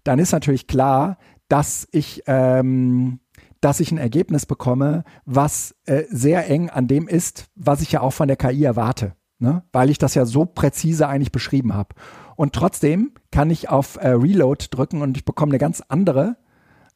dann 0.05 0.19
ist 0.19 0.33
natürlich 0.33 0.67
klar, 0.67 1.19
dass 1.49 1.89
ich, 1.93 2.23
ähm, 2.27 3.21
dass 3.61 3.81
ich 3.81 3.93
ein 3.93 3.99
Ergebnis 3.99 4.47
bekomme, 4.47 5.05
was 5.25 5.75
äh, 5.87 6.05
sehr 6.11 6.49
eng 6.51 6.71
an 6.71 6.89
dem 6.89 7.09
ist, 7.09 7.49
was 7.55 7.83
ich 7.83 7.93
ja 7.93 8.01
auch 8.01 8.13
von 8.13 8.29
der 8.29 8.37
KI 8.37 8.65
erwarte, 8.65 9.15
ne? 9.39 9.63
weil 9.73 9.91
ich 9.91 9.99
das 9.99 10.15
ja 10.15 10.27
so 10.27 10.45
präzise 10.45 11.09
eigentlich 11.09 11.33
beschrieben 11.33 11.75
habe. 11.75 11.95
Und 12.37 12.53
trotzdem 12.53 13.13
kann 13.31 13.51
ich 13.51 13.69
auf 13.69 13.97
äh, 13.97 14.09
Reload 14.09 14.67
drücken 14.71 15.03
und 15.03 15.17
ich 15.17 15.25
bekomme 15.25 15.51
eine 15.51 15.59
ganz 15.59 15.83
andere, 15.89 16.37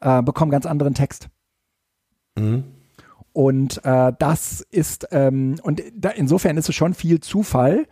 äh, 0.01 0.23
bekomme 0.23 0.51
ganz 0.53 0.67
anderen 0.67 0.95
Text. 0.95 1.31
Mhm. 2.39 2.65
Und 3.33 3.85
äh, 3.85 4.13
das 4.19 4.61
ist, 4.71 5.09
ähm, 5.13 5.57
und 5.63 5.83
da, 5.95 6.11
insofern 6.11 6.57
ist 6.57 6.69
es 6.69 6.75
schon 6.75 6.95
viel 6.95 7.21
Zufall. 7.21 7.87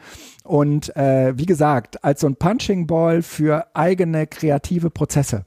Und 0.49 0.97
äh, 0.97 1.37
wie 1.37 1.45
gesagt, 1.45 2.03
als 2.03 2.23
so 2.23 2.27
ein 2.27 2.37
Punching 2.37 2.87
Ball 2.87 3.21
für 3.21 3.67
eigene 3.75 4.27
kreative 4.27 4.89
Prozesse. 4.89 5.45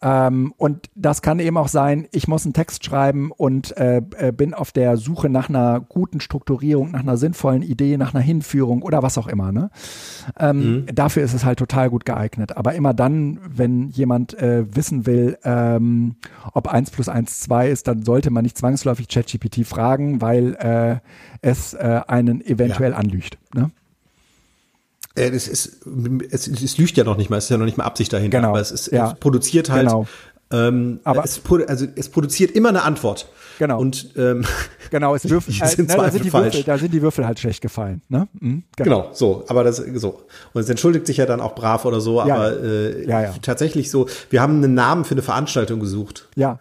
Ähm, 0.00 0.54
und 0.56 0.90
das 0.94 1.22
kann 1.22 1.40
eben 1.40 1.56
auch 1.56 1.66
sein, 1.66 2.06
ich 2.12 2.28
muss 2.28 2.44
einen 2.44 2.52
Text 2.52 2.84
schreiben 2.84 3.32
und 3.32 3.76
äh, 3.76 4.00
äh, 4.16 4.32
bin 4.32 4.54
auf 4.54 4.70
der 4.70 4.96
Suche 4.96 5.28
nach 5.28 5.48
einer 5.48 5.80
guten 5.80 6.20
Strukturierung, 6.20 6.92
nach 6.92 7.00
einer 7.00 7.16
sinnvollen 7.16 7.62
Idee, 7.62 7.96
nach 7.96 8.14
einer 8.14 8.22
Hinführung 8.22 8.82
oder 8.82 9.02
was 9.02 9.18
auch 9.18 9.26
immer. 9.26 9.50
Ne? 9.50 9.70
Ähm, 10.38 10.58
mhm. 10.58 10.86
Dafür 10.94 11.24
ist 11.24 11.34
es 11.34 11.44
halt 11.44 11.58
total 11.58 11.90
gut 11.90 12.04
geeignet. 12.04 12.56
Aber 12.56 12.74
immer 12.74 12.94
dann, 12.94 13.40
wenn 13.48 13.88
jemand 13.88 14.38
äh, 14.38 14.66
wissen 14.76 15.06
will, 15.06 15.36
ähm, 15.42 16.16
ob 16.52 16.68
1 16.68 16.90
plus 16.90 17.08
1 17.08 17.40
2 17.40 17.68
ist, 17.68 17.88
dann 17.88 18.04
sollte 18.04 18.30
man 18.30 18.44
nicht 18.44 18.58
zwangsläufig 18.58 19.08
ChatGPT 19.08 19.66
fragen, 19.66 20.20
weil 20.20 20.54
äh, 20.56 21.00
es 21.40 21.74
äh, 21.74 22.02
einen 22.06 22.40
eventuell 22.40 22.92
ja. 22.92 22.98
anlügt. 22.98 23.38
Ne? 23.52 23.72
Äh, 25.18 25.30
es, 25.30 25.48
ist, 25.48 25.80
es, 26.30 26.46
es 26.46 26.78
lügt 26.78 26.96
ja 26.96 27.04
noch 27.04 27.16
nicht 27.16 27.30
mal, 27.30 27.36
es 27.36 27.44
ist 27.44 27.50
ja 27.50 27.58
noch 27.58 27.64
nicht 27.64 27.76
mal 27.76 27.84
Absicht 27.84 28.12
dahinter, 28.12 28.38
genau. 28.38 28.50
aber 28.50 28.60
es, 28.60 28.70
ist, 28.70 28.92
ja. 28.92 29.12
es 29.12 29.18
produziert 29.18 29.70
halt, 29.70 29.88
genau. 29.88 30.06
ähm, 30.50 31.00
aber 31.04 31.24
es, 31.24 31.40
also 31.66 31.86
es 31.96 32.08
produziert 32.08 32.52
immer 32.52 32.68
eine 32.70 32.82
Antwort. 32.82 33.28
Genau. 33.58 33.80
Und 33.80 34.10
ähm, 34.16 34.44
genau, 34.90 35.14
es 35.14 35.28
Würfel, 35.30 35.52
die 35.52 35.66
sind 35.66 35.90
äh, 35.90 35.96
ne, 35.96 36.02
da, 36.02 36.10
sind 36.10 36.24
die 36.24 36.30
falsch. 36.30 36.54
Würfel, 36.54 36.62
da 36.62 36.78
sind 36.78 36.94
die 36.94 37.02
Würfel 37.02 37.26
halt 37.26 37.40
schlecht 37.40 37.60
gefallen. 37.60 38.02
Ne? 38.08 38.28
Mhm, 38.40 38.62
Genau, 38.76 39.10
so, 39.12 39.44
aber 39.48 39.64
das 39.64 39.76
so. 39.76 40.22
Und 40.52 40.60
es 40.60 40.68
entschuldigt 40.68 41.06
sich 41.06 41.16
ja 41.16 41.26
dann 41.26 41.40
auch 41.40 41.54
brav 41.54 41.84
oder 41.84 42.00
so, 42.00 42.24
Ja, 42.24 42.36
aber. 42.36 42.62
Äh, 42.62 43.06
Ja, 43.06 43.22
ja. 43.22 43.34
tatsächlich 43.42 43.90
so, 43.90 44.06
wir 44.30 44.40
haben 44.40 44.62
einen 44.62 44.74
Namen 44.74 45.04
für 45.04 45.12
eine 45.14 45.22
Veranstaltung 45.22 45.80
gesucht. 45.80 46.28
Ja, 46.36 46.60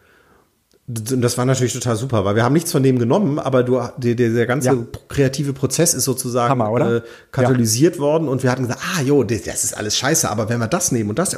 das 0.89 1.37
war 1.37 1.43
natürlich 1.43 1.73
total 1.73 1.97
super, 1.97 2.23
weil 2.23 2.35
wir 2.35 2.45
haben 2.45 2.53
nichts 2.53 2.71
von 2.71 2.81
dem 2.81 2.97
genommen, 2.97 3.39
aber 3.39 3.63
du, 3.63 3.81
der, 3.97 4.15
der, 4.15 4.45
ganze 4.45 4.69
Ja. 4.69 4.75
kreative 5.09 5.51
Prozess 5.51 5.93
ist 5.93 6.05
sozusagen 6.05 6.49
Hammer? 6.49 6.95
Äh, 6.95 7.01
katalysiert 7.33 7.99
worden 7.99 8.29
und 8.29 8.41
wir 8.41 8.49
hatten 8.49 8.61
gesagt, 8.61 8.79
ah 8.95 9.01
jo, 9.01 9.23
das, 9.23 9.41
ist 9.45 9.75
alles 9.75 9.97
scheiße, 9.97 10.29
aber 10.29 10.47
wenn 10.47 10.59
wir 10.59 10.67
das 10.67 10.93
nehmen 10.93 11.09
und 11.09 11.19
das 11.19 11.35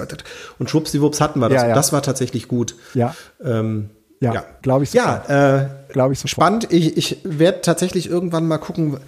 und 0.59 0.69
schwuppsiwupps 0.69 1.19
hatten 1.19 1.39
wir 1.39 1.49
das. 1.49 1.63
Ja, 1.63 1.69
ja. 1.69 1.75
Das 1.75 1.91
war 1.91 2.03
tatsächlich 2.03 2.47
gut. 2.47 2.75
ja, 2.93 3.15
Ähm, 3.43 3.89
ja, 4.21 4.33
ja. 4.35 4.43
glaube 4.61 4.83
ich. 4.83 4.93
ja, 4.93 5.61
äh, 5.61 5.67
glaube 5.93 6.13
ich 6.13 6.19
so. 6.19 6.27
spannend. 6.27 6.67
Ich, 6.71 6.95
ich 6.97 7.17
werde 7.23 7.61
tatsächlich 7.61 8.07
irgendwann 8.07 8.47
mal 8.47 8.57
gucken. 8.59 8.99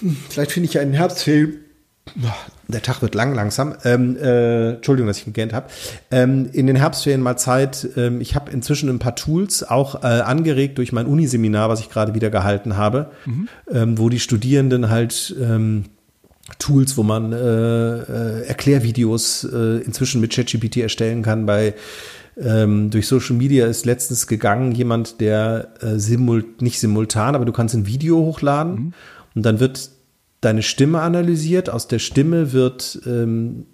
Hm, 0.00 0.16
Vielleicht 0.28 0.52
finde 0.52 0.68
ich 0.68 0.74
ja 0.74 0.82
einen 0.82 0.92
Herbstfilm. 0.92 1.54
Der 2.68 2.82
Tag 2.82 3.02
wird 3.02 3.14
lang 3.14 3.34
langsam. 3.34 3.74
Ähm, 3.84 4.16
äh, 4.16 4.74
Entschuldigung, 4.74 5.08
dass 5.08 5.18
ich 5.18 5.24
gegähnt 5.24 5.52
habe. 5.52 5.68
Ähm, 6.10 6.48
in 6.52 6.66
den 6.66 6.76
Herbstferien 6.76 7.20
mal 7.20 7.36
Zeit. 7.36 7.88
Ähm, 7.96 8.20
ich 8.20 8.34
habe 8.34 8.50
inzwischen 8.50 8.88
ein 8.88 8.98
paar 8.98 9.16
Tools 9.16 9.62
auch 9.62 10.02
äh, 10.02 10.06
angeregt 10.06 10.78
durch 10.78 10.92
mein 10.92 11.06
Uniseminar, 11.06 11.68
was 11.68 11.80
ich 11.80 11.90
gerade 11.90 12.14
wieder 12.14 12.30
gehalten 12.30 12.76
habe, 12.76 13.10
ähm, 13.72 13.98
wo 13.98 14.08
die 14.08 14.20
Studierenden 14.20 14.90
halt 14.90 15.34
ähm, 15.40 15.84
Tools, 16.58 16.96
wo 16.96 17.02
man 17.02 17.32
äh, 17.32 17.36
äh, 17.36 18.46
Erklärvideos 18.46 19.44
äh, 19.44 19.78
inzwischen 19.82 20.20
mit 20.20 20.32
ChatGPT 20.32 20.78
erstellen 20.78 21.22
kann. 21.22 21.46
Bei 21.46 21.74
ähm, 22.36 22.90
durch 22.90 23.06
Social 23.06 23.36
Media 23.36 23.66
ist 23.66 23.86
letztens 23.86 24.26
gegangen 24.26 24.72
jemand, 24.72 25.20
der 25.20 25.68
äh, 25.80 25.98
simul 25.98 26.44
nicht 26.60 26.80
simultan, 26.80 27.34
aber 27.34 27.44
du 27.44 27.52
kannst 27.52 27.74
ein 27.74 27.86
Video 27.86 28.18
hochladen 28.18 28.94
und 29.34 29.46
dann 29.46 29.60
wird 29.60 29.90
deine 30.40 30.62
Stimme 30.62 31.00
analysiert. 31.00 31.70
Aus 31.70 31.88
der 31.88 31.98
Stimme 31.98 32.52
wird 32.52 33.00
ähm, 33.06 33.66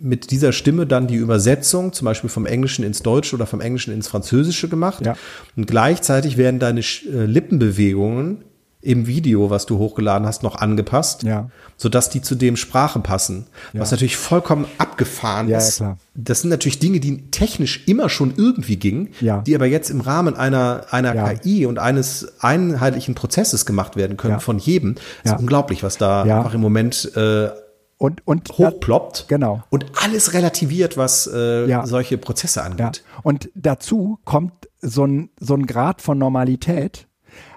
mit 0.00 0.30
dieser 0.30 0.52
Stimme 0.52 0.86
dann 0.86 1.06
die 1.06 1.14
Übersetzung, 1.14 1.92
zum 1.92 2.06
Beispiel 2.06 2.30
vom 2.30 2.46
Englischen 2.46 2.84
ins 2.84 3.02
Deutsche 3.02 3.36
oder 3.36 3.46
vom 3.46 3.60
Englischen 3.60 3.94
ins 3.94 4.08
Französische 4.08 4.68
gemacht. 4.68 5.06
Ja. 5.06 5.16
Und 5.56 5.66
gleichzeitig 5.66 6.36
werden 6.36 6.58
deine 6.58 6.80
äh, 6.80 7.24
Lippenbewegungen 7.26 8.44
im 8.82 9.06
Video, 9.06 9.48
was 9.48 9.64
du 9.64 9.78
hochgeladen 9.78 10.26
hast, 10.26 10.42
noch 10.42 10.56
angepasst, 10.56 11.22
Ja. 11.22 11.48
sodass 11.76 12.10
die 12.10 12.20
zu 12.20 12.34
dem 12.34 12.56
Sprache 12.56 12.98
passen. 12.98 13.46
Was 13.72 13.92
natürlich 13.92 14.16
vollkommen 14.16 14.66
abgefahren 14.78 15.46
Ja, 15.48 15.58
ja, 15.58 15.64
ist. 15.64 15.76
klar. 15.76 15.98
Das 16.14 16.40
sind 16.40 16.50
natürlich 16.50 16.80
Dinge, 16.80 16.98
die 17.00 17.30
technisch 17.30 17.84
immer 17.86 18.08
schon 18.08 18.34
irgendwie 18.36 18.76
gingen, 18.76 19.08
Ja. 19.20 19.40
die 19.40 19.54
aber 19.54 19.66
jetzt 19.66 19.88
im 19.90 20.00
Rahmen 20.00 20.34
einer, 20.36 20.86
einer 20.90 21.14
Ja. 21.14 21.32
KI 21.34 21.64
und 21.66 21.78
eines 21.78 22.32
einheitlichen 22.40 23.14
Prozesses 23.14 23.66
gemacht 23.66 23.94
werden 23.96 24.16
können 24.16 24.34
Ja. 24.34 24.38
von 24.40 24.58
jedem. 24.58 24.96
Das 25.22 25.30
Ja. 25.30 25.32
ist 25.36 25.40
unglaublich, 25.40 25.82
was 25.84 25.96
da 25.96 26.24
Ja. 26.26 26.38
einfach 26.38 26.54
im 26.54 26.60
Moment 26.60 27.12
äh, 27.16 27.50
Und, 27.98 28.26
und 28.26 28.48
hochploppt. 28.58 29.26
Genau. 29.28 29.62
Und 29.70 29.86
alles 30.02 30.32
relativiert, 30.32 30.96
was 30.96 31.30
äh, 31.32 31.66
Ja. 31.68 31.86
solche 31.86 32.18
Prozesse 32.18 32.58
Ja. 32.58 32.66
angeht. 32.66 33.04
Und 33.22 33.48
dazu 33.54 34.18
kommt 34.24 34.52
so 34.80 35.04
ein, 35.06 35.30
so 35.38 35.54
ein 35.54 35.66
Grad 35.66 36.02
von 36.02 36.18
Normalität, 36.18 37.06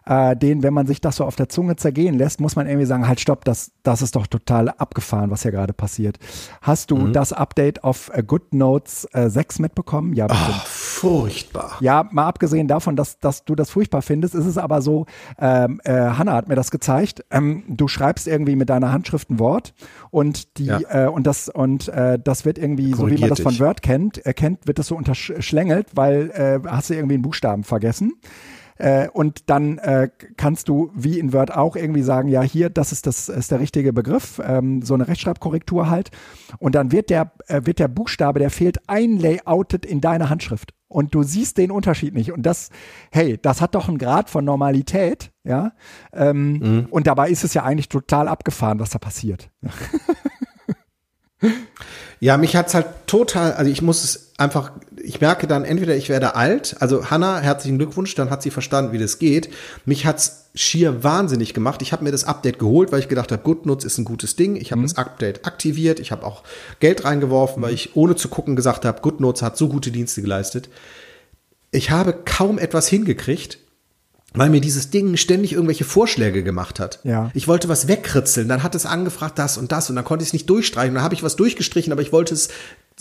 äh, 0.06 0.36
den, 0.36 0.64
wenn 0.64 0.74
man 0.74 0.88
sich 0.88 1.02
das 1.02 1.16
so 1.18 1.26
auf 1.26 1.36
der 1.36 1.50
Zunge 1.50 1.76
zergehen 1.76 2.16
lässt, 2.18 2.40
muss 2.40 2.56
man 2.56 2.68
irgendwie 2.68 2.86
sagen, 2.86 3.08
halt 3.08 3.20
stopp, 3.20 3.44
das, 3.46 3.72
das 3.84 4.02
ist 4.02 4.16
doch 4.16 4.28
total 4.28 4.70
abgefahren, 4.70 5.32
was 5.32 5.42
hier 5.44 5.52
gerade 5.52 5.74
passiert. 5.74 6.18
Hast 6.62 6.92
Mhm. 6.92 6.96
du 6.96 7.08
das 7.10 7.34
Update 7.34 7.84
auf 7.84 8.12
äh, 8.14 8.24
GoodNotes 8.24 9.08
äh, 9.14 9.30
6 9.30 9.60
mitbekommen? 9.60 10.14
Ja, 10.14 10.28
bestimmt. 10.28 10.56
Ah, 10.58 10.64
furchtbar. 10.66 11.72
Ja, 11.80 12.08
mal 12.12 12.26
abgesehen 12.28 12.68
davon, 12.68 12.96
dass, 12.96 13.20
dass 13.20 13.46
du 13.46 13.56
das 13.56 13.70
furchtbar 13.70 14.02
findest, 14.02 14.36
ist 14.36 14.46
es 14.46 14.58
aber 14.58 14.82
so, 14.82 15.06
ähm, 15.40 15.82
äh, 15.84 15.92
Hanna 15.94 16.34
hat 16.34 16.48
mir 16.48 16.56
das 16.56 16.72
gezeigt, 16.72 17.24
ähm, 17.32 17.64
du 17.68 17.88
schreibst 17.88 18.28
irgendwie 18.28 18.56
mit 18.56 18.70
deiner 18.70 18.92
Handschrift 18.92 19.30
ein 19.30 19.40
Wort 19.40 19.74
und 20.12 20.58
die 20.58 20.66
Ja. 20.66 20.80
äh, 21.06 21.08
und 21.08 21.28
das 21.28 21.50
und 21.50 21.88
äh, 21.90 22.20
das 22.24 22.46
wird 22.46 22.58
irgendwie, 22.58 22.92
so 22.94 22.98
wie 22.98 23.02
man 23.02 23.10
Korrigiert 23.10 23.32
das 23.32 23.40
von. 23.42 23.60
Word 23.60 23.82
kennt, 23.82 24.26
äh, 24.26 24.34
kennt, 24.34 24.68
wird 24.68 24.80
das 24.80 24.88
so 24.88 24.96
unterschlängelt, 24.96 25.88
weil 25.96 26.30
äh, 26.32 26.60
hast 26.68 26.90
du 26.90 26.94
irgendwie 26.96 27.16
einen 27.16 27.24
Buchstaben 27.24 27.64
vergessen. 27.64 28.14
Äh, 28.78 29.08
und 29.10 29.50
dann 29.50 29.78
äh, 29.78 30.10
kannst 30.38 30.68
du, 30.68 30.92
wie 30.94 31.20
in 31.20 31.34
Word 31.34 31.54
auch, 31.56 31.76
irgendwie 31.76 32.02
sagen, 32.02 32.28
ja, 32.28 32.42
hier, 32.42 32.70
das 32.70 32.92
ist 32.92 33.08
das 33.08 33.30
ist 33.30 33.52
der 33.52 33.60
richtige 33.60 33.94
Begriff, 33.94 34.42
ähm, 34.44 34.82
so 34.82 34.94
eine 34.94 35.08
Rechtschreibkorrektur 35.08 35.90
halt. 35.90 36.12
Und 36.60 36.76
dann 36.76 36.92
wird 36.92 37.10
der, 37.10 37.32
äh, 37.48 37.62
wird 37.64 37.80
der 37.80 37.88
Buchstabe, 37.88 38.40
der 38.40 38.50
fehlt, 38.50 38.78
einlayoutet 38.88 39.86
in 39.86 40.02
deine 40.02 40.30
Handschrift. 40.30 40.74
Und 40.88 41.16
du 41.16 41.24
siehst 41.24 41.58
den 41.58 41.72
Unterschied 41.72 42.14
nicht. 42.14 42.32
Und 42.32 42.44
das, 42.44 42.70
hey, 43.12 43.38
das 43.42 43.62
hat 43.62 43.76
doch 43.76 43.88
einen 43.88 43.98
Grad 43.98 44.30
von 44.30 44.46
Normalität, 44.46 45.32
ja. 45.44 45.72
Ähm, 46.14 46.88
Und 46.90 47.08
dabei 47.08 47.30
ist 47.30 47.44
es 47.44 47.54
ja 47.54 47.64
eigentlich 47.64 47.90
total 47.90 48.28
abgefahren, 48.28 48.80
was 48.80 48.92
da 48.92 49.00
passiert. 49.00 49.50
Ja, 52.20 52.38
mich 52.38 52.56
hat's 52.56 52.74
halt 52.74 52.88
total, 53.08 53.54
also 53.54 53.70
ich 53.70 53.82
muss 53.82 54.04
es 54.04 54.34
einfach, 54.38 54.72
ich 55.06 55.22
merke 55.22 55.48
dann 55.48 55.64
entweder 55.64 55.96
ich 55.96 56.10
werde 56.10 56.36
alt, 56.36 56.76
also 56.80 57.10
Hanna, 57.10 57.40
herzlichen 57.40 57.78
Glückwunsch, 57.78 58.16
dann 58.16 58.30
hat 58.30 58.42
sie 58.42 58.50
verstanden, 58.50 58.92
wie 58.92 58.98
das 58.98 59.20
geht. 59.20 59.50
Mich 59.86 60.06
hat's 60.06 60.46
schier 60.56 61.04
wahnsinnig 61.04 61.54
gemacht. 61.54 61.82
Ich 61.82 61.92
habe 61.92 62.04
mir 62.04 62.12
das 62.12 62.24
Update 62.24 62.60
geholt, 62.60 62.92
weil 62.92 63.00
ich 63.00 63.08
gedacht 63.08 63.32
habe, 63.32 63.44
GoodNotes 63.44 63.86
ist 63.86 63.98
ein 63.98 64.06
gutes 64.06 64.36
Ding. 64.36 64.56
Ich 64.56 64.72
habe 64.72 64.82
das 64.82 64.98
Update 64.98 65.46
aktiviert, 65.46 66.00
ich 66.00 66.12
habe 66.12 66.26
auch 66.26 66.44
Geld 66.80 67.06
reingeworfen, 67.06 67.62
weil 67.62 67.74
ich 67.74 67.96
ohne 67.96 68.16
zu 68.16 68.30
gucken 68.30 68.56
gesagt 68.56 68.86
habe, 68.86 69.02
GoodNotes 69.02 69.42
hat 69.42 69.58
so 69.58 69.70
gute 69.70 69.92
Dienste 69.92 70.22
geleistet. 70.22 70.70
Ich 71.72 71.92
habe 71.92 72.14
kaum 72.26 72.58
etwas 72.58 72.88
hingekriegt, 72.88 73.60
weil 74.34 74.50
mir 74.50 74.62
dieses 74.62 74.90
Ding 74.90 75.18
ständig 75.18 75.54
irgendwelche 75.54 75.86
Vorschläge 75.86 76.44
gemacht 76.44 76.80
hat. 76.80 77.00
Ja. 77.04 77.32
Ich 77.34 77.48
wollte 77.48 77.70
was 77.70 77.88
wegkritzeln, 77.88 78.48
dann 78.48 78.64
hat 78.64 78.76
es 78.76 78.86
angefragt 78.86 79.38
das 79.38 79.58
und 79.58 79.72
das 79.72 79.90
und 79.90 79.96
dann 79.96 80.06
konnte 80.06 80.24
ich 80.24 80.30
es 80.30 80.34
nicht 80.34 80.50
durchstreichen. 80.50 80.96
Dann 80.96 81.04
habe 81.04 81.16
ich 81.16 81.24
was 81.24 81.36
durchgestrichen, 81.36 81.94
aber 81.94 82.02
ich 82.02 82.12
wollte 82.12 82.34
es 82.34 82.50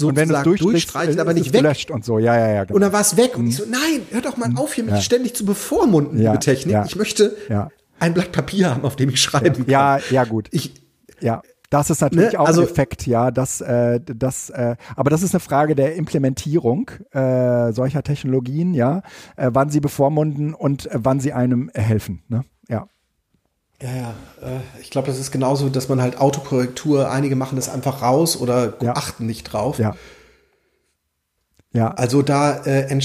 Und 0.03 0.16
wenn 0.16 0.29
du 0.29 0.35
durchstreichen, 0.43 0.71
durchstreichen, 0.73 1.21
aber 1.21 1.35
nicht 1.35 1.53
weg. 1.53 1.91
und 1.91 2.05
so. 2.05 2.19
Ja, 2.19 2.37
ja, 2.37 2.49
ja. 2.53 2.65
Genau. 2.65 2.75
Und 2.77 2.81
dann 2.81 2.93
war 2.93 3.01
es 3.03 3.16
weg. 3.16 3.37
Und 3.39 3.47
ich 3.47 3.57
so, 3.57 3.65
nein, 3.71 4.03
hör 4.11 4.21
doch 4.23 4.37
mal 4.37 4.51
auf, 4.57 4.75
hier 4.75 4.85
mich 4.85 4.95
Ja. 4.95 5.01
ständig 5.01 5.35
zu 5.37 5.45
bevormunden, 5.45 6.21
Ja, 6.21 6.33
liebe 6.33 6.43
Technik. 6.45 6.73
ja. 6.73 6.85
Ich 6.85 6.97
möchte 6.97 7.37
ein 8.01 8.12
Blatt 8.15 8.33
Papier 8.33 8.71
haben, 8.71 8.85
auf 8.85 8.97
dem 8.97 9.11
ich 9.11 9.21
schreiben 9.23 9.55
kann. 9.55 9.65
ja, 9.69 9.99
ja, 10.11 10.25
gut. 10.25 10.49
Ich, 10.51 10.75
Ja, 11.21 11.43
das 11.71 11.91
ist 11.91 12.01
natürlich 12.03 12.33
Ne, 12.33 12.41
auch 12.41 12.47
also- 12.47 12.62
ein 12.62 12.69
Effekt, 12.69 13.07
ja. 13.07 13.31
Das, 13.31 13.61
äh, 13.61 14.01
das, 14.05 14.51
äh, 14.51 14.75
aber 14.97 15.11
das 15.11 15.23
ist 15.23 15.33
eine 15.35 15.41
Frage 15.41 15.75
der 15.77 15.95
Implementierung 15.95 16.91
äh, 17.12 17.73
solcher 17.73 18.03
Technologien, 18.03 18.75
ja, 18.75 19.03
äh, 19.37 19.51
wann 19.53 19.71
sie 19.71 19.81
bevormunden 19.81 20.55
und 20.55 20.87
äh, 20.87 20.99
wann 21.03 21.21
sie 21.21 21.33
einem 21.33 21.71
äh, 21.73 21.81
helfen. 21.81 22.23
Ne? 22.29 22.45
Ja. 23.85 23.94
ja, 23.94 24.15
äh, 24.43 24.61
ich 24.81 24.90
glaube, 24.90 25.09
das 25.09 25.19
ist 25.19 25.31
genauso, 25.31 25.69
dass 25.69 25.89
man 25.89 26.01
halt 26.01 26.19
Autokorrektur, 26.19 27.11
einige 27.11 27.36
machen 27.36 27.56
das 27.56 27.69
einfach 27.69 28.02
raus 28.02 28.36
oder 28.36 28.74
Ja. 28.81 28.94
achten 28.94 29.27
nicht 29.27 29.44
drauf. 29.44 29.78
Ja. 29.78 29.94
Ja, 31.73 31.90
Also 31.90 32.23
da 32.23 32.65
äh, 32.65 32.98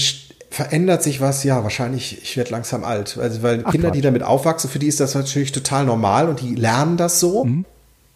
verändert 0.50 1.02
sich 1.02 1.20
was, 1.20 1.42
ja, 1.44 1.62
wahrscheinlich, 1.64 2.22
ich 2.22 2.36
werde 2.36 2.50
langsam 2.50 2.84
alt. 2.84 3.18
Also, 3.20 3.42
weil 3.42 3.62
Ach, 3.64 3.72
Kinder, 3.72 3.90
die 3.90 3.98
Quatsch. 4.00 4.04
damit 4.06 4.22
aufwachsen, 4.22 4.70
für 4.70 4.78
die 4.78 4.86
ist 4.86 5.00
das 5.00 5.14
natürlich 5.14 5.52
total 5.52 5.84
normal 5.84 6.28
und 6.28 6.40
die 6.40 6.54
lernen 6.54 6.96
das 6.96 7.20
so. 7.20 7.44
Mhm. 7.44 7.64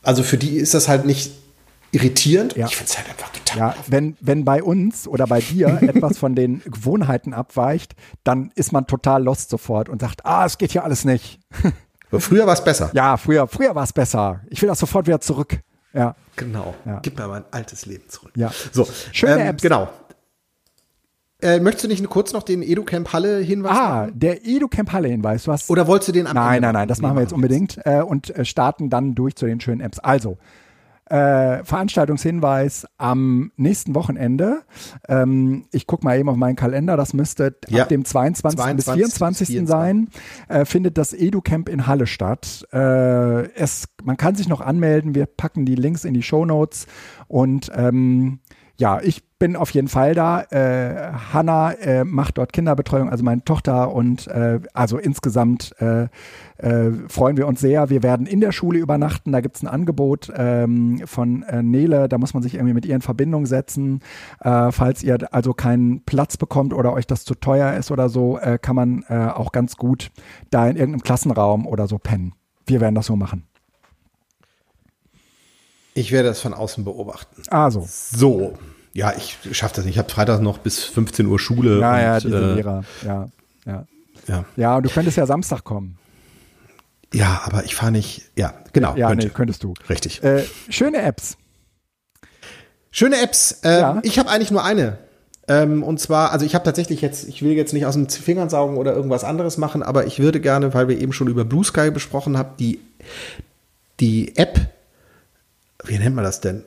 Also 0.03 0.23
für 0.23 0.39
die 0.39 0.57
ist 0.57 0.75
das 0.75 0.89
halt 0.89 1.07
nicht 1.07 1.33
irritierend. 1.93 2.57
Ja. 2.57 2.67
Ich 2.67 2.77
finde 2.77 2.91
es 2.91 2.99
halt 2.99 3.09
einfach 3.09 3.31
total. 3.31 3.59
ja, 3.59 3.75
wenn, 3.87 4.17
wenn 4.21 4.45
bei 4.45 4.63
uns 4.63 5.07
oder 5.09 5.27
bei 5.27 5.41
dir 5.41 5.69
etwas 5.83 6.19
von 6.19 6.35
den 6.35 6.61
Gewohnheiten 6.65 7.35
abweicht, 7.35 7.95
dann 8.25 8.51
ist 8.55 8.73
man 8.73 8.87
total 8.87 9.23
lost 9.25 9.51
sofort 9.51 9.89
und 9.89 10.01
sagt, 10.01 10.25
ah, 10.27 10.45
es 10.45 10.59
geht 10.59 10.73
hier 10.73 10.85
alles 10.85 11.05
nicht. 11.05 11.41
Aber 12.15 12.21
früher 12.21 12.47
war 12.47 12.55
es 12.55 12.63
besser. 12.65 12.91
Ja, 12.93 13.17
früher, 13.17 13.47
früher 13.49 13.75
war 13.75 13.85
es 13.85 13.93
besser. 13.93 14.41
Ich 14.49 14.63
will 14.63 14.69
das 14.69 14.79
sofort 14.79 15.07
wieder 15.07 15.21
zurück. 15.21 15.61
Ja. 15.93 16.15
Genau. 16.37 16.75
Ja. 16.85 17.01
Gib 17.03 17.19
mir 17.19 17.29
mein 17.29 17.45
altes 17.51 17.87
Leben 17.87 18.09
zurück. 18.09 18.33
Ja. 18.37 18.51
So, 18.73 18.87
Schöne 19.13 19.41
ähm, 19.41 19.47
Apps. 19.49 19.63
Genau. 19.63 19.89
Äh, 21.43 21.61
möchtest 21.61 21.85
du 21.85 21.89
nicht 21.89 22.09
kurz 22.09 22.33
noch 22.33 22.43
den 22.43 22.63
EduCamp 22.63 23.13
Halle 23.13 23.39
Hinweis 23.39 23.73
Ah, 23.77 23.89
machen? 24.07 24.19
der 24.19 24.47
EduCamp 24.47 24.93
Halle 24.93 25.09
Hinweis. 25.09 25.45
Du 25.45 25.53
hast 25.53 25.69
Oder 25.71 25.87
wolltest 25.87 26.09
du 26.09 26.13
den 26.13 26.27
am 26.27 26.35
Nein, 26.35 26.57
Ende 26.57 26.69
nein, 26.69 26.75
nein, 26.75 26.89
das 26.89 27.01
machen 27.01 27.17
wir 27.17 27.23
jetzt 27.23 27.33
unbedingt 27.33 27.79
äh, 27.85 28.01
und 28.01 28.31
äh, 28.31 28.45
starten 28.45 28.89
dann 28.91 29.15
durch 29.15 29.37
zu 29.37 29.47
den 29.47 29.61
schönen 29.61 29.81
Apps. 29.81 29.99
Also, 29.99 30.39
äh, 31.07 31.63
Veranstaltungshinweis 31.65 32.87
am 32.99 33.53
nächsten 33.57 33.95
Wochenende. 33.95 34.63
Ähm, 35.09 35.67
ich 35.73 35.87
gucke 35.87 36.05
mal 36.05 36.19
eben 36.19 36.29
auf 36.29 36.37
meinen 36.37 36.57
Kalender, 36.57 36.97
das 36.97 37.13
müsste 37.15 37.57
Ja. 37.69 37.83
ab 37.83 37.89
dem 37.89 38.05
22. 38.05 38.59
22. 38.59 38.77
bis 38.77 38.95
24. 38.95 39.67
sein, 39.69 40.09
äh, 40.49 40.65
findet 40.65 40.97
das 40.99 41.13
EduCamp 41.13 41.69
in 41.69 41.87
Halle 41.87 42.07
statt. 42.07 42.67
Äh, 42.73 43.49
es, 43.55 43.85
man 44.03 44.17
kann 44.17 44.35
sich 44.35 44.49
noch 44.49 44.61
anmelden, 44.61 45.15
wir 45.15 45.27
packen 45.27 45.67
die 45.67 45.75
Links 45.75 46.05
in 46.05 46.15
die 46.15 46.23
Show 46.23 46.45
Notes 46.45 46.87
und 47.29 47.71
ähm, 47.75 48.41
ja, 48.77 49.01
ich 49.01 49.23
bin 49.39 49.55
auf 49.55 49.71
jeden 49.71 49.87
Fall 49.89 50.15
da. 50.15 50.43
Äh, 50.51 51.13
Hanna 51.33 51.73
äh, 51.73 52.03
macht 52.03 52.39
dort 52.39 52.53
Kinderbetreuung, 52.53 53.09
also 53.09 53.23
meine 53.23 53.45
Tochter 53.45 53.93
und 53.93 54.27
äh, 54.27 54.59
also 54.73 54.99
insgesamt 54.99 55.75
äh, 55.81 56.09
äh, 56.59 56.91
freuen 57.09 57.37
wir 57.37 57.47
uns 57.47 57.61
sehr. 57.61 57.91
Wir 57.91 58.03
werden 58.03 58.27
in 58.27 58.41
der 58.41 58.53
Schule 58.53 58.79
übernachten. 58.79 59.33
Da 59.33 59.41
gibt 59.41 59.57
es 59.57 59.63
ein 59.63 59.69
Angebot 59.69 60.33
ähm, 60.37 61.03
von 61.07 61.43
äh, 61.45 61.63
Nele. 61.63 62.09
Da 62.09 62.19
muss 62.19 62.35
man 62.35 62.43
sich 62.43 62.55
irgendwie 62.55 62.75
mit 62.75 62.87
ihr 62.87 62.95
in 62.95 63.01
Verbindung 63.01 63.47
setzen. 63.47 64.01
Äh, 64.41 64.71
falls 64.71 65.03
ihr 65.03 65.19
also 65.33 65.53
keinen 65.53 66.05
Platz 66.05 66.37
bekommt 66.37 66.73
oder 66.73 66.93
euch 66.93 67.07
das 67.07 67.25
zu 67.25 67.35
teuer 67.35 67.75
ist 67.75 67.91
oder 67.91 68.09
so, 68.09 68.39
äh, 68.39 68.59
kann 68.61 68.77
man 68.77 69.05
äh, 69.09 69.29
auch 69.29 69.53
ganz 69.53 69.77
gut 69.77 70.11
da 70.51 70.69
in 70.69 70.77
irgendeinem 70.77 71.03
Klassenraum 71.03 71.67
oder 71.67 71.89
so 71.89 71.99
pennen. 71.99 72.35
Wir 72.67 72.81
werden 72.81 72.95
das 72.95 73.07
so 73.07 73.17
machen. 73.17 73.47
Ich 75.95 76.11
werde 76.11 76.29
das 76.29 76.41
von 76.41 76.55
außen 76.55 76.85
beobachten. 76.85 77.43
Also. 77.51 77.85
So. 77.89 78.55
Ja, 78.93 79.13
ich 79.17 79.39
schaffe 79.51 79.77
das 79.77 79.85
nicht. 79.85 79.95
Ich 79.95 79.99
habe 79.99 80.09
Freitag 80.09 80.41
noch 80.41 80.59
bis 80.59 80.85
15 80.85 81.27
Uhr 81.27 81.39
Schule. 81.39 81.81
Ja, 81.81 81.95
und, 81.95 82.01
ja, 82.01 82.21
diese 82.21 82.37
äh, 82.37 82.55
Lehrer. 82.55 82.85
Ja, 83.05 83.29
ja. 83.67 83.87
Ja. 84.27 84.45
Ja, 84.57 84.77
und 84.77 84.87
du 84.87 84.91
könntest 84.91 85.17
ja 85.17 85.27
Samstag 85.27 85.65
kommen. 85.65 85.99
Ja, 87.15 87.43
aber 87.45 87.65
ich 87.65 87.75
fahre 87.75 87.93
nicht. 87.93 88.31
Ja, 88.37 88.55
genau. 88.73 88.97
Ja, 88.97 89.09
könnte. 89.09 89.27
nee, 89.27 89.33
könntest 89.33 89.63
du. 89.63 89.75
Richtig. 89.89 90.23
Äh, 90.23 90.45
schöne 90.69 91.01
Apps. 91.03 91.37
Schöne 92.91 93.21
Apps. 93.23 93.61
Ähm, 93.63 93.81
Ja. 93.81 94.01
Ich 94.03 94.19
habe 94.19 94.29
eigentlich 94.31 94.51
nur 94.51 94.65
eine. 94.65 94.99
Ähm, 95.47 95.83
und 95.83 96.01
zwar, 96.01 96.33
also 96.33 96.47
ich 96.47 96.55
habe 96.55 96.65
tatsächlich 96.65 97.01
jetzt, 97.03 97.29
ich 97.29 97.43
will 97.43 97.53
jetzt 97.53 97.73
nicht 97.75 97.87
aus 97.87 97.95
den 97.95 98.09
Fingern 98.09 98.49
saugen 98.49 98.77
oder 98.77 98.95
irgendwas 98.95 99.25
anderes 99.25 99.59
machen, 99.59 99.83
aber 99.83 100.07
ich 100.07 100.19
würde 100.19 100.41
gerne, 100.41 100.73
weil 100.75 100.89
wir 100.89 100.99
eben 101.01 101.13
schon 101.13 101.29
über 101.29 101.45
Blue 101.45 101.65
Sky 101.65 101.91
besprochen 101.91 102.39
haben, 102.39 102.57
die, 102.59 102.81
die 104.01 104.37
App, 104.37 104.59
wie 105.85 105.99
nennt 105.99 106.17
man 106.17 106.25
das 106.25 106.41
denn? 106.41 106.65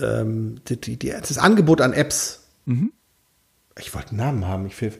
Ähm, 0.00 0.60
die, 0.68 0.80
die, 0.80 0.96
die, 0.96 1.10
das 1.10 1.38
Angebot 1.38 1.80
an 1.80 1.92
Apps. 1.92 2.40
Ich 3.78 3.94
wollte 3.94 4.10
einen 4.10 4.18
Namen 4.18 4.48
haben. 4.48 4.70
Will, 4.80 4.92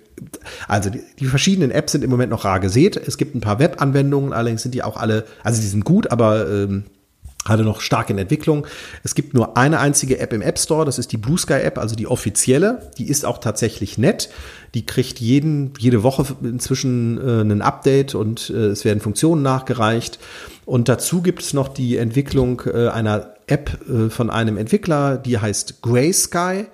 also 0.69 0.91
die, 0.91 1.03
die 1.19 1.27
verschiedenen 1.27 1.71
Apps 1.71 1.93
sind 1.93 2.05
im 2.05 2.11
Moment 2.11 2.31
noch 2.31 2.45
rar 2.45 2.61
gesät. 2.61 2.97
Es 2.97 3.19
gibt 3.19 3.35
ein 3.35 3.41
paar 3.41 3.59
Webanwendungen, 3.59 4.33
allerdings 4.33 4.63
sind 4.63 4.75
die 4.75 4.83
auch 4.83 4.97
alle, 4.97 5.27
also 5.43 5.61
die 5.61 5.67
sind 5.67 5.85
gut, 5.85 6.11
aber 6.11 6.49
ähm, 6.49 6.85
alle 7.45 7.65
noch 7.65 7.81
stark 7.81 8.11
in 8.11 8.19
Entwicklung. 8.19 8.67
Es 9.03 9.15
gibt 9.15 9.35
nur 9.35 9.57
eine 9.57 9.81
einzige 9.81 10.19
App 10.19 10.33
im 10.33 10.43
App 10.43 10.59
Store, 10.59 10.85
das 10.85 10.99
ist 10.99 11.11
die 11.13 11.17
Blue 11.17 11.39
Sky 11.39 11.55
App, 11.55 11.79
also 11.79 11.97
die 11.97 12.07
offizielle. 12.07 12.91
Die 12.99 13.09
ist 13.09 13.25
auch 13.25 13.39
tatsächlich 13.39 13.97
nett. 13.99 14.29
Die 14.75 14.85
kriegt 14.85 15.21
jeden, 15.21 15.73
jede 15.79 16.03
Woche 16.03 16.27
inzwischen 16.43 17.19
äh, 17.19 17.41
ein 17.41 17.63
Update 17.63 18.15
und 18.15 18.51
äh, 18.51 18.69
es 18.69 18.85
werden 18.85 19.01
Funktionen 19.01 19.43
nachgereicht. 19.43 20.19
Und 20.67 20.89
dazu 20.89 21.23
gibt 21.23 21.43
es 21.43 21.55
noch 21.55 21.69
die 21.69 21.97
Entwicklung 21.97 22.63
äh, 22.67 22.89
einer 22.89 23.35
App 23.47 23.79
äh, 23.89 24.11
von 24.11 24.31
einem 24.31 24.59
Entwickler, 24.59 25.17
die 25.17 25.39
heißt 25.39 25.83
Grey 25.83 26.13
Sky 26.13 26.67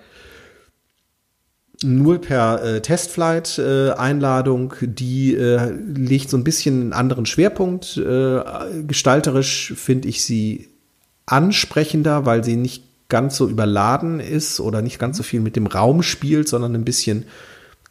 nur 1.82 2.20
per 2.20 2.62
äh, 2.62 2.80
Testflight-Einladung. 2.80 4.74
die 4.80 5.34
äh, 5.34 5.70
legt 5.70 6.30
so 6.30 6.36
ein 6.36 6.44
bisschen 6.44 6.80
einen 6.80 6.92
anderen 6.92 7.26
Schwerpunkt. 7.26 7.96
Äh, 7.96 8.40
gestalterisch 8.86 9.74
finde 9.76 10.08
ich 10.08 10.24
sie 10.24 10.68
ansprechender, 11.26 12.24
weil 12.24 12.44
sie 12.44 12.56
nicht 12.56 12.84
ganz 13.08 13.36
so 13.36 13.48
überladen 13.48 14.20
ist 14.20 14.60
oder 14.60 14.82
nicht 14.82 14.98
ganz 14.98 15.16
so 15.16 15.22
viel 15.22 15.40
mit 15.40 15.56
dem 15.56 15.66
Raum 15.66 16.02
spielt, 16.02 16.48
sondern 16.48 16.74
ein 16.74 16.84
bisschen 16.84 17.24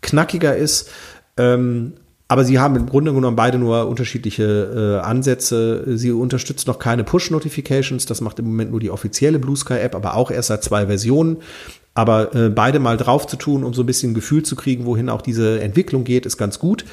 knackiger 0.02 0.56
ist. 0.56 0.90
Ähm, 1.38 1.94
aber 2.28 2.44
sie 2.44 2.58
haben 2.60 2.76
im 2.76 2.88
Grunde 2.88 3.14
genommen 3.14 3.36
beide 3.36 3.60
nur 3.60 3.88
unterschiedliche 3.88 5.00
äh, 5.02 5.06
Ansätze. 5.06 5.98
Sie 5.98 6.12
unterstützt 6.12 6.66
noch 6.66 6.80
keine 6.80 7.04
Push-Notifications. 7.04 8.08
Das 8.08 8.20
macht 8.20 8.40
im 8.40 8.46
Moment 8.46 8.72
nur 8.72 8.80
die 8.80 8.90
offizielle 8.90 9.38
Blue 9.38 9.56
Sky 9.56 9.76
App, 9.76 9.94
aber 9.94 10.16
auch 10.16 10.32
erst 10.32 10.48
seit 10.48 10.64
zwei 10.64 10.88
Versionen. 10.88 11.38
Aber 11.96 12.36
äh, 12.36 12.50
beide 12.50 12.80
mal 12.80 12.98
drauf 12.98 13.26
zu 13.26 13.38
tun, 13.38 13.64
um 13.64 13.74
so 13.74 13.82
ein 13.82 13.86
bisschen 13.86 14.14
Gefühl 14.14 14.44
zu 14.44 14.56
kriegen, 14.56 14.86
wohin 14.86 15.10
auch 15.10 15.22
diese 15.22 15.62
Entwicklung 15.62 16.04
geht, 16.04 16.26
ist 16.26 16.38
ganz 16.38 16.60
gut. 16.60 16.86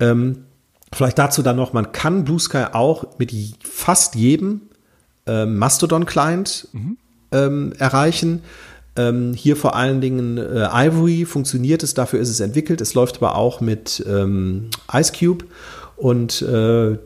Ähm, 0.00 0.46
vielleicht 0.92 1.18
dazu 1.18 1.42
dann 1.42 1.56
noch, 1.56 1.72
man 1.72 1.92
kann 1.92 2.24
Blue 2.24 2.40
Sky 2.40 2.64
auch 2.72 3.18
mit 3.18 3.32
fast 3.62 4.14
jedem 4.14 4.62
ähm, 5.26 5.58
Mastodon-Client 5.58 6.68
ähm, 7.32 7.72
erreichen. 7.78 8.42
Ähm, 8.96 9.34
hier 9.34 9.56
vor 9.56 9.76
allen 9.76 10.00
Dingen 10.00 10.38
äh, 10.38 10.68
Ivory 10.72 11.26
funktioniert 11.26 11.82
es, 11.82 11.92
dafür 11.92 12.18
ist 12.18 12.30
es 12.30 12.40
entwickelt. 12.40 12.80
Es 12.80 12.94
läuft 12.94 13.18
aber 13.18 13.36
auch 13.36 13.60
mit 13.60 14.04
ähm, 14.08 14.70
IceCube 14.90 15.44
und 15.96 16.40
äh, 16.42 16.96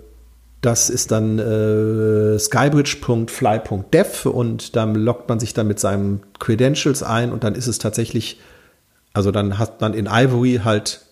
das 0.60 0.90
ist 0.90 1.10
dann 1.10 1.38
äh, 1.38 2.38
skybridge.fly.dev 2.38 4.26
und 4.26 4.76
dann 4.76 4.94
loggt 4.94 5.28
man 5.28 5.40
sich 5.40 5.54
dann 5.54 5.66
mit 5.66 5.80
seinen 5.80 6.20
Credentials 6.38 7.02
ein 7.02 7.32
und 7.32 7.44
dann 7.44 7.54
ist 7.54 7.66
es 7.66 7.78
tatsächlich, 7.78 8.40
also 9.12 9.30
dann 9.30 9.58
hat 9.58 9.80
man 9.80 9.94
in 9.94 10.06
Ivory 10.06 10.60
halt 10.64 11.06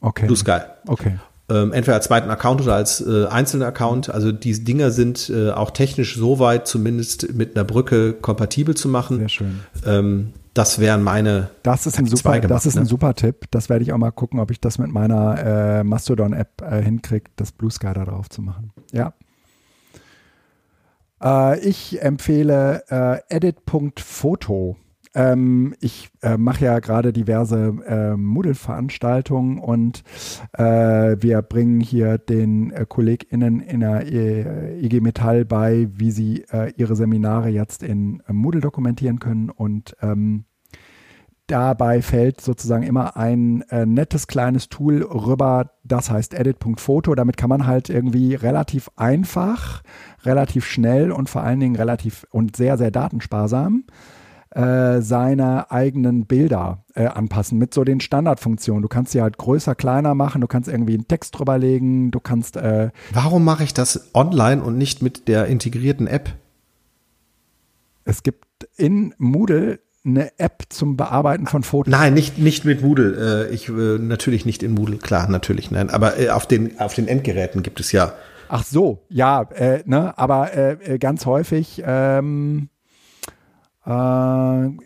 Okay. 0.00 0.26
Blue 0.26 0.36
Sky. 0.36 0.60
Okay. 0.86 1.18
Ähm, 1.48 1.72
entweder 1.72 1.96
als 1.96 2.06
zweiten 2.06 2.30
Account 2.30 2.60
oder 2.62 2.74
als 2.74 3.00
äh, 3.00 3.26
einzelnen 3.26 3.64
Account. 3.64 4.08
Also 4.08 4.32
die 4.32 4.64
Dinger 4.64 4.90
sind 4.90 5.30
äh, 5.30 5.50
auch 5.50 5.70
technisch 5.70 6.16
so 6.16 6.38
weit, 6.38 6.66
zumindest 6.66 7.34
mit 7.34 7.56
einer 7.56 7.64
Brücke 7.64 8.12
kompatibel 8.12 8.76
zu 8.76 8.88
machen. 8.88 9.18
Sehr 9.18 9.28
schön. 9.28 9.60
Ähm, 9.84 10.32
das 10.54 10.78
wären 10.78 11.02
meine. 11.02 11.50
Das 11.62 11.86
ist 11.86 11.98
ein 11.98 12.06
super, 12.06 12.40
gemacht, 12.40 12.50
das 12.50 12.66
ist 12.66 12.76
ein 12.76 12.82
ne? 12.82 12.88
super 12.88 13.14
Tipp. 13.14 13.46
Das 13.50 13.68
werde 13.68 13.84
ich 13.84 13.92
auch 13.92 13.98
mal 13.98 14.10
gucken, 14.10 14.40
ob 14.40 14.50
ich 14.50 14.60
das 14.60 14.78
mit 14.78 14.90
meiner 14.90 15.80
äh, 15.80 15.84
Mastodon-App 15.84 16.62
äh, 16.62 16.82
hinkriege, 16.82 17.30
das 17.36 17.52
Blue 17.52 17.70
Sky 17.70 17.92
da 17.94 18.04
drauf 18.04 18.28
zu 18.28 18.42
machen. 18.42 18.72
Ja. 18.92 19.14
Äh, 21.22 21.60
ich 21.60 22.02
empfehle 22.02 22.84
äh, 22.88 23.34
edit.photo. 23.34 24.76
Ähm, 25.12 25.74
ich 25.80 26.10
äh, 26.22 26.36
mache 26.36 26.64
ja 26.64 26.78
gerade 26.78 27.12
diverse 27.12 27.74
äh, 27.84 28.16
Moodle-Veranstaltungen 28.16 29.58
und 29.58 30.04
äh, 30.52 31.16
wir 31.18 31.42
bringen 31.42 31.80
hier 31.80 32.18
den 32.18 32.70
äh, 32.70 32.86
KollegInnen 32.88 33.60
in 33.60 33.80
der 33.80 34.06
äh, 34.06 34.78
IG 34.78 35.00
Metall 35.00 35.44
bei, 35.44 35.88
wie 35.92 36.12
sie 36.12 36.44
äh, 36.52 36.72
ihre 36.76 36.94
Seminare 36.94 37.48
jetzt 37.48 37.82
in 37.82 38.22
Moodle 38.28 38.60
dokumentieren 38.60 39.18
können 39.18 39.50
und 39.50 39.96
ähm, 40.00 40.44
dabei 41.48 42.02
fällt 42.02 42.40
sozusagen 42.40 42.84
immer 42.84 43.16
ein 43.16 43.62
äh, 43.70 43.84
nettes 43.84 44.28
kleines 44.28 44.68
Tool 44.68 45.02
rüber, 45.02 45.72
das 45.82 46.08
heißt 46.08 46.34
edit.photo. 46.34 47.16
Damit 47.16 47.36
kann 47.36 47.48
man 47.48 47.66
halt 47.66 47.90
irgendwie 47.90 48.36
relativ 48.36 48.88
einfach, 48.94 49.82
relativ 50.22 50.64
schnell 50.66 51.10
und 51.10 51.28
vor 51.28 51.42
allen 51.42 51.58
Dingen 51.58 51.74
relativ 51.74 52.24
und 52.30 52.54
sehr, 52.54 52.78
sehr 52.78 52.92
datensparsam 52.92 53.84
äh, 54.50 55.00
seine 55.00 55.70
eigenen 55.70 56.26
Bilder 56.26 56.84
äh, 56.94 57.06
anpassen 57.06 57.58
mit 57.58 57.72
so 57.72 57.84
den 57.84 58.00
Standardfunktionen. 58.00 58.82
Du 58.82 58.88
kannst 58.88 59.12
sie 59.12 59.22
halt 59.22 59.38
größer, 59.38 59.74
kleiner 59.74 60.14
machen, 60.14 60.40
du 60.40 60.46
kannst 60.46 60.68
irgendwie 60.68 60.94
einen 60.94 61.08
Text 61.08 61.38
drüberlegen, 61.38 62.10
du 62.10 62.20
kannst 62.20 62.56
äh, 62.56 62.90
Warum 63.12 63.44
mache 63.44 63.64
ich 63.64 63.74
das 63.74 64.10
online 64.14 64.62
und 64.62 64.76
nicht 64.76 65.02
mit 65.02 65.28
der 65.28 65.46
integrierten 65.46 66.06
App? 66.06 66.34
es 68.04 68.22
gibt 68.22 68.44
in 68.76 69.14
Moodle 69.18 69.80
eine 70.04 70.38
App 70.38 70.64
zum 70.70 70.96
Bearbeiten 70.96 71.46
von 71.46 71.62
Fotos. 71.62 71.90
Nein, 71.90 72.14
nicht, 72.14 72.38
nicht 72.38 72.64
mit 72.64 72.82
Moodle. 72.82 73.48
Äh, 73.48 73.54
ich 73.54 73.68
äh, 73.68 73.98
natürlich 73.98 74.46
nicht 74.46 74.62
in 74.62 74.72
Moodle, 74.72 74.96
klar, 74.96 75.28
natürlich, 75.28 75.70
nein. 75.70 75.90
Aber 75.90 76.14
auf 76.32 76.46
den, 76.46 76.80
auf 76.80 76.94
den 76.94 77.06
Endgeräten 77.06 77.62
gibt 77.62 77.80
es 77.80 77.92
ja. 77.92 78.14
Ach 78.48 78.64
so, 78.64 79.04
ja, 79.08 79.42
äh, 79.42 79.82
ne, 79.84 80.16
aber 80.18 80.56
äh, 80.56 80.98
ganz 80.98 81.26
häufig, 81.26 81.82
ähm, 81.86 82.68
äh, 83.90 84.76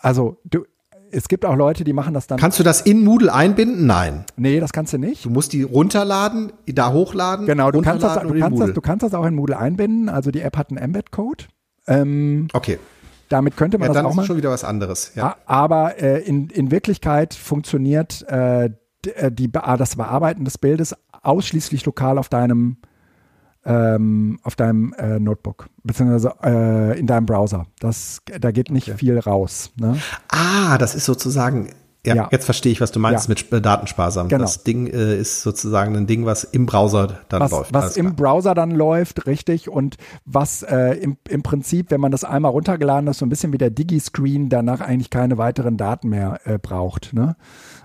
also 0.00 0.38
du, 0.44 0.64
es 1.10 1.28
gibt 1.28 1.44
auch 1.44 1.54
Leute, 1.56 1.84
die 1.84 1.92
machen 1.92 2.12
das 2.14 2.26
dann. 2.26 2.38
Kannst 2.38 2.58
du 2.58 2.62
das 2.64 2.80
in 2.80 3.04
Moodle 3.04 3.32
einbinden? 3.32 3.86
Nein. 3.86 4.24
nee, 4.36 4.58
das 4.60 4.72
kannst 4.72 4.92
du 4.92 4.98
nicht. 4.98 5.24
Du 5.24 5.30
musst 5.30 5.52
die 5.52 5.62
runterladen, 5.62 6.52
da 6.66 6.92
hochladen. 6.92 7.46
Genau, 7.46 7.70
du 7.70 7.82
kannst, 7.82 8.02
das, 8.02 8.20
du, 8.22 8.34
kannst 8.38 8.60
das, 8.60 8.72
du 8.72 8.80
kannst 8.80 9.02
das 9.04 9.14
auch 9.14 9.24
in 9.24 9.34
Moodle 9.34 9.56
einbinden. 9.58 10.08
Also 10.08 10.30
die 10.32 10.40
App 10.40 10.56
hat 10.56 10.70
einen 10.70 10.78
Embed-Code. 10.78 11.44
Ähm, 11.86 12.48
Okay. 12.52 12.78
damit 13.28 13.56
könnte 13.56 13.78
man 13.78 13.86
Ja, 13.86 13.92
das 13.92 13.96
dann 13.98 14.06
auch 14.06 14.10
ist 14.10 14.16
mal. 14.16 14.22
es 14.22 14.26
schon 14.26 14.36
wieder 14.38 14.50
was 14.50 14.64
anderes. 14.64 15.12
Ja. 15.14 15.36
Aber 15.46 16.00
äh, 16.02 16.20
in, 16.22 16.48
in 16.48 16.70
Wirklichkeit 16.72 17.34
funktioniert 17.34 18.24
äh, 18.28 18.70
äh, 19.14 19.30
die, 19.30 19.48
Bea- 19.48 19.76
das 19.76 19.94
Bearbeiten 19.96 20.44
des 20.44 20.58
Bildes 20.58 20.96
ausschließlich 21.22 21.84
lokal 21.86 22.18
auf 22.18 22.28
deinem, 22.28 22.78
ähm, 23.64 24.38
auf 24.42 24.56
deinem 24.56 24.92
äh, 24.98 25.18
Notebook, 25.18 25.68
beziehungsweise 25.82 26.34
äh, 26.42 26.98
in 26.98 27.06
deinem 27.06 27.26
Browser. 27.26 27.66
Das, 27.80 28.20
da 28.40 28.50
geht 28.50 28.70
nicht 28.70 28.90
viel 28.90 29.18
raus. 29.18 29.72
Ne? 29.76 29.96
Ah, 30.28 30.78
das 30.78 30.94
ist 30.94 31.04
sozusagen. 31.06 31.70
Ja, 32.06 32.14
Ja. 32.14 32.28
jetzt 32.30 32.44
verstehe 32.44 32.70
ich, 32.70 32.82
was 32.82 32.92
du 32.92 33.00
meinst 33.00 33.28
Ja. 33.28 33.30
mit 33.30 33.50
äh, 33.50 33.62
datensparsam. 33.62 34.28
Genau. 34.28 34.42
Das 34.42 34.62
Ding 34.62 34.86
äh, 34.88 35.16
ist 35.16 35.40
sozusagen 35.40 35.96
ein 35.96 36.06
Ding, 36.06 36.26
was 36.26 36.44
im 36.44 36.66
Browser 36.66 37.20
dann 37.30 37.40
was, 37.40 37.50
läuft. 37.50 37.72
was 37.72 37.96
im. 37.96 38.14
Browser 38.14 38.54
dann 38.54 38.72
läuft, 38.72 39.26
richtig, 39.26 39.70
und 39.70 39.96
was 40.26 40.62
äh, 40.62 40.98
im, 40.98 41.16
im 41.30 41.42
Prinzip, 41.42 41.90
wenn 41.90 42.02
man 42.02 42.12
das 42.12 42.22
einmal 42.22 42.50
runtergeladen 42.52 43.08
hat, 43.08 43.16
so 43.16 43.24
ein 43.24 43.30
bisschen 43.30 43.54
wie 43.54 43.58
der 43.58 43.70
Digi-Screen, 43.70 44.50
danach 44.50 44.82
eigentlich 44.82 45.08
keine 45.08 45.38
weiteren 45.38 45.78
Daten 45.78 46.10
mehr 46.10 46.40
äh, 46.44 46.58
braucht. 46.58 47.14
Ne? 47.14 47.36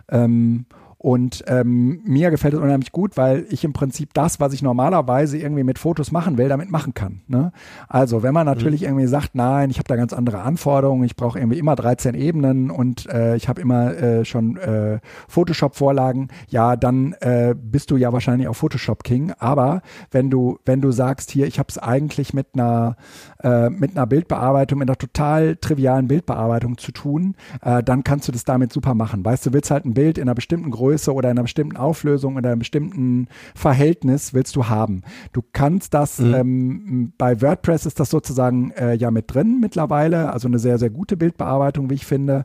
Ähm, 0.09 0.65
Und 1.01 1.45
ähm, 1.47 2.01
mir 2.03 2.29
gefällt 2.29 2.53
es 2.53 2.59
unheimlich 2.59 2.91
gut, 2.91 3.15
weil 3.15 3.45
ich 3.49 3.63
im 3.63 3.71
Prinzip 3.71 4.13
das, 4.13 4.41
was 4.41 4.51
ich 4.51 4.61
normalerweise 4.61 5.37
irgendwie 5.37 5.63
mit 5.63 5.79
Fotos 5.79 6.11
machen 6.11 6.37
will, 6.37 6.49
damit 6.49 6.69
machen 6.71 6.93
kann. 6.93 7.21
Ne? 7.27 7.53
Also 7.87 8.21
wenn 8.21 8.33
man 8.33 8.45
natürlich 8.45 8.81
mhm. 8.81 8.87
irgendwie 8.87 9.07
sagt, 9.07 9.33
nein, 9.33 9.69
ich 9.69 9.77
habe 9.77 9.87
da 9.87 9.95
ganz 9.95 10.11
andere 10.11 10.41
Anforderungen, 10.41 11.05
ich 11.05 11.15
brauche 11.15 11.39
irgendwie 11.39 11.57
immer 11.57 11.77
13 11.77 12.15
Ebenen 12.15 12.69
und 12.69 13.07
äh, 13.07 13.37
ich 13.37 13.47
habe 13.47 13.61
immer 13.61 13.95
äh, 13.95 14.25
schon 14.25 14.57
äh, 14.57 14.99
Photoshop-Vorlagen, 15.29 16.27
ja, 16.49 16.75
dann 16.75 17.13
äh, 17.21 17.55
bist 17.57 17.91
du 17.91 17.95
ja 17.95 18.11
wahrscheinlich 18.11 18.49
auch 18.49 18.55
Photoshop 18.55 19.05
King. 19.05 19.31
Aber 19.39 19.81
wenn 20.11 20.29
du, 20.29 20.59
wenn 20.65 20.81
du 20.81 20.91
sagst, 20.91 21.31
hier, 21.31 21.47
ich 21.47 21.59
habe 21.59 21.69
es 21.69 21.77
eigentlich 21.77 22.33
mit 22.33 22.47
einer, 22.55 22.97
äh, 23.41 23.69
mit 23.69 23.91
einer 23.91 24.05
Bildbearbeitung, 24.05 24.79
mit 24.79 24.89
einer 24.89 24.97
total 24.97 25.55
trivialen 25.55 26.07
Bildbearbeitung 26.07 26.77
zu 26.77 26.91
tun, 26.91 27.35
äh, 27.61 27.81
dann 27.81 28.03
kannst 28.03 28.27
du 28.27 28.31
das 28.31 28.43
damit 28.43 28.73
super 28.73 28.95
machen. 28.95 29.23
Weißt 29.23 29.45
du, 29.45 29.53
willst 29.53 29.71
halt 29.71 29.85
ein 29.85 29.93
Bild 29.93 30.17
in 30.17 30.23
einer 30.23 30.35
bestimmten 30.35 30.71
Größe 30.71 31.13
oder 31.13 31.29
in 31.29 31.37
einer 31.37 31.43
bestimmten 31.43 31.77
Auflösung 31.77 32.35
oder 32.35 32.49
einem 32.49 32.59
bestimmten 32.59 33.27
Verhältnis 33.55 34.33
willst 34.33 34.55
du 34.55 34.67
haben. 34.67 35.03
Du 35.31 35.41
kannst 35.53 35.93
das, 35.93 36.19
mhm. 36.19 36.33
ähm, 36.33 37.13
bei 37.17 37.41
WordPress 37.41 37.85
ist 37.85 37.99
das 37.99 38.09
sozusagen 38.09 38.71
äh, 38.71 38.95
ja 38.95 39.09
mit 39.11 39.33
drin 39.33 39.59
mittlerweile, 39.59 40.33
also 40.33 40.47
eine 40.47 40.59
sehr, 40.59 40.77
sehr 40.77 40.89
gute 40.89 41.15
Bildbearbeitung, 41.15 41.89
wie 41.89 41.95
ich 41.95 42.05
finde. 42.05 42.43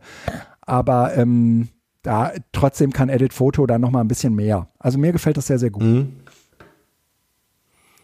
Aber 0.60 1.16
ähm, 1.16 1.68
da 2.04 2.32
trotzdem 2.52 2.92
kann 2.92 3.08
Edit 3.08 3.32
Photo 3.32 3.66
da 3.66 3.78
nochmal 3.78 4.04
ein 4.04 4.08
bisschen 4.08 4.34
mehr. 4.34 4.68
Also 4.78 4.98
mir 4.98 5.12
gefällt 5.12 5.38
das 5.38 5.46
sehr, 5.46 5.58
sehr 5.58 5.70
gut. 5.70 5.82
Mhm. 5.82 6.12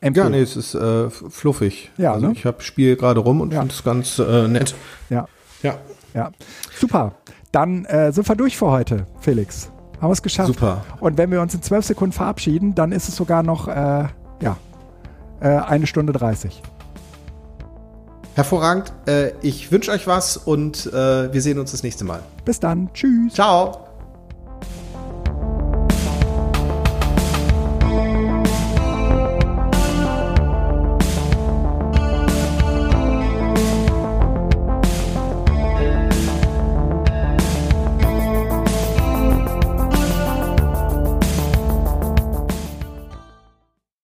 Ja, 0.03 0.29
nee, 0.29 0.41
es 0.41 0.57
ist 0.57 0.75
äh, 0.75 1.11
fluffig. 1.11 1.91
Ja, 1.99 2.15
also 2.15 2.29
ne? 2.29 2.33
ich 2.33 2.47
habe 2.47 2.63
Spiel 2.63 2.97
gerade 2.97 3.21
rum 3.21 3.41
und 3.41 3.53
ja. 3.53 3.61
finde 3.61 3.75
es 3.75 3.85
ganz 3.85 4.19
äh, 4.19 4.49
nett. 4.49 4.75
Ja. 5.11 5.27
Ja. 5.63 5.75
Ja. 6.15 6.31
Super. 6.75 7.13
Dann 7.53 7.85
äh, 7.85 8.13
sind 8.13 8.29
wir 8.29 8.37
durch 8.37 8.57
für 8.57 8.71
heute, 8.71 9.07
Felix. 9.21 9.71
Haben 10.01 10.09
wir 10.09 10.13
es 10.13 10.23
geschafft. 10.23 10.47
Super. 10.47 10.85
Und 11.01 11.19
wenn 11.19 11.31
wir 11.31 11.43
uns 11.43 11.55
in 11.55 11.63
zwölf 11.63 11.85
Sekunden 11.85 12.13
verabschieden, 12.13 12.75
dann 12.75 12.93
ist 12.93 13.09
es 13.09 13.17
sogar 13.17 13.43
noch 13.43 13.69
äh, 13.69 14.07
ja, 14.41 14.57
äh, 15.41 15.49
eine 15.49 15.87
Stunde 15.87 16.15
30. 16.15 16.63
Hervorragend. 18.35 18.93
Äh, 19.07 19.33
ich 19.43 19.71
wünsche 19.71 19.91
euch 19.91 20.07
was 20.07 20.39
und 20.39 20.87
wir 20.87 21.43
sehen 21.43 21.59
uns 21.59 21.73
das 21.73 21.83
nächste 21.83 22.05
Mal. 22.05 22.21
Bis 22.45 22.59
dann. 22.59 22.89
Tschüss. 22.95 23.35
Ciao. 23.35 23.90